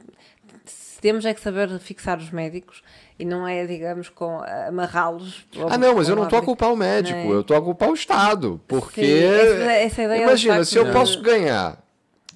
se 0.65 1.01
Temos 1.01 1.25
é 1.25 1.35
que 1.35 1.41
saber 1.41 1.77
fixar 1.81 2.19
os 2.19 2.31
médicos 2.31 2.81
e 3.19 3.25
não 3.25 3.47
é, 3.49 3.67
digamos, 3.67 4.09
com 4.09 4.41
amarrá-los. 4.69 5.45
Ah, 5.69 5.77
não, 5.77 5.97
mas 5.97 6.09
eu 6.09 6.15
não 6.15 6.25
estou 6.25 6.39
a 6.39 6.43
culpar 6.43 6.73
o 6.73 6.77
médico, 6.77 7.19
é? 7.19 7.27
eu 7.27 7.41
estou 7.41 7.57
a 7.57 7.63
culpar 7.63 7.89
o 7.91 7.95
Estado. 7.95 8.61
Porque. 8.69 9.05
Sim, 9.05 9.25
essa- 9.25 9.73
essa 9.73 10.03
ideia 10.05 10.23
Imagina, 10.25 10.65
se 10.65 10.77
eu 10.77 10.93
posso 10.93 11.21
ganhar 11.21 11.83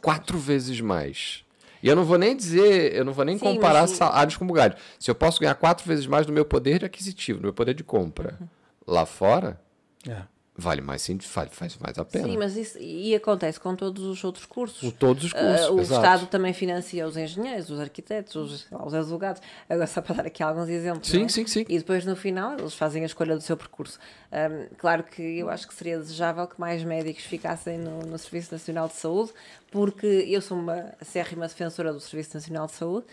quatro 0.02 0.36
vezes 0.38 0.80
mais. 0.80 1.44
E 1.82 1.88
eu 1.88 1.94
não 1.96 2.04
vou 2.04 2.18
nem 2.18 2.34
dizer, 2.36 2.94
eu 2.94 3.04
não 3.04 3.12
vou 3.12 3.24
nem 3.24 3.36
Sim, 3.38 3.44
comparar 3.44 3.82
mas- 3.82 3.90
salários 3.92 4.36
com 4.36 4.46
bugalhos. 4.46 4.78
Se 4.98 5.10
eu 5.10 5.14
posso 5.14 5.40
ganhar 5.40 5.54
quatro 5.54 5.86
vezes 5.86 6.06
mais 6.06 6.26
no 6.26 6.32
meu 6.32 6.44
poder 6.44 6.78
de 6.80 6.84
aquisitivo, 6.86 7.38
no 7.38 7.44
meu 7.44 7.52
poder 7.52 7.74
de 7.74 7.84
compra, 7.84 8.36
Uhum. 8.40 8.46
lá 8.86 9.04
fora, 9.06 9.60
É. 10.08 10.22
vale 10.56 10.80
mais, 10.80 11.02
sim, 11.02 11.18
faz, 11.18 11.50
faz 11.52 11.76
mais 11.78 11.98
a 11.98 12.04
pena. 12.04 12.24
Sim, 12.24 12.36
mas 12.36 12.56
isso 12.56 12.78
e 12.78 13.14
acontece 13.14 13.60
com 13.60 13.74
todos 13.76 14.04
os 14.04 14.22
outros 14.24 14.46
cursos. 14.46 14.80
Com 14.80 14.90
todos 14.90 15.24
os 15.24 15.32
Uh, 15.32 15.36
cursos. 15.36 15.68
o 15.70 15.80
exato. 15.80 16.00
Estado 16.04 16.26
também 16.26 16.52
financia 16.52 17.06
os 17.06 17.16
engenheiros, 17.16 17.70
os 17.70 17.78
arquitetos, 17.80 18.34
os, 18.34 18.66
os 18.70 18.94
advogados. 18.94 19.42
Agora, 19.68 19.86
só 19.86 20.00
para 20.00 20.16
dar 20.16 20.26
aqui 20.26 20.42
alguns 20.42 20.68
exemplos. 20.68 21.08
Sim, 21.08 21.24
é? 21.24 21.28
sim, 21.28 21.46
sim. 21.46 21.64
E 21.68 21.78
depois, 21.78 22.04
no 22.04 22.16
final, 22.16 22.54
eles 22.58 22.74
fazem 22.74 23.02
a 23.02 23.06
escolha 23.06 23.34
do 23.36 23.42
seu 23.42 23.56
percurso. 23.56 23.98
Um, 24.32 24.74
claro 24.76 25.02
que 25.04 25.22
eu 25.22 25.48
acho 25.50 25.66
que 25.68 25.74
seria 25.74 25.98
desejável 25.98 26.46
que 26.46 26.58
mais 26.60 26.82
médicos 26.82 27.24
ficassem 27.24 27.78
no, 27.78 28.00
no 28.00 28.18
Serviço 28.18 28.52
Nacional 28.52 28.88
de 28.88 28.94
Saúde, 28.94 29.32
porque 29.70 30.06
eu 30.28 30.40
sou 30.40 30.58
uma 30.58 30.92
acérrima 31.00 31.46
defensora 31.46 31.92
do 31.92 32.00
Serviço 32.00 32.34
Nacional 32.34 32.66
de 32.66 32.72
Saúde, 32.72 33.06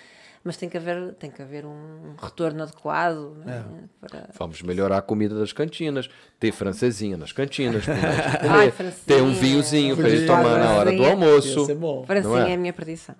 mas 0.43 0.57
tem 0.57 0.67
que 0.69 0.77
haver, 0.77 1.13
tem 1.13 1.31
que 1.31 1.41
haver 1.41 1.65
um 1.65 2.15
retorno 2.21 2.63
adequado 2.63 3.37
não 3.45 3.53
é? 3.53 3.63
para. 4.01 4.29
Vamos 4.37 4.61
melhorar 4.61 4.97
a 4.97 5.01
comida 5.01 5.33
das 5.37 5.53
cantinas, 5.53 6.09
ter 6.39 6.51
francesinha 6.51 7.15
nas 7.15 7.31
cantinas, 7.31 7.85
Ai, 8.49 8.71
francesinha. 8.71 9.05
ter 9.05 9.21
um 9.21 9.33
vinhozinho 9.33 9.95
para 9.95 10.09
ele 10.09 10.27
Podia, 10.27 10.35
tomar 10.35 10.59
na 10.59 10.71
hora 10.71 10.91
do 10.91 10.97
francesinha. 11.03 11.73
almoço. 11.73 12.23
Não 12.23 12.37
é? 12.37 12.51
é 12.51 12.53
a 12.53 12.57
minha 12.57 12.73
perdição 12.73 13.15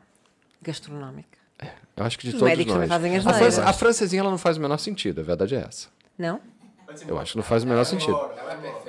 gastronómica. 0.62 1.38
Eu 1.96 2.06
acho 2.06 2.18
que 2.18 2.28
de 2.28 2.34
Os 2.36 2.40
todos 2.40 2.58
nós. 2.58 2.68
também 2.68 2.88
fazem 2.88 3.16
as 3.18 3.60
a, 3.60 3.70
a 3.70 3.74
francesinha 3.74 4.22
ela 4.22 4.32
não 4.32 4.38
faz 4.38 4.58
o 4.58 4.62
menor 4.62 4.78
sentido, 4.78 5.22
a 5.22 5.24
verdade 5.24 5.56
é 5.56 5.60
essa. 5.60 5.90
Não? 6.18 6.40
Eu 7.08 7.20
acho 7.20 7.32
que 7.32 7.38
não 7.38 7.44
faz 7.44 7.64
o 7.64 7.68
menor 7.68 7.84
sentido. 7.86 8.20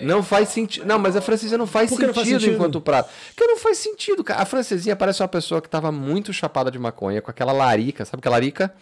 Não 0.00 0.22
faz 0.22 0.48
sentido. 0.50 0.84
Não, 0.86 0.98
mas 0.98 1.16
a 1.16 1.20
francesinha 1.20 1.56
não 1.58 1.66
faz, 1.66 1.88
que 1.90 1.94
não 1.94 2.00
sentido, 2.00 2.14
faz 2.14 2.28
sentido? 2.28 2.54
enquanto 2.54 2.80
prato. 2.80 3.10
Porque 3.34 3.46
não 3.50 3.58
faz 3.58 3.78
sentido, 3.78 4.22
cara. 4.22 4.42
A 4.42 4.44
francesinha 4.44 4.94
parece 4.94 5.22
uma 5.22 5.28
pessoa 5.28 5.60
que 5.60 5.68
estava 5.68 5.90
muito 5.90 6.32
chapada 6.32 6.70
de 6.70 6.78
maconha, 6.78 7.22
com 7.22 7.30
aquela 7.30 7.52
larica, 7.52 8.04
sabe 8.04 8.20
aquela 8.20 8.36
larica? 8.36 8.74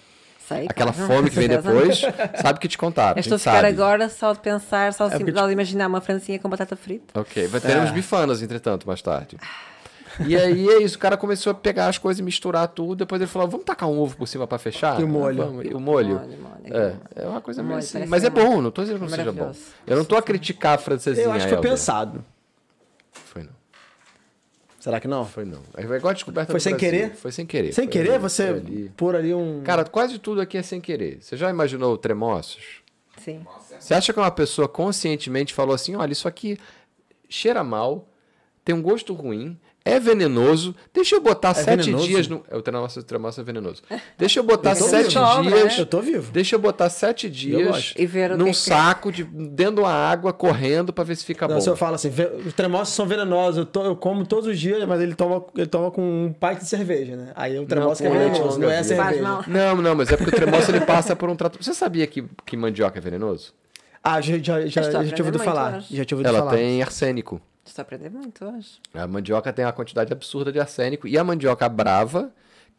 Sei. 0.49 0.67
Aquela 0.69 0.93
claro. 0.93 1.07
fome 1.13 1.31
que 1.31 1.37
vem 1.37 1.49
depois, 1.49 2.01
sabe 2.43 2.59
que 2.59 2.67
te 2.67 2.77
contaram. 2.77 3.17
Eu 3.17 3.21
estou 3.21 3.37
a 3.37 3.39
ficar 3.39 3.53
sabe. 3.53 3.69
agora 3.69 4.09
só 4.09 4.33
de 4.33 4.41
pensar, 4.41 4.93
só 4.93 5.09
simples, 5.09 5.35
te- 5.35 5.47
de 5.47 5.53
imaginar 5.53 5.87
uma 5.87 6.01
francinha 6.01 6.39
com 6.39 6.49
batata 6.49 6.75
frita. 6.75 7.19
Ok, 7.19 7.47
vai 7.47 7.61
ter 7.61 7.77
uns 7.79 7.91
É. 7.91 7.93
bifanas, 7.93 8.43
entretanto, 8.43 8.87
mais 8.87 9.01
tarde. 9.01 9.37
E 10.27 10.37
aí 10.37 10.69
é 10.69 10.83
isso, 10.83 10.97
o 10.97 10.99
cara 10.99 11.17
começou 11.17 11.51
a 11.51 11.55
pegar 11.55 11.87
as 11.87 11.99
coisas 11.99 12.21
e 12.21 12.23
misturar 12.23 12.69
tudo, 12.69 12.97
depois 12.97 13.21
ele 13.21 13.31
falou, 13.31 13.49
vamos 13.49 13.65
tacar 13.65 13.89
um 13.89 13.99
ovo 13.99 14.17
por 14.17 14.27
cima 14.27 14.47
pra 14.47 14.59
fechar? 14.59 15.01
E 15.01 15.05
o 15.05 15.09
molho? 15.09 15.37
Vamos. 15.37 15.65
E 15.65 15.75
o 15.75 15.81
molho? 15.81 16.21
Molho, 16.21 16.39
molho. 16.39 16.77
É, 17.17 17.23
é 17.23 17.27
uma 17.27 17.41
coisa 17.41 17.61
O 17.61 17.65
meio 17.65 17.77
molho 17.77 17.85
assim. 17.85 18.07
Mas 18.07 18.25
é 18.25 18.31
bom, 18.31 18.61
não 18.61 18.71
tô 18.71 18.83
dizendo 18.83 18.97
que 18.97 19.03
não 19.03 19.09
seja 19.09 19.33
bom. 19.33 19.53
Eu 19.87 19.97
não 19.97 20.05
tô 20.05 20.17
a 20.17 20.23
criticar 20.23 20.75
a 20.75 20.79
francesinha. 20.79 21.27
Eu 21.27 21.33
acho 21.33 21.47
que 21.47 21.55
foi 21.55 21.63
pensado. 21.63 22.25
Foi 23.13 23.43
não. 23.43 23.53
Será 24.79 24.99
que 24.99 25.07
não? 25.07 25.25
Foi 25.25 25.45
não. 25.45 25.61
É 25.77 25.83
igual 25.83 26.11
a 26.11 26.13
descoberta 26.13 26.51
Foi 26.51 26.61
sem 26.61 26.73
Brasil. 26.73 26.91
querer? 26.91 27.15
Foi 27.15 27.31
sem 27.31 27.47
querer. 27.47 27.73
Sem 27.73 27.85
foi 27.85 27.93
querer, 27.93 28.11
ali, 28.15 28.19
você 28.19 28.43
ali. 28.45 28.93
pôr 28.97 29.15
ali 29.15 29.33
um... 29.33 29.63
Cara, 29.63 29.85
quase 29.85 30.19
tudo 30.19 30.41
aqui 30.41 30.59
é 30.59 30.63
sem 30.63 30.81
querer. 30.81 31.19
Você 31.23 31.37
já 31.37 31.49
imaginou 31.49 31.97
tremoços? 31.97 32.83
Sim. 33.19 33.47
Você 33.79 33.95
acha 33.95 34.13
que 34.13 34.19
uma 34.19 34.31
pessoa 34.31 34.69
conscientemente 34.69 35.55
falou 35.55 35.75
assim: 35.75 35.95
olha, 35.95 36.13
isso 36.13 36.27
aqui 36.27 36.59
cheira 37.29 37.63
mal, 37.63 38.09
tem 38.65 38.75
um 38.75 38.83
gosto 38.83 39.15
ruim, 39.15 39.59
É 39.85 39.99
venenoso. 39.99 40.75
Deixa 40.95 41.17
eu 41.17 41.21
botar 41.21 41.55
sete 41.55 41.87
venenoso? 41.87 42.07
dias 42.07 42.29
no. 42.29 42.45
É, 42.49 42.57
o 42.57 42.63
tremoço, 42.63 43.03
tremoço 43.03 43.41
é 43.41 43.45
venenoso. 43.45 43.83
Deixa 44.17 44.39
eu 44.39 44.45
botar 44.45 44.71
Eu 44.71 44.77
sete 44.77 45.19
vivo. 45.19 45.43
dias. 45.57 45.79
Eu 45.79 45.87
tô 45.87 46.01
vivo. 46.01 46.31
Deixa 46.33 46.55
eu 46.55 46.61
botar 46.61 46.89
sete 46.89 47.29
dias. 47.29 47.93
E 47.99 48.07
ver 48.07 48.31
o 48.33 48.37
num 48.39 48.45
que 48.45 48.51
é 48.51 48.53
que- 48.53 48.59
saco 48.59 49.11
de, 49.11 49.25
dentro 49.25 49.77
de 49.77 49.81
uma 49.81 49.93
água 49.93 50.33
correndo 50.33 50.93
pra 50.93 51.03
ver 51.03 51.17
se 51.17 51.25
fica 51.25 51.49
Não, 51.49 51.57
bom. 51.57 51.61
se 51.61 51.69
eu 51.69 51.77
falo 51.77 51.97
assim, 51.97 52.11
os 52.47 52.53
tremoços 52.53 52.95
são 52.95 53.07
venenosos, 53.07 53.59
eu, 53.59 53.67
to- 53.67 53.81
eu 53.85 53.97
como 53.97 54.25
todos 54.25 54.47
os 54.49 54.59
dias, 54.59 54.85
mas 54.87 55.01
ele 55.01 55.15
toma, 55.17 55.45
ele 55.57 55.67
toma 55.67 55.91
com 55.91 56.01
um 56.27 56.33
pinte 56.33 56.61
de 56.61 56.67
cerveja, 56.69 57.17
né? 57.17 57.33
Aí 57.35 57.59
o 57.59 57.67
tremoço 57.67 58.01
que 58.03 58.07
é 58.09 58.11
venenoso, 58.11 58.61
não 58.61 58.71
é 58.71 58.83
cerveja. 58.85 59.43
Não, 59.49 59.77
não, 59.77 59.95
mas 59.97 60.13
é 60.13 60.17
porque 60.17 60.31
o 60.31 60.39
tremoço 60.39 60.71
ele 60.71 60.81
passa 60.83 61.17
por 61.17 61.29
um 61.29 61.35
tratamento. 61.35 61.65
Você 61.65 61.75
sabia 61.75 62.07
que, 62.07 62.25
que 62.47 62.57
mandioca 62.57 62.99
é 62.99 63.03
venenoso? 63.03 63.53
Ah, 64.05 64.21
já, 64.21 64.35
já, 64.39 64.61
já, 64.67 64.81
Estou 64.83 65.05
já 65.05 65.13
tinha 65.15 65.25
ouvido 65.27 65.39
falar. 65.39 65.81
Já 65.91 66.05
tinha 66.05 66.17
ouvido 66.17 66.27
Ela 66.29 66.39
falar. 66.39 66.51
tem 66.53 66.83
arsênico. 66.83 67.41
Estou 67.65 67.83
a 67.83 67.85
aprender 67.85 68.11
muito 68.11 68.45
hoje. 68.45 68.79
A 68.93 69.07
mandioca 69.07 69.53
tem 69.53 69.65
uma 69.65 69.73
quantidade 69.73 70.13
absurda 70.13 70.53
de 70.53 70.59
arsênico. 70.59 71.07
E 71.07 71.17
a 71.17 71.25
mandioca 71.25 71.69
brava, 71.69 72.33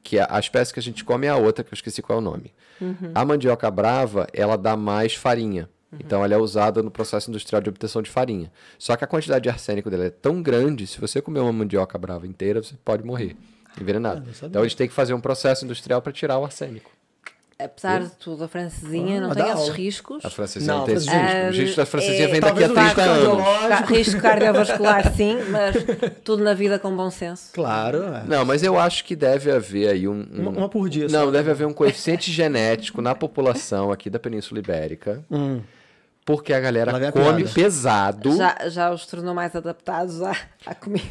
que 0.03 0.19
é 0.19 0.27
a 0.29 0.39
espécie 0.39 0.73
que 0.73 0.79
a 0.79 0.83
gente 0.83 1.03
come 1.03 1.27
é 1.27 1.29
a 1.29 1.37
outra, 1.37 1.63
que 1.63 1.73
eu 1.73 1.75
esqueci 1.75 2.01
qual 2.01 2.19
é 2.19 2.21
o 2.21 2.23
nome. 2.23 2.53
A 3.15 3.23
mandioca 3.23 3.69
brava, 3.71 4.27
ela 4.33 4.57
dá 4.57 4.75
mais 4.75 5.15
farinha. 5.15 5.69
Então 5.99 6.23
ela 6.23 6.33
é 6.33 6.37
usada 6.37 6.81
no 6.81 6.89
processo 6.89 7.29
industrial 7.29 7.61
de 7.61 7.69
obtenção 7.69 8.01
de 8.01 8.09
farinha. 8.09 8.51
Só 8.79 8.95
que 8.95 9.03
a 9.03 9.07
quantidade 9.07 9.43
de 9.43 9.49
arsênico 9.49 9.89
dela 9.89 10.05
é 10.05 10.09
tão 10.09 10.41
grande, 10.41 10.87
se 10.87 10.99
você 10.99 11.21
comer 11.21 11.39
uma 11.39 11.53
mandioca 11.53 11.97
brava 11.97 12.25
inteira, 12.25 12.63
você 12.63 12.75
pode 12.83 13.03
morrer 13.03 13.37
envenenado. 13.79 14.23
então 14.43 14.61
eles 14.61 14.75
têm 14.75 14.87
que 14.87 14.93
fazer 14.93 15.13
um 15.13 15.21
processo 15.21 15.65
industrial 15.65 16.01
para 16.01 16.11
tirar 16.11 16.37
o 16.39 16.45
arsênico. 16.45 16.91
Apesar 17.65 18.01
de 18.01 18.09
tudo, 18.11 18.43
a 18.43 18.47
francesinha 18.47 19.17
Ah, 19.17 19.21
não 19.27 19.35
tem 19.35 19.49
esses 19.49 19.69
riscos. 19.69 20.25
A 20.25 20.29
francesinha 20.29 20.71
Não, 20.73 20.79
não, 20.79 20.85
tem 20.85 20.95
esse 20.95 21.05
francesinha- 21.05 21.43
risco. 21.47 21.57
O 21.61 21.63
risco 21.65 21.77
da 21.77 21.85
francesinha 21.85 22.23
é- 22.23 22.27
vem 22.27 22.39
daqui 22.41 22.63
a 22.63 22.67
talvez 22.69 22.71
o 22.71 22.73
30 22.95 23.13
risco 23.13 23.29
anos. 23.31 23.89
Risco 23.89 24.21
cardiovascular, 24.21 25.11
sim, 25.15 25.37
mas 25.49 25.75
tudo 26.23 26.43
na 26.43 26.53
vida 26.53 26.77
com 26.79 26.95
bom 26.95 27.09
senso. 27.09 27.51
Claro, 27.53 28.03
é. 28.03 28.23
Não, 28.27 28.45
mas 28.45 28.63
eu 28.63 28.79
acho 28.79 29.03
que 29.05 29.15
deve 29.15 29.51
haver 29.51 29.89
aí 29.89 30.07
um. 30.07 30.25
um- 30.33 30.41
Uma, 30.41 30.51
uma 30.51 30.69
por 30.69 30.89
dia. 30.89 31.07
Não, 31.09 31.25
só. 31.25 31.31
deve 31.31 31.51
haver 31.51 31.65
um 31.67 31.73
coeficiente 31.73 32.31
genético 32.31 33.01
na 33.01 33.15
população 33.15 33.91
aqui 33.91 34.09
da 34.09 34.19
Península 34.19 34.59
Ibérica. 34.59 35.23
Hum. 35.31 35.61
Porque 36.25 36.53
a 36.53 36.59
galera 36.59 37.11
come 37.11 37.43
piada. 37.43 37.53
pesado. 37.53 38.37
Já, 38.37 38.69
já 38.69 38.91
os 38.91 39.05
tornou 39.05 39.33
mais 39.33 39.53
adaptados 39.55 40.21
à, 40.21 40.35
à 40.65 40.73
comida. 40.73 41.05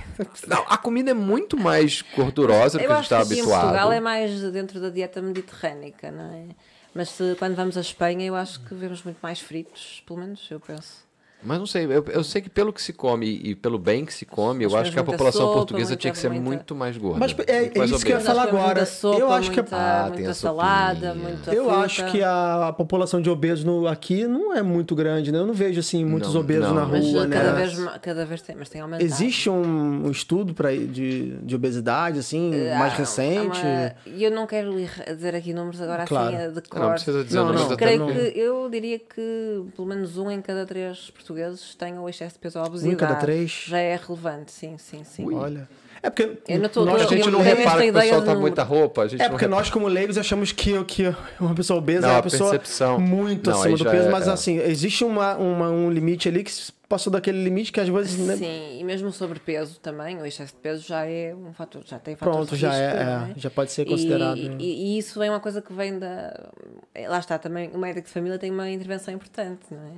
Não, 0.46 0.64
a 0.66 0.78
comida 0.78 1.10
é 1.10 1.14
muito 1.14 1.56
mais 1.56 2.02
gordurosa 2.16 2.78
do 2.78 2.84
que 2.84 2.90
a 2.90 2.96
gente 2.96 2.98
acho 3.00 3.08
que 3.08 3.14
está 3.14 3.20
aqui 3.20 3.34
em 3.34 3.40
habituado. 3.40 3.60
Portugal 3.62 3.92
é 3.92 4.00
mais 4.00 4.40
dentro 4.52 4.80
da 4.80 4.88
dieta 4.88 5.20
mediterrânica, 5.20 6.10
não 6.10 6.32
é? 6.32 6.46
Mas 6.94 7.10
se, 7.10 7.34
quando 7.38 7.54
vamos 7.54 7.76
à 7.76 7.80
Espanha, 7.80 8.24
eu 8.26 8.34
acho 8.34 8.60
que 8.60 8.74
vemos 8.74 9.02
muito 9.02 9.18
mais 9.22 9.40
fritos, 9.40 10.02
pelo 10.06 10.20
menos 10.20 10.46
eu 10.50 10.60
penso. 10.60 11.04
Mas 11.44 11.58
não 11.58 11.66
sei, 11.66 11.84
eu, 11.86 12.04
eu 12.08 12.22
sei 12.24 12.40
que 12.40 12.48
pelo 12.48 12.72
que 12.72 12.80
se 12.80 12.92
come 12.92 13.26
e 13.42 13.54
pelo 13.54 13.78
bem 13.78 14.04
que 14.04 14.14
se 14.14 14.24
come, 14.24 14.64
eu 14.64 14.76
acho 14.76 14.92
que 14.92 14.98
a 14.98 15.04
população 15.04 15.42
sopa, 15.42 15.54
portuguesa 15.54 15.88
muita- 15.90 16.00
tinha 16.00 16.12
que 16.12 16.18
ser 16.18 16.28
muita- 16.30 16.44
muito 16.44 16.74
mais 16.74 16.96
gorda. 16.96 17.18
Mas 17.18 17.32
é- 17.46 17.72
mais 17.76 17.90
é 17.92 17.94
isso 17.96 18.04
que 18.06 18.12
eu 18.12 18.18
ia 18.18 18.24
falar 18.24 18.44
agora. 18.44 18.86
sopa, 18.86 19.18
Eu 19.18 19.32
acho 19.32 19.50
que 19.50 19.60
muita, 19.60 19.76
Ah, 19.76 20.02
tem 20.04 20.12
muita 20.14 20.30
a 20.30 20.34
salada, 20.34 21.08
sopinha. 21.08 21.28
muita 21.28 21.54
Eu 21.54 21.64
fruta. 21.64 21.78
acho 21.80 22.06
que 22.12 22.22
a, 22.22 22.68
a 22.68 22.72
população 22.72 23.20
de 23.20 23.28
obesos 23.28 23.64
no, 23.64 23.86
aqui 23.88 24.26
não 24.26 24.54
é 24.54 24.62
muito 24.62 24.94
grande, 24.94 25.32
né? 25.32 25.38
Eu 25.38 25.46
não 25.46 25.54
vejo, 25.54 25.80
assim, 25.80 26.04
muitos 26.04 26.34
Não, 26.34 26.40
obesos 26.40 26.68
não. 26.68 26.74
na 26.74 26.86
Mas 26.86 27.04
rua, 27.04 27.26
cada, 27.26 27.52
né? 27.52 27.66
vez, 27.66 27.78
cada 28.00 28.24
vez 28.26 28.42
tem, 28.42 28.54
mas 28.56 28.68
tem 28.68 28.80
aumentado. 28.80 29.04
Existe 29.04 29.50
um, 29.50 30.06
um 30.06 30.10
estudo 30.10 30.54
pra, 30.54 30.70
de, 30.72 31.36
de 31.38 31.54
obesidade, 31.56 32.18
assim, 32.18 32.50
mais 32.78 32.92
Ah, 32.92 32.96
recente? 32.96 33.60
E 34.06 34.22
eu 34.22 34.30
não 34.30 34.46
quero 34.46 34.78
ir 34.78 34.90
dizer 35.16 35.34
aqui 35.34 35.52
números 35.52 35.80
agora 35.80 36.04
Claro. 36.04 36.36
assim 36.36 36.52
de 36.52 36.62
cor. 36.68 36.80
Não 36.80 36.90
precisa 36.92 37.24
dizer 37.24 37.36
Não, 37.38 37.46
números 37.46 37.68
não. 37.68 37.76
Creio 37.76 38.06
que 38.06 38.38
eu 38.38 38.68
diria 38.70 38.98
que 38.98 39.64
pelo 39.74 39.88
menos 39.88 40.16
um 40.18 40.30
em 40.30 40.40
cada 40.40 40.64
três 40.64 41.10
portugueses 41.10 41.31
tem 41.78 41.98
o 41.98 42.08
excesso 42.08 42.34
de 42.34 42.38
peso 42.40 42.58
ou 42.58 42.66
obesidade. 42.66 42.94
Um 42.94 42.98
cada 42.98 43.14
três? 43.16 43.64
Já 43.66 43.78
é 43.78 43.96
relevante, 43.96 44.52
sim, 44.52 44.76
sim, 44.78 45.02
sim. 45.04 45.32
Olha. 45.34 45.68
É 46.04 46.10
porque 46.10 46.36
Eu 46.48 46.58
não 46.58 46.68
tô- 46.68 46.84
nós, 46.84 47.02
A 47.02 47.06
gente 47.06 47.30
não 47.30 47.40
repara 47.40 47.80
que 47.80 47.90
o 47.90 47.92
pessoal 47.94 48.10
tá 48.20 48.26
número. 48.26 48.40
muita 48.40 48.62
roupa. 48.64 49.02
A 49.02 49.08
gente 49.08 49.22
É 49.22 49.28
porque 49.28 49.46
nós, 49.46 49.70
como 49.70 49.86
leigos, 49.86 50.18
achamos 50.18 50.50
que, 50.50 50.82
que 50.84 51.14
uma 51.38 51.54
pessoa 51.54 51.78
obesa 51.78 52.08
Não, 52.08 52.14
é 52.14 52.16
uma 52.16 52.22
pessoa 52.24 52.50
percepção- 52.50 52.98
muito 52.98 53.48
Não, 53.48 53.56
acima 53.60 53.76
do 53.78 53.84
peso, 53.84 54.08
é- 54.08 54.10
mas 54.10 54.26
é. 54.26 54.32
assim, 54.32 54.58
existe 54.58 55.04
uma, 55.04 55.36
uma- 55.36 55.70
um 55.70 55.88
limite 55.88 56.28
ali 56.28 56.42
que 56.42 56.50
se 56.50 56.72
passou 56.88 57.10
daquele 57.12 57.42
limite 57.44 57.70
que 57.70 57.78
às 57.80 57.88
vezes. 57.88 58.18
né, 58.18 58.36
Sim, 58.36 58.80
e 58.80 58.82
mesmo 58.84 59.12
sobrepeso 59.12 59.78
também, 59.78 60.20
o 60.20 60.26
excesso 60.26 60.52
de 60.54 60.58
peso 60.60 60.84
já 60.84 61.06
é 61.06 61.32
um 61.36 61.52
fator, 61.52 61.82
já 61.86 62.00
tem 62.00 62.16
fator 62.16 62.34
Pronto, 62.34 62.56
já 62.56 62.70
risco, 62.70 62.82
é, 62.82 63.04
não 63.04 63.12
é, 63.26 63.32
já 63.36 63.48
pode 63.50 63.70
ser 63.70 63.84
considerado. 63.84 64.36
E, 64.38 64.56
e- 64.58 64.96
e 64.96 64.98
isso 64.98 65.22
é 65.22 65.30
uma 65.30 65.40
coisa 65.40 65.62
que 65.62 65.72
vem 65.72 66.00
da. 66.00 66.50
é, 66.96 67.08
Lá 67.08 67.20
está 67.20 67.38
também, 67.38 67.70
o 67.72 67.78
médico 67.78 68.08
de 68.08 68.12
família 68.12 68.38
tem 68.40 68.50
uma 68.50 68.68
intervenção 68.68 69.14
importante, 69.14 69.60
não 69.70 69.78
é? 69.78 69.92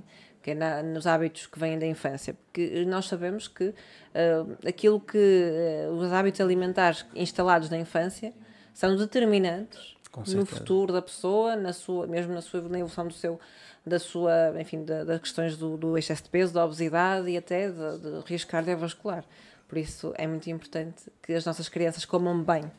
Que 0.44 0.50
é 0.50 0.54
na- 0.54 0.82
nos 0.82 1.06
hábitos 1.06 1.46
que 1.46 1.58
vêm 1.58 1.78
da 1.78 1.86
infância. 1.86 2.34
Porque 2.34 2.84
nós 2.84 3.06
sabemos 3.08 3.48
que 3.48 3.72
ah, 4.14 4.44
aquilo 4.68 5.00
que. 5.00 5.16
ah, 5.18 5.90
os 5.92 6.12
hábitos 6.12 6.38
alimentares 6.42 7.06
instalados 7.14 7.70
na 7.70 7.78
infância 7.78 8.30
são 8.74 8.94
determinantes 8.94 9.96
no 10.36 10.44
futuro 10.58 10.92
da 10.92 11.00
pessoa, 11.00 11.56
na 11.56 11.72
sua, 11.72 12.06
mesmo 12.06 12.34
na 12.34 12.42
sua 12.42 12.60
na 12.60 12.78
evolução 12.78 13.08
do 13.08 13.14
seu. 13.14 13.40
Da 13.86 13.98
sua, 13.98 14.54
enfim, 14.60 14.84
da- 14.84 15.04
das 15.04 15.20
questões 15.20 15.56
do, 15.56 15.76
do 15.78 15.96
excesso 15.98 16.22
de 16.24 16.28
peso, 16.30 16.52
da 16.54 16.64
obesidade 16.64 17.28
e 17.30 17.36
até 17.36 17.68
de, 17.70 17.98
de 17.98 18.20
risco 18.26 18.50
cardiovascular. 18.50 19.24
Por 19.68 19.78
isso 19.78 20.12
é 20.16 20.26
muito 20.26 20.48
importante 20.50 21.04
que 21.22 21.32
as 21.32 21.44
nossas 21.46 21.68
crianças 21.70 22.04
comam 22.04 22.42
bem. 22.42 22.70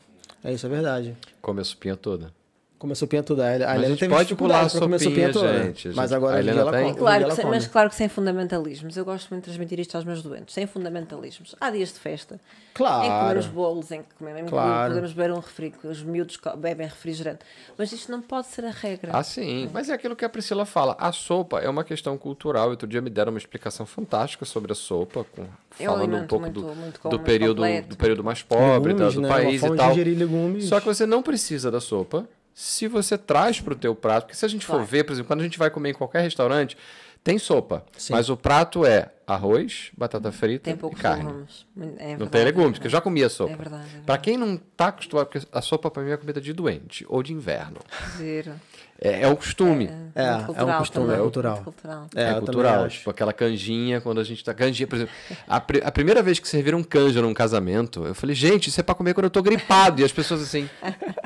É 0.42 0.52
isso, 0.52 0.66
é 0.66 0.68
verdade. 0.68 1.16
Come 1.40 1.60
a 1.60 1.64
sopinha 1.64 1.96
toda. 1.96 2.32
Começou 2.78 3.08
pinha 3.08 3.22
toda. 3.22 3.42
A 3.42 3.48
a 3.48 3.54
Helena 3.54 3.88
gente 3.88 4.00
teve 4.00 4.14
pode 4.14 4.34
pular 4.34 4.68
comer 4.70 4.98
sopinha, 4.98 4.98
sopinha 4.98 5.32
toda. 5.32 5.64
gente. 5.64 5.88
A 5.88 5.92
Mas 5.94 6.10
gente- 6.10 6.16
agora 6.16 6.36
a 6.36 6.38
Helena 6.40 6.60
ela 6.60 6.72
tem? 6.72 6.94
Claro 6.94 7.22
ela 7.24 7.34
sem, 7.34 7.46
mas 7.46 7.66
claro 7.66 7.88
que 7.88 7.94
sem 7.96 8.06
fundamentalismos. 8.06 8.94
Eu 8.98 9.04
gosto 9.04 9.30
muito 9.30 9.44
de 9.44 9.50
transmitir 9.50 9.80
isto 9.80 9.94
aos 9.96 10.04
meus 10.04 10.22
doentes. 10.22 10.52
Sem 10.54 10.66
fundamentalismos. 10.66 11.54
Há 11.58 11.70
dias 11.70 11.90
de 11.94 11.98
festa 11.98 12.34
em 12.34 12.38
que 12.38 12.74
Claro. 12.74 13.20
comemos 13.20 13.46
bolos, 13.46 13.90
em 13.90 14.02
que 14.02 14.14
comemos, 14.18 14.50
Claro. 14.50 14.90
podemos 14.90 15.12
beber 15.14 15.32
um 15.32 15.36
refri, 15.40 15.70
que 15.70 15.86
os 15.86 16.02
miúdos 16.02 16.38
bebem 16.58 16.86
refrigerante. 16.86 17.40
Mas 17.78 17.92
isto 17.92 18.12
não 18.12 18.20
pode 18.20 18.48
ser 18.48 18.66
a 18.66 18.70
regra. 18.70 19.10
Ah, 19.14 19.22
sim. 19.22 19.70
Mas 19.72 19.88
é 19.88 19.94
aquilo 19.94 20.14
que 20.14 20.24
a 20.26 20.28
Priscila 20.28 20.66
fala. 20.66 20.94
A 20.98 21.10
sopa 21.12 21.60
é 21.60 21.68
uma 21.70 21.82
questão 21.82 22.18
cultural. 22.18 22.68
Outro 22.68 22.86
dia 22.86 23.00
me 23.00 23.08
deram 23.08 23.32
uma 23.32 23.38
explicação 23.38 23.86
fantástica 23.86 24.44
sobre 24.44 24.72
a 24.72 24.74
sopa, 24.74 25.24
com- 25.34 25.46
falando 25.70 26.14
um 26.16 26.26
pouco 26.26 26.44
muito- 26.44 26.60
do, 26.60 26.74
muito 26.74 27.08
do, 27.08 27.18
período, 27.20 27.62
completo. 27.62 27.88
do 27.88 27.96
período 27.96 28.22
mais 28.22 28.42
pobre 28.42 28.92
Legumes, 28.92 29.14
da- 29.14 29.20
do 29.20 29.22
né? 29.22 29.28
país 29.28 29.62
e 29.62 29.70
tal. 29.74 29.94
Só 30.60 30.78
que 30.80 30.84
você 30.86 31.06
não 31.06 31.22
precisa 31.22 31.70
da 31.70 31.80
sopa 31.80 32.28
se 32.58 32.88
você 32.88 33.18
traz 33.18 33.60
para 33.60 33.74
o 33.74 33.76
teu 33.76 33.94
prato. 33.94 34.24
Porque 34.24 34.34
se 34.36 34.46
a 34.46 34.48
gente 34.48 34.64
for 34.64 34.72
Claro. 34.76 34.86
ver, 34.86 35.04
por 35.04 35.12
exemplo, 35.12 35.28
quando 35.28 35.40
a 35.40 35.44
gente 35.44 35.58
vai 35.58 35.68
comer 35.68 35.90
em 35.90 35.94
qualquer 35.94 36.22
restaurante, 36.22 36.74
tem 37.22 37.38
sopa. 37.38 37.84
Sim. 37.98 38.14
Mas 38.14 38.30
o 38.30 38.36
prato 38.36 38.86
é 38.86 39.10
arroz, 39.26 39.90
batata 39.94 40.32
frita 40.32 40.74
Tem 40.74 40.90
e 40.90 40.94
carne. 40.94 41.24
legumes. 41.26 41.66
É 41.98 42.16
Não 42.16 42.26
tem 42.26 42.40
é 42.40 42.44
legumes, 42.44 42.72
porque 42.78 42.86
eu 42.86 42.90
já 42.90 43.00
comia 43.02 43.28
sopa. 43.28 43.52
É 43.52 43.56
verdade, 43.56 43.82
é 43.82 43.86
verdade. 43.86 44.06
Pra 44.06 44.16
quem 44.16 44.38
não 44.38 44.56
tá 44.56 44.86
acostumado, 44.88 45.26
porque 45.26 45.46
a 45.52 45.60
sopa 45.60 45.90
pra 45.90 46.02
mim 46.02 46.12
é 46.12 46.16
comida 46.16 46.40
de 46.40 46.52
doente 46.54 47.04
ou 47.10 47.22
de 47.22 47.34
inverno. 47.34 47.78
Giro. 48.16 48.52
É, 49.00 49.22
é 49.22 49.28
um 49.28 49.36
costume. 49.36 49.84
É, 49.86 49.90
Muito 49.90 50.18
é 50.18 50.36
um 50.36 50.44
cultural 50.46 50.78
costume, 50.78 51.04
também, 51.06 51.18
é 51.18 51.22
cultural. 51.22 51.56
cultural. 51.62 52.06
É, 52.16 52.22
É, 52.30 52.34
cultural. 52.40 52.84
acho. 52.84 52.98
Tipo 52.98 53.10
aquela 53.10 53.32
canjinha, 53.32 54.00
quando 54.00 54.20
a 54.20 54.24
gente 54.24 54.42
tá. 54.42 54.54
Canjinha, 54.54 54.86
por 54.86 54.96
exemplo. 54.96 55.12
A, 55.46 55.60
pri- 55.60 55.82
a 55.84 55.92
primeira 55.92 56.22
vez 56.22 56.38
que 56.38 56.48
serviram 56.48 56.82
canja 56.82 57.20
num 57.20 57.34
casamento, 57.34 58.06
eu 58.06 58.14
falei, 58.14 58.34
gente, 58.34 58.68
isso 58.70 58.80
é 58.80 58.82
pra 58.82 58.94
comer 58.94 59.12
quando 59.12 59.24
eu 59.24 59.30
tô 59.30 59.42
gripado. 59.42 60.00
E 60.00 60.04
as 60.04 60.12
pessoas 60.12 60.40
assim, 60.42 60.68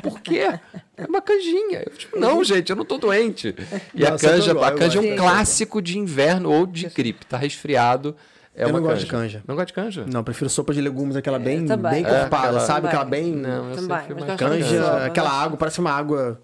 por 0.03 0.21
quê? 0.21 0.59
É 0.97 1.07
uma 1.07 1.23
canjinha. 1.23 1.85
Eu, 1.87 1.93
tipo, 1.97 2.19
não, 2.19 2.43
gente, 2.43 2.71
eu 2.71 2.77
não 2.77 2.85
tô 2.85 2.99
doente. 2.99 3.55
E 3.95 4.05
a 4.05 4.11
tô 4.13 4.27
canja, 4.27 4.51
igual, 4.51 4.65
a 4.65 4.73
canja 4.73 4.99
é 4.99 5.13
um 5.13 5.17
clássico 5.17 5.81
de 5.81 5.97
inverno 5.97 6.51
ou 6.51 6.67
de 6.67 6.87
gripe. 6.89 7.25
Tá 7.27 7.37
resfriado. 7.37 8.17
É 8.53 8.65
Eu 8.65 8.73
não 8.73 8.83
gosto 8.83 8.99
de 9.03 9.07
canja. 9.07 9.43
Não 9.47 9.55
gosto 9.55 9.69
de 9.69 9.75
canja? 9.75 10.05
Não, 10.13 10.25
prefiro 10.25 10.51
sopa 10.51 10.75
de 10.75 10.81
legumes, 10.81 11.15
aquela 11.15 11.39
bem, 11.39 11.65
bem 11.65 12.05
É, 12.05 12.21
corpada, 12.23 12.47
aquela- 12.49 12.61
sabe? 12.61 12.89
Também. 12.89 12.91
Aquela 12.91 13.05
bem 13.05 13.33
Não, 13.37 13.71
eu 13.71 13.77
Também, 13.77 14.37
canja, 14.37 14.83
sopa, 14.85 15.05
aquela 15.07 15.31
água, 15.31 15.57
parece 15.57 15.79
uma 15.79 15.93
água. 15.93 16.41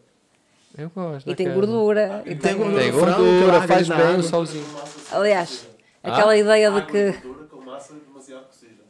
Eu 0.77 0.91
gosto. 0.95 1.31
E 1.31 1.35
tem 1.35 1.47
daquela. 1.47 1.66
gordura. 1.66 2.22
E 2.27 2.35
tem 2.35 2.55
gordura. 2.57 2.83
Tem 2.83 2.93
frango, 2.93 3.16
que 3.16 3.22
gordura, 3.41 3.62
faz 3.62 3.89
bem 3.89 3.97
água. 3.99 4.16
o 4.18 4.22
salzinho. 4.22 4.66
Aliás, 5.12 5.66
aquela 6.03 6.37
ideia 6.37 6.70
de 6.70 6.83
que 6.83 7.12
gordura 7.12 7.47
com 7.47 7.61
massa 7.62 7.95
demasiado 7.95 8.45
cozida. 8.47 8.83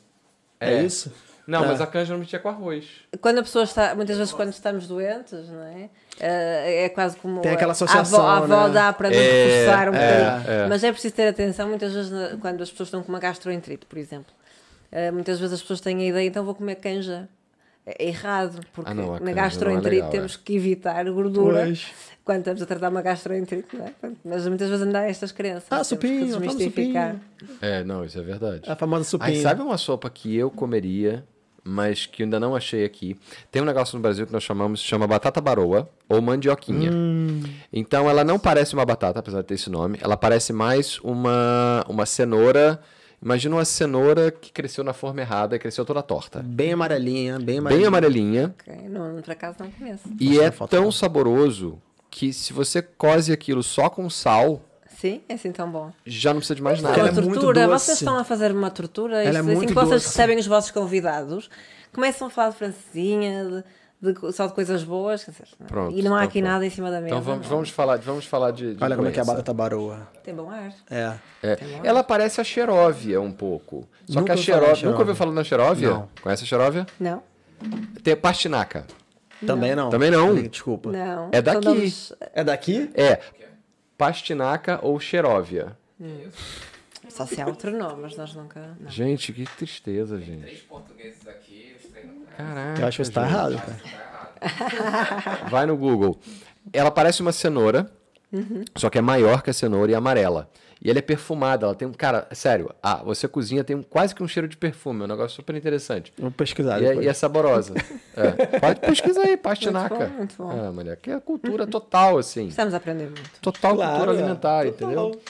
É, 0.61 0.83
isso? 0.83 1.13
Não, 1.47 1.63
É. 1.63 1.69
mas 1.69 1.81
a 1.81 1.87
canja 1.87 2.09
normalmente 2.09 2.35
é 2.35 2.39
com 2.41 2.49
arroz. 2.49 2.87
quando 3.21 3.39
a 3.39 3.43
pessoa 3.43 3.63
está, 3.63 3.95
muitas 3.95 4.17
vezes 4.19 4.33
quando 4.33 4.51
estamos 4.51 4.89
doentes, 4.89 5.49
não 5.49 5.63
é? 5.63 5.89
Eh, 6.19 6.85
é 6.87 6.89
quase 6.89 7.17
como 7.19 7.41
Tem 7.41 7.53
aquela 7.53 7.71
associação, 7.71 8.21
a 8.27 8.39
avó, 8.39 8.53
a 8.55 8.57
avó 8.57 8.67
né? 8.69 8.75
dá 8.75 8.93
para 8.93 9.11
nos 9.11 9.17
É, 9.19 9.45
reforçar 9.45 9.89
um 9.91 9.95
é, 9.95 10.25
bocadinho. 10.33 10.51
é. 10.51 10.67
Mas 10.69 10.83
é 10.83 10.91
preciso 10.91 11.15
ter 11.15 11.29
atenção, 11.29 11.69
muitas 11.69 11.93
vezes, 11.93 12.11
quando 12.41 12.63
as 12.63 12.71
pessoas 12.71 12.89
estão 12.89 13.01
com 13.01 13.11
uma 13.11 13.21
gastroenterite, 13.21 13.87
por 13.87 13.97
exemplo. 13.97 14.33
Eh, 14.91 15.13
muitas 15.13 15.39
vezes 15.39 15.55
as 15.55 15.61
pessoas 15.61 15.81
têm 15.81 16.01
a 16.01 16.05
ideia, 16.07 16.27
então 16.27 16.45
vou 16.45 16.55
comer 16.55 16.75
canja. 16.77 17.29
É 17.87 18.09
errado, 18.09 18.61
porque 18.73 18.91
Ah, 18.91 18.95
não, 18.95 19.21
na 19.21 19.31
é 19.31 19.35
gastroenterite 19.35 19.95
legal, 19.95 20.11
temos 20.11 20.35
é. 20.35 20.39
que 20.45 20.57
evitar 20.57 21.05
gordura 21.09 21.67
Pois. 21.67 21.87
quando 22.25 22.39
estamos 22.39 22.61
a 22.61 22.67
tratar 22.67 22.89
uma 22.89 23.01
gastroenterite, 23.01 23.77
não 23.77 23.87
é? 23.87 23.93
Mas 24.25 24.47
muitas 24.49 24.69
vezes 24.69 24.85
ainda 24.85 24.99
há 24.99 25.05
estas 25.05 25.31
crenças. 25.31 25.69
Ah, 25.71 25.85
supinho, 25.85 26.33
supinho. 26.33 27.21
É, 27.61 27.85
não, 27.85 28.05
isso 28.05 28.19
é 28.19 28.23
verdade. 28.23 28.69
A 28.69 28.75
famosa 28.75 29.05
sopinha. 29.05 29.31
Aí, 29.31 29.41
sabe 29.41 29.63
uma 29.63 29.79
sopa 29.79 30.11
que 30.11 30.35
eu 30.37 30.51
comeria, 30.51 31.25
mas 31.63 32.07
que 32.07 32.25
ainda 32.25 32.41
não 32.41 32.57
achei 32.57 32.85
aqui? 32.85 33.17
Tem 33.53 33.63
um 33.63 33.65
negócio 33.65 33.95
no 33.97 34.03
Brasil 34.03 34.27
que 34.27 34.33
nós 34.33 34.43
chamamos, 34.43 34.81
chama 34.81 35.07
batata 35.07 35.41
baroa 35.41 35.89
ou 36.09 36.21
mandioquinha. 36.21 36.91
Hum. 36.93 37.41
Então 37.73 38.11
ela 38.11 38.25
não 38.25 38.37
parece 38.37 38.75
uma 38.75 38.85
batata, 38.85 39.21
apesar 39.21 39.43
de 39.43 39.47
ter 39.47 39.55
esse 39.55 39.71
nome. 39.71 39.97
Ela 40.03 40.17
parece 40.17 40.53
mais 40.53 40.99
uma, 41.05 41.85
uma 41.89 42.05
cenoura 42.05 42.81
Imagina 43.23 43.57
uma 43.57 43.65
cenoura 43.65 44.31
que 44.31 44.53
cresceu 44.53 44.85
na 44.85 44.93
forma 44.93 45.21
errada 45.21 45.57
e 45.57 45.59
cresceu 45.59 45.85
toda 45.85 46.03
torta. 46.03 46.43
Bem 46.43 46.73
amarelinha, 46.73 47.39
bem 47.39 47.59
amarelinha. 47.59 47.79
Bem 47.81 47.87
amarelinha. 47.87 48.55
Ok, 48.61 48.89
Não, 48.89 49.21
por 49.23 49.31
acaso 49.31 49.57
não 49.61 49.71
conheço. 49.71 50.03
E 50.21 50.29
Mostra 50.39 50.45
é 50.45 50.51
tão 50.51 50.81
dela. 50.83 50.93
saboroso 50.93 51.81
que 52.11 52.33
se 52.33 52.53
você 52.53 52.81
cose 52.83 53.33
aquilo 53.33 53.63
só 53.63 53.89
com 53.91 54.09
sal, 54.11 54.61
Sim, 54.99 55.21
é 55.29 55.35
assim 55.35 55.51
tão 55.53 55.71
bom. 55.71 55.91
já 56.07 56.31
não 56.33 56.39
precisa 56.41 56.55
de 56.55 56.63
mais 56.63 56.81
nada. 56.81 56.95
ela 56.99 57.11
uma 57.11 57.19
é 57.19 57.23
muito 57.23 57.35
tortura, 57.41 57.67
vocês 57.69 57.99
estão 57.99 58.17
a 58.17 58.25
fazer 58.25 58.53
uma 58.53 58.71
tortura. 58.71 59.23
Ela 59.25 59.39
é 59.39 59.41
assim 59.41 59.55
muito 59.55 59.69
que 59.69 59.75
vocês 59.75 60.03
doce. 60.03 60.07
recebem 60.07 60.39
os 60.39 60.47
vossos 60.47 60.71
convidados, 60.71 61.51
começam 61.93 62.29
a 62.29 62.31
falar 62.31 62.51
de 62.51 62.57
francesinha, 62.57 63.45
de, 63.45 63.65
de 64.01 64.33
só 64.33 64.47
de 64.47 64.53
coisas 64.55 64.85
boas. 64.85 65.25
quer 65.25 65.31
dizer, 65.31 65.49
não- 65.59 65.67
Pronto, 65.67 65.97
e 65.99 66.03
não 66.03 66.15
há 66.15 66.19
então 66.19 66.29
aqui 66.29 66.41
pronto. 66.41 66.53
nada 66.53 66.67
em 66.67 66.71
cima 66.71 66.91
da 66.91 66.97
mesa. 67.01 67.09
Então 67.09 67.21
vamos, 67.23 67.43
não. 67.47 67.51
vamos 67.57 67.71
falar, 67.71 67.97
vamos 67.99 68.27
falar 68.27 68.51
de, 68.51 68.75
de 68.75 68.85
Olha 68.85 68.95
como 68.97 69.09
é 69.09 69.11
que 69.13 69.19
é 69.19 69.23
a 69.23 69.25
doença. 69.25 69.37
batata 69.39 69.55
baroa. 69.55 70.09
Tem 70.23 70.35
bom 70.35 70.51
ar. 70.51 70.73
É. 70.91 71.15
É. 71.43 71.59
Ela 71.85 72.03
parece 72.05 72.41
a 72.41 72.45
xeróvia 72.45 73.21
um 73.21 73.33
pouco. 73.33 73.89
Só 74.07 74.21
Nunca 74.21 74.35
que 74.35 74.41
a 74.41 74.43
xeróvia... 74.43 74.67
xeróvia. 74.75 74.89
Nunca 74.91 74.99
ouviu 75.01 75.15
falar 75.15 75.33
na 75.33 75.45
xeróvia? 75.45 75.91
Não. 75.91 76.09
Conhece 76.23 76.45
a 76.45 76.47
xeróvia? 76.47 76.87
Não? 77.01 77.23
Tem 78.03 78.13
a 78.15 78.17
pastinaca. 78.17 78.87
Também 79.47 79.75
não. 79.75 79.91
Também 79.91 80.11
não. 80.11 80.35
Desculpa. 80.35 80.91
Não. 80.93 81.29
É 81.33 81.41
daqui. 81.43 81.65
nomes- 81.65 82.13
É 82.35 82.45
daqui? 82.45 82.91
É 82.95 83.21
pastinaca 83.97 84.79
ou 84.83 84.99
xeróvia. 85.01 85.77
Só 87.09 87.25
se 87.25 87.41
há 87.41 87.47
outro 87.47 87.71
nome, 87.77 88.03
mas 88.03 88.17
nós 88.17 88.35
nunca. 88.35 88.77
Não. 88.79 88.91
Gente, 88.91 89.33
que 89.33 89.45
tristeza, 89.57 90.21
gente. 90.21 90.43
Três 90.43 90.61
portugueses 90.61 91.27
aqui, 91.27 91.75
os 91.83 91.91
três 91.91 92.07
não 92.07 92.26
Caraca. 92.37 92.81
Eu 92.83 92.87
acho 92.89 92.97
que 92.99 93.05
você 93.05 93.13
tá 93.13 93.23
errado, 93.27 93.57
cara. 93.57 93.77
Vai 95.51 95.67
no 95.67 95.77
Google. 95.77 96.19
Ela 96.73 96.91
parece 96.91 97.23
uma 97.23 97.33
cenoura, 97.33 97.91
só 98.77 98.91
que 98.91 98.99
é 98.99 99.01
maior 99.01 99.43
que 99.43 99.51
a 99.51 99.53
cenoura 99.53 99.91
e 99.91 99.95
amarela. 99.95 100.51
E 100.83 100.91
ela 100.91 100.99
é 100.99 101.03
perfumada, 101.03 101.65
ela 101.65 101.75
tem 101.75 101.89
um. 101.89 101.93
Cara, 101.93 102.29
sério, 102.33 102.71
ah, 102.83 102.97
você 103.03 103.27
cozinha, 103.27 103.65
tem 103.65 103.75
um- 103.77 103.83
quase 103.83 104.15
que 104.15 104.23
um 104.23 104.29
cheiro 104.29 104.47
de 104.47 104.59
perfume, 104.59 105.01
é 105.01 105.05
um 105.05 105.07
negócio 105.09 105.35
super 105.37 105.57
interessante. 105.57 106.13
Vou 106.19 106.31
pesquisar 106.31 106.81
E 106.81 106.85
é, 106.85 106.89
depois. 106.91 107.07
e 107.07 107.09
é 107.09 107.13
saborosa. 107.15 107.75
É. 108.17 108.59
Pode 108.61 108.81
pesquisar 108.81 109.23
aí, 109.23 109.37
pastinaca. 109.37 109.95
Muito 109.95 110.11
bom, 110.11 110.17
muito 110.17 110.37
bom. 110.43 110.67
É, 110.67 110.71
mulher, 110.71 110.97
que 110.97 111.11
é 111.11 111.19
cultura 111.21 111.67
total, 111.67 112.17
assim. 112.19 112.49
Estamos 112.49 112.73
a 112.75 112.77
aprender 112.79 113.05
muito. 113.07 113.41
Total 113.43 113.75
Claro, 113.75 113.91
cultura 113.93 114.13
é. 114.13 114.19
alimentar, 114.19 114.65
Total. 114.65 114.87
entendeu? 114.89 115.21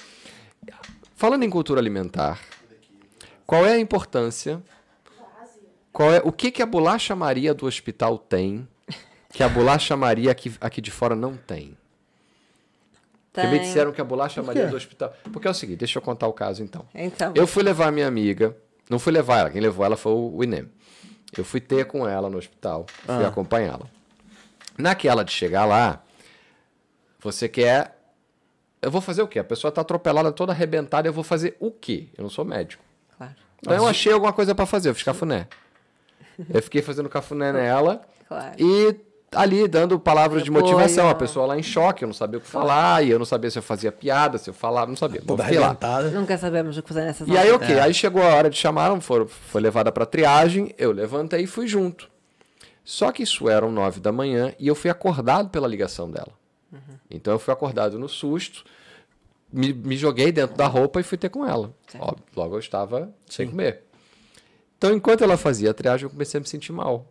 Falando 1.16 1.42
em 1.44 1.50
cultura 1.50 1.80
alimentar, 1.80 2.38
qual 3.46 3.64
é 3.66 3.72
a 3.72 3.78
importância? 3.78 4.60
Qual 5.96 6.12
é, 6.12 6.20
o 6.22 6.30
que, 6.30 6.50
que 6.50 6.60
a 6.62 6.66
bolacha 6.66 7.16
Maria 7.16 7.54
do 7.54 7.64
hospital 7.64 8.18
tem 8.18 8.68
que 9.32 9.42
a 9.42 9.48
bolacha 9.48 9.96
Maria 9.96 10.30
aqui, 10.30 10.54
aqui 10.60 10.82
de 10.82 10.90
fora 10.90 11.16
não 11.16 11.34
tem? 11.38 11.74
Porque 13.32 13.46
me 13.48 13.58
Tem- 13.58 13.66
disseram 13.66 13.92
que 13.92 14.00
a 14.00 14.04
bolacha 14.04 14.42
Maria 14.42 14.66
do 14.66 14.76
hospital. 14.76 15.14
Porque 15.32 15.48
é 15.48 15.50
o 15.50 15.54
seguinte, 15.54 15.78
deixa 15.78 15.96
eu 15.98 16.02
contar 16.02 16.26
o 16.26 16.34
caso 16.34 16.62
então. 16.62 16.86
Então, 16.94 17.32
Eu 17.34 17.46
fui 17.46 17.62
levar 17.62 17.88
a 17.88 17.90
minha 17.90 18.06
amiga, 18.06 18.54
não 18.90 18.98
fui 18.98 19.10
levar 19.10 19.38
ela, 19.38 19.50
quem 19.50 19.60
levou 19.62 19.86
ela 19.86 19.96
foi 19.96 20.12
o 20.12 20.44
Inem. 20.44 20.68
Eu 21.36 21.44
fui 21.46 21.60
ter 21.62 21.86
com 21.86 22.06
ela 22.06 22.28
no 22.28 22.36
hospital, 22.36 22.84
fui 23.06 23.24
Ah. 23.24 23.28
acompanhá-la. 23.28 23.86
Naquela 24.76 25.24
de 25.24 25.32
chegar 25.32 25.64
lá, 25.64 26.02
você 27.18 27.48
quer. 27.48 27.96
Eu 28.82 28.90
vou 28.90 29.00
fazer 29.00 29.22
o 29.22 29.28
quê? 29.28 29.38
A 29.38 29.44
pessoa 29.44 29.72
tá 29.72 29.80
atropelada, 29.80 30.30
toda 30.30 30.52
arrebentada, 30.52 31.08
eu 31.08 31.12
vou 31.12 31.24
fazer 31.24 31.56
o 31.58 31.70
quê? 31.70 32.08
Eu 32.18 32.22
não 32.22 32.30
sou 32.30 32.44
médico. 32.44 32.84
claro. 33.16 33.34
Então 33.58 33.74
eu 33.74 33.86
achei 33.86 34.12
alguma 34.12 34.32
coisa 34.34 34.54
pra 34.54 34.66
fazer, 34.66 34.90
eu 34.90 34.94
fiz 34.94 35.02
cafuné. 35.04 35.48
Eu 36.52 36.62
fiquei 36.62 36.82
fazendo 36.82 37.08
cafuné 37.08 37.52
nela 37.52 38.02
Claro. 38.28 38.54
e 38.58 38.96
ali 39.32 39.66
dando 39.68 39.98
palavras 39.98 40.42
de 40.42 40.50
motivação. 40.50 41.08
A 41.08 41.14
pessoa 41.14 41.46
lá 41.46 41.58
em 41.58 41.62
choque, 41.62 42.04
eu 42.04 42.06
não 42.06 42.14
sabia 42.14 42.38
o 42.38 42.40
que 42.40 42.46
falar, 42.48 43.04
e 43.04 43.10
eu 43.10 43.18
não 43.18 43.26
sabia 43.26 43.50
se 43.50 43.58
eu 43.58 43.62
fazia 43.62 43.90
piada, 43.92 44.38
se 44.38 44.48
eu 44.50 44.54
falava, 44.54 44.88
não 44.88 44.96
sabia. 44.96 45.20
Toda 45.20 45.42
arrebentada. 45.42 46.10
Nunca 46.10 46.36
sabemos 46.38 46.76
o 46.78 46.82
que 46.82 46.88
fazer 46.88 47.02
nessas 47.04 47.28
E 47.28 47.36
aí, 47.36 47.50
ok. 47.52 47.78
Aí 47.80 47.92
chegou 47.92 48.22
a 48.22 48.34
hora 48.34 48.48
de 48.50 48.56
chamaram, 48.56 49.00
foram, 49.00 49.26
foi 49.26 49.60
levada 49.60 49.90
pra 49.92 50.06
triagem, 50.06 50.74
eu 50.78 50.92
levantei 50.92 51.42
e 51.42 51.46
fui 51.46 51.66
junto. 51.66 52.08
Só 52.84 53.10
que 53.10 53.22
isso 53.24 53.48
eram 53.48 53.70
nove 53.70 53.98
da 54.00 54.12
manhã 54.12 54.54
e 54.60 54.68
eu 54.68 54.74
fui 54.74 54.88
acordado 54.90 55.48
pela 55.50 55.66
ligação 55.66 56.10
dela. 56.10 56.32
Então 57.10 57.32
eu 57.32 57.38
fui 57.38 57.52
acordado 57.52 57.98
no 57.98 58.08
susto, 58.08 58.64
me, 59.52 59.72
me 59.72 59.96
joguei 59.96 60.30
dentro 60.30 60.56
da 60.56 60.66
roupa 60.66 61.00
e 61.00 61.02
fui 61.02 61.16
ter 61.18 61.28
com 61.28 61.44
ela. 61.46 61.72
Óbvio, 61.98 62.24
logo 62.34 62.54
eu 62.54 62.58
estava 62.60 63.10
sem 63.28 63.48
comer. 63.48 63.82
Então, 64.78 64.94
enquanto 64.94 65.24
ela 65.24 65.36
fazia 65.36 65.70
a 65.70 65.74
triagem, 65.74 66.04
eu 66.04 66.10
comecei 66.10 66.38
a 66.38 66.40
me 66.40 66.46
sentir 66.48 66.72
mal. 66.72 67.06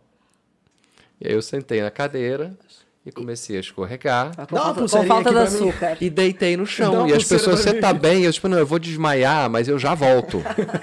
E 1.20 1.26
aí 1.26 1.34
eu 1.34 1.42
sentei 1.42 1.82
na 1.82 1.90
cadeira 1.90 2.56
e 3.04 3.10
comecei 3.10 3.56
a 3.56 3.60
escorregar. 3.60 4.32
Com 4.48 4.54
Dá 4.56 4.62
uma 4.64 4.74
falta, 4.74 4.98
com 4.98 5.06
falta 5.06 5.30
de 5.30 5.38
açúcar. 5.38 5.96
E 6.00 6.10
deitei 6.10 6.56
no 6.56 6.66
chão. 6.66 7.08
E 7.08 7.12
as 7.12 7.24
pessoas, 7.24 7.60
você 7.60 7.72
mim." 7.72 7.80
tá 7.80 7.92
bem? 7.92 8.24
Eu, 8.24 8.32
tipo, 8.32 8.48
não, 8.48 8.58
eu 8.58 8.66
vou 8.66 8.78
desmaiar, 8.78 9.48
mas 9.48 9.66
eu 9.68 9.78
já 9.78 9.94
volto. 9.94 10.42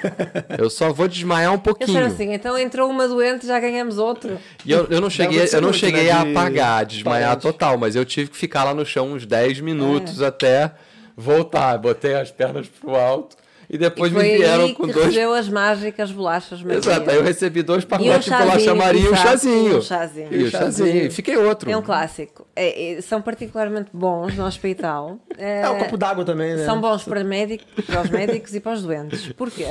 eu 0.57 0.69
só 0.69 0.91
vou 0.91 1.07
desmaiar 1.07 1.51
um 1.51 1.55
Eu 1.55 1.59
pouquinho. 1.59 1.88
disseram 1.88 2.07
assim, 2.07 2.34
então 2.34 2.57
entrou 2.57 2.89
uma 2.89 3.07
doente, 3.07 3.45
já 3.45 3.59
ganhamos 3.59 3.97
outro. 3.97 4.39
E 4.65 4.71
eu, 4.71 4.86
eu 4.89 4.99
não 4.99 5.09
cheguei, 5.09 5.41
eu 5.41 5.61
não 5.61 5.69
muito, 5.69 5.77
cheguei 5.77 6.05
né, 6.05 6.11
a 6.11 6.23
de 6.23 6.31
apagar, 6.31 6.86
desmaiar 6.86 7.29
parente. 7.29 7.41
total, 7.43 7.77
mas 7.77 7.95
eu 7.95 8.03
tive 8.05 8.29
que 8.31 8.38
ficar 8.38 8.63
lá 8.63 8.73
no 8.73 8.86
chão 8.86 9.11
uns 9.13 9.25
10 9.25 9.59
minutos 9.59 10.21
É. 10.21 10.27
até 10.27 10.71
voltar. 11.15 11.77
Botei 11.77 12.15
as 12.15 12.31
pernas 12.31 12.67
pro 12.67 12.95
alto 12.95 13.36
e 13.74 13.78
depois 13.78 14.11
e 14.11 14.15
me 14.15 14.19
foi 14.21 14.38
vieram 14.38 14.74
com 14.76 14.88
dois. 14.88 15.07
recebeu 15.07 15.34
as 15.34 15.49
mágicas 15.49 16.11
bolachas 16.11 16.61
Maria. 16.61 16.78
Exato, 16.78 17.09
aí 17.09 17.15
eu 17.17 17.24
recebi 17.24 17.63
dois 17.63 17.84
um 17.84 17.88
pacotes 17.88 18.24
de 18.26 18.30
bolacha 18.30 18.76
Maria 18.76 19.01
e 19.01 19.09
um 19.09 19.15
chazinho. 19.15 19.71
e 19.74 19.76
um 19.78 19.82
chazinho. 19.82 20.34
E 20.34 20.43
o 20.43 20.49
chazinho. 20.51 21.05
E 21.05 21.09
fiquei 21.09 21.36
outro. 21.36 21.69
É 21.71 21.76
um 21.76 21.82
clássico. 21.82 22.47
É, 22.55 22.93
é, 22.93 23.01
são 23.01 23.21
particularmente 23.21 23.89
bons 23.91 24.36
no 24.36 24.45
hospital. 24.45 25.17
É, 25.38 25.61
É 25.61 25.69
o 25.69 25.78
copo 25.80 25.97
d'água 25.97 26.24
também, 26.24 26.55
né? 26.55 26.63
São 26.65 26.80
bons 26.80 27.03
para, 27.03 27.24
médico, 27.24 27.65
para 27.88 28.01
os 28.01 28.09
médicos 28.11 28.53
e 28.53 28.59
para 28.59 28.74
os 28.74 28.84
doentes. 28.84 29.34
Porquê? 29.34 29.65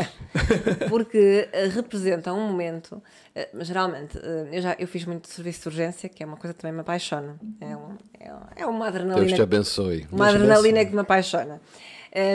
Porque 0.89 1.49
eh, 1.53 1.67
representam 1.67 2.37
um 2.39 2.47
momento. 2.49 3.01
eh, 3.35 3.49
geralmente, 3.61 4.19
eh, 4.19 4.49
eu, 4.53 4.63
já, 4.63 4.77
eu 4.79 4.87
fiz 4.89 5.05
muito 5.05 5.29
serviço 5.29 5.63
de 5.63 5.69
urgência, 5.69 6.09
que 6.09 6.23
é 6.23 6.27
uma 6.27 6.37
coisa 6.37 6.53
que 6.55 6.61
também 6.61 6.75
me 6.75 6.81
apaixona. 6.81 7.37
É, 7.61 7.77
um- 7.77 7.97
é, 8.19 8.33
um- 8.33 8.39
é 8.57 8.67
uma 8.67 8.91
Deus 8.91 9.05
te 9.05 9.05
adrenalina. 9.13 9.43
abençoe. 9.43 10.07
Uma 10.11 10.25
Deus 10.27 10.35
adrenalina 10.37 10.69
abençoe. 10.81 10.87
que 10.87 10.95
me 10.95 11.01
apaixona. 11.01 11.61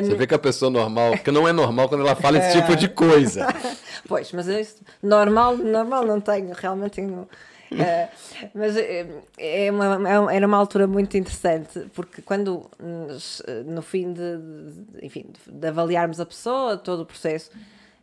Você 0.03 0.15
vê 0.15 0.25
que 0.25 0.34
a 0.34 0.39
pessoa 0.39 0.71
normal, 0.71 1.11
porque 1.11 1.32
não 1.32 1.47
é 1.47 1.51
normal 1.53 1.88
quando 1.88 2.01
ela 2.01 2.15
fala 2.15 2.38
esse 2.39 2.59
tipo 2.61 2.75
de 2.75 2.88
coisa. 2.89 3.47
Pois, 4.07 4.32
mas 4.32 4.47
eu 4.47 4.59
isso, 4.59 4.82
normal, 5.03 5.57
normal 5.57 6.05
não 6.05 6.19
tenho, 6.21 6.53
realmente 6.53 6.95
tenho. 6.95 7.28
eh, 7.71 8.07
mas 8.55 8.75
é 8.78 9.69
uma, 9.71 10.09
é 10.09 10.19
uma- 10.19 10.34
era 10.34 10.47
uma 10.47 10.57
altura 10.57 10.88
muito 10.88 11.17
interessante, 11.17 11.88
porque 11.93 12.21
quando 12.21 12.69
no 13.65 13.82
fim 13.82 14.13
de, 14.13 14.38
de- 14.38 15.05
enfim, 15.05 15.25
de 15.45 15.67
avaliarmos 15.67 16.19
a 16.19 16.25
pessoa, 16.25 16.78
todo 16.78 17.01
o 17.01 17.05
processo, 17.05 17.51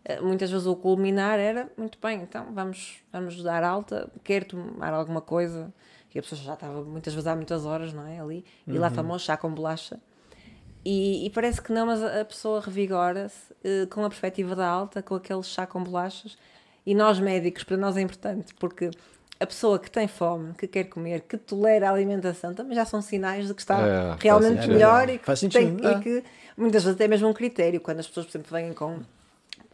eh, 0.04 0.20
muitas 0.20 0.50
vezes 0.50 0.66
o 0.66 0.76
culminar 0.76 1.38
era 1.38 1.68
muito 1.76 1.98
bem, 2.02 2.20
então 2.22 2.46
vamos, 2.52 2.96
vamos 3.12 3.42
dar 3.42 3.64
alta, 3.64 4.08
quer 4.22 4.44
tomar 4.44 4.92
alguma 4.92 5.20
coisa, 5.22 5.72
e 6.14 6.18
a 6.18 6.22
pessoa 6.22 6.40
já 6.40 6.54
estava 6.54 6.82
muitas 6.82 7.14
vezes 7.14 7.26
há 7.26 7.34
muitas 7.34 7.64
horas, 7.64 7.92
não 7.92 8.06
é? 8.06 8.20
Ali, 8.20 8.44
e 8.68 8.78
lá 8.78 8.88
tomou 8.90 9.18
chá 9.18 9.36
com 9.36 9.50
bolacha. 9.52 9.98
E, 10.84 11.26
e 11.26 11.30
parece 11.30 11.62
que 11.62 11.72
não, 11.72 11.86
mas 11.86 12.02
a 12.02 12.24
pessoa 12.24 12.60
revigora-se 12.60 13.54
eh, 13.64 13.86
com 13.86 14.04
a 14.04 14.08
perspectiva 14.08 14.54
da 14.54 14.68
alta, 14.68 15.02
com 15.02 15.14
aquele 15.14 15.42
chá 15.42 15.66
com 15.66 15.82
bolachas. 15.82 16.36
E 16.84 16.94
nós 16.94 17.18
médicos, 17.18 17.64
para 17.64 17.76
nós 17.78 17.96
é 17.96 18.02
importante, 18.02 18.54
porque 18.54 18.90
a 19.40 19.46
pessoa 19.46 19.78
que 19.78 19.90
tem 19.90 20.06
fome, 20.06 20.52
que 20.54 20.66
quer 20.66 20.84
comer, 20.84 21.22
que 21.22 21.36
tolera 21.38 21.88
a 21.88 21.92
alimentação, 21.92 22.52
também 22.52 22.74
já 22.74 22.84
são 22.84 23.00
sinais 23.00 23.46
de 23.48 23.54
que 23.54 23.62
está 23.62 23.80
É, 23.80 24.08
faz 24.10 24.22
realmente 24.22 24.68
melhor 24.68 25.08
e 25.08 25.18
que, 25.18 25.24
Faz 25.24 25.40
tem, 25.40 25.50
sentido, 25.50 25.82
e 25.82 25.86
é. 25.86 26.00
que 26.00 26.24
muitas 26.56 26.84
vezes 26.84 26.98
tem 26.98 27.08
mesmo 27.08 27.28
um 27.28 27.32
critério, 27.32 27.80
quando 27.80 28.00
as 28.00 28.06
pessoas, 28.06 28.26
por 28.26 28.32
exemplo, 28.32 28.52
vêm 28.52 28.72
com, 28.74 29.00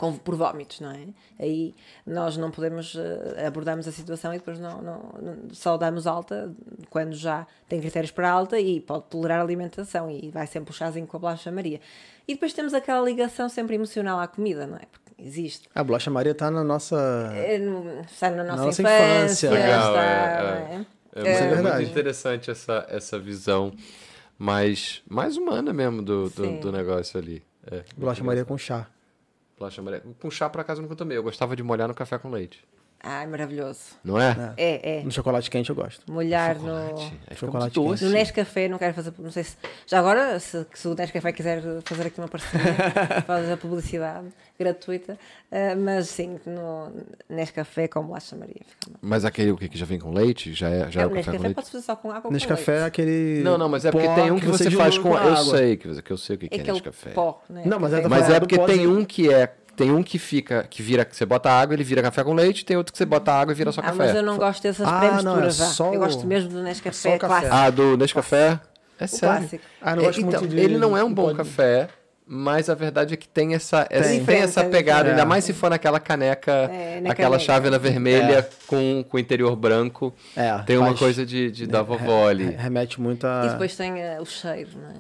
com, 0.01 0.17
por 0.17 0.35
vómitos, 0.35 0.81
não 0.81 0.91
é? 0.91 1.07
Aí 1.39 1.75
nós 2.07 2.37
não 2.39 2.51
podemos 2.51 2.97
eh, 2.97 3.47
abordarmos 3.47 3.87
a 3.87 3.93
situação 3.93 4.33
e 4.35 4.39
depois 4.39 4.59
não, 4.59 4.81
não, 4.81 4.99
não- 5.21 5.37
só 5.53 5.77
damos 5.77 6.07
alta 6.07 6.51
quando 6.89 7.15
já 7.15 7.47
tem 7.69 7.79
critérios 7.81 8.11
para 8.11 8.31
alta 8.31 8.59
e 8.59 8.81
pode 8.81 9.05
tolerar 9.11 9.41
a 9.41 9.43
alimentação 9.43 10.11
e 10.11 10.31
vai 10.31 10.47
sempre 10.47 10.71
o 10.71 10.75
chazinho 10.75 11.07
com 11.07 11.17
a 11.19 11.21
bolacha 11.21 11.53
Maria. 11.53 11.81
E 12.27 12.33
depois 12.35 12.53
temos 12.55 12.73
aquela 12.73 13.05
ligação 13.05 13.49
sempre 13.49 13.75
emocional 13.75 14.19
à 14.19 14.27
comida, 14.27 14.67
não 14.67 14.77
é? 14.77 14.83
Porque 14.91 15.23
existe. 15.23 15.69
A 15.75 15.85
bolacha 15.85 16.11
Maria 16.11 16.35
tá 16.35 16.51
na 16.51 16.65
nossa. 16.65 16.97
É 17.35 17.59
no- 17.59 18.01
Está 18.01 18.31
na 18.31 18.43
nossa, 18.43 18.65
Nossa 18.65 18.83
infância, 18.83 19.47
infância. 19.49 19.51
Legal, 19.51 19.89
está, 19.91 20.03
é, 20.03 20.07
é. 20.07 20.75
é? 20.75 20.87
É, 21.13 21.21
é 21.37 21.41
muito 21.49 21.55
verdade. 21.63 21.85
interessante 21.85 22.51
essa, 22.51 22.87
essa 22.89 23.19
visão 23.19 23.73
mais, 24.39 25.03
mais 25.09 25.37
humana 25.37 25.73
mesmo 25.73 26.03
do, 26.03 26.31
do, 26.31 26.61
do 26.61 26.73
negócio 26.73 27.19
ali. 27.21 27.43
É, 27.71 27.83
Bolacha 27.97 28.25
Maria 28.25 28.45
com 28.45 28.57
chá. 28.57 28.87
Bolacha 29.61 29.83
Maria. 29.83 30.03
Com 30.19 30.31
chá, 30.31 30.49
por 30.49 30.63
acaso, 30.63 30.81
nunca 30.81 30.97
tomei. 30.97 31.19
Eu 31.19 31.23
gostava 31.23 31.55
de 31.55 31.63
molhar 31.63 31.87
no 31.87 31.95
café 31.95 32.19
com 32.19 32.31
leite. 32.31 32.67
Ai, 33.03 33.27
maravilhoso. 33.27 33.81
Não 34.05 34.21
é? 34.21 34.53
É, 34.59 34.99
é. 34.99 35.03
No 35.03 35.11
chocolate 35.11 35.51
quente 35.51 35.71
eu 35.71 35.75
gosto. 35.77 36.11
Molhar 36.13 36.57
no, 36.59 36.67
Chocolate. 36.67 37.03
Aí 37.03 37.11
fica 37.35 37.37
Chocolate 37.37 37.75
doce. 37.75 38.05
No 38.05 38.11
Nescafé 38.11 38.69
não 38.69 38.77
quero 38.79 38.93
fazer, 38.93 39.13
não 39.19 39.31
sei 39.31 39.45
se. 39.45 39.57
Já 39.87 39.99
agora, 40.01 40.39
se, 40.39 40.67
se 40.75 40.87
o 40.87 40.95
Nescafé 40.95 41.33
quiser 41.33 41.63
fazer 41.85 42.07
aqui 42.09 42.21
uma 42.21 42.29
parceria, 42.29 42.75
faz 43.27 43.51
a 43.51 43.57
publicidade 43.57 44.27
gratuita, 44.59 45.19
eh, 45.51 45.75
mas 45.75 46.09
sim, 46.09 46.39
no 46.45 46.93
Nescafé 47.29 47.89
com 47.89 48.03
bolacha 48.03 48.37
Maria. 48.37 48.61
Mas 49.01 49.25
aquele 49.25 49.53
o 49.53 49.57
que, 49.57 49.71
que 49.71 49.79
já 49.79 49.87
vem 49.87 49.99
com 49.99 50.13
leite? 50.13 50.53
Já 50.53 50.69
é, 50.69 50.91
já 50.91 51.01
é, 51.01 51.05
É, 51.05 51.07
o 51.07 51.11
café 51.11 51.11
com 51.11 51.15
Nescafé 51.15 51.39
leite? 51.39 51.55
pode 51.55 51.71
fazer 51.71 51.83
só 51.85 51.97
com 51.97 52.11
água 52.11 52.27
ou 52.29 52.33
Nesse 52.33 52.47
com 52.47 52.55
café 52.55 52.81
é 52.81 52.85
aquele. 52.85 53.41
Não, 53.43 53.57
não, 53.57 53.69
mas 53.71 53.87
é 53.87 53.91
porque 53.91 54.07
pó 54.07 54.15
tem 54.15 54.31
um 54.31 54.39
que, 54.39 54.45
você, 54.45 54.71
faz 54.71 54.95
dilui 54.95 55.11
com. 55.11 55.17
Eu 55.19 55.37
sei 55.39 55.77
que, 55.79 55.89
você- 55.89 56.03
que 56.03 56.11
eu 56.11 56.19
sei 56.19 56.37
o 56.37 56.39
que, 56.39 56.49
que 56.51 56.55
é, 56.57 56.61
Aquele 56.61 56.73
Nescafé. 56.75 57.11
pó, 57.13 57.43
né? 57.49 57.63
Não, 57.65 57.81
mas 57.81 57.95
é 57.95 58.07
Mas 58.07 58.29
é 58.29 58.39
porque 58.39 58.59
tem 58.59 58.87
um 58.87 59.03
que 59.07 59.33
é 59.33 59.47
tem 59.85 59.91
um 59.93 60.03
que 60.03 60.19
fica, 60.19 60.67
que 60.69 60.83
vira, 60.83 61.05
que 61.05 61.17
você 61.17 61.25
bota 61.25 61.51
água, 61.51 61.75
ele 61.75 61.83
vira 61.85 62.03
café 62.03 62.23
com 62.23 62.35
leite, 62.35 62.65
tem 62.65 62.77
outro 62.77 62.93
que 62.93 62.99
você 62.99 63.07
bota 63.07 63.33
água 63.33 63.53
e 63.53 63.55
vira 63.57 63.73
só 63.73 63.81
Ah, 63.81 63.85
café. 63.85 63.97
mas 63.99 64.15
eu 64.15 64.23
não 64.23 64.37
gosto 64.37 64.63
dessas 64.63 64.87
Ah, 64.87 64.99
pré-misturas, 64.99 65.61
é 65.61 65.65
só 65.67 65.93
Eu 65.95 66.01
gosto 66.01 66.27
mesmo 66.27 66.51
do 66.51 66.63
Nescafé 66.63 67.19
café. 67.19 67.27
clássico. 67.27 67.55
Ah, 67.55 67.71
do 67.71 67.97
Nescafé? 67.97 68.61
É 68.99 69.05
O 69.05 69.09
sério. 69.09 69.37
clássico. 69.39 69.65
Ah, 69.81 69.97
não 69.97 70.03
É, 70.03 70.07
gosto 70.07 70.21
então, 70.21 70.41
muito 70.41 70.55
de. 70.55 70.61
ele 70.61 70.77
não 70.77 70.97
é 70.97 71.03
um 71.03 71.13
bom 71.13 71.25
pode- 71.27 71.39
café, 71.39 71.89
mas 72.27 72.69
a 72.69 72.75
verdade 72.75 73.15
é 73.15 73.17
que 73.17 73.27
tem 73.27 73.55
essa, 73.55 73.87
essa 73.91 74.09
tem, 74.11 74.21
Diferente, 74.21 74.45
essa 74.45 74.61
é 74.61 74.65
pegada, 74.69 74.99
diferente. 75.05 75.19
ainda 75.21 75.25
mais 75.29 75.45
se 75.45 75.53
for 75.55 75.71
naquela 75.71 75.99
caneca, 75.99 76.53
É, 76.53 77.01
na 77.01 77.11
aquela 77.13 77.31
caneca. 77.31 77.39
chávena 77.53 77.79
vermelha 77.79 78.47
com, 78.67 79.03
com 79.09 79.17
o 79.17 79.21
interior 79.21 79.57
branco. 79.57 80.15
É, 80.37 80.59
tem 80.59 80.77
uma 80.77 80.89
faz- 80.89 80.99
coisa 80.99 81.25
de, 81.27 81.51
de 81.51 81.67
da 81.67 81.83
vovó 81.83 82.29
ali. 82.29 82.45
Remete 82.57 83.01
muito 83.01 83.27
a. 83.27 83.47
E 83.47 83.49
depois 83.49 83.75
tem 83.75 83.99
eh, 84.01 84.19
o 84.21 84.27
cheiro, 84.27 84.69
não 84.77 84.91
é? 84.91 84.95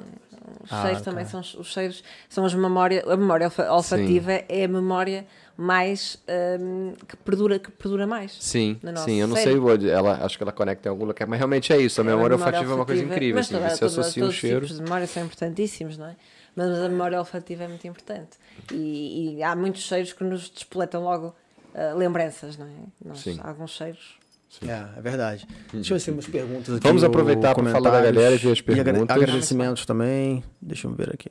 Os 0.62 0.72
Ah, 0.72 0.82
cheiros 0.82 1.00
ok. 1.00 1.04
também 1.12 1.24
são 1.26 1.40
os, 1.40 1.54
os 1.54 1.66
cheiros, 1.72 2.02
são 2.28 2.44
as 2.44 2.54
memórias, 2.54 3.06
a 3.08 3.16
memória 3.16 3.46
olfa- 3.46 3.70
olfativa 3.72 4.32
é 4.32 4.64
a 4.64 4.68
memória 4.68 5.26
mais 5.56 6.18
hum, 6.60 6.94
que 7.06 7.16
perdura, 7.18 7.58
que 7.58 7.70
perdura 7.70 8.06
mais. 8.06 8.32
Sim, 8.40 8.80
sim, 9.04 9.16
eu 9.20 9.28
não 9.28 9.36
cérebro. 9.36 9.80
sei, 9.80 9.90
ela, 9.90 10.24
acho 10.24 10.36
que 10.38 10.42
ela 10.42 10.52
conecta 10.52 10.88
em 10.88 10.90
algum 10.90 11.04
lugar, 11.04 11.26
mas 11.28 11.38
realmente 11.38 11.72
é 11.72 11.76
isso, 11.78 12.00
a 12.00 12.04
memória 12.04 12.34
olfativa 12.34 12.72
é 12.72 12.74
uma 12.74 12.86
coisa 12.86 13.04
incrível, 13.04 13.36
mas 13.36 13.46
assim, 13.46 13.54
toda- 13.54 13.70
você 13.70 13.78
toda- 13.80 14.00
associa 14.00 14.22
um 14.22 14.26
todos 14.26 14.34
os 14.36 14.40
cheiro. 14.40 14.60
tipos 14.62 14.76
de 14.76 14.82
memória 14.82 15.06
são 15.06 15.22
importantíssimos, 15.24 15.98
não 15.98 16.06
é? 16.06 16.16
Mas 16.56 16.68
a 16.78 16.88
memória 16.88 17.18
olfativa 17.18 17.64
é 17.64 17.68
muito 17.68 17.86
importante. 17.86 18.30
E, 18.72 19.36
e 19.36 19.42
há 19.42 19.54
muitos 19.54 19.82
cheiros 19.82 20.12
que 20.12 20.24
nos 20.24 20.48
despoletam 20.50 21.02
logo 21.02 21.34
ah, 21.74 21.94
lembranças, 21.94 22.56
não 22.56 22.66
é? 22.66 22.70
Nós, 23.04 23.20
Sim. 23.20 23.38
alguns 23.42 23.70
cheiros. 23.70 24.18
É, 24.66 24.98
é 24.98 25.00
verdade. 25.00 25.46
Deixa 25.72 25.92
eu 25.92 25.96
ver 25.96 26.00
se 26.00 26.04
tem 26.06 26.14
umas 26.14 26.26
perguntas 26.26 26.74
aqui. 26.76 26.86
Vamos 26.86 27.04
aproveitar 27.04 27.54
pra 27.54 27.64
falar 27.70 27.90
da 27.90 28.02
galera 28.10 28.34
e 28.34 28.38
ver 28.38 28.52
as 28.52 28.58
E 28.58 28.62
perguntas. 28.62 29.16
agradecimentos 29.16 29.86
também. 29.86 30.42
Deixa 30.60 30.86
eu 30.88 30.92
ver 30.92 31.10
aqui. 31.14 31.28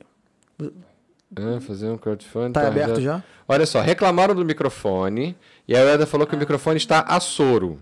Ah, 1.36 1.60
fazer 1.60 1.88
um 1.88 1.96
crowdfunding. 1.98 2.52
Tá 2.52 2.66
aberto 2.66 3.00
já? 3.00 3.22
Olha 3.46 3.66
só, 3.66 3.80
reclamaram 3.80 4.34
do 4.34 4.44
microfone 4.44 5.36
e 5.68 5.76
a 5.76 5.80
Eda 5.80 6.06
falou 6.06 6.26
que 6.26 6.34
o 6.34 6.38
microfone 6.38 6.76
está 6.76 7.00
a 7.00 7.20
soro. 7.20 7.78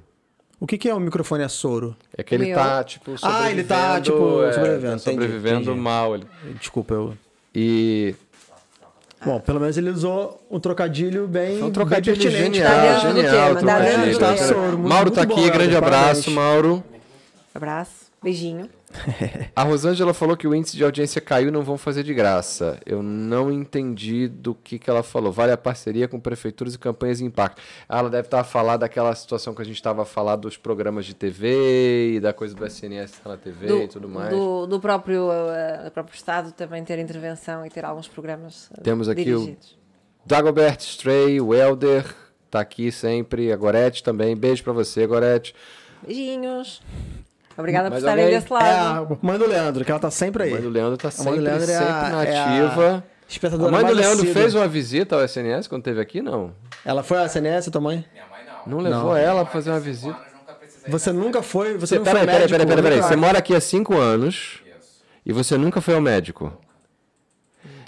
O 0.60 0.66
que, 0.66 0.76
que 0.76 0.88
é 0.88 0.94
um 0.94 1.00
microfone 1.00 1.44
a 1.44 1.48
soro? 1.48 1.96
É 2.16 2.22
que 2.22 2.34
ele 2.34 2.46
Meu. 2.46 2.56
tá, 2.56 2.82
tipo, 2.82 3.16
sobrevivendo. 3.16 3.44
Ah, 3.46 3.50
ele 3.50 3.64
tá, 3.64 4.00
tipo, 4.00 4.42
é, 4.42 4.52
sobrevivendo, 4.52 4.82
tá 4.82 5.12
entendi, 5.12 5.22
sobrevivendo 5.22 5.62
entendi. 5.70 5.80
mal. 5.80 6.14
Ele- 6.16 6.26
Desculpa, 6.58 6.94
eu. 6.94 7.14
E 7.54 8.14
Bom, 9.24 9.40
pelo 9.40 9.58
menos 9.60 9.76
ele 9.76 9.90
usou 9.90 10.40
um 10.50 10.60
trocadilho 10.60 11.26
bem. 11.26 11.58
foi 11.58 11.68
um 11.68 11.72
trocadilho 11.72 12.16
bem 12.16 12.30
pertinente. 12.30 12.56
genial, 12.58 12.72
Tá 12.72 12.98
genial. 13.00 13.14
tema, 13.32 13.54
tá 13.54 13.58
trocadilho. 13.60 14.18
Tá, 14.18 14.32
muito- 14.76 14.88
Mauro 14.88 15.10
tá 15.10 15.20
muito 15.22 15.32
aqui, 15.32 15.46
bom, 15.50 15.52
grande 15.56 15.76
abraço. 15.76 16.30
Mauro. 16.30 16.84
Abraço, 17.54 17.90
beijinho. 18.22 18.68
A 19.54 19.62
Rosângela 19.62 20.14
falou 20.14 20.36
que 20.36 20.46
o 20.46 20.54
índice 20.54 20.76
de 20.76 20.84
audiência 20.84 21.20
caiu 21.20 21.48
e 21.48 21.50
não 21.50 21.62
vão 21.62 21.76
fazer 21.76 22.02
de 22.02 22.14
graça. 22.14 22.78
Eu 22.86 23.02
não 23.02 23.50
entendi 23.52 24.28
do 24.28 24.54
que, 24.54 24.78
que 24.78 24.88
ela 24.88 25.02
falou. 25.02 25.30
Vale 25.32 25.52
a 25.52 25.56
parceria 25.56 26.08
com 26.08 26.18
prefeituras 26.18 26.74
e 26.74 26.78
campanhas 26.78 27.18
de 27.18 27.24
impacto. 27.24 27.60
Ah, 27.88 27.98
Ela 27.98 28.10
deve 28.10 28.26
estar 28.28 28.40
a 28.40 28.44
falar 28.44 28.76
daquela 28.76 29.14
situação 29.14 29.54
que 29.54 29.62
a 29.62 29.64
gente 29.64 29.76
estava 29.76 30.02
a 30.02 30.04
falar 30.04 30.36
dos 30.36 30.56
programas 30.56 31.04
de 31.06 31.14
TV 31.14 32.14
e 32.14 32.20
da 32.20 32.32
coisa 32.32 32.54
do 32.54 32.64
SNS 32.66 33.20
na 33.24 33.36
TV 33.36 33.84
e 33.84 33.88
tudo 33.88 34.08
mais. 34.08 34.30
do, 34.30 34.66
do 34.66 34.80
próprio, 34.80 35.28
do 35.84 35.90
próprio 35.90 36.14
Estado 36.14 36.52
também 36.52 36.82
ter 36.84 36.98
intervenção 36.98 37.64
e 37.66 37.70
ter 37.70 37.84
alguns 37.84 38.08
programas 38.08 38.70
ah, 38.76 38.80
Temos 38.82 39.08
aqui 39.08 39.32
o- 39.34 39.40
dirigidos. 39.40 39.76
Dagobert 40.26 40.80
Stray, 40.80 41.40
o 41.40 41.54
Helder, 41.54 42.04
tá 42.50 42.60
aqui 42.60 42.92
sempre. 42.92 43.50
A 43.50 43.56
Gorete 43.56 44.02
também. 44.02 44.36
Beijo 44.36 44.62
pra 44.62 44.72
você, 44.74 45.06
Gorete. 45.06 45.54
Beijinhos. 46.06 46.82
Obrigada 47.58 47.90
por 47.90 47.98
estarem 47.98 48.26
desse 48.26 48.46
É 48.50 48.54
lado. 48.54 49.18
a 49.20 49.26
mãe 49.26 49.36
do 49.38 49.46
Leandro, 49.46 49.84
que 49.84 49.90
ela 49.90 50.00
tá 50.00 50.10
sempre 50.10 50.44
aí. 50.44 50.50
A 50.50 50.52
mãe 50.54 50.62
do 50.62 50.68
Leandro 50.70 50.96
tá 50.96 51.08
A 51.08 51.10
mãe 51.10 51.16
sempre, 51.24 51.38
do 51.38 51.44
Leandro 51.44 51.70
é 51.70 51.74
a- 51.74 51.78
sempre 51.78 52.30
é 52.32 52.38
a 52.38 52.44
ativa. 52.68 53.04
espectadora 53.28 53.68
A 53.68 53.72
mãe 53.72 53.84
do 53.84 53.92
Leandro 53.92 54.22
assídua. 54.22 54.34
fez 54.34 54.54
uma 54.54 54.68
visita 54.68 55.16
ao 55.16 55.22
SNS 55.24 55.68
quando 55.68 55.82
teve 55.82 56.00
aqui? 56.00 56.22
Não. 56.22 56.52
Ela 56.84 57.02
foi 57.02 57.18
à 57.18 57.28
CNS, 57.28 57.70
tua 57.70 57.80
mãe? 57.80 58.04
Minha 58.12 58.26
mãe 58.26 58.40
não. 58.66 58.76
Não 58.76 58.82
levou 58.82 59.16
ela 59.16 59.44
pra 59.44 59.52
fazer 59.52 59.70
uma 59.70 59.80
visita. 59.80 60.16
Você 60.86 61.12
nunca 61.12 61.42
foi. 61.42 61.74
Você, 61.76 61.78
Você, 61.78 61.96
não 61.96 62.04
peraí, 62.04 62.18
foi 62.20 62.26
peraí, 62.26 62.40
médico? 62.42 62.58
peraí, 62.58 62.66
peraí, 62.82 62.82
peraí. 62.98 63.02
Você 63.10 63.16
mora 63.16 63.38
aqui 63.38 63.54
há 63.54 63.60
cinco 63.60 63.94
anos 63.98 64.62
Isso. 64.78 65.02
e 65.26 65.32
você 65.32 65.58
nunca 65.58 65.80
foi 65.80 65.94
ao 65.94 66.00
médico. 66.00 66.52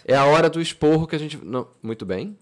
É 0.05 0.17
a 0.17 0.25
hora 0.25 0.51
do 0.51 0.61
esporro 0.61 1.07
que 1.07 1.15
a 1.17 1.19
gente. 1.19 1.39
Não, 1.43 1.69
muito 1.83 2.05
bem. 2.05 2.37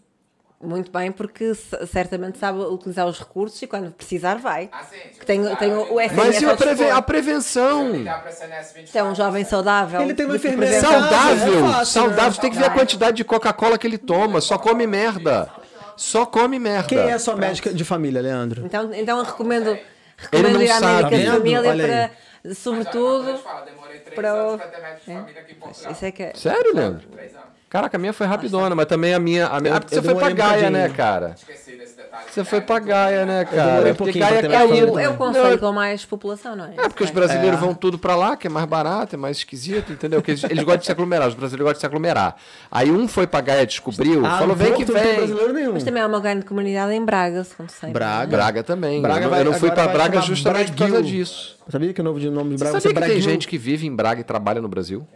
Muito 0.60 0.90
bem, 0.90 1.12
porque 1.12 1.54
certamente 1.86 2.36
sabe 2.36 2.58
utilizar 2.58 3.06
os 3.06 3.16
recursos 3.16 3.62
e 3.62 3.66
quando 3.68 3.92
precisar 3.92 4.38
vai. 4.38 4.68
Ah, 4.72 4.82
sim. 4.82 4.96
tipo, 5.12 5.24
Tem, 5.24 5.56
tem 5.56 5.72
o, 5.72 5.92
o 5.94 6.00
SNS 6.00 6.16
Mas 6.16 6.42
e 6.42 6.84
a, 6.90 6.96
a 6.96 7.02
prevenção? 7.02 7.92
Ligar 7.92 8.20
pra 8.22 8.30
SNS 8.30 8.72
24. 8.72 8.86
Se 8.92 8.98
é 8.98 9.04
um 9.04 9.14
jovem 9.14 9.44
saudável. 9.44 10.00
Ele 10.00 10.14
tem 10.14 10.26
uma 10.26 10.32
que 10.36 10.38
enfermeira 10.48 10.80
Saudável, 10.80 11.58
é 11.58 11.72
fácil, 11.72 11.86
saudável. 11.86 12.24
né? 12.24 12.30
Você 12.32 12.40
tem 12.40 12.50
que 12.50 12.58
ver 12.58 12.64
a 12.64 12.70
quantidade 12.70 13.16
de 13.18 13.24
Coca-Cola 13.24 13.78
que 13.78 13.86
ele 13.86 13.98
toma. 13.98 14.40
Só 14.40 14.58
come 14.58 14.84
merda. 14.84 15.48
Só 15.96 16.26
come 16.26 16.58
merda. 16.58 16.88
Quem 16.88 16.98
é 16.98 17.12
a 17.12 17.18
sua 17.20 17.36
médica 17.36 17.72
de 17.72 17.84
família, 17.84 18.20
Leandro? 18.20 18.66
Então, 18.66 18.92
então 18.92 19.18
eu 19.18 19.24
recomendo, 19.24 19.78
recomendo 20.16 20.60
ir 20.62 20.70
à 20.72 20.80
médica 20.80 21.18
de 21.18 21.26
família 21.30 21.60
Olha 21.60 21.86
para, 21.86 22.10
Mas, 22.44 22.58
sobretudo, 22.58 23.40
demorei 23.64 23.98
três 24.00 24.14
para 24.14 24.34
o- 24.34 24.38
anos 24.48 24.56
pra 24.60 24.66
ter 24.70 24.80
médico 24.82 24.98
de 25.10 25.16
família 25.18 25.40
aqui 25.42 25.52
em 25.52 25.54
Portugal. 25.56 25.92
isso 25.92 26.04
é 26.04 26.10
que 26.10 26.22
é. 26.24 26.32
Sério, 26.34 26.74
Leandro? 26.74 27.08
Três 27.10 27.32
anos. 27.34 27.57
Caraca, 27.68 27.98
a 27.98 28.00
minha 28.00 28.14
foi 28.14 28.26
rapidona, 28.26 28.74
mas 28.74 28.86
também 28.86 29.12
a 29.12 29.18
minha. 29.18 29.46
A 29.46 29.60
minha... 29.60 29.72
Eu- 29.72 29.76
Ah, 29.76 29.80
porque 29.80 29.94
você 29.94 29.98
eu 30.00 30.02
foi 30.04 30.14
pra 30.14 30.30
Gaia, 30.30 30.70
né, 30.70 30.88
cara? 30.88 31.34
Esqueci 31.36 31.72
desse 31.76 31.96
detalhe. 31.98 32.24
Você 32.30 32.42
foi 32.42 32.60
pra 32.62 32.78
Gaia, 32.78 33.26
né, 33.26 33.44
cara? 33.44 33.94
Porque 33.94 34.18
Gaia 34.18 34.38
É 34.38 34.48
caiu. 34.48 34.92
o, 34.94 34.98
é 34.98 35.06
o 35.06 35.10
Não, 35.10 35.16
conselho 35.18 35.58
com 35.58 35.70
mais 35.72 36.02
população, 36.02 36.56
não 36.56 36.64
é? 36.64 36.70
É 36.78 36.88
porque 36.88 37.04
os 37.04 37.10
brasileiros 37.10 37.60
vão 37.60 37.74
tudo 37.74 37.98
pra 37.98 38.16
lá, 38.16 38.38
que 38.38 38.46
é 38.46 38.50
mais 38.50 38.64
barato, 38.64 39.16
é 39.16 39.18
mais 39.18 39.36
esquisito, 39.36 39.92
entendeu? 39.92 40.20
Porque 40.22 40.30
eles, 40.30 40.44
eles 40.44 40.64
gostam 40.64 40.78
de 40.78 40.86
se 40.86 40.92
aglomerar, 40.92 41.28
os 41.28 41.34
brasileiros 41.34 41.64
gostam 41.66 41.76
de 41.76 41.80
se 41.80 41.86
aglomerar. 41.86 42.36
Aí 42.70 42.90
um 42.90 43.06
foi 43.06 43.26
pra 43.26 43.42
Gaia, 43.42 43.66
descobriu, 43.66 44.24
Ah, 44.24 44.38
falou, 44.38 44.56
vem 44.56 44.72
que 44.72 44.86
Porto 44.86 44.92
não 44.94 45.00
tem 45.02 45.04
vem. 45.10 45.16
brasileiro 45.16 45.52
nenhum. 45.52 45.72
Mas 45.74 45.82
também 45.84 46.02
há 46.02 46.06
uma 46.06 46.20
grande 46.20 46.46
comunidade 46.46 46.94
em 46.94 47.04
Braga, 47.04 47.44
segundo 47.44 47.68
sei. 47.68 47.90
Braga. 47.90 48.34
Braga 48.34 48.62
também. 48.62 49.02
Braga 49.02 49.18
eu 49.18 49.22
não, 49.24 49.30
vai- 49.30 49.40
eu 49.40 49.44
não 49.44 49.52
fui 49.52 49.70
pra 49.70 49.86
Braga 49.88 50.22
justamente 50.22 50.72
por 50.72 50.78
causa 50.78 51.02
disso. 51.02 51.58
Sabia 51.68 51.92
que 51.92 52.00
o 52.00 52.04
novo 52.04 52.18
de 52.18 52.30
nome 52.30 52.56
de 52.56 52.64
Braga 52.64 52.80
ser 52.80 52.94
que 52.94 53.00
tem 53.00 53.20
gente 53.20 53.46
que 53.46 53.58
vive 53.58 53.86
em 53.86 53.94
Braga 53.94 54.22
e 54.22 54.24
trabalha 54.24 54.62
no 54.62 54.68
Brasil? 54.68 55.06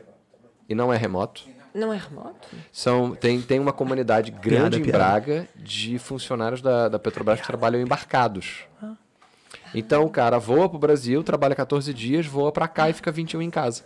E 0.68 0.74
não 0.74 0.92
é 0.92 0.96
remoto? 0.98 1.50
Não 1.74 1.92
é 1.92 1.96
remoto? 1.96 2.48
São, 2.70 3.14
tem, 3.14 3.40
tem 3.40 3.58
uma 3.58 3.72
comunidade 3.72 4.30
grande 4.30 4.78
em 4.80 4.82
piada. 4.82 4.98
Braga 4.98 5.48
de 5.56 5.98
funcionários 5.98 6.60
da, 6.60 6.88
da 6.88 6.98
Petrobras 6.98 7.40
que 7.40 7.46
trabalham 7.46 7.80
embarcados. 7.80 8.64
Então 9.74 10.04
o 10.04 10.10
cara 10.10 10.38
voa 10.38 10.68
pro 10.68 10.78
Brasil, 10.78 11.22
trabalha 11.22 11.54
14 11.54 11.94
dias, 11.94 12.26
voa 12.26 12.52
pra 12.52 12.68
cá 12.68 12.90
e 12.90 12.92
fica 12.92 13.10
21 13.10 13.40
em 13.40 13.50
casa. 13.50 13.84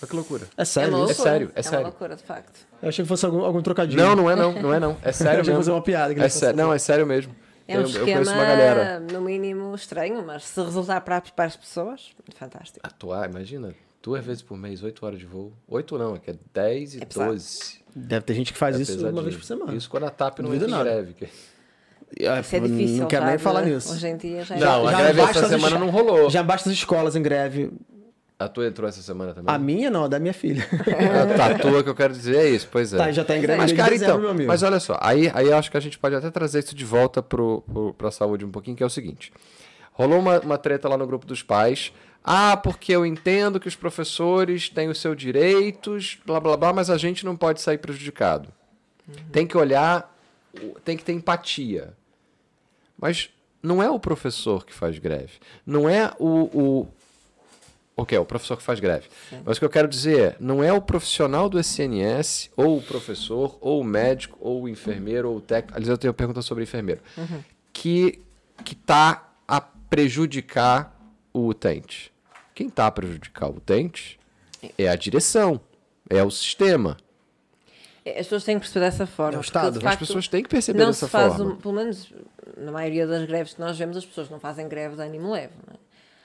Olha 0.00 0.08
que 0.08 0.14
loucura. 0.14 0.46
É 0.56 0.62
é 0.62 0.64
sério 0.64 0.90
uma 0.94 0.98
isso? 0.98 1.06
loucura. 1.08 1.30
sério, 1.30 1.52
é 1.56 1.58
É 1.58 1.62
sério. 1.62 1.78
uma 1.80 1.88
loucura, 1.88 2.14
de 2.14 2.22
facto. 2.22 2.60
Eu 2.80 2.88
achei 2.88 3.04
que 3.04 3.08
fosse 3.08 3.26
algum, 3.26 3.44
algum 3.44 3.60
trocadilho. 3.60 4.00
Não, 4.00 4.14
não 4.14 4.30
é 4.30 4.36
não, 4.36 4.52
não 4.52 4.72
é 4.72 4.78
não. 4.78 4.96
É 5.02 5.10
sério 5.12 5.38
Eu 5.38 5.40
achei 5.40 5.42
que 5.42 5.48
mesmo. 5.50 5.56
fosse 5.64 5.70
uma 5.70 5.82
piada. 5.82 6.14
que 6.14 6.20
É 6.20 6.28
sé- 6.28 6.52
Não, 6.52 6.72
é 6.72 6.78
sério 6.78 7.04
mesmo. 7.04 7.34
É 7.66 7.72
um 7.74 7.78
eu, 7.78 7.80
eu 7.82 7.86
esquema, 7.88 8.06
conheço 8.12 8.32
uma 8.32 8.44
galera. 8.44 9.00
no 9.00 9.20
mínimo, 9.20 9.74
estranho, 9.74 10.24
mas 10.24 10.44
se 10.44 10.62
resultar 10.62 11.00
para, 11.00 11.20
para 11.20 11.44
as 11.46 11.56
pessoas, 11.56 12.10
fantástico. 12.36 12.78
Atuar, 12.84 13.28
imagina, 13.28 13.74
duas 14.02 14.24
vezes 14.24 14.42
por 14.42 14.56
mês, 14.56 14.82
8 14.82 15.04
horas 15.04 15.18
de 15.18 15.26
voo. 15.26 15.52
8 15.68 15.98
não, 15.98 16.14
é 16.14 16.18
que 16.18 16.30
é 16.30 16.34
10 16.54 16.94
e 16.94 17.02
É 17.02 17.04
pesado. 17.04 17.30
12. 17.32 17.78
Deve 17.94 18.24
ter 18.24 18.34
gente 18.34 18.52
que 18.52 18.58
faz 18.58 18.76
É 18.78 18.82
isso 18.82 19.08
uma 19.08 19.22
vez 19.22 19.36
por 19.36 19.44
semana. 19.44 19.74
Isso 19.74 19.90
quando 19.90 20.04
a 20.04 20.10
TAP 20.10 20.38
não 20.40 20.50
nada. 20.50 20.84
greve. 20.84 21.14
que- 21.14 21.24
É, 22.20 22.40
Isso 22.40 22.56
é 22.56 22.60
difícil. 22.60 22.96
Não 22.98 23.06
quero 23.08 23.26
nem 23.26 23.38
falar 23.38 23.62
nisso. 23.62 23.92
Hoje 23.92 24.06
em 24.08 24.16
dia 24.16 24.42
já 24.44 24.56
é 24.56 24.60
Não, 24.60 24.88
a 24.88 24.92
Já 24.92 24.98
greve 25.02 25.20
basta 25.20 25.38
essa 25.40 25.48
semana 25.48 25.74
es- 25.76 25.80
não 25.80 25.90
rolou. 25.90 26.30
Já 26.30 26.42
basta 26.42 26.68
as 26.70 26.74
escolas 26.74 27.14
em 27.16 27.22
greve. 27.22 27.70
A 28.38 28.46
tua 28.48 28.68
entrou 28.68 28.88
essa 28.88 29.02
semana 29.02 29.34
também? 29.34 29.52
A 29.52 29.58
minha 29.58 29.90
não, 29.90 30.04
a 30.04 30.08
da 30.08 30.18
minha 30.20 30.32
filha. 30.32 30.64
Tá, 31.36 31.46
a 31.46 31.58
tua 31.58 31.82
que 31.82 31.88
eu 31.90 31.94
quero 31.94 32.14
dizer 32.14 32.36
é 32.36 32.48
isso, 32.48 32.68
pois 32.70 32.94
é. 32.94 32.96
Tá, 32.96 33.10
já 33.10 33.24
tá 33.24 33.36
em 33.36 33.40
greve 33.40 33.58
Mas, 33.58 33.72
desde 33.72 33.82
cara, 33.82 33.94
então, 33.96 34.18
meu 34.20 34.30
amigo. 34.30 34.46
mas 34.46 34.62
olha 34.62 34.78
só, 34.78 34.96
aí, 35.00 35.28
aí 35.34 35.48
eu 35.48 35.56
acho 35.56 35.68
que 35.70 35.76
a 35.76 35.80
gente 35.80 35.98
pode 35.98 36.14
até 36.14 36.30
trazer 36.30 36.60
isso 36.60 36.72
de 36.72 36.84
volta 36.84 37.20
pro, 37.20 37.62
pro, 37.62 37.92
pra 37.94 38.12
saúde 38.12 38.44
um 38.44 38.50
pouquinho, 38.50 38.76
que 38.76 38.82
é 38.82 38.86
o 38.86 38.90
seguinte. 38.90 39.32
Rolou 39.92 40.20
uma, 40.20 40.38
uma 40.38 40.56
treta 40.56 40.88
lá 40.88 40.96
no 40.96 41.04
grupo 41.04 41.26
dos 41.26 41.42
pais. 41.42 41.92
Ah, 42.30 42.58
porque 42.58 42.92
eu 42.92 43.06
entendo 43.06 43.58
que 43.58 43.68
os 43.68 43.74
professores 43.74 44.68
têm 44.68 44.90
os 44.90 45.00
seus 45.00 45.16
direitos, 45.16 46.18
blá 46.26 46.38
blá 46.38 46.58
blá, 46.58 46.74
mas 46.74 46.90
a 46.90 46.98
gente 46.98 47.24
não 47.24 47.34
pode 47.34 47.62
sair 47.62 47.78
prejudicado. 47.78 48.52
Tem 49.32 49.46
que 49.46 49.56
olhar, 49.56 50.14
tem 50.84 50.94
que 50.94 51.02
ter 51.02 51.14
empatia. 51.14 51.94
Mas 52.98 53.30
não 53.62 53.82
é 53.82 53.90
o 53.90 53.98
professor 53.98 54.66
que 54.66 54.74
faz 54.74 54.98
greve. 54.98 55.38
Não 55.64 55.88
é 55.88 56.12
o, 56.18 56.26
o, 56.52 56.88
o 57.96 58.04
que 58.04 58.14
é 58.14 58.20
o 58.20 58.26
professor 58.26 58.58
que 58.58 58.62
faz 58.62 58.78
greve. 58.78 59.08
Mas 59.42 59.56
o 59.56 59.60
que 59.60 59.64
eu 59.64 59.70
quero 59.70 59.88
dizer 59.88 60.20
é, 60.20 60.36
não 60.38 60.62
é 60.62 60.70
o 60.70 60.82
profissional 60.82 61.48
do 61.48 61.58
SNS, 61.58 62.50
ou 62.54 62.76
o 62.76 62.82
professor, 62.82 63.56
ou 63.58 63.80
o 63.80 63.84
médico, 63.84 64.36
ou 64.38 64.64
o 64.64 64.68
enfermeiro, 64.68 65.30
ou 65.30 65.38
o 65.38 65.40
técnico. 65.40 65.78
Aliás, 65.78 65.88
eu 65.88 65.96
tenho 65.96 66.10
uma 66.10 66.16
pergunta 66.18 66.42
sobre 66.42 66.64
enfermeiro. 66.64 67.00
Que 67.72 68.20
que 68.62 68.74
tá 68.74 69.32
a 69.46 69.62
prejudicar 69.62 70.94
o 71.32 71.46
utente. 71.46 72.12
Quem 72.58 72.68
tá 72.68 72.88
a 72.88 72.90
prejudicar 72.90 73.46
o 73.48 73.58
utente 73.58 74.18
é 74.76 74.88
a 74.88 74.96
direção, 74.96 75.60
é 76.10 76.20
o 76.24 76.28
sistema. 76.30 76.96
É, 78.04 78.18
As 78.18 78.26
pessoas 78.26 78.42
têm 78.42 78.56
que 78.56 78.62
perceber 78.62 78.86
dessa 78.86 79.06
forma. 79.06 79.36
É 79.36 79.38
o 79.38 79.40
Estado. 79.40 79.86
As 79.86 79.94
pessoas 79.94 80.26
têm 80.26 80.42
que 80.42 80.48
perceber 80.48 80.80
não 80.80 80.88
dessa 80.88 81.06
se 81.06 81.12
faz, 81.12 81.34
forma. 81.36 81.52
um- 81.52 81.56
pelo 81.56 81.74
menos 81.74 82.12
na 82.56 82.72
maioria 82.72 83.06
das 83.06 83.24
greves 83.26 83.54
que 83.54 83.60
nós 83.60 83.78
vemos, 83.78 83.96
as 83.96 84.04
pessoas 84.04 84.28
não 84.28 84.40
fazem 84.40 84.68
greve 84.68 84.96
de 84.96 85.02
ânimo 85.02 85.30
leve. 85.30 85.52
não 85.68 85.74
é? 85.74 85.78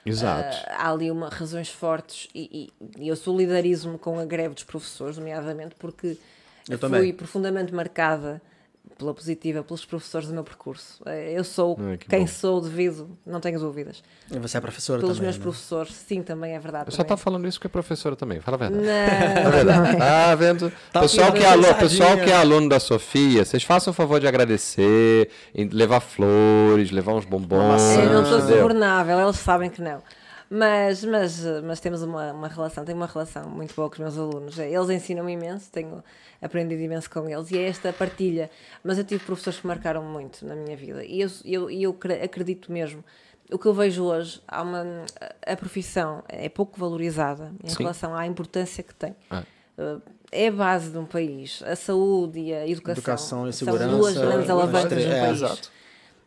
Exato. 0.10 0.58
Ah, 0.70 0.88
há 0.88 0.92
ali 0.92 1.12
uma, 1.12 1.30
razões 1.30 1.70
fortes 1.70 2.28
e, 2.34 2.72
e- 2.98 3.04
e 3.04 3.08
eu 3.10 3.16
solidarizo-me 3.16 4.00
com 4.00 4.18
a 4.20 4.26
greve 4.26 4.56
dos 4.56 4.64
professores, 4.64 5.20
nomeadamente 5.20 5.76
porque 5.76 6.08
Eu 6.08 6.18
fui 6.66 6.78
também. 6.80 7.14
profundamente 7.14 7.72
marcada 7.72 8.42
pela 9.04 9.14
positiva, 9.14 9.64
pelos 9.64 9.86
professores 9.86 10.28
do 10.28 10.34
meu 10.34 10.44
percurso. 10.44 11.02
Eh, 11.06 11.34
Eu 11.38 11.44
sou 11.44 11.78
Ah, 11.80 11.98
que 11.98 12.08
quem 12.08 12.22
bom. 12.22 12.28
sou 12.28 12.62
devido, 12.62 13.10
não 13.26 13.40
tenho 13.40 13.60
dúvidas. 13.60 14.02
E 14.32 14.40
você 14.40 14.58
é 14.58 14.62
professora 14.62 15.00
Pelos 15.00 15.18
também, 15.18 15.28
meus 15.28 15.38
né? 15.38 15.44
professores, 15.44 15.94
sim, 15.94 16.22
também 16.24 16.54
é 16.56 16.60
verdade. 16.60 16.86
Eu 16.88 16.92
só 16.92 16.98
também. 17.04 17.10
tá 17.10 17.18
falando 17.18 17.48
isso 17.48 17.58
porque 17.60 17.68
é 17.68 17.70
professora 17.70 18.16
também, 18.16 18.40
fala 18.40 18.56
a 18.56 18.60
verdade. 18.60 18.84
Não, 18.86 18.92
É 18.92 19.50
verdade. 19.52 19.98
Tá 20.04 20.36
vendo? 20.36 20.72
Tá 20.92 21.02
pessoal, 21.02 21.32
que 21.32 21.40
é 21.44 21.46
aluno, 21.50 21.76
pessoal 21.76 22.18
que 22.18 22.30
é 22.32 22.36
aluno 22.36 22.70
da 22.70 22.80
Sofia, 22.80 23.46
vocês 23.46 23.64
façam 23.64 23.92
o 23.92 23.94
favor 23.94 24.20
de 24.20 24.28
agradecer, 24.28 25.30
levar 25.72 26.00
flores, 26.00 26.92
levar 26.92 27.14
uns 27.14 27.26
bombons. 27.26 27.82
Eu 27.98 28.14
não 28.14 28.26
sou 28.26 28.42
subornável, 28.42 29.20
eles 29.20 29.36
sabem 29.38 29.70
que 29.70 29.82
não. 29.82 30.02
Mas, 30.56 31.04
mas, 31.04 31.44
mas 31.64 31.80
temos 31.80 32.04
uma, 32.04 32.32
uma 32.32 32.48
relação, 32.48 32.86
tenho 32.86 32.96
uma 32.98 33.08
relação 33.08 33.50
muito 33.50 33.74
boa 33.74 33.90
com 33.90 33.96
os 33.96 34.00
meus 34.00 34.18
alunos. 34.18 34.60
Eles 34.60 34.90
ensinam-me 34.90 35.34
imenso, 35.34 35.72
tenho 35.72 36.04
aprendido 36.40 36.80
imenso 36.80 37.10
com 37.10 37.28
eles 37.28 37.50
e 37.50 37.58
é 37.58 37.68
esta 37.68 37.92
partilha. 37.92 38.52
Mas 38.84 39.00
eu 39.00 39.04
tive 39.04 39.24
professores 39.26 39.60
que 39.60 39.66
marcaram 39.66 40.04
muito 40.04 40.46
na 40.46 40.56
minha 40.56 40.78
vida 40.78 41.04
e 41.04 41.22
eu, 41.22 41.30
eu, 41.44 41.70
eu 41.72 41.94
cre- 41.94 42.22
acredito 42.22 42.72
mesmo. 42.72 43.04
O 43.52 43.58
que 43.58 43.66
eu 43.66 43.74
vejo 43.74 44.04
hoje, 44.04 44.42
há 44.48 44.62
uma, 44.62 44.86
a 45.46 45.56
profissão 45.56 46.24
é 46.30 46.48
pouco 46.50 46.80
valorizada 46.80 47.52
em 47.64 47.70
Sim. 47.70 47.78
relação 47.80 48.16
à 48.16 48.28
importância 48.28 48.84
que 48.84 48.94
tem. 48.94 49.16
Ah. 49.32 49.44
Uh, 49.76 50.00
É 50.32 50.50
a 50.50 50.52
base 50.52 50.92
de 50.92 50.98
um 51.00 51.06
país. 51.06 51.64
A 51.66 51.76
saúde 51.76 52.40
e 52.40 52.54
a 52.54 52.68
educação, 52.68 53.02
Educação 53.02 53.50
e 53.50 53.54
são 53.54 53.66
segurança, 53.66 53.98
duas 53.98 54.18
grandes 54.18 54.44
as 54.44 54.50
alavancas 54.52 55.04
um 55.06 55.12
é, 55.12 55.20
país. 55.20 55.38
exato. 55.42 55.72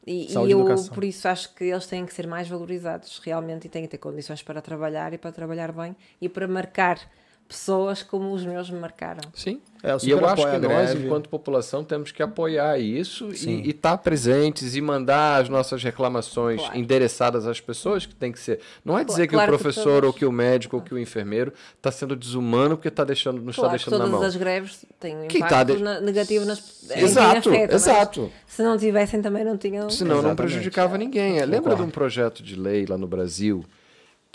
E, 0.06 0.30
e 0.30 0.34
eu, 0.34 0.60
educação. 0.60 0.94
por 0.94 1.02
isso, 1.02 1.26
acho 1.26 1.52
que 1.54 1.64
eles 1.64 1.86
têm 1.86 2.06
que 2.06 2.14
ser 2.14 2.26
mais 2.28 2.48
valorizados 2.48 3.18
realmente 3.24 3.66
e 3.66 3.68
têm 3.68 3.82
que 3.82 3.88
ter 3.88 3.98
condições 3.98 4.40
para 4.40 4.62
trabalhar 4.62 5.12
e 5.12 5.18
para 5.18 5.32
trabalhar 5.32 5.72
bem 5.72 5.96
e 6.20 6.28
para 6.28 6.46
marcar 6.46 7.00
pessoas 7.48 8.02
como 8.02 8.32
os 8.32 8.44
meus 8.44 8.68
me 8.70 8.78
marcaram. 8.78 9.20
Sim. 9.34 9.60
É, 9.82 9.92
eu 9.92 9.98
e 10.02 10.10
eu 10.10 10.26
acho 10.26 10.42
que 10.42 10.48
a 10.56 10.58
nós, 10.58 10.94
enquanto 10.94 11.28
população, 11.28 11.84
temos 11.84 12.10
que 12.10 12.20
apoiar 12.20 12.76
isso 12.78 13.32
Sim. 13.36 13.60
e 13.64 13.70
estar 13.70 13.96
presentes 13.98 14.74
e 14.74 14.80
mandar 14.80 15.40
as 15.42 15.48
nossas 15.48 15.82
reclamações 15.84 16.60
Claro. 16.60 16.76
endereçadas 16.78 17.46
às 17.46 17.60
pessoas 17.60 18.04
que 18.04 18.14
tem 18.14 18.32
que 18.32 18.40
ser. 18.40 18.58
Não 18.84 18.98
é 18.98 19.04
dizer 19.04 19.28
Claro 19.28 19.52
que 19.52 19.54
o 19.54 19.58
que 19.58 19.62
professor 19.62 19.84
todas- 20.00 20.06
ou 20.08 20.12
que 20.12 20.24
o 20.26 20.32
médico 20.32 20.76
ou 20.76 20.82
que 20.82 20.92
o 20.92 20.98
enfermeiro 20.98 21.52
está 21.76 21.92
sendo 21.92 22.16
desumano 22.16 22.76
porque 22.76 22.90
tá 22.90 23.04
deixando, 23.04 23.40
não 23.40 23.50
está 23.50 23.62
Claro 23.62 23.78
que 23.78 23.84
deixando 23.84 23.98
na 23.98 24.04
todas 24.06 24.18
mão. 24.20 24.28
as 24.28 24.36
greves 24.36 24.84
têm 24.98 25.16
um 25.16 25.28
Quem 25.28 25.38
impacto 25.38 25.54
tá 25.54 25.64
de- 25.64 25.82
na- 25.82 26.00
negativo 26.00 26.44
nas 26.46 26.58
Exato, 26.90 27.48
afeta, 27.50 27.72
mas 27.74 27.86
exato. 27.86 28.32
Se 28.46 28.62
não 28.62 28.76
tivessem, 28.76 29.22
também 29.22 29.44
não 29.44 29.56
tinham. 29.56 29.88
Senão 29.88 30.16
não 30.16 30.20
Exatamente. 30.30 30.36
prejudicava 30.38 30.98
ninguém. 30.98 31.38
É, 31.38 31.46
Lembra 31.46 31.76
de 31.76 31.82
um 31.82 31.90
projeto 31.90 32.42
de 32.42 32.56
lei 32.56 32.86
lá 32.86 32.98
no 32.98 33.06
Brasil 33.06 33.64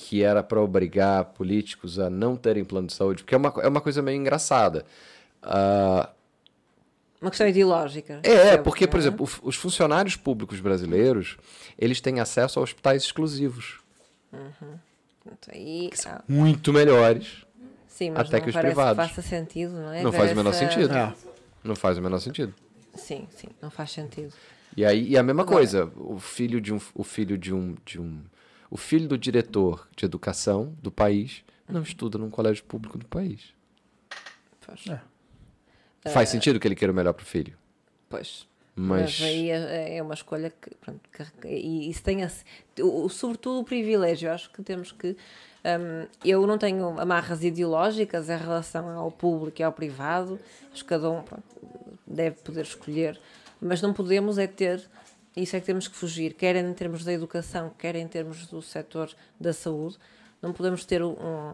que 0.07 0.23
era 0.23 0.41
para 0.41 0.59
obrigar 0.59 1.25
políticos 1.25 1.99
a 1.99 2.09
não 2.09 2.35
terem 2.35 2.63
plano 2.63 2.87
de 2.87 2.93
saúde? 2.93 3.23
Porque 3.23 3.35
é 3.35 3.37
uma, 3.37 3.53
é 3.61 3.67
uma 3.67 3.81
coisa 3.81 4.01
meio 4.01 4.17
engraçada. 4.17 4.83
Ah, 5.43 6.09
Uma 7.21 7.29
questão 7.29 7.47
ideológica. 7.47 8.15
É, 8.15 8.19
percebo, 8.21 8.63
porque, 8.63 8.87
por 8.87 8.97
não 8.97 9.03
é? 9.05 9.07
exemplo, 9.07 9.29
os 9.43 9.55
funcionários 9.55 10.15
públicos 10.15 10.59
brasileiros, 10.59 11.37
eles 11.77 12.01
têm 12.01 12.19
acesso 12.19 12.59
a 12.59 12.63
hospitais 12.63 13.03
exclusivos, 13.03 13.79
E, 15.53 15.89
ah, 16.07 16.23
muito 16.27 16.73
melhores. 16.73 17.45
sim, 17.87 18.09
mas 18.09 18.27
até 18.27 18.37
não 18.37 18.43
que 18.43 18.49
os 18.49 18.55
privados. 18.55 19.07
que 19.07 19.13
faça 19.15 19.21
sentido, 19.27 19.73
não 19.73 19.93
é? 19.93 20.01
Não 20.01 20.11
faz 20.11 20.31
o 20.31 20.35
menor 20.35 20.53
sentido. 20.53 20.93
É. 20.95 21.13
Não 21.63 21.75
faz 21.75 21.97
o 21.97 22.01
menor 22.01 22.19
sentido. 22.19 22.53
Sim, 22.95 23.27
sim, 23.35 23.47
não 23.61 23.69
faz 23.69 23.91
sentido. 23.91 24.33
E 24.75 24.83
aí, 24.85 25.09
e 25.09 25.17
a 25.17 25.21
mesma 25.23 25.43
Agora- 25.43 25.57
coisa, 25.57 25.91
o 25.95 26.17
filho 26.19 26.59
de 26.59 26.73
um, 26.73 26.79
o 26.95 27.03
filho 27.03 27.37
de 27.37 27.53
um, 27.53 27.75
de 27.85 27.99
um, 27.99 28.21
o 28.71 28.77
filho 28.77 29.07
do 29.07 29.17
diretor 29.17 29.87
de 29.95 30.05
educação 30.05 30.73
do 30.81 30.89
país 30.89 31.43
não 31.69 31.81
estuda 31.83 32.17
num 32.17 32.29
colégio 32.31 32.63
público 32.63 32.97
do 32.97 33.05
país. 33.05 33.53
Pois. 34.65 34.85
Faz 36.11 36.29
sentido 36.29 36.59
que 36.59 36.67
ele 36.67 36.75
queira 36.75 36.91
o 36.91 36.95
melhor 36.95 37.13
pro 37.13 37.25
filho, 37.25 37.53
Pois. 38.09 38.47
mas, 38.75 39.19
Mas 39.19 39.21
aí 39.21 39.49
é, 39.51 39.97
é 39.97 40.01
uma 40.03 40.13
escolha 40.15 40.49
que, 40.49 40.73
pronto, 40.75 40.99
que- 41.41 41.47
e 41.47 41.89
isso 41.89 42.01
tem, 42.01 42.21
esse- 42.21 42.43
o, 42.79 43.03
o- 43.05 43.09
sobretudo 43.09 43.59
o 43.59 43.63
privilégio, 43.63 44.31
acho 44.31 44.49
que 44.51 44.63
temos 44.63 44.91
que, 44.91 45.09
hum, 45.63 46.07
eu 46.25 46.47
não 46.47 46.57
tenho 46.57 46.99
amarras 46.99 47.43
ideológicas 47.43 48.29
em 48.29 48.37
relação 48.37 48.89
ao 48.97 49.11
público 49.11 49.61
e 49.61 49.63
ao 49.63 49.71
privado, 49.71 50.39
acho 50.73 50.83
que 50.83 50.89
cada 50.89 51.09
um 51.09 51.21
pronto, 51.21 51.43
deve 52.07 52.37
poder 52.37 52.61
escolher, 52.63 53.19
mas 53.61 53.79
não 53.81 53.93
podemos 53.93 54.37
é 54.39 54.47
ter, 54.47 54.81
isso 55.35 55.55
é 55.55 55.59
que 55.59 55.65
temos 55.65 55.87
que 55.87 55.95
fugir, 55.95 56.33
quer 56.33 56.55
em 56.55 56.73
termos 56.73 57.03
da 57.03 57.13
educação, 57.13 57.71
quer 57.77 57.95
em 57.95 58.07
termos 58.07 58.47
do 58.47 58.61
setor 58.61 59.09
da 59.39 59.53
saúde, 59.53 59.97
não 60.41 60.51
podemos 60.53 60.83
ter 60.85 61.01
um, 61.03 61.53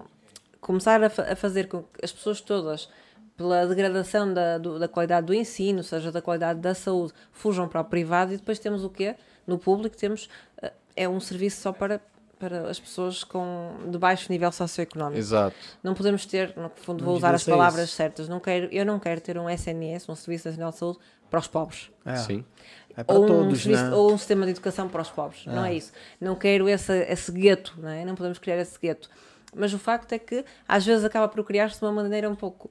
começar 0.59 1.03
a, 1.03 1.09
fa- 1.09 1.32
a 1.32 1.36
fazer 1.36 1.67
com 1.67 1.84
que 1.84 2.03
as 2.03 2.11
pessoas 2.11 2.41
todas, 2.41 2.89
pela 3.36 3.67
degradação 3.67 4.34
da, 4.34 4.57
do- 4.57 4.80
da 4.80 4.88
qualidade 4.88 5.28
do 5.28 5.34
ensino, 5.34 5.84
seja 5.84 6.11
da 6.11 6.21
qualidade 6.21 6.59
da 6.59 6.73
saúde, 6.73 7.13
fujam 7.32 7.67
para 7.67 7.82
o 7.82 7.86
privado 7.86 8.34
e 8.34 8.38
depois 8.38 8.57
temos 8.59 8.84
o 8.84 8.89
quê? 8.89 9.15
No 9.45 9.57
público 9.59 9.95
temos 9.95 10.28
eh, 10.61 10.73
é 10.95 11.07
um 11.07 11.19
serviço 11.19 11.61
só 11.61 11.71
para, 11.71 12.01
para 12.39 12.67
as 12.69 12.80
pessoas 12.80 13.23
com, 13.23 13.75
de 13.91 13.97
baixo 13.99 14.32
nível 14.32 14.51
socioeconómico. 14.51 15.19
exato. 15.19 15.55
Não 15.84 15.93
podemos 15.93 16.25
ter, 16.25 16.55
no 16.57 16.69
fundo 16.75 17.05
vou 17.05 17.15
usar 17.15 17.36
as 17.36 17.43
palavras 17.43 17.86
isso. 17.89 17.95
certas, 17.95 18.28
não 18.28 18.39
quero, 18.39 18.67
eu 18.71 18.84
não 18.86 18.99
quero 18.99 19.21
ter 19.21 19.38
um 19.38 19.47
SNS, 19.47 20.09
um 20.09 20.15
Serviço 20.15 20.47
Nacional 20.47 20.71
de 20.71 20.78
Saúde, 20.78 20.97
para 21.30 21.39
os 21.41 21.47
pobres 21.47 21.91
É, 22.05 22.15
Sim. 22.15 22.43
É 22.98 23.04
para 23.04 23.16
ou, 23.16 23.24
um 23.24 23.28
todos, 23.28 23.62
serviço- 23.62 23.84
né? 23.86 23.93
ou 23.95 24.12
um 24.14 24.18
sistema 24.18 24.43
de 24.45 24.52
educação 24.52 24.89
para 24.89 25.02
os 25.02 25.10
pobres. 25.10 25.45
Não 25.45 25.64
é 25.64 25.74
isso. 25.76 25.93
Não 26.20 26.36
quero 26.36 26.68
esse, 26.68 26.91
esse 27.04 27.32
gueto, 27.32 27.76
não 27.78 27.89
é? 27.89 28.04
Não 28.04 28.16
podemos 28.16 28.39
criar 28.39 28.58
esse 28.58 28.78
gueto. 28.80 29.10
Mas 29.56 29.74
o 29.74 29.80
facto 29.80 30.12
é 30.14 30.20
que 30.20 30.43
às 30.68 30.86
vezes 30.86 31.06
acaba 31.06 31.28
por 31.28 31.43
criar-se 31.45 31.80
de 31.80 31.86
uma 31.86 31.93
maneira 31.93 32.30
um 32.30 32.36
pouco. 32.36 32.70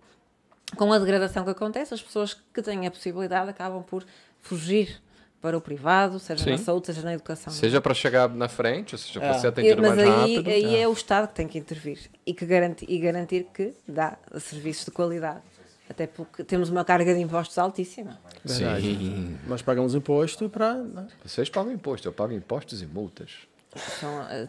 Com 0.77 0.93
a 0.93 0.99
degradação 0.99 1.45
que 1.45 1.51
acontece, 1.51 1.95
as 1.95 2.03
pessoas 2.03 2.35
que 2.53 2.61
têm 2.61 2.87
a 2.87 2.91
possibilidade 2.91 3.49
acabam 3.49 3.83
por 3.83 4.05
fugir 4.41 5.01
para 5.41 5.57
o 5.57 5.61
privado, 5.61 6.18
seja 6.18 6.51
na 6.51 6.59
Sim. 6.59 6.64
saúde, 6.64 6.87
seja 6.87 7.03
na 7.03 7.14
educação. 7.14 7.53
Seja 7.53 7.81
para 7.81 7.95
chegar 7.95 8.29
na 8.29 8.49
frente, 8.49 8.95
ou 8.95 8.99
seja, 8.99 9.20
para 9.20 9.29
É. 9.29 9.39
ser 9.39 9.47
atendido 9.47 9.81
mas 9.81 9.95
mais 9.97 10.01
aí, 10.09 10.35
rápido. 10.35 10.49
aí 10.51 10.77
é 10.77 10.89
o 10.89 10.93
Estado 10.93 11.29
que 11.29 11.35
tem 11.35 11.47
que 11.47 11.57
intervir 11.59 11.99
e, 12.27 12.35
que 12.35 12.45
garanti, 12.45 12.85
e 12.89 12.99
garantir 12.99 13.47
que 13.55 13.72
dá 13.87 14.16
serviços 14.41 14.87
de 14.87 14.91
qualidade. 14.91 15.43
Até 15.89 16.07
porque 16.07 16.43
temos 16.43 16.68
uma 16.68 16.84
carga 16.84 17.14
de 17.14 17.20
impostos 17.20 17.57
altíssima. 17.59 18.18
Verdade. 18.45 18.82
Sim. 18.82 19.37
Nós 19.47 19.62
pagamos 19.62 19.95
imposto 19.95 20.49
para. 20.49 20.74
né? 20.74 21.07
Vocês 21.24 21.49
pagam 21.49 21.72
imposto, 21.72 22.09
eu 22.09 22.12
pago 22.12 22.32
impostos 22.32 22.82
e 22.82 22.87
multas. 22.87 23.30
São, 24.01 24.22
eh, 24.30 24.49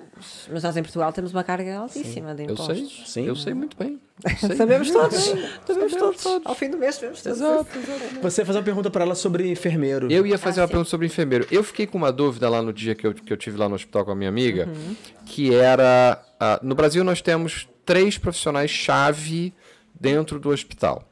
mas 0.49 0.63
nós 0.63 0.77
em 0.77 0.81
Portugal 0.81 1.11
temos 1.11 1.33
uma 1.33 1.43
carga 1.43 1.79
altíssima 1.79 2.33
de 2.33 2.43
Eu 2.45 2.51
impostos. 2.53 3.03
sei, 3.11 3.23
Sim. 3.23 3.27
eu 3.27 3.35
sei 3.35 3.53
muito 3.53 3.75
bem. 3.75 3.99
Eu 4.23 4.29
sei. 4.47 4.55
Sabemos 4.55 4.89
todos. 4.89 5.33
Sabemos 5.67 5.93
todos. 5.95 6.25
Ao 6.45 6.55
fim 6.55 6.69
do 6.69 6.77
mês 6.77 6.95
sabemos 6.95 7.21
todos. 7.21 7.38
Exato, 7.38 7.67
exato. 7.77 8.21
Você 8.21 8.45
fazer 8.45 8.59
uma 8.59 8.63
pergunta 8.63 8.89
para 8.89 9.03
ela 9.03 9.15
sobre 9.15 9.49
enfermeiro. 9.51 10.09
Eu 10.09 10.25
ia 10.25 10.38
fazer 10.38 10.61
Ah, 10.61 10.63
uma 10.63 10.67
sim. 10.67 10.71
pergunta 10.71 10.89
sobre 10.89 11.07
enfermeiro. 11.07 11.45
Eu 11.51 11.61
fiquei 11.61 11.85
com 11.85 11.97
uma 11.97 12.11
dúvida 12.11 12.47
lá 12.49 12.61
no 12.61 12.71
dia 12.71 12.95
que 12.95 13.05
eu, 13.05 13.13
que 13.13 13.31
eu 13.33 13.35
tive 13.38 13.57
lá 13.57 13.67
no 13.67 13.75
hospital 13.75 14.05
com 14.05 14.11
a 14.11 14.15
minha 14.15 14.29
amiga, 14.29 14.65
Uhum. 14.67 14.95
que 15.25 15.53
era... 15.53 16.23
ah, 16.39 16.57
no 16.63 16.73
Brasil 16.73 17.03
nós 17.03 17.21
temos 17.21 17.67
três 17.85 18.17
profissionais-chave 18.17 19.53
dentro 19.99 20.39
do 20.39 20.49
hospital. 20.49 21.03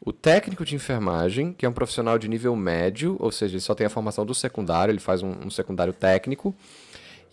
O 0.00 0.12
técnico 0.12 0.64
de 0.64 0.74
enfermagem, 0.74 1.52
que 1.52 1.64
é 1.64 1.68
um 1.68 1.72
profissional 1.72 2.18
de 2.18 2.28
nível 2.28 2.56
médio, 2.56 3.16
ou 3.20 3.30
seja, 3.30 3.54
ele 3.54 3.60
só 3.60 3.74
tem 3.74 3.86
a 3.86 3.90
formação 3.90 4.26
do 4.26 4.34
secundário, 4.34 4.90
ele 4.90 5.00
faz 5.00 5.22
um, 5.22 5.32
um 5.44 5.50
secundário 5.50 5.92
técnico. 5.92 6.54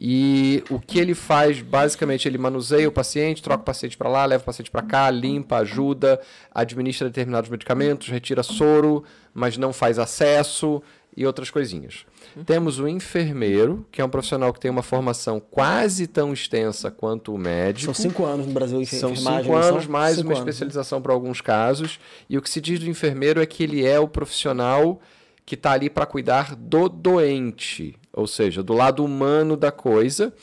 E 0.01 0.63
o 0.69 0.79
que 0.79 0.97
ele 0.97 1.13
faz, 1.13 1.61
basicamente, 1.61 2.25
ele 2.25 2.37
manuseia 2.37 2.87
o 2.87 2.91
paciente, 2.91 3.43
troca 3.43 3.61
o 3.61 3.65
paciente 3.65 3.97
para 3.97 4.07
lá, 4.07 4.23
leva 4.23 4.41
o 4.41 4.45
paciente 4.45 4.71
para 4.71 4.81
cá, 4.81 5.09
limpa, 5.11 5.57
ajuda, 5.57 6.21
administra 6.53 7.09
determinados 7.09 7.49
medicamentos, 7.49 8.07
retira 8.07 8.41
soro, 8.41 9.03
mas 9.33 9.57
não 9.57 9.73
faz 9.73 9.99
acesso 9.99 10.81
e 11.19 11.25
outras 11.25 11.51
coisinhas. 11.51 12.05
Temos 12.45 12.79
o 12.79 12.87
enfermeiro, 12.87 13.85
que 13.91 14.01
é 14.01 14.05
um 14.05 14.09
profissional 14.09 14.53
que 14.53 14.59
tem 14.59 14.71
uma 14.71 14.81
formação 14.81 15.37
quase 15.37 16.07
tão 16.07 16.31
extensa 16.31 16.89
quanto 16.89 17.33
o 17.33 17.37
médico. 17.37 17.93
São 17.93 18.09
cinco 18.09 18.23
anos 18.23 18.47
no 18.47 18.53
Brasil 18.53 18.85
São 18.85 19.13
cinco 19.13 19.21
são? 19.21 19.57
anos, 19.57 19.85
mais 19.85 20.15
Cinco 20.15 20.29
uma 20.29 20.35
anos, 20.35 20.45
né? 20.45 20.49
especialização 20.49 21.01
para 21.01 21.11
alguns 21.11 21.41
casos. 21.41 21.99
E 22.29 22.37
o 22.37 22.41
que 22.41 22.49
se 22.49 22.61
diz 22.61 22.79
do 22.79 22.89
enfermeiro 22.89 23.41
é 23.41 23.45
que 23.45 23.61
ele 23.61 23.85
é 23.85 23.99
o 23.99 24.07
profissional 24.07 25.01
que 25.45 25.55
está 25.55 25.73
ali 25.73 25.89
para 25.89 26.05
cuidar 26.05 26.55
do 26.55 26.87
doente, 26.87 27.97
ou 28.13 28.25
seja, 28.25 28.63
do 28.63 28.71
lado 28.71 29.03
humano 29.03 29.57
da 29.57 29.73
coisa. 29.73 30.33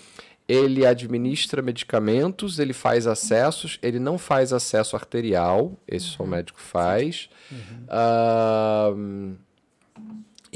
Ele 0.47 0.85
administra 0.85 1.63
medicamentos, 1.63 2.59
ele 2.59 2.75
faz 2.75 3.07
acessos, 3.07 3.79
ele 3.83 3.99
não 3.99 4.19
faz 4.19 4.53
acesso 4.53 4.95
arterial, 4.95 5.73
esse 5.89 6.05
só 6.07 6.23
o 6.23 6.27
médico 6.27 6.61
faz. 6.61 7.31
Ah, 7.89 8.93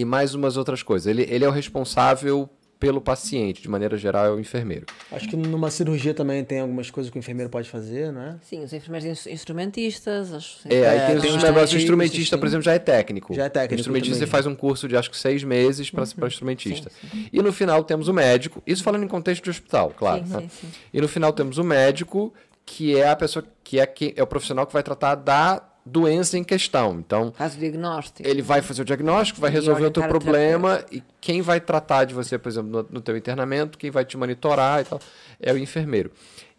e 0.01 0.05
mais 0.05 0.35
umas 0.35 0.57
outras 0.57 0.83
coisas. 0.83 1.07
Ele, 1.07 1.27
ele 1.29 1.45
é 1.45 1.49
o 1.49 1.53
responsável 1.53 2.49
pelo 2.79 2.99
paciente, 2.99 3.61
de 3.61 3.69
maneira 3.69 3.95
geral, 3.99 4.25
é 4.25 4.31
o 4.31 4.41
enfermeiro. 4.41 4.87
Acho 5.13 5.29
que 5.29 5.37
numa 5.37 5.71
cirurgia 5.71 6.15
também 6.15 6.43
tem 6.43 6.61
algumas 6.61 6.91
coisas 6.91 7.11
que 7.13 7.19
o 7.19 7.21
enfermeiro 7.21 7.51
pode 7.51 7.69
fazer, 7.69 8.11
não 8.11 8.23
é? 8.23 8.37
Sim, 8.41 8.65
os 8.65 8.73
enfermeiros 8.73 9.07
ins- 9.07 9.27
instrumentistas. 9.27 10.33
As, 10.33 10.61
É, 10.65 10.89
aí 10.89 10.99
É, 10.99 11.07
tem 11.09 11.17
os 11.17 11.23
tem 11.23 11.33
negócios. 11.43 11.69
os 11.69 11.75
O 11.75 11.77
instrumentista, 11.77 12.39
por 12.39 12.47
sim. 12.47 12.53
exemplo, 12.53 12.65
já 12.65 12.73
é 12.73 12.79
técnico. 12.79 13.35
Já 13.35 13.45
é 13.45 13.49
técnico 13.51 13.75
O 13.75 13.81
instrumentista 13.81 14.15
também. 14.15 14.27
você 14.27 14.31
faz 14.31 14.47
um 14.47 14.55
curso 14.55 14.89
de 14.89 14.97
acho 14.97 15.11
que 15.11 15.17
seis 15.19 15.45
meses 15.45 15.91
para 15.91 16.07
para 16.07 16.29
instrumentista. 16.29 16.91
E 17.31 17.43
no 17.43 17.53
final 17.53 17.85
temos 17.85 18.09
o 18.09 18.15
médico, 18.15 18.63
isso 18.67 18.83
falando 18.83 19.05
em 19.05 19.09
contexto 19.09 19.45
de 19.45 19.51
hospital, 19.51 19.93
claro. 19.95 20.25
Sim, 20.27 20.33
né? 20.33 20.41
sim, 20.41 20.49
sim. 20.49 20.69
E 20.95 21.01
no 21.03 21.09
final 21.09 21.35
temos 21.35 21.59
o 21.59 21.65
médico, 21.65 22.33
que 22.65 22.97
é 22.97 23.09
a 23.11 23.17
pessoa 23.17 23.45
que 23.63 23.79
é, 23.79 23.85
que 23.87 24.15
é 24.17 24.23
o 24.23 24.27
profissional 24.27 24.67
que 24.67 24.73
vai 24.73 24.83
tratar 24.83 25.17
da 25.17 25.63
doença 25.85 26.37
em 26.39 26.45
questão. 26.45 26.99
Então, 26.99 27.33
Faz 27.33 27.55
o 27.55 27.59
diagnóstico. 27.59 28.29
ele 28.29 28.43
vai 28.43 28.63
fazer 28.63 28.83
o 28.83 28.85
diagnóstico, 28.85 29.41
vai 29.41 29.51
resolver 29.51 29.87
o 29.87 29.91
teu 29.91 30.03
o 30.03 30.09
problema 30.09 30.85
e 30.91 31.03
quem 31.21 31.43
vai 31.43 31.61
tratar 31.61 32.05
de 32.05 32.15
você, 32.15 32.39
por 32.39 32.49
exemplo, 32.49 32.71
no, 32.71 32.87
no 32.91 33.01
teu 33.01 33.17
internamento, 33.17 33.79
quem 33.79 33.91
vai 33.91 34.05
te 34.05 34.17
monitorar 34.17 34.81
e 34.81 34.85
tal, 34.85 35.01
é 35.41 35.53
o 35.53 35.59
enfermeiro. 35.59 36.11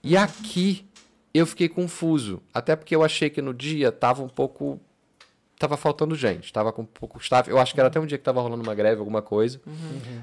E 0.04 0.18
aqui 0.18 0.86
eu 1.34 1.46
fiquei 1.46 1.70
confuso, 1.70 2.42
até 2.54 2.76
porque 2.76 2.96
eu 2.96 3.04
achei 3.04 3.30
que 3.30 3.42
no 3.42 3.54
dia 3.54 3.92
tava 3.92 4.22
um 4.24 4.30
pouco 4.30 4.80
tava 5.58 5.78
faltando 5.78 6.16
gente, 6.16 6.52
tava 6.52 6.74
com 6.74 6.82
um 6.82 6.86
pouco 6.86 7.20
staff. 7.20 7.48
Eu 7.48 7.60
acho 7.60 7.74
que 7.74 7.80
era 7.80 7.88
até 7.88 8.00
um 8.00 8.06
dia 8.08 8.18
que 8.18 8.24
tava 8.24 8.42
rolando 8.42 8.64
uma 8.64 8.74
greve, 8.74 9.00
alguma 9.00 9.22
coisa. 9.22 9.62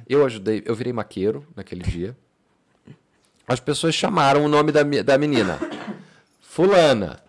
Eu 0.09 0.27
ajudei, 0.27 0.65
eu 0.67 0.75
virei 0.75 0.93
maqueiro 0.93 1.47
naquele 1.55 1.83
dia. 1.83 2.17
As 3.47 3.61
pessoas 3.61 3.95
chamaram 3.95 4.45
o 4.45 4.49
nome 4.49 4.73
da, 4.73 4.83
da 4.83 5.17
menina. 5.17 5.59
Fulana. 6.41 7.21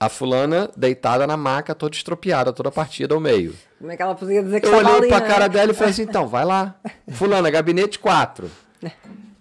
A 0.00 0.08
fulana 0.08 0.70
deitada 0.76 1.26
na 1.26 1.36
maca, 1.36 1.74
toda 1.74 1.96
estropiada, 1.96 2.52
toda 2.52 2.70
partida 2.70 3.14
ao 3.14 3.20
meio. 3.20 3.54
Como 3.78 3.90
é 3.90 3.96
que 3.96 4.02
ela 4.02 4.14
podia 4.14 4.42
dizer 4.42 4.60
que 4.60 4.66
Eu 4.66 4.76
olhei 4.76 4.94
ali, 4.94 5.08
pra 5.08 5.18
não 5.18 5.26
é? 5.26 5.28
cara 5.28 5.48
dela 5.48 5.72
e 5.72 5.74
falei 5.74 5.90
assim, 5.90 6.02
então, 6.02 6.28
vai 6.28 6.44
lá. 6.44 6.76
Fulana, 7.10 7.50
gabinete 7.50 7.98
4. 7.98 8.48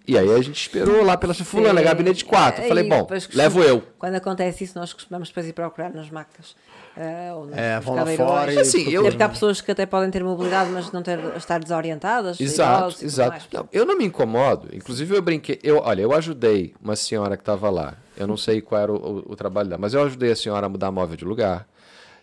E 0.07 0.17
aí 0.17 0.33
a 0.33 0.41
gente 0.41 0.59
esperou 0.61 1.03
lá 1.03 1.17
pela 1.17 1.33
fulana, 1.33 1.81
Sim. 1.81 1.85
gabinete 1.85 2.23
4. 2.23 2.63
É, 2.63 2.67
Falei, 2.69 2.87
bom, 2.87 3.05
levo 3.33 3.61
eu. 3.61 3.83
Quando 3.99 4.15
acontece 4.15 4.63
isso, 4.63 4.79
nós 4.79 4.93
costumamos 4.93 5.27
depois 5.27 5.45
ir 5.47 5.51
procurar 5.51 5.89
nas 5.89 6.09
macas. 6.09 6.55
Ah, 6.99 7.35
ou 7.35 7.45
nos, 7.45 7.57
É, 7.57 7.79
vão 7.79 7.95
lá 7.95 8.05
fora 8.05 8.53
e 8.53 8.59
Assim, 8.59 8.89
eu-. 8.89 9.03
Deve 9.03 9.17
que 9.17 9.23
há 9.23 9.29
pessoas 9.29 9.61
que 9.61 9.71
até 9.71 9.85
podem 9.85 10.09
ter 10.11 10.23
mobilidade, 10.23 10.69
mas 10.71 10.91
não 10.91 11.01
ter, 11.03 11.19
estar 11.37 11.59
desorientadas. 11.59 12.39
Exato, 12.41 13.03
exato. 13.05 13.45
Não, 13.53 13.69
eu 13.71 13.85
não 13.85 13.97
me 13.97 14.05
incomodo. 14.05 14.67
Inclusive, 14.73 15.15
eu 15.15 15.21
brinquei. 15.21 15.59
Eu, 15.63 15.77
olha, 15.83 16.01
eu 16.01 16.13
ajudei 16.13 16.73
uma 16.81 16.95
senhora 16.95 17.37
que 17.37 17.41
estava 17.41 17.69
lá. 17.69 17.93
Eu 18.17 18.25
não 18.27 18.35
sei 18.37 18.61
qual 18.61 18.81
era 18.81 18.91
o, 18.91 18.95
o- 18.95 19.31
o 19.33 19.35
trabalho 19.35 19.69
dela, 19.69 19.79
mas 19.81 19.93
eu 19.93 20.03
ajudei 20.03 20.31
a 20.31 20.35
senhora 20.35 20.65
a 20.65 20.69
mudar 20.69 20.91
móvel 20.91 21.15
de 21.15 21.23
lugar. 21.25 21.67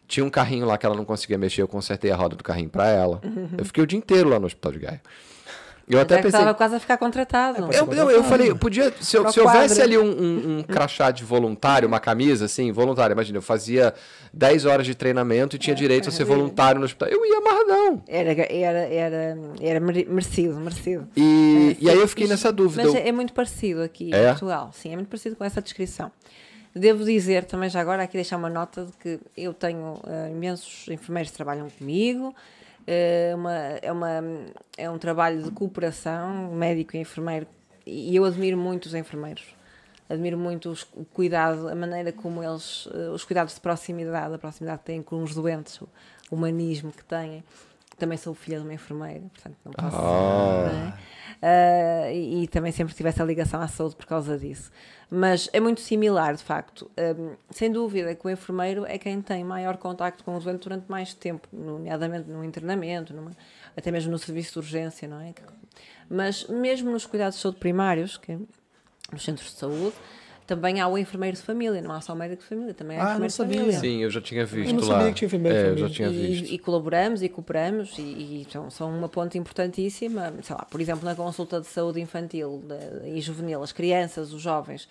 Tinha 0.07 0.25
um 0.25 0.31
carrinho 0.31 0.67
lá 0.67 0.77
que 0.77 0.85
ela 0.85 0.95
não 0.97 1.05
conseguia 1.05 1.39
mexer, 1.39 1.63
eu 1.63 1.69
consertei 1.69 2.11
a 2.11 2.17
roda 2.17 2.37
do 2.37 2.45
carrinho 2.45 2.69
para 2.69 2.89
ela. 2.89 3.21
Eu 3.57 3.65
fiquei 3.65 3.83
o 3.83 3.87
dia 3.87 3.99
inteiro 3.99 4.29
lá 4.29 4.39
no 4.39 4.47
hospital 4.47 4.73
de 4.73 4.79
Gaia. 4.81 5.01
Eu 5.89 6.01
Até 6.01 6.17
que 6.17 6.23
pensei. 6.23 6.41
estava 6.41 6.55
quase 6.55 6.77
a 6.77 6.81
ficar 6.81 6.97
contratado. 6.97 7.69
Eu, 7.73 7.93
eu, 7.93 8.11
eu 8.11 8.25
falei, 8.25 8.55
podia. 8.55 8.93
Se, 9.01 9.17
eu- 9.19 9.31
se 9.31 9.39
houvesse 9.39 9.83
ali 9.83 9.99
um, 9.99 10.03
um, 10.05 10.59
um 10.59 10.63
crachá 10.63 11.11
de 11.11 11.23
voluntário, 11.25 11.87
uma 11.87 12.01
camisa, 12.01 12.47
assim, 12.47 12.73
voluntário, 12.73 13.13
imagina, 13.13 13.37
eu 13.39 13.43
fazia 13.43 13.93
10 14.33 14.65
horas 14.65 14.87
de 14.87 14.95
treinamento 14.95 15.57
e 15.57 15.59
tinha 15.59 15.77
direito 15.77 16.09
a 16.09 16.13
ser 16.13 16.25
voluntário 16.25 16.79
no 16.79 16.87
hospital. 16.87 17.09
Eu 17.11 17.25
ia 17.27 17.37
amarradão. 17.39 18.03
Era, 18.09 18.33
era, 18.33 18.79
era, 18.79 19.39
era 19.61 19.81
mere- 19.81 20.07
merecido, 20.09 20.55
merecido. 20.57 21.07
E, 21.17 21.77
É, 21.81 21.85
e 21.85 21.91
aí 21.91 21.99
eu 21.99 22.09
fiquei 22.09 22.27
nessa 22.27 22.51
dúvida. 22.51 22.83
Mas 22.85 22.95
é, 22.95 23.09
é 23.09 23.13
muito 23.13 23.33
parecido 23.35 23.83
aqui 23.83 24.11
É? 24.15 24.25
em 24.25 24.29
Portugal. 24.31 24.71
Sim, 24.73 24.93
é 24.93 24.97
muito 24.97 25.09
parecido 25.09 25.37
com 25.37 25.45
essa 25.45 25.61
descrição. 25.61 26.11
Devo 26.75 27.05
dizer 27.05 27.45
também 27.45 27.69
já 27.69 27.81
agora 27.81 28.03
aqui 28.03 28.15
deixar 28.17 28.37
uma 28.37 28.49
nota 28.51 28.87
de 28.87 28.93
que 28.99 29.21
eu 29.37 29.53
tenho 29.55 30.01
eh, 30.09 30.31
imensos 30.33 30.87
enfermeiros 30.89 31.31
que 31.31 31.37
trabalham 31.37 31.69
comigo. 31.71 32.35
Eh, 32.87 33.33
uma, 33.35 33.55
é, 33.55 33.93
uma, 33.93 34.09
é 34.77 34.91
um 34.91 34.99
trabalho 34.99 35.43
de 35.43 35.51
cooperação, 35.51 36.53
médico 36.53 36.97
e 36.97 37.01
enfermeiro, 37.01 37.47
e 37.87 38.15
eu 38.17 38.25
admiro 38.25 38.57
muito 38.57 38.87
os 38.87 38.95
enfermeiros. 38.95 39.45
Admiro 40.09 40.37
muito 40.37 40.69
os- 40.71 40.87
o 40.95 41.05
cuidado, 41.05 41.67
a 41.69 41.75
maneira 41.75 42.13
como 42.13 42.43
eles, 42.43 42.87
eh, 42.95 43.09
os 43.11 43.25
cuidados 43.25 43.55
de 43.55 43.61
proximidade, 43.61 44.35
a 44.35 44.39
proximidade 44.39 44.81
que 44.81 44.85
têm 44.87 45.03
com 45.03 45.23
os 45.23 45.35
doentes, 45.35 45.81
o 45.81 45.89
humanismo 46.31 46.93
que 46.93 47.05
têm. 47.05 47.43
Também 47.99 48.19
sou 48.19 48.35
filha 48.35 48.59
de 48.59 48.65
uma 48.65 48.75
enfermeira, 48.75 49.23
portanto 49.33 49.57
não 49.65 49.73
posso. 49.73 49.97
Ah. 49.97 50.71
não 50.73 50.89
é? 50.89 50.95
Ah, 51.43 52.11
e, 52.13 52.45
e 52.45 52.49
também 52.49 52.73
sempre 52.73 52.95
tive 52.95 53.09
essa 53.09 53.23
ligação 53.25 53.61
à 53.61 53.69
saúde 53.69 53.97
por 53.97 54.07
causa 54.07 54.39
disso. 54.39 54.71
Mas 55.11 55.49
é 55.53 55.61
muito 55.61 55.81
similar, 55.81 56.35
de 56.35 56.43
facto. 56.43 56.91
Um, 56.99 57.37
sem 57.51 57.71
dúvida 57.71 58.15
que 58.15 58.27
o 58.27 58.31
enfermeiro 58.31 58.85
é 58.87 58.99
quem 58.99 59.21
tem 59.21 59.45
maior 59.45 59.77
contacto 59.77 60.25
com 60.25 60.37
o 60.37 60.41
doente 60.41 60.63
durante 60.63 60.91
mais 60.91 61.13
tempo, 61.15 61.47
nomeadamente 61.53 62.29
no 62.29 62.43
internamento, 62.45 63.13
numa- 63.15 63.33
até 63.77 63.91
mesmo 63.93 64.11
no 64.11 64.19
serviço 64.19 64.53
de 64.55 64.59
urgência, 64.61 65.07
não 65.07 65.21
é? 65.21 65.33
Mas 66.09 66.47
mesmo 66.49 66.91
nos 66.91 67.07
cuidados 67.07 67.37
de 67.37 67.43
saúde 67.43 67.59
primários, 67.59 68.17
que, 68.17 68.39
nos 69.13 69.23
centros 69.25 69.53
de 69.53 69.59
saúde, 69.59 69.95
também 70.47 70.81
há 70.81 70.87
o 70.89 70.99
enfermeiro 70.99 71.37
de 71.37 71.43
família, 71.43 71.81
não 71.81 71.93
há 71.93 72.01
só 72.01 72.13
o 72.13 72.17
médico 72.17 72.43
de 72.43 72.49
família, 72.49 72.75
também 72.75 72.97
há 72.99 73.01
Ah, 73.01 73.05
enfermeiro 73.05 73.21
não 73.21 73.27
de 73.29 73.33
sabia. 73.33 73.59
família. 73.61 73.81
Sim, 73.81 74.03
eu 74.03 74.11
já 74.11 74.21
tinha 74.21 74.45
visto 74.45 74.75
não 74.75 74.81
lá. 74.89 74.99
sabia 74.99 75.09
que 75.09 75.15
tinha 75.15 75.27
enfermeiro 75.27 75.57
de 75.59 75.63
é, 75.63 75.65
eu 75.65 75.69
família. 75.71 75.89
já 75.89 75.95
tinha 75.95 76.11
visto. 76.11 76.51
E, 76.51 76.55
e 76.55 76.59
colaboramos 76.59 77.23
e 77.23 77.29
cooperamos 77.29 77.99
e, 77.99 78.03
e 78.03 78.47
são, 78.51 78.71
são 78.71 78.91
uma 78.97 79.09
ponte 79.09 79.39
importantíssima. 79.39 80.33
Sei 80.43 80.55
lá, 80.55 80.65
por 80.65 80.81
exemplo, 80.81 81.05
na 81.05 81.15
consulta 81.15 81.61
de 81.61 81.67
saúde 81.67 82.01
infantil 82.01 82.63
de- 82.67 83.11
e 83.17 83.21
juvenil, 83.21 83.63
as 83.63 83.73
crianças, 83.73 84.33
os 84.33 84.43
jovens 84.43 84.89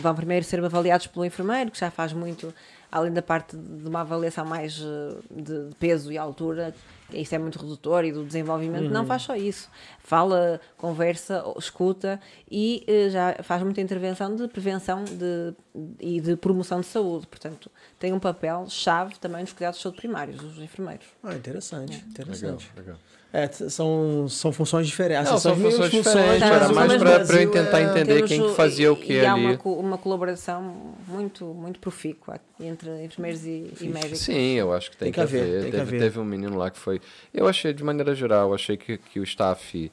vão 0.00 0.14
primeiro 0.14 0.44
ser 0.44 0.64
avaliados 0.64 1.06
pelo 1.08 1.24
enfermeiro, 1.24 1.70
que 1.70 1.78
já 1.78 1.90
faz 1.90 2.12
muito, 2.12 2.54
além 2.90 3.12
da 3.12 3.22
parte 3.22 3.56
de 3.56 3.88
uma 3.88 4.00
avaliação 4.02 4.44
mais 4.44 4.80
eh, 4.80 5.16
de 5.30 5.68
de 5.68 5.74
peso 5.76 6.10
e 6.12 6.16
altura, 6.18 6.74
isso 7.14 7.34
é 7.34 7.38
muito 7.38 7.58
redutor 7.58 8.04
e 8.04 8.12
do 8.12 8.24
desenvolvimento, 8.24 8.90
não 8.90 9.04
faz 9.06 9.22
só 9.22 9.36
isso. 9.36 9.68
Fala, 9.98 10.60
conversa, 10.76 11.44
escuta 11.58 12.20
e 12.50 12.84
eh, 12.86 13.10
já 13.10 13.36
faz 13.42 13.62
muita 13.62 13.80
intervenção 13.80 14.34
de 14.34 14.48
prevenção 14.48 15.04
de, 15.04 15.54
e 16.00 16.20
de 16.20 16.36
promoção 16.36 16.80
de 16.80 16.86
saúde. 16.86 17.26
Portanto, 17.26 17.70
tem 17.98 18.12
um 18.12 18.18
papel 18.18 18.66
chave 18.68 19.18
também 19.18 19.42
nos 19.42 19.52
cuidados 19.52 19.78
de 19.78 19.82
saúde 19.82 19.98
primários, 19.98 20.42
os 20.42 20.58
enfermeiros. 20.58 21.06
Ah, 21.22 21.34
interessante, 21.34 21.92
Legal, 21.92 22.08
interessante. 22.10 22.70
legal. 22.76 22.96
É, 23.32 23.46
são, 23.46 24.26
são 24.28 24.52
funções 24.52 24.88
diferentes. 24.88 25.30
Não, 25.30 25.38
são 25.38 25.54
funções 25.56 25.88
diferentes, 25.92 26.42
era 26.42 26.66
mas 26.66 26.70
mais 26.76 26.92
no 26.94 26.98
pra- 26.98 27.24
pra 27.24 27.42
eu 27.42 27.50
tentar 27.50 27.78
é- 27.80 27.84
entender. 27.84 28.24
Quem 28.24 28.42
que 28.48 28.54
fazia 28.54 28.92
o 28.92 28.96
e- 28.96 29.00
quê 29.00 29.12
e 29.22 29.24
há 29.26 29.34
ali. 29.34 29.44
uma, 29.64 29.72
uma 29.76 29.98
colaboração 29.98 30.96
muito, 31.06 31.44
muito 31.44 31.78
profícua 31.78 32.40
entre 32.58 32.90
enfermeiros 33.04 33.44
e, 33.46 33.72
e 33.80 33.86
médicos. 33.86 34.18
Sim, 34.18 34.54
eu 34.54 34.72
acho 34.72 34.90
que 34.90 34.96
tem, 34.96 35.12
Tem 35.12 35.12
que, 35.12 35.30
que 35.30 35.36
haver, 35.36 35.42
haver. 35.42 35.60
tem 35.62 35.70
que 35.70 35.76
Teve, 35.76 35.82
haver. 35.82 36.00
teve 36.00 36.18
um 36.18 36.24
menino 36.24 36.56
lá 36.58 36.70
que 36.72 36.78
foi. 36.78 37.00
Eu 37.32 37.46
achei, 37.46 37.72
de 37.72 37.84
maneira 37.84 38.16
geral, 38.16 38.52
achei 38.52 38.76
que, 38.76 38.98
que 38.98 39.20
o 39.20 39.22
staff 39.22 39.92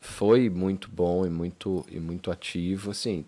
foi 0.00 0.50
muito 0.50 0.90
bom 0.90 1.24
e 1.24 1.30
muito, 1.30 1.86
e 1.88 2.00
muito 2.00 2.28
ativo. 2.28 2.90
Assim, 2.90 3.24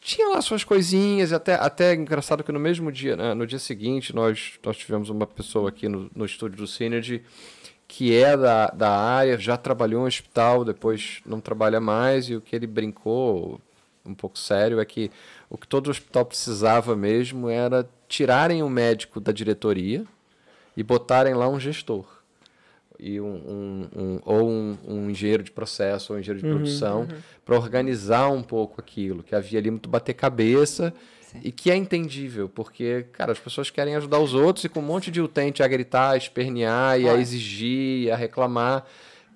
tinha 0.00 0.28
lá 0.28 0.42
suas 0.42 0.64
coisinhas, 0.64 1.30
e 1.30 1.34
até, 1.36 1.54
até 1.54 1.94
engraçado 1.94 2.42
que 2.42 2.50
no 2.52 2.58
mesmo 2.60 2.90
dia, 2.90 3.16
né, 3.16 3.32
no 3.32 3.46
dia 3.46 3.58
seguinte, 3.60 4.14
nós, 4.14 4.54
nós 4.64 4.76
tivemos 4.76 5.08
uma 5.08 5.26
pessoa 5.26 5.68
aqui 5.68 5.88
no, 5.88 6.10
no 6.14 6.24
estúdio 6.26 6.58
do 6.58 6.66
Synergy 6.66 7.22
que 7.96 8.12
é 8.12 8.36
da, 8.36 8.66
da 8.68 8.90
área, 8.90 9.38
já 9.38 9.56
trabalhou 9.56 10.02
em 10.02 10.08
hospital, 10.08 10.64
depois 10.64 11.20
não 11.24 11.40
trabalha 11.40 11.80
mais, 11.80 12.28
e 12.28 12.34
o 12.34 12.40
que 12.40 12.56
ele 12.56 12.66
brincou 12.66 13.60
um 14.04 14.12
pouco 14.14 14.36
sério 14.36 14.80
é 14.80 14.84
que 14.84 15.12
o 15.48 15.56
que 15.56 15.68
todo 15.68 15.90
hospital 15.90 16.24
precisava 16.24 16.96
mesmo 16.96 17.48
era 17.48 17.88
tirarem 18.08 18.62
o 18.64 18.68
médico 18.68 19.20
da 19.20 19.30
diretoria 19.30 20.04
e 20.76 20.82
botarem 20.82 21.34
lá 21.34 21.48
um 21.48 21.60
gestor. 21.60 22.04
E 22.98 23.20
um, 23.20 23.26
um- 23.34 23.88
um- 24.02 24.20
ou 24.24 24.50
um, 24.50 24.76
um 24.88 25.10
engenheiro 25.10 25.42
de 25.44 25.52
processo 25.52 26.12
ou 26.12 26.16
um 26.16 26.20
engenheiro 26.20 26.44
de 26.44 26.52
produção 26.52 27.06
para 27.44 27.54
organizar 27.56 28.28
um 28.30 28.42
pouco 28.42 28.80
aquilo, 28.80 29.22
que 29.22 29.34
havia 29.36 29.58
ali 29.60 29.70
muito 29.70 29.88
bater 29.88 30.14
cabeça 30.14 30.92
e 31.42 31.50
que 31.50 31.70
é 31.70 31.76
entendível, 31.76 32.48
porque, 32.48 33.06
cara, 33.12 33.32
as 33.32 33.38
pessoas 33.38 33.70
querem 33.70 33.96
ajudar 33.96 34.18
os 34.18 34.34
outros 34.34 34.64
e 34.64 34.68
com 34.68 34.80
um 34.80 34.84
monte 34.84 35.10
de 35.10 35.20
utente 35.20 35.62
a 35.62 35.68
gritar, 35.68 36.10
a 36.10 36.16
espernear 36.16 37.00
e 37.00 37.08
a 37.08 37.12
Olha. 37.12 37.20
exigir, 37.20 38.12
a 38.12 38.16
reclamar. 38.16 38.86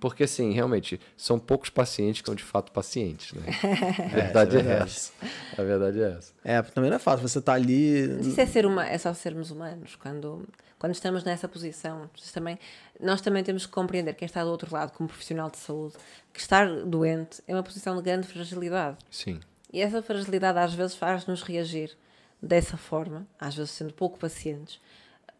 Porque, 0.01 0.23
assim, 0.23 0.53
realmente, 0.53 1.01
são 1.17 1.41
poucos 1.41 1.71
pacientes 1.71 2.21
que 2.21 2.27
são 2.27 2.35
de 2.35 2.45
fato 2.45 2.71
pacientes, 2.71 3.33
né? 3.33 3.43
A 3.99 4.15
verdade 4.15 4.57
é, 4.57 4.63
verdade. 4.63 4.91
essa. 4.91 5.13
A 5.57 5.63
verdade 5.65 6.01
é 6.01 6.17
essa. 6.17 6.33
É, 6.45 6.63
também 6.63 6.89
não 6.89 6.97
é 6.97 7.01
fácil. 7.01 7.27
Você 7.27 7.41
tá 7.41 7.55
ali. 7.55 8.21
Isso 8.21 8.41
é, 8.41 8.47
ser 8.47 8.65
uma, 8.65 8.87
é 8.87 8.97
só 8.97 9.13
sermos 9.13 9.51
humanos. 9.51 9.97
Quando, 9.97 10.47
quando 10.79 10.93
estamos 10.93 11.25
nessa 11.25 11.49
posição, 11.49 12.09
também, 12.33 12.57
nós 13.01 13.21
também 13.21 13.43
temos 13.43 13.67
que 13.67 13.73
compreender 13.73 14.15
quem 14.15 14.27
está 14.27 14.45
do 14.45 14.51
outro 14.51 14.73
lado, 14.73 14.93
como 14.93 15.09
profissional 15.09 15.51
de 15.51 15.57
saúde, 15.57 15.95
que 16.33 16.39
estar 16.39 16.69
doente 16.85 17.43
é 17.49 17.53
uma 17.53 17.65
posição 17.65 17.97
de 17.97 18.03
grande 18.03 18.29
fragilidade. 18.29 18.99
Sim. 19.11 19.41
E 19.73 19.81
essa 19.81 20.03
fragilidade 20.03 20.59
às 20.59 20.75
vezes 20.75 20.97
faz-nos 20.97 21.43
reagir 21.43 21.97
dessa 22.43 22.77
forma, 22.77 23.27
às 23.39 23.55
vezes 23.55 23.73
sendo 23.73 23.93
pouco 23.93 24.19
pacientes. 24.19 24.81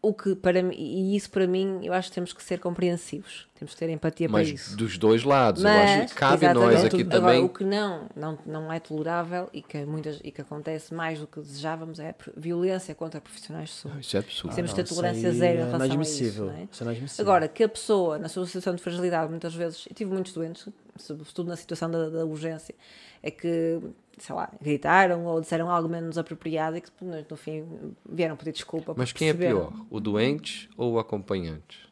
O 0.01 0.13
que 0.13 0.33
para 0.33 0.63
mim, 0.63 0.73
e 0.77 1.13
isso 1.13 1.29
para 1.29 1.45
mim, 1.45 1.81
eu 1.83 1.91
acho 1.91 2.07
que 2.07 2.15
temos 2.15 2.31
que 2.31 2.41
ser 2.41 2.57
compreensivos, 2.59 3.49
temos 3.53 3.73
que 3.73 3.79
ter 3.81 3.89
empatia 3.89 4.29
Mas 4.29 4.47
para 4.47 4.55
isso. 4.55 4.77
dos 4.77 4.97
dois 4.97 5.25
lados. 5.25 5.61
eu 5.61 5.69
acho 5.69 6.07
que 6.07 6.15
cabe 6.15 6.45
nós 6.53 6.69
exatamente. 6.69 6.95
aqui 6.95 7.01
Agora, 7.01 7.33
também. 7.33 7.43
o 7.43 7.49
que 7.49 7.65
não, 7.65 8.07
não, 8.15 8.39
não 8.45 8.71
é 8.71 8.79
tolerável 8.79 9.49
e 9.51 9.61
que, 9.61 9.83
muitas, 9.85 10.21
e 10.23 10.31
que 10.31 10.39
acontece 10.39 10.93
mais 10.93 11.19
do 11.19 11.27
que 11.27 11.41
desejávamos 11.41 11.99
é 11.99 12.11
a 12.11 12.15
violência 12.37 12.95
contra 12.95 13.19
profissionais 13.19 13.69
de 13.69 13.75
saúde. 13.75 13.99
Isso 13.99 14.15
é 14.15 14.19
absurdo. 14.21 14.55
Temos 14.55 14.71
não, 14.71 14.75
ter 14.77 14.83
isso 14.83 14.95
tolerância 14.95 15.33
zero 15.33 15.57
em 15.57 15.61
é 15.61 15.65
relação 15.65 15.81
a 15.81 16.01
isso. 16.01 16.45
não 16.45 16.53
é? 16.53 16.67
Isso 17.03 17.21
é. 17.21 17.21
Agora, 17.21 17.47
que 17.49 17.63
a 17.63 17.69
pessoa, 17.69 18.17
na 18.17 18.29
sua 18.29 18.45
situação 18.45 18.75
de 18.75 18.81
fragilidade, 18.81 19.29
muitas 19.29 19.53
vezes, 19.53 19.85
eu 19.89 19.93
tive 19.93 20.13
muitos 20.13 20.31
doentes, 20.31 20.65
sobretudo 20.99 21.47
na 21.47 21.55
situação 21.55 21.89
da, 21.89 22.09
da 22.09 22.25
urgência, 22.25 22.75
é 23.21 23.31
que, 23.31 23.79
sei 24.17 24.35
lá, 24.35 24.51
gritaram 24.61 25.25
ou 25.25 25.41
disseram 25.41 25.69
algo 25.69 25.89
menos 25.89 26.17
apropriado 26.17 26.77
e 26.77 26.81
que 26.81 26.89
no, 27.01 27.37
fim 27.37 27.65
vieram 28.07 28.35
pedir 28.35 28.53
desculpa. 28.53 28.93
Mas 28.95 29.11
quem 29.11 29.29
é 29.29 29.33
pior? 29.33 29.73
O 29.89 29.99
doente 29.99 30.69
ou 30.77 30.93
o 30.93 30.99
acompanhante? 30.99 31.88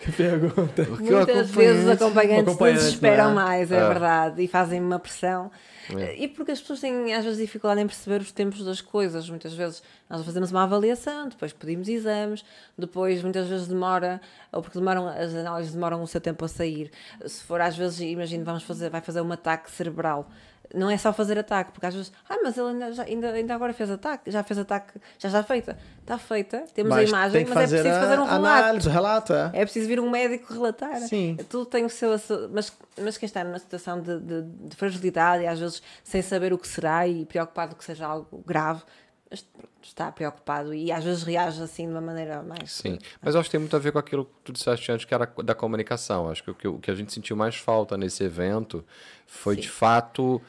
Que 0.00 0.12
pergunta. 0.12 0.84
Porque 0.84 1.10
Muitas 1.10 1.50
vezes 1.50 1.84
os 1.84 1.90
acompanhantes 1.90 2.48
acompanhante, 2.48 2.78
desesperam 2.80 3.30
é? 3.30 3.34
mais, 3.34 3.72
é, 3.72 3.76
É. 3.76 3.88
verdade, 3.88 4.42
e 4.42 4.48
fazem 4.48 4.80
uma 4.80 4.98
pressão. 4.98 5.50
É. 5.96 6.16
E 6.16 6.26
porque 6.26 6.50
as 6.50 6.60
pessoas 6.60 6.80
têm 6.80 7.14
às 7.14 7.24
vezes 7.24 7.38
dificuldade 7.40 7.80
em 7.80 7.86
perceber 7.86 8.20
os 8.20 8.32
tempos 8.32 8.64
das 8.64 8.80
coisas. 8.80 9.28
Muitas 9.30 9.54
vezes 9.54 9.82
nós 10.10 10.24
fazemos 10.24 10.50
uma 10.50 10.64
avaliação, 10.64 11.28
depois 11.28 11.52
pedimos 11.52 11.88
exames, 11.88 12.44
depois 12.76 13.22
muitas 13.22 13.46
vezes 13.48 13.68
demora, 13.68 14.20
ou 14.52 14.62
porque 14.62 14.78
demoram, 14.78 15.06
as 15.06 15.34
análises 15.34 15.72
demoram 15.72 16.02
o 16.02 16.06
seu 16.06 16.20
tempo 16.20 16.44
a 16.44 16.48
sair. 16.48 16.90
Se 17.24 17.42
for 17.44 17.60
às 17.60 17.76
vezes, 17.76 18.00
imagino, 18.00 18.44
vamos 18.44 18.64
fazer, 18.64 18.90
vai 18.90 19.00
fazer 19.00 19.20
um 19.20 19.30
ataque 19.30 19.70
cerebral. 19.70 20.28
Não 20.74 20.90
é 20.90 20.98
só 20.98 21.12
fazer 21.12 21.38
ataque, 21.38 21.72
porque 21.72 21.86
às 21.86 21.94
vezes, 21.94 22.12
ah, 22.28 22.38
mas 22.42 22.58
ele 22.58 22.68
ainda, 22.68 23.02
ainda, 23.02 23.30
ainda 23.30 23.54
agora 23.54 23.72
fez 23.72 23.90
ataque, 23.90 24.30
já 24.30 24.42
fez 24.42 24.58
ataque, 24.58 25.00
já 25.18 25.28
está 25.28 25.42
feita. 25.42 25.78
Está 26.00 26.18
feita, 26.18 26.64
temos 26.74 26.92
a 26.92 26.96
Mas 26.96 27.08
imagem, 27.08 27.32
tem 27.32 27.44
que 27.44 27.54
mas 27.54 27.72
é 27.72 27.76
preciso 27.76 27.96
a 27.96 28.00
fazer 28.00 28.18
um 28.20 28.24
relato. 28.24 28.46
análise, 28.46 28.88
relato, 28.88 29.32
é. 29.32 29.50
É 29.54 29.64
preciso 29.64 29.88
vir 29.88 30.00
um 30.00 30.10
médico 30.10 30.52
relatar. 30.52 30.98
Sim. 31.00 31.36
Tudo 31.48 31.66
tem 31.66 31.84
o 31.84 31.88
seu. 31.88 32.10
Mas, 32.52 32.72
mas 33.00 33.16
quem 33.16 33.26
está 33.26 33.44
numa 33.44 33.58
situação 33.58 34.00
de, 34.00 34.18
de, 34.20 34.42
de 34.42 34.76
fragilidade 34.76 35.44
e 35.44 35.46
às 35.46 35.58
vezes 35.58 35.82
sem 36.02 36.20
saber 36.22 36.52
o 36.52 36.58
que 36.58 36.66
será 36.68 37.06
e 37.06 37.24
preocupado 37.24 37.74
que 37.76 37.84
seja 37.84 38.06
algo 38.06 38.42
grave, 38.46 38.82
está 39.82 40.10
preocupado 40.10 40.74
e 40.74 40.90
às 40.92 41.04
vezes 41.04 41.22
reage 41.22 41.62
assim 41.62 41.86
de 41.86 41.92
uma 41.92 42.00
maneira 42.00 42.42
mais. 42.42 42.72
Sim, 42.72 42.98
mas 43.20 43.34
eu 43.34 43.40
acho 43.40 43.48
que 43.48 43.52
tem 43.52 43.60
muito 43.60 43.74
a 43.76 43.78
ver 43.78 43.92
com 43.92 43.98
aquilo 43.98 44.24
que 44.24 44.32
tu 44.44 44.52
disseste 44.52 44.90
antes, 44.90 45.04
que 45.04 45.14
era 45.14 45.26
da 45.44 45.54
comunicação. 45.54 46.28
Acho 46.28 46.42
que 46.42 46.50
o 46.50 46.54
que, 46.54 46.68
o 46.68 46.78
que 46.78 46.90
a 46.90 46.94
gente 46.94 47.12
sentiu 47.12 47.36
mais 47.36 47.56
falta 47.56 47.96
nesse 47.96 48.24
evento 48.24 48.84
foi, 49.26 49.54
de 49.56 49.68
fato... 49.68 50.42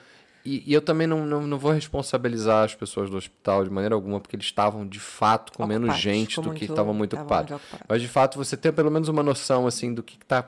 E, 0.50 0.64
e 0.66 0.74
eu 0.74 0.82
também 0.82 1.06
não, 1.08 1.26
não, 1.26 1.42
não 1.46 1.58
vou 1.58 1.72
responsabilizar 1.74 2.64
as 2.64 2.74
pessoas 2.74 3.10
do 3.10 3.18
hospital 3.18 3.66
de 3.66 3.70
maneira 3.70 3.94
alguma, 3.96 4.20
porque 4.22 4.36
eles 4.36 4.46
estavam, 4.46 4.88
de 4.88 5.00
fato, 5.00 5.52
com 5.52 5.66
menos 5.68 5.84
Ocupados, 5.90 6.02
gente 6.02 6.36
com 6.38 6.42
do 6.44 6.54
que 6.54 6.64
estavam 6.66 6.94
muito 6.94 7.16
ocupados. 7.18 7.52
muito 7.52 7.62
ocupados. 7.62 7.86
Mas, 7.90 8.02
de 8.02 8.08
fato, 8.08 8.38
você 8.38 8.56
ter 8.56 8.72
pelo 8.72 8.90
menos 8.90 9.10
uma 9.10 9.22
noção, 9.22 9.68
assim, 9.68 9.94
do 9.94 10.02
que 10.02 10.16
está 10.22 10.48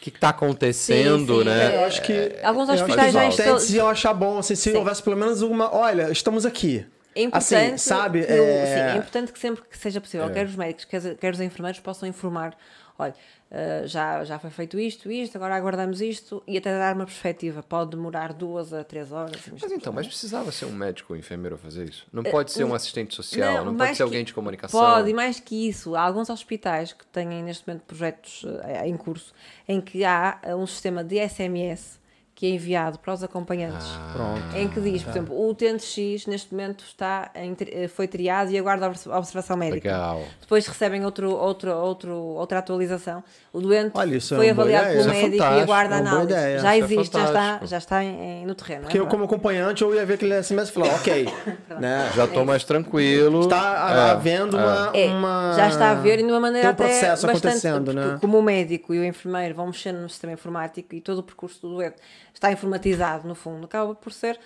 que 0.00 0.10
que 0.12 0.20
tá 0.20 0.28
acontecendo, 0.28 1.34
Sim, 1.34 1.38
sim, 1.40 1.44
né? 1.48 1.74
é, 1.74 1.76
Eu 1.76 1.84
acho 1.84 2.00
que. 2.02 2.36
Alguns 2.44 2.68
eu 2.68 2.74
acho 2.74 2.84
hospitais 2.84 3.06
que 3.08 3.12
já 3.12 3.28
estão- 3.28 3.74
iam 3.76 3.88
achar 3.88 4.14
bom 4.14 4.38
assim, 4.38 4.54
se 4.54 4.70
Sim. 4.70 4.76
houvesse 4.76 5.02
pelo 5.02 5.16
menos 5.16 5.42
uma. 5.42 5.74
Olha, 5.74 6.10
estamos 6.12 6.46
aqui. 6.46 6.86
É 7.14 7.22
importante, 7.22 7.74
Assim, 7.74 7.76
sabe? 7.78 8.20
no- 8.20 8.26
é... 8.26 8.66
sim, 8.66 8.80
é 8.80 8.96
importante 8.98 9.32
que 9.32 9.38
sempre 9.38 9.62
que 9.68 9.76
seja 9.76 10.00
possível, 10.00 10.30
quer 10.30 10.46
os 10.46 10.54
médicos, 10.54 10.84
quer, 10.84 11.14
quer 11.16 11.32
os 11.32 11.40
enfermeiros 11.40 11.80
possam 11.80 12.08
informar. 12.08 12.54
Olha, 12.98 13.14
eh, 13.50 13.82
já, 13.86 14.24
já 14.24 14.38
foi 14.38 14.50
feito 14.50 14.78
isto, 14.78 15.10
isto, 15.10 15.36
agora 15.36 15.54
aguardamos 15.54 16.00
isto 16.00 16.42
e 16.46 16.56
até 16.56 16.76
dar 16.78 16.94
uma 16.94 17.04
perspectiva. 17.04 17.62
Pode 17.62 17.90
demorar 17.90 18.32
duas 18.32 18.72
a 18.72 18.82
três 18.82 19.12
horas. 19.12 19.40
Mas 19.60 19.70
então, 19.70 19.92
mas 19.92 20.06
precisava 20.06 20.50
ser 20.50 20.64
um 20.64 20.72
médico 20.72 21.12
ou 21.12 21.18
enfermeiro 21.18 21.56
a 21.56 21.58
fazer 21.58 21.88
isso? 21.88 22.06
Não 22.12 22.22
pode 22.22 22.50
ser 22.50 22.64
um 22.64 22.74
assistente 22.74 23.14
social, 23.14 23.64
não, 23.64 23.64
pode 23.64 23.74
Eh, 23.74 23.78
mais 23.78 23.96
ser 23.96 24.02
alguém 24.02 24.24
de 24.24 24.32
comunicação. 24.34 24.80
Pode, 24.80 25.10
e 25.10 25.14
mais 25.14 25.38
que 25.38 25.68
isso, 25.68 25.94
há 25.94 26.00
alguns 26.00 26.30
hospitais 26.30 26.92
que 26.92 27.06
têm 27.06 27.42
neste 27.42 27.66
momento 27.68 27.82
projetos 27.84 28.44
eh, 28.64 28.88
em 28.88 28.96
curso 28.96 29.32
em 29.68 29.80
que 29.80 30.04
há 30.04 30.38
eh, 30.42 30.54
um 30.56 30.66
sistema 30.66 31.04
de 31.04 31.16
SMS 31.28 31.98
que 32.36 32.44
é 32.44 32.50
enviado 32.50 32.98
para 32.98 33.14
os 33.14 33.22
acompanhantes. 33.22 33.86
Pronto. 34.12 34.54
Em 34.54 34.68
que 34.68 34.78
diz, 34.78 35.02
por 35.02 35.10
exemplo, 35.10 35.34
o 35.34 35.48
utente 35.48 35.82
X 35.82 36.26
neste 36.26 36.52
momento 36.52 36.84
está 36.84 37.30
em 37.34 37.56
eh, 37.58 37.88
foi 37.88 38.06
triado 38.06 38.50
e 38.50 38.58
aguarda 38.58 38.86
a 38.86 39.18
observação 39.18 39.56
médica. 39.56 39.88
Legal. 39.88 40.22
Depois 40.38 40.66
recebem 40.66 41.02
outro, 41.02 41.34
outro, 41.34 41.70
outro, 41.74 42.12
outra 42.14 42.58
atualização. 42.58 43.24
O 43.56 43.60
doente 43.62 43.92
Olha, 43.94 44.16
isso 44.16 44.34
é 44.34 44.36
foi 44.36 44.52
boa 44.52 44.66
avaliado 44.66 44.84
ideia. 44.90 44.98
pelo 45.04 45.10
é 45.16 45.22
médico 45.22 45.42
e 45.44 45.60
aguarda 45.62 45.94
a 45.94 45.96
é 45.96 46.00
análise. 46.00 46.24
ideia. 46.32 46.58
Já 46.58 46.74
é 46.74 46.78
existe, 46.78 47.12
já 47.18 47.24
está, 47.24 47.60
já 47.64 47.78
está 47.78 48.04
em, 48.04 48.42
em- 48.42 48.46
no 48.46 48.54
terreno. 48.54 48.82
Porque 48.82 48.98
é 48.98 49.00
eu, 49.00 49.06
como 49.06 49.24
acompanhante, 49.24 49.82
eu 49.82 49.94
ia 49.94 50.04
ver 50.04 50.14
aquele 50.14 50.34
SMS 50.42 50.68
e 50.68 50.72
falar, 50.72 50.94
ok. 50.94 51.28
né? 51.80 52.10
Já 52.14 52.26
tô 52.26 52.44
mais 52.44 52.64
tranquilo. 52.64 53.40
Está 53.40 53.92
É, 54.08 54.10
havendo 54.10 54.58
uma, 54.58 54.90
É, 54.94 55.06
uma- 55.06 55.54
já 55.56 55.68
está 55.68 55.90
a 55.92 55.94
ver 55.94 56.18
e 56.18 56.22
de 56.22 56.30
uma 56.30 56.38
maneira 56.40 56.74
Tem 56.74 56.86
um 56.86 56.88
até 56.88 56.98
processo 57.00 57.26
bastante, 57.26 57.46
acontecendo, 57.46 57.84
porque 57.94 57.98
né? 58.12 58.18
como 58.20 58.38
o 58.38 58.42
médico 58.42 58.92
e 58.92 58.98
o 59.00 59.04
enfermeiro 59.04 59.54
vão 59.54 59.66
mexendo 59.68 60.00
no 60.00 60.08
sistema 60.10 60.34
informático 60.34 60.94
e 60.94 61.00
todo 61.00 61.18
o 61.20 61.22
percurso 61.22 61.60
do 61.62 61.76
doente 61.76 61.96
está 62.34 62.52
informatizado 62.52 63.26
no 63.26 63.34
fundo, 63.34 63.64
acaba 63.64 63.94
por 63.94 64.12
ser 64.12 64.38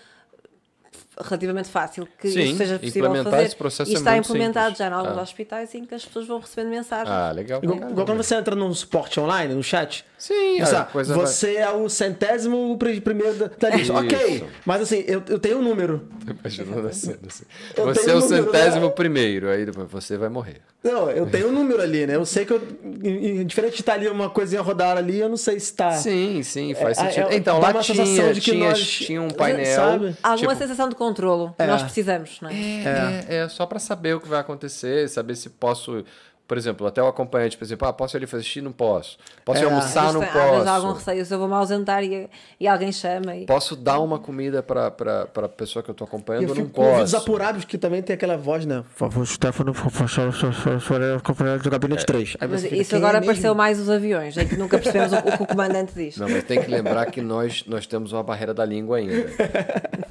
relativamente 1.23 1.69
fácil 1.69 2.09
que 2.21 2.29
Sim, 2.31 2.41
isso 2.41 2.57
seja 2.59 2.79
possível 2.79 3.07
implementar 3.07 3.33
fazer 3.33 3.47
esse 3.47 3.57
processo 3.57 3.91
e 3.91 3.95
é 3.95 3.97
está 3.99 4.13
muito 4.13 4.25
implementado 4.27 4.67
simples. 4.71 4.79
já 4.79 4.89
em 4.89 4.93
alguns 4.93 5.19
Ah. 5.19 5.23
hospitais 5.23 5.75
em 5.75 5.85
que 5.85 5.95
as 5.95 6.05
pessoas 6.05 6.27
vão 6.27 6.39
recebendo 6.41 6.71
mensagens 6.71 7.09
Ah, 7.09 7.31
legal. 7.33 7.61
Igual, 7.63 8.07
quando 8.07 8.17
você 8.17 8.35
entra 8.35 8.55
num 8.55 8.73
suporte 8.75 9.19
online, 9.21 9.55
no 9.55 9.63
chat. 9.63 10.05
Sim, 10.19 10.59
Você, 10.61 10.85
coisa 10.93 11.15
vai- 11.15 11.27
você 11.27 11.57
é 11.57 11.71
o 11.71 11.89
centésimo 11.89 12.77
pri- 12.79 13.01
primeiro 13.01 13.35
da, 13.59 13.71
lista. 13.71 13.95
Ok, 13.95 14.45
mas 14.67 14.83
assim, 14.83 15.03
eu, 15.07 15.23
eu 15.29 15.39
tenho 15.39 15.59
um 15.59 15.63
número. 15.63 16.07
Tô 16.27 16.33
imaginando 16.33 16.89
assim. 16.89 17.15
Você 17.75 18.11
é 18.11 18.15
o 18.15 18.19
um 18.19 18.21
número, 18.21 18.45
centésimo 18.53 18.87
né? 18.87 18.93
primeiro, 18.93 19.49
aí 19.49 19.65
depois 19.65 19.89
você 19.91 20.19
vai 20.19 20.29
morrer. 20.29 20.57
Não, 20.85 21.11
eu 21.11 21.27
tenho 21.27 21.49
um 21.49 21.53
número 21.53 21.81
ali, 21.81 22.07
né? 22.07 22.17
Eu 22.17 22.27
sei 22.27 22.45
que 22.45 22.53
eu. 22.53 22.61
Diferente 23.47 23.75
de 23.77 23.81
estar 23.81 23.95
ali 23.95 24.09
uma 24.09 24.29
coisinha 24.31 24.61
rodar 24.61 24.97
ali, 24.97 25.19
eu 25.21 25.29
não 25.29 25.37
sei 25.37 25.59
se 25.59 25.73
tá. 25.75 25.93
Sim, 25.93 26.43
sim, 26.43 26.75
faz 26.75 26.99
É, 26.99 27.05
sentido. 27.07 27.29
é, 27.33 27.37
então, 27.37 27.59
lá 27.61 27.73
tinha, 27.83 28.33
de 28.33 28.41
que 28.41 28.51
tinha, 28.53 28.69
nós- 28.69 28.81
tinha 28.89 29.23
um 29.23 29.29
painel. 29.31 29.77
sabe? 29.77 30.17
alguma 30.23 30.53
tipo, 30.55 30.63
sensação 30.63 30.89
de 30.89 30.95
controlo 31.11 31.55
que 31.57 31.63
É. 31.63 31.67
nós 31.67 31.83
precisamos 31.83 32.39
não 32.41 32.51
é? 32.51 32.55
É, 32.55 33.27
é, 33.37 33.49
só 33.49 33.67
pra 33.67 33.79
saber 33.79 34.15
o 34.17 34.21
que 34.21 34.29
vai 34.29 34.41
acontecer, 34.41 35.09
saber 35.09 35.37
se 35.37 35.51
posso. 35.51 36.05
Por 36.51 36.59
exemplo, 36.59 36.85
até 36.85 37.01
o 37.01 37.07
acompanhante, 37.07 37.57
por 37.57 37.63
exemplo, 37.65 37.87
ah, 37.87 37.93
posso 37.93 38.17
ir 38.17 38.19
ali 38.19 38.27
fazer 38.27 38.43
xixi? 38.43 38.61
Não 38.61 38.73
posso. 38.73 39.17
Posso 39.45 39.61
ir 39.61 39.63
É. 39.63 39.67
almoçar? 39.67 40.13
Não 40.13 40.19
vezes 40.21 40.67
há 40.67 40.73
algum 40.75 40.89
posso. 40.89 40.99
receio 40.99 41.25
se 41.25 41.33
eu 41.33 41.39
vou 41.39 41.47
me 41.47 41.55
ausentar 41.55 42.03
e, 42.03 42.29
e 42.59 42.67
alguém 42.67 42.91
chama 42.91 43.37
e 43.37 43.47
Posso 43.47 43.77
dar 43.77 44.01
uma 44.01 44.19
comida 44.19 44.61
pra, 44.61 44.91
pra 45.27 45.49
pessoa 45.49 45.81
que 45.81 45.89
eu 45.91 45.95
tô 45.95 46.03
E 46.05 46.09
acompanhando 46.09 46.43
eu 46.49 46.51
ou 46.51 46.57
não 46.57 46.67
posso? 46.69 47.17
apurados, 47.17 47.65
que 47.65 47.79
também 47.79 48.03
tem 48.03 48.15
aquela 48.15 48.37
voz, 48.37 48.67
né? 48.67 48.83
Por 48.91 48.99
favor, 48.99 49.25
Stefano, 49.29 49.73
acompanhado 51.19 51.63
do 51.63 51.71
gabinete 51.71 52.05
3. 52.05 52.37
Aí 52.41 52.49
Mas 52.49 52.65
isso 52.65 52.91
"Quem 52.91 52.97
é 52.97 52.99
agora 52.99 53.21
mesmo?" 53.21 53.31
apareceu 53.31 53.55
mais 53.55 53.79
os 53.79 53.89
aviões, 53.89 54.37
em 54.37 54.49
que 54.49 54.57
nunca 54.57 54.77
percebemos 54.77 55.13
o, 55.13 55.19
o 55.19 55.37
que 55.37 55.43
o 55.45 55.47
comandante 55.47 55.93
diz. 55.95 56.17
Não, 56.17 56.29
mas 56.29 56.43
tem 56.43 56.61
que 56.61 56.69
lembrar 56.69 57.07
que 57.13 57.21
nós, 57.23 57.63
nós 57.69 57.87
temos 57.87 58.13
uma 58.13 58.25
barreira 58.25 58.53
da 58.53 58.65
língua 58.65 58.97
ainda. 58.97 59.15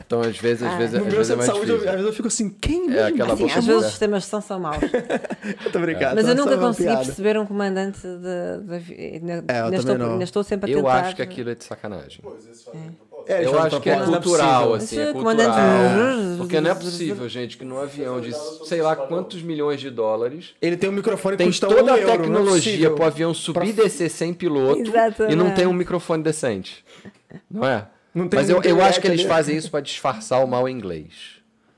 Então, 0.06 0.22
às 0.22 0.38
vezes, 0.38 0.64
às 0.64 0.74
Ah. 0.74 0.78
vezes, 0.78 0.96
às 0.96 1.14
vezes 1.14 1.30
é 1.32 1.36
mais 1.36 1.46
saúde, 1.48 1.70
eu- 1.70 1.76
às 1.76 1.82
difícil. 1.82 1.92
vezes 1.92 2.06
eu 2.08 2.14
fico 2.14 2.28
assim, 2.30 2.50
quem 2.50 2.86
É 2.86 2.88
mesmo? 2.88 3.08
aquela 3.10 3.36
Sim, 3.36 3.44
boca 3.44 3.60
às 3.60 3.66
vezes 3.66 3.82
os 3.84 3.90
sistemas 3.90 4.24
de 4.24 4.30
são 4.42 4.60
maus. 4.60 4.78
Muito 5.62 5.78
obrigado. 5.78 6.16
Eu 6.30 6.36
nunca 6.36 6.56
uma 6.56 6.68
consegui 6.68 6.90
piada. 6.90 7.06
perceber 7.06 7.38
um 7.40 7.46
comandante 7.46 8.00
de. 8.02 8.64
de, 8.68 8.76
avi- 8.76 9.12
ainda, 9.16 9.34
É, 9.34 9.38
eu 9.38 9.44
também 9.66 9.80
estou, 9.80 9.98
não. 9.98 10.12
ainda 10.14 10.24
estou 10.24 10.44
sempre 10.44 10.72
a 10.72 10.76
tentar. 10.76 10.88
Eu 10.90 10.92
acho 10.94 11.16
que 11.16 11.22
aquilo 11.22 11.50
é 11.50 11.56
de 11.56 11.64
sacanagem. 11.64 12.20
Pois, 12.24 12.44
de 12.44 12.50
propósito. 12.50 13.00
É, 13.28 13.46
Eu 13.46 13.52
já 13.52 13.64
acho 13.64 13.82
que 13.82 13.90
é 13.90 13.96
cultural, 14.06 14.74
assim, 14.74 15.00
é 15.00 15.12
cultural. 15.14 15.36
comandante- 15.54 16.38
Porque 16.40 16.62
não 16.62 16.72
é 16.72 16.76
possível, 16.76 17.30
gente, 17.30 17.58
que 17.58 17.66
num 17.66 17.80
avião 17.80 18.20
de 18.22 18.34
sei 18.66 18.82
lá 18.82 18.96
quantos 18.96 19.42
milhões 19.44 19.80
de 19.82 19.90
dólares 19.90 20.56
Ele 20.62 20.76
tem 20.78 20.90
um 20.90 20.94
microfone 20.94 21.36
que 21.36 21.44
tem 21.44 21.48
custa 21.48 21.68
toda 21.68 21.92
um 21.92 21.96
a 21.96 22.00
é 22.00 22.06
tecnologia 22.06 22.72
possível. 22.72 22.96
pro 22.96 23.06
avião 23.06 23.34
subir 23.34 23.68
e 23.70 23.74
descer 23.74 24.10
sem 24.10 24.34
piloto 24.34 24.82
Exatamente. 24.82 25.34
e 25.34 25.36
não 25.36 25.52
tem 25.54 25.68
um 25.68 25.74
microfone 25.74 26.24
decente. 26.24 26.84
Não 27.52 27.64
é? 27.68 27.88
Não 28.16 28.28
tem 28.28 28.40
Mas 28.40 28.50
eu, 28.50 28.62
eu 28.64 28.82
acho 28.82 29.00
que 29.00 29.08
eles 29.08 29.22
fazem 29.24 29.56
isso 29.56 29.70
pra 29.70 29.82
disfarçar 29.82 30.44
o 30.44 30.48
mau 30.48 30.68
inglês. 30.68 31.38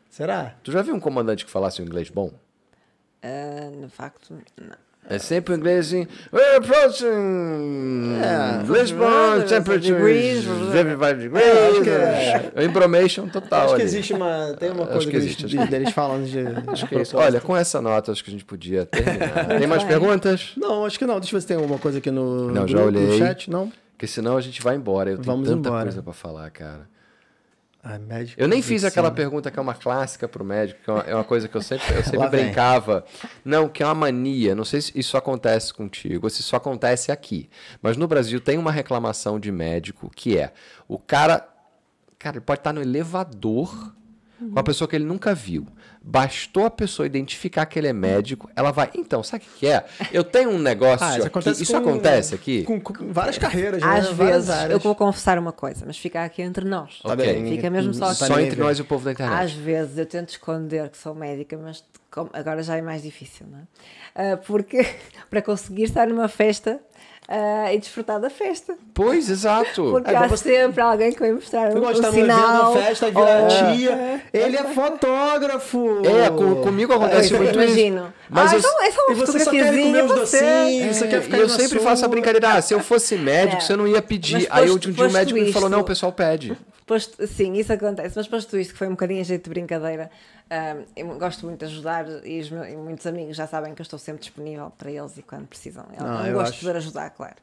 Será? 0.09 0.55
Tu 0.63 0.71
já 0.71 0.81
viu 0.81 0.95
um 0.95 0.99
comandante 0.99 1.43
que 1.43 1.51
falasse 1.51 1.81
um 1.81 1.85
inglês 1.85 2.09
bom? 2.09 2.31
Ah, 3.23 3.69
no 3.79 3.89
facto, 3.89 4.33
não. 4.59 4.75
É 5.09 5.17
sempre 5.17 5.53
o 5.53 5.57
inglês 5.57 5.87
assim. 5.87 6.07
We're 6.31 6.57
approaching 6.57 8.21
Lisbon, 8.71 9.41
temperature 9.47 9.93
Degrees. 9.93 10.43
25 10.43 10.71
degrees. 11.15 11.43
É, 11.43 11.67
acho 11.69 11.81
que 11.81 11.89
é. 11.89 12.51
É 12.55 12.65
Embromation 12.65 13.27
total. 13.27 13.61
acho 13.65 13.69
que 13.69 13.81
ali. 13.81 13.83
existe 13.83 14.13
uma. 14.13 14.55
Tem 14.59 14.69
uma 14.71 14.83
Acho 14.83 14.91
coisa 14.91 15.05
que 15.05 15.11
que 15.11 15.15
eles, 15.17 15.25
existe, 15.25 15.47
de- 15.47 15.67
deles 15.67 15.91
falando 15.91 16.25
de. 16.25 16.39
Acho 16.71 16.87
que 16.87 16.95
é 16.95 17.01
isso. 17.01 17.17
Olha, 17.17 17.41
com 17.41 17.57
essa 17.57 17.81
nota, 17.81 18.11
acho 18.11 18.23
que 18.23 18.29
a 18.29 18.33
gente 18.33 18.45
podia 18.45 18.85
terminar. 18.85 19.47
Tem 19.57 19.67
mais 19.67 19.83
perguntas? 19.83 20.51
Não, 20.55 20.85
acho 20.85 20.97
que 20.99 21.05
não. 21.05 21.19
Deixa 21.19 21.35
eu 21.35 21.37
ver 21.37 21.41
se 21.41 21.47
tem 21.47 21.57
alguma 21.57 21.79
coisa 21.79 21.97
aqui 21.97 22.11
no, 22.11 22.51
Não, 22.51 22.67
já 22.67 22.77
no 22.77 22.85
olhei. 22.85 23.17
chat. 23.17 23.49
Não? 23.49 23.71
Porque 23.93 24.05
senão 24.07 24.37
a 24.37 24.41
gente 24.41 24.61
vai 24.61 24.75
embora. 24.75 25.09
Eu 25.09 25.15
tenho 25.17 25.25
Vamos 25.25 25.49
tanta 25.49 25.67
embora. 25.67 25.83
coisa 25.83 26.03
pra 26.03 26.13
falar, 26.13 26.49
cara. 26.51 26.87
Ah, 27.83 27.97
médico. 27.97 28.39
Eu 28.39 28.47
nem 28.47 28.61
fiz 28.61 28.83
aquela 28.83 29.09
pergunta 29.09 29.49
que 29.49 29.57
é 29.57 29.61
uma 29.61 29.73
clássica 29.73 30.27
pro 30.27 30.45
médico, 30.45 30.79
que 30.83 30.89
é 30.89 30.93
uma, 30.93 31.01
é 31.01 31.15
uma 31.15 31.23
coisa 31.23 31.47
que 31.47 31.57
eu 31.57 31.61
sempre, 31.63 31.95
eu 31.95 32.03
sempre 32.03 32.29
brincava. 32.29 33.03
Não, 33.43 33.67
que 33.67 33.81
é 33.81 33.85
uma 33.85 33.95
mania. 33.95 34.53
Não 34.53 34.63
sei 34.63 34.81
se 34.81 34.91
isso 34.97 35.17
acontece 35.17 35.73
contigo 35.73 36.27
ou 36.27 36.29
se 36.29 36.41
isso 36.41 36.55
acontece 36.55 37.11
aqui. 37.11 37.49
Mas 37.81 37.97
no 37.97 38.07
Brasil 38.07 38.39
tem 38.39 38.57
uma 38.57 38.71
reclamação 38.71 39.39
de 39.39 39.51
médico 39.51 40.11
que 40.15 40.37
é 40.37 40.53
o 40.87 40.99
cara. 40.99 41.47
Cara, 42.19 42.37
ele 42.37 42.45
pode 42.45 42.59
estar 42.59 42.71
no 42.71 42.83
elevador 42.83 43.95
com 44.37 44.45
uma 44.45 44.63
pessoa 44.63 44.87
que 44.87 44.95
ele 44.95 45.05
nunca 45.05 45.33
viu. 45.33 45.65
Bastou 46.03 46.65
a 46.65 46.69
pessoa 46.71 47.05
identificar 47.05 47.63
que 47.67 47.77
ele 47.77 47.87
é 47.87 47.93
médico, 47.93 48.49
ela 48.55 48.71
vai. 48.71 48.89
Então, 48.95 49.21
sabe 49.21 49.43
o 49.45 49.59
que 49.59 49.67
é? 49.67 49.85
Eu 50.11 50.23
tenho 50.23 50.49
um 50.49 50.57
negócio. 50.57 51.05
Ah, 51.05 51.09
isso 51.17 51.19
aqui. 51.19 51.27
acontece, 51.27 51.63
Isso 51.63 51.71
com- 51.73 51.77
acontece 51.89 52.35
aqui? 52.35 52.63
Com, 52.63 52.81
com 52.81 53.13
várias 53.13 53.37
carreiras, 53.37 53.83
Às 53.83 54.09
né? 54.09 54.13
Várias 54.13 54.17
vezes, 54.17 54.49
áreas. 54.49 54.71
eu 54.71 54.79
vou 54.79 54.95
confessar 54.95 55.37
uma 55.37 55.51
coisa, 55.51 55.83
mas 55.85 55.97
fica 55.99 56.23
aqui 56.23 56.41
entre 56.41 56.65
nós. 56.65 56.99
Tá 57.03 57.13
Ok. 57.13 57.23
bem, 57.25 57.45
Fica 57.55 57.69
mesmo 57.69 57.93
só 57.93 58.05
não 58.05 58.09
aqui. 58.11 58.19
tá 58.19 58.25
Só 58.25 58.39
entre 58.39 58.59
nós 58.59 58.79
e 58.79 58.81
o 58.81 58.85
povo 58.85 59.05
da 59.05 59.11
internet. 59.11 59.43
Às 59.43 59.51
vezes 59.53 59.97
eu 59.97 60.05
tento 60.07 60.29
esconder 60.29 60.89
que 60.89 60.97
sou 60.97 61.13
médica, 61.13 61.55
mas 61.57 61.83
agora 62.33 62.63
já 62.63 62.75
é 62.77 62.81
mais 62.81 63.03
difícil, 63.03 63.45
não 63.51 63.59
é? 63.59 64.31
Ah, 64.33 64.37
porque 64.37 64.83
para 65.29 65.41
conseguir 65.41 65.83
estar 65.83 66.07
numa 66.07 66.27
festa 66.27 66.79
ah, 67.33 67.73
e 67.73 67.77
desfrutar 67.79 68.19
da 68.19 68.29
festa. 68.29 68.75
Pois, 68.93 69.29
exato. 69.29 69.83
Porque 69.91 70.11
É, 70.11 70.15
há 70.15 70.21
vamos- 70.23 70.39
sempre 70.41 70.81
alguém 70.81 71.11
que 71.13 71.19
vai 71.19 71.31
mostrar 71.31 71.71
Eu 71.71 71.81
um, 71.81 71.87
um 71.89 72.11
sinal. 72.11 72.75
na 72.75 72.81
festa, 72.81 73.07
e 73.07 73.11
virar 73.11 73.41
ou- 73.43 73.47
tia. 73.47 74.21
Ele 74.33 74.57
é 74.57 74.63
fotógrafo. 74.65 76.01
É, 76.05 76.29
com- 76.29 76.55
comigo 76.61 76.93
acontece 76.93 77.33
Eu 77.33 77.37
muito 77.41 77.51
isso. 77.59 77.63
imagino. 77.63 78.13
Mas 78.29 78.51
ah, 78.51 78.55
eu- 78.55 78.59
então 78.59 78.83
é 78.83 78.91
só 78.91 79.01
uma 79.07 79.11
E 79.11 79.15
você 79.15 79.25
só 79.25 79.31
quer 79.33 79.45
fotografiazinha 79.45 79.85
comer 79.87 80.03
os 80.03 80.11
pra 80.11 80.25
você. 80.25 80.39
docinhos, 80.41 80.95
você 80.97 81.07
quer 81.07 81.15
É, 81.17 81.21
ficar 81.21 81.37
e 81.37 81.41
eu 81.41 81.49
sempre 81.49 81.79
sua. 81.79 81.89
faço 81.89 82.05
a 82.05 82.07
brincadeira, 82.07 82.53
ah, 82.53 82.61
se 82.61 82.73
eu 82.73 82.79
fosse 82.79 83.15
médico, 83.15 83.61
É. 83.61 83.65
você 83.65 83.75
não 83.75 83.87
ia 83.87 84.01
pedir. 84.01 84.33
Mas 84.33 84.47
Aí 84.51 84.67
posto- 84.69 84.89
um 84.89 84.91
dia 84.91 84.91
um 84.91 84.95
posto 85.07 85.13
médico 85.17 85.39
me 85.39 85.53
falou, 85.53 85.69
não, 85.69 85.79
o 85.79 85.83
pessoal 85.83 86.11
pede. 86.11 86.57
Posto, 86.85 87.25
sim, 87.27 87.53
isso 87.53 87.71
acontece, 87.71 88.13
mas 88.17 88.27
posto 88.27 88.57
isto, 88.57 88.73
que 88.73 88.77
foi 88.77 88.87
um 88.87 88.91
bocadinho 88.91 89.21
a 89.21 89.23
jeito 89.23 89.43
de 89.45 89.49
brincadeira, 89.49 90.09
eu 90.95 91.07
gosto 91.17 91.45
muito 91.45 91.59
de 91.59 91.65
ajudar 91.65 92.05
e, 92.25 92.39
os 92.41 92.49
meus, 92.49 92.67
e 92.67 92.75
muitos 92.75 93.05
amigos 93.07 93.35
já 93.37 93.47
sabem 93.47 93.73
que 93.73 93.81
eu 93.81 93.83
estou 93.83 93.97
sempre 93.97 94.21
disponível 94.21 94.71
para 94.77 94.91
eles 94.91 95.17
e 95.17 95.21
quando 95.21 95.47
precisam. 95.47 95.85
Eu, 95.97 96.05
Ah, 96.05 96.27
eu 96.27 96.33
gosto 96.33 96.49
acho. 96.49 96.59
de 96.59 96.65
poder 96.65 96.77
ajudar, 96.77 97.09
claro. 97.11 97.35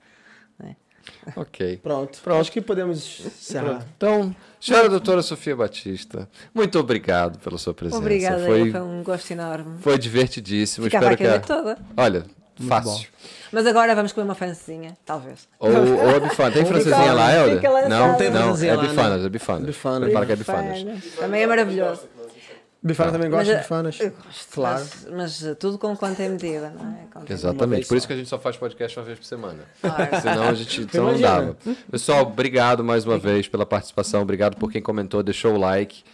É. 0.64 0.74
Ok. 1.36 1.78
Pronto. 1.82 2.20
Pronto. 2.22 2.40
Acho 2.40 2.52
que 2.52 2.60
podemos 2.60 3.20
encerrar. 3.20 3.82
Então, 3.96 4.34
senhora 4.60 4.88
doutora 4.90 5.22
Sofia 5.22 5.56
Batista, 5.56 6.28
muito 6.54 6.78
obrigado 6.78 7.38
pela 7.38 7.56
sua 7.56 7.72
presença. 7.72 7.98
Obrigada, 7.98 8.44
Foi, 8.44 8.70
foi 8.70 8.80
um 8.82 9.02
gosto 9.02 9.30
enorme. 9.30 9.78
foi 9.80 9.96
divertidíssimo. 9.98 10.84
Ficava 10.84 11.04
Espero 11.12 11.16
que 11.16 11.24
a 11.26 11.30
noite 11.30 11.46
toda. 11.46 11.78
Olha, 11.96 12.24
fácil. 12.66 13.08
Mas 13.50 13.66
agora 13.66 13.94
vamos 13.94 14.12
comer 14.12 14.24
uma 14.26 14.34
francesinha, 14.34 14.98
talvez. 15.06 15.48
Ou, 15.58 15.70
ou 15.72 16.16
a 16.16 16.20
bifana. 16.20 16.50
Tem 16.50 16.66
francesinha 16.66 17.12
lá, 17.14 17.32
Helder? 17.34 17.62
Não, 17.88 18.08
Não 18.08 18.16
tem 18.16 18.30
não, 18.30 18.42
francesinha 18.42 18.72
é 18.72 18.76
lá, 18.76 18.82
né? 18.82 18.88
bifanas, 18.90 19.24
é 19.24 19.28
bifanas. 19.30 19.66
Bifana. 19.66 20.04
Prepara 20.06 20.26
que 20.26 20.32
é 20.32 20.36
bifanas. 20.36 20.82
Bifanas. 20.82 21.04
Também 21.16 21.42
é 21.42 21.46
maravilhoso. 21.46 22.02
Bifana 22.80 23.10
também 23.12 23.28
gosta 23.28 23.52
de 23.52 23.58
bifanas? 23.60 23.98
Eu 23.98 24.10
gosto, 24.12 24.52
Claro. 24.52 24.78
mas, 24.78 25.06
mas, 25.12 25.42
uh, 25.42 25.54
tudo 25.56 25.78
com 25.78 25.96
quanto 25.96 26.20
é 26.22 26.28
medida, 26.28 26.70
não 26.70 26.90
é? 26.92 27.06
Com 27.12 27.32
Exatamente, 27.32 27.88
por 27.88 27.96
isso 27.96 28.06
que 28.06 28.12
a 28.12 28.16
gente 28.16 28.28
só 28.28 28.38
faz 28.38 28.56
podcast 28.56 28.96
uma 28.98 29.04
vez 29.04 29.18
por 29.18 29.24
semana. 29.24 29.64
Claro. 29.80 30.20
Senão 30.22 30.42
a 30.48 30.54
gente 30.54 30.82
então 30.82 31.12
não 31.12 31.20
dava. 31.20 31.56
Pessoal, 31.90 32.22
obrigado 32.22 32.84
mais 32.84 33.04
uma 33.04 33.18
vez 33.18 33.48
pela 33.48 33.66
participação. 33.66 34.22
Obrigado 34.22 34.56
por 34.56 34.70
quem 34.70 34.80
comentou, 34.80 35.22
deixou 35.24 35.54
o 35.54 35.58
like. 35.58 36.04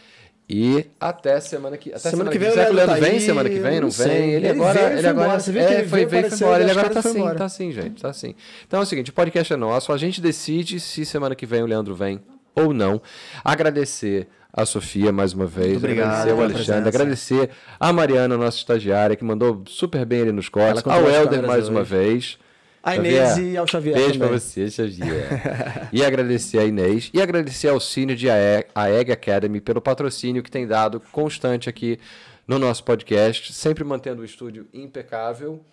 E 0.49 0.87
até 1.01 1.41
semana 1.41 1.77
que 1.79 1.91
até 1.91 2.11
Semana 2.11 2.31
que 2.31 2.39
vem 2.39 2.51
Será 2.51 2.67
que 2.67 2.73
o 2.73 2.75
Leandro 2.75 2.95
tá 2.95 3.01
vem 3.01 3.13
aí? 3.13 3.21
semana 3.21 3.49
que 3.49 3.59
vem? 3.59 3.75
Não 3.81 3.89
Não 3.89 3.91
vem? 3.91 4.11
Ele, 4.31 4.35
Ele 4.35 4.49
agora. 4.49 4.73
veio 4.75 4.99
ele 4.99 5.07
agora. 5.09 5.41
Você 5.41 5.53
viu 5.53 5.63
é, 5.63 5.67
que 5.67 5.73
ele 5.73 5.89
foi, 5.89 5.99
veio, 6.05 6.09
veio 6.09 6.09
e 6.09 6.09
foi 6.09 6.19
apareceu, 6.19 6.47
embora. 6.47 6.63
Ele 6.63 6.71
agora 6.71 6.91
tá 6.91 6.99
assim, 7.01 7.19
embora. 7.19 7.35
tá 7.35 7.45
assim, 7.47 7.73
gente. 7.73 8.03
Tá 8.03 8.09
assim. 8.11 8.35
Então 8.67 8.81
é 8.81 8.83
o 8.83 8.87
seguinte: 8.87 9.11
o 9.11 9.15
podcast 9.15 9.53
é 9.53 9.57
nosso. 9.57 9.91
A 9.91 9.97
gente 9.97 10.21
decide 10.21 10.81
se 10.81 11.05
semana 11.07 11.35
que 11.35 11.47
vem 11.47 11.63
o 11.63 11.67
Leandro 11.67 11.95
vem 11.95 12.21
ou 12.55 12.75
não. 12.75 13.01
Agradecer 13.43 14.29
a 14.57 14.65
Sofia 14.65 15.11
mais 15.11 15.33
uma 15.33 15.47
vez. 15.47 15.79
Obrigado 15.79 16.07
agradecer 16.07 16.31
ao 16.31 16.41
Alexandre. 16.41 16.89
Agradecer 16.89 17.51
a 17.81 17.93
Mariana, 17.93 18.37
nossa 18.37 18.57
estagiária, 18.57 19.17
que 19.17 19.25
mandou 19.25 19.65
super 19.67 20.07
bem 20.07 20.23
ali 20.23 20.33
nos 20.33 20.49
cortes. 20.49 20.87
Ao 20.87 21.11
Helder 21.11 21.45
mais 21.45 21.69
uma 21.69 21.83
vez. 21.83 22.39
A 22.81 22.95
Xavier, 22.95 23.15
Inês 23.15 23.39
e 23.39 23.57
ao 23.57 23.67
Xavier 23.67 23.95
Beijo 23.95 24.13
também. 24.13 24.29
pra 24.29 24.39
você, 24.39 24.71
Xavier. 24.71 25.89
e 25.91 26.05
agradecer 26.05 26.59
a 26.59 26.65
Inês 26.65 27.11
e 27.15 27.21
agradecer 27.21 27.69
ao 27.69 27.81
Cine 27.81 28.15
de 28.15 28.29
AE 28.29 28.67
a 28.75 28.91
Egg 28.91 29.11
Academy 29.11 29.61
pelo 29.61 29.81
patrocínio 29.81 30.43
que 30.43 30.51
tem 30.51 30.67
dado 30.67 31.01
constante 31.11 31.69
aqui 31.69 31.99
no 32.47 32.59
nosso 32.59 32.85
podcast, 32.85 33.55
sempre 33.55 33.83
mantendo 33.85 34.21
o 34.21 34.25
estúdio 34.25 34.67
impecável 34.73 35.65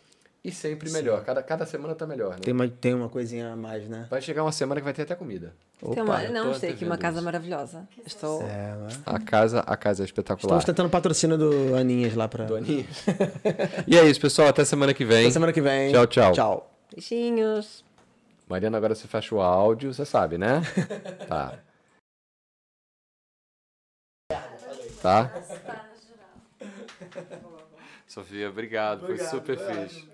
e 0.44 0.52
sempre 0.52 0.90
melhor. 0.92 1.24
Cada, 1.24 1.44
cada 1.44 1.66
semana 1.68 1.94
tá 1.94 2.08
melhor, 2.08 2.32
né? 2.32 2.40
Tem 2.42 2.54
uma, 2.54 2.68
tem 2.68 2.94
uma 2.96 3.08
coisinha 3.08 3.54
a 3.54 3.56
mais, 3.56 3.88
né? 3.88 4.08
Vai 4.10 4.22
chegar 4.22 4.44
uma 4.44 4.52
semana 4.52 4.82
que 4.82 4.86
vai 4.86 4.94
ter 4.94 5.04
até 5.04 5.14
comida. 5.14 5.54
Tem 5.94 6.02
uma, 6.02 6.20
não, 6.30 6.60
tem 6.60 6.72
aqui 6.72 6.84
uma 6.84 6.98
casa 6.98 7.18
isso. 7.18 7.26
maravilhosa. 7.26 7.88
Estou. 8.06 8.42
É, 8.42 8.76
né? 8.76 8.88
A 9.06 9.20
casa, 9.20 9.60
a 9.60 9.78
casa 9.78 10.04
é 10.04 10.06
espetacular. 10.06 10.58
Estamos 10.58 10.66
tentando 10.66 10.90
patrocínio 10.90 11.38
do 11.38 11.76
Aninhas 11.76 12.16
lá 12.16 12.28
pra. 12.28 12.46
Do 12.46 12.56
Aninha. 12.56 12.86
e 13.88 13.98
é 13.98 14.06
isso, 14.06 14.20
pessoal. 14.20 14.48
Até 14.48 14.66
semana 14.66 14.94
que 14.94 15.06
vem. 15.06 15.26
Até 15.26 15.32
semana 15.32 15.54
que 15.54 15.62
vem. 15.62 15.92
Tchau, 15.92 16.08
tchau. 16.08 16.32
Tchau. 16.34 16.72
Beijinhos. 16.92 17.84
Mariana, 18.50 18.78
agora 18.78 18.96
você 18.96 19.08
fecha 19.08 19.34
o 19.34 19.42
áudio, 19.42 19.94
você 19.94 20.06
sabe, 20.06 20.38
né? 20.38 20.62
Tá. 21.28 21.58
Tá? 25.02 25.32
Sofia, 28.08 28.50
obrigado. 28.50 29.06
Foi 29.06 29.18
super 29.18 29.58
fixe. 29.58 30.11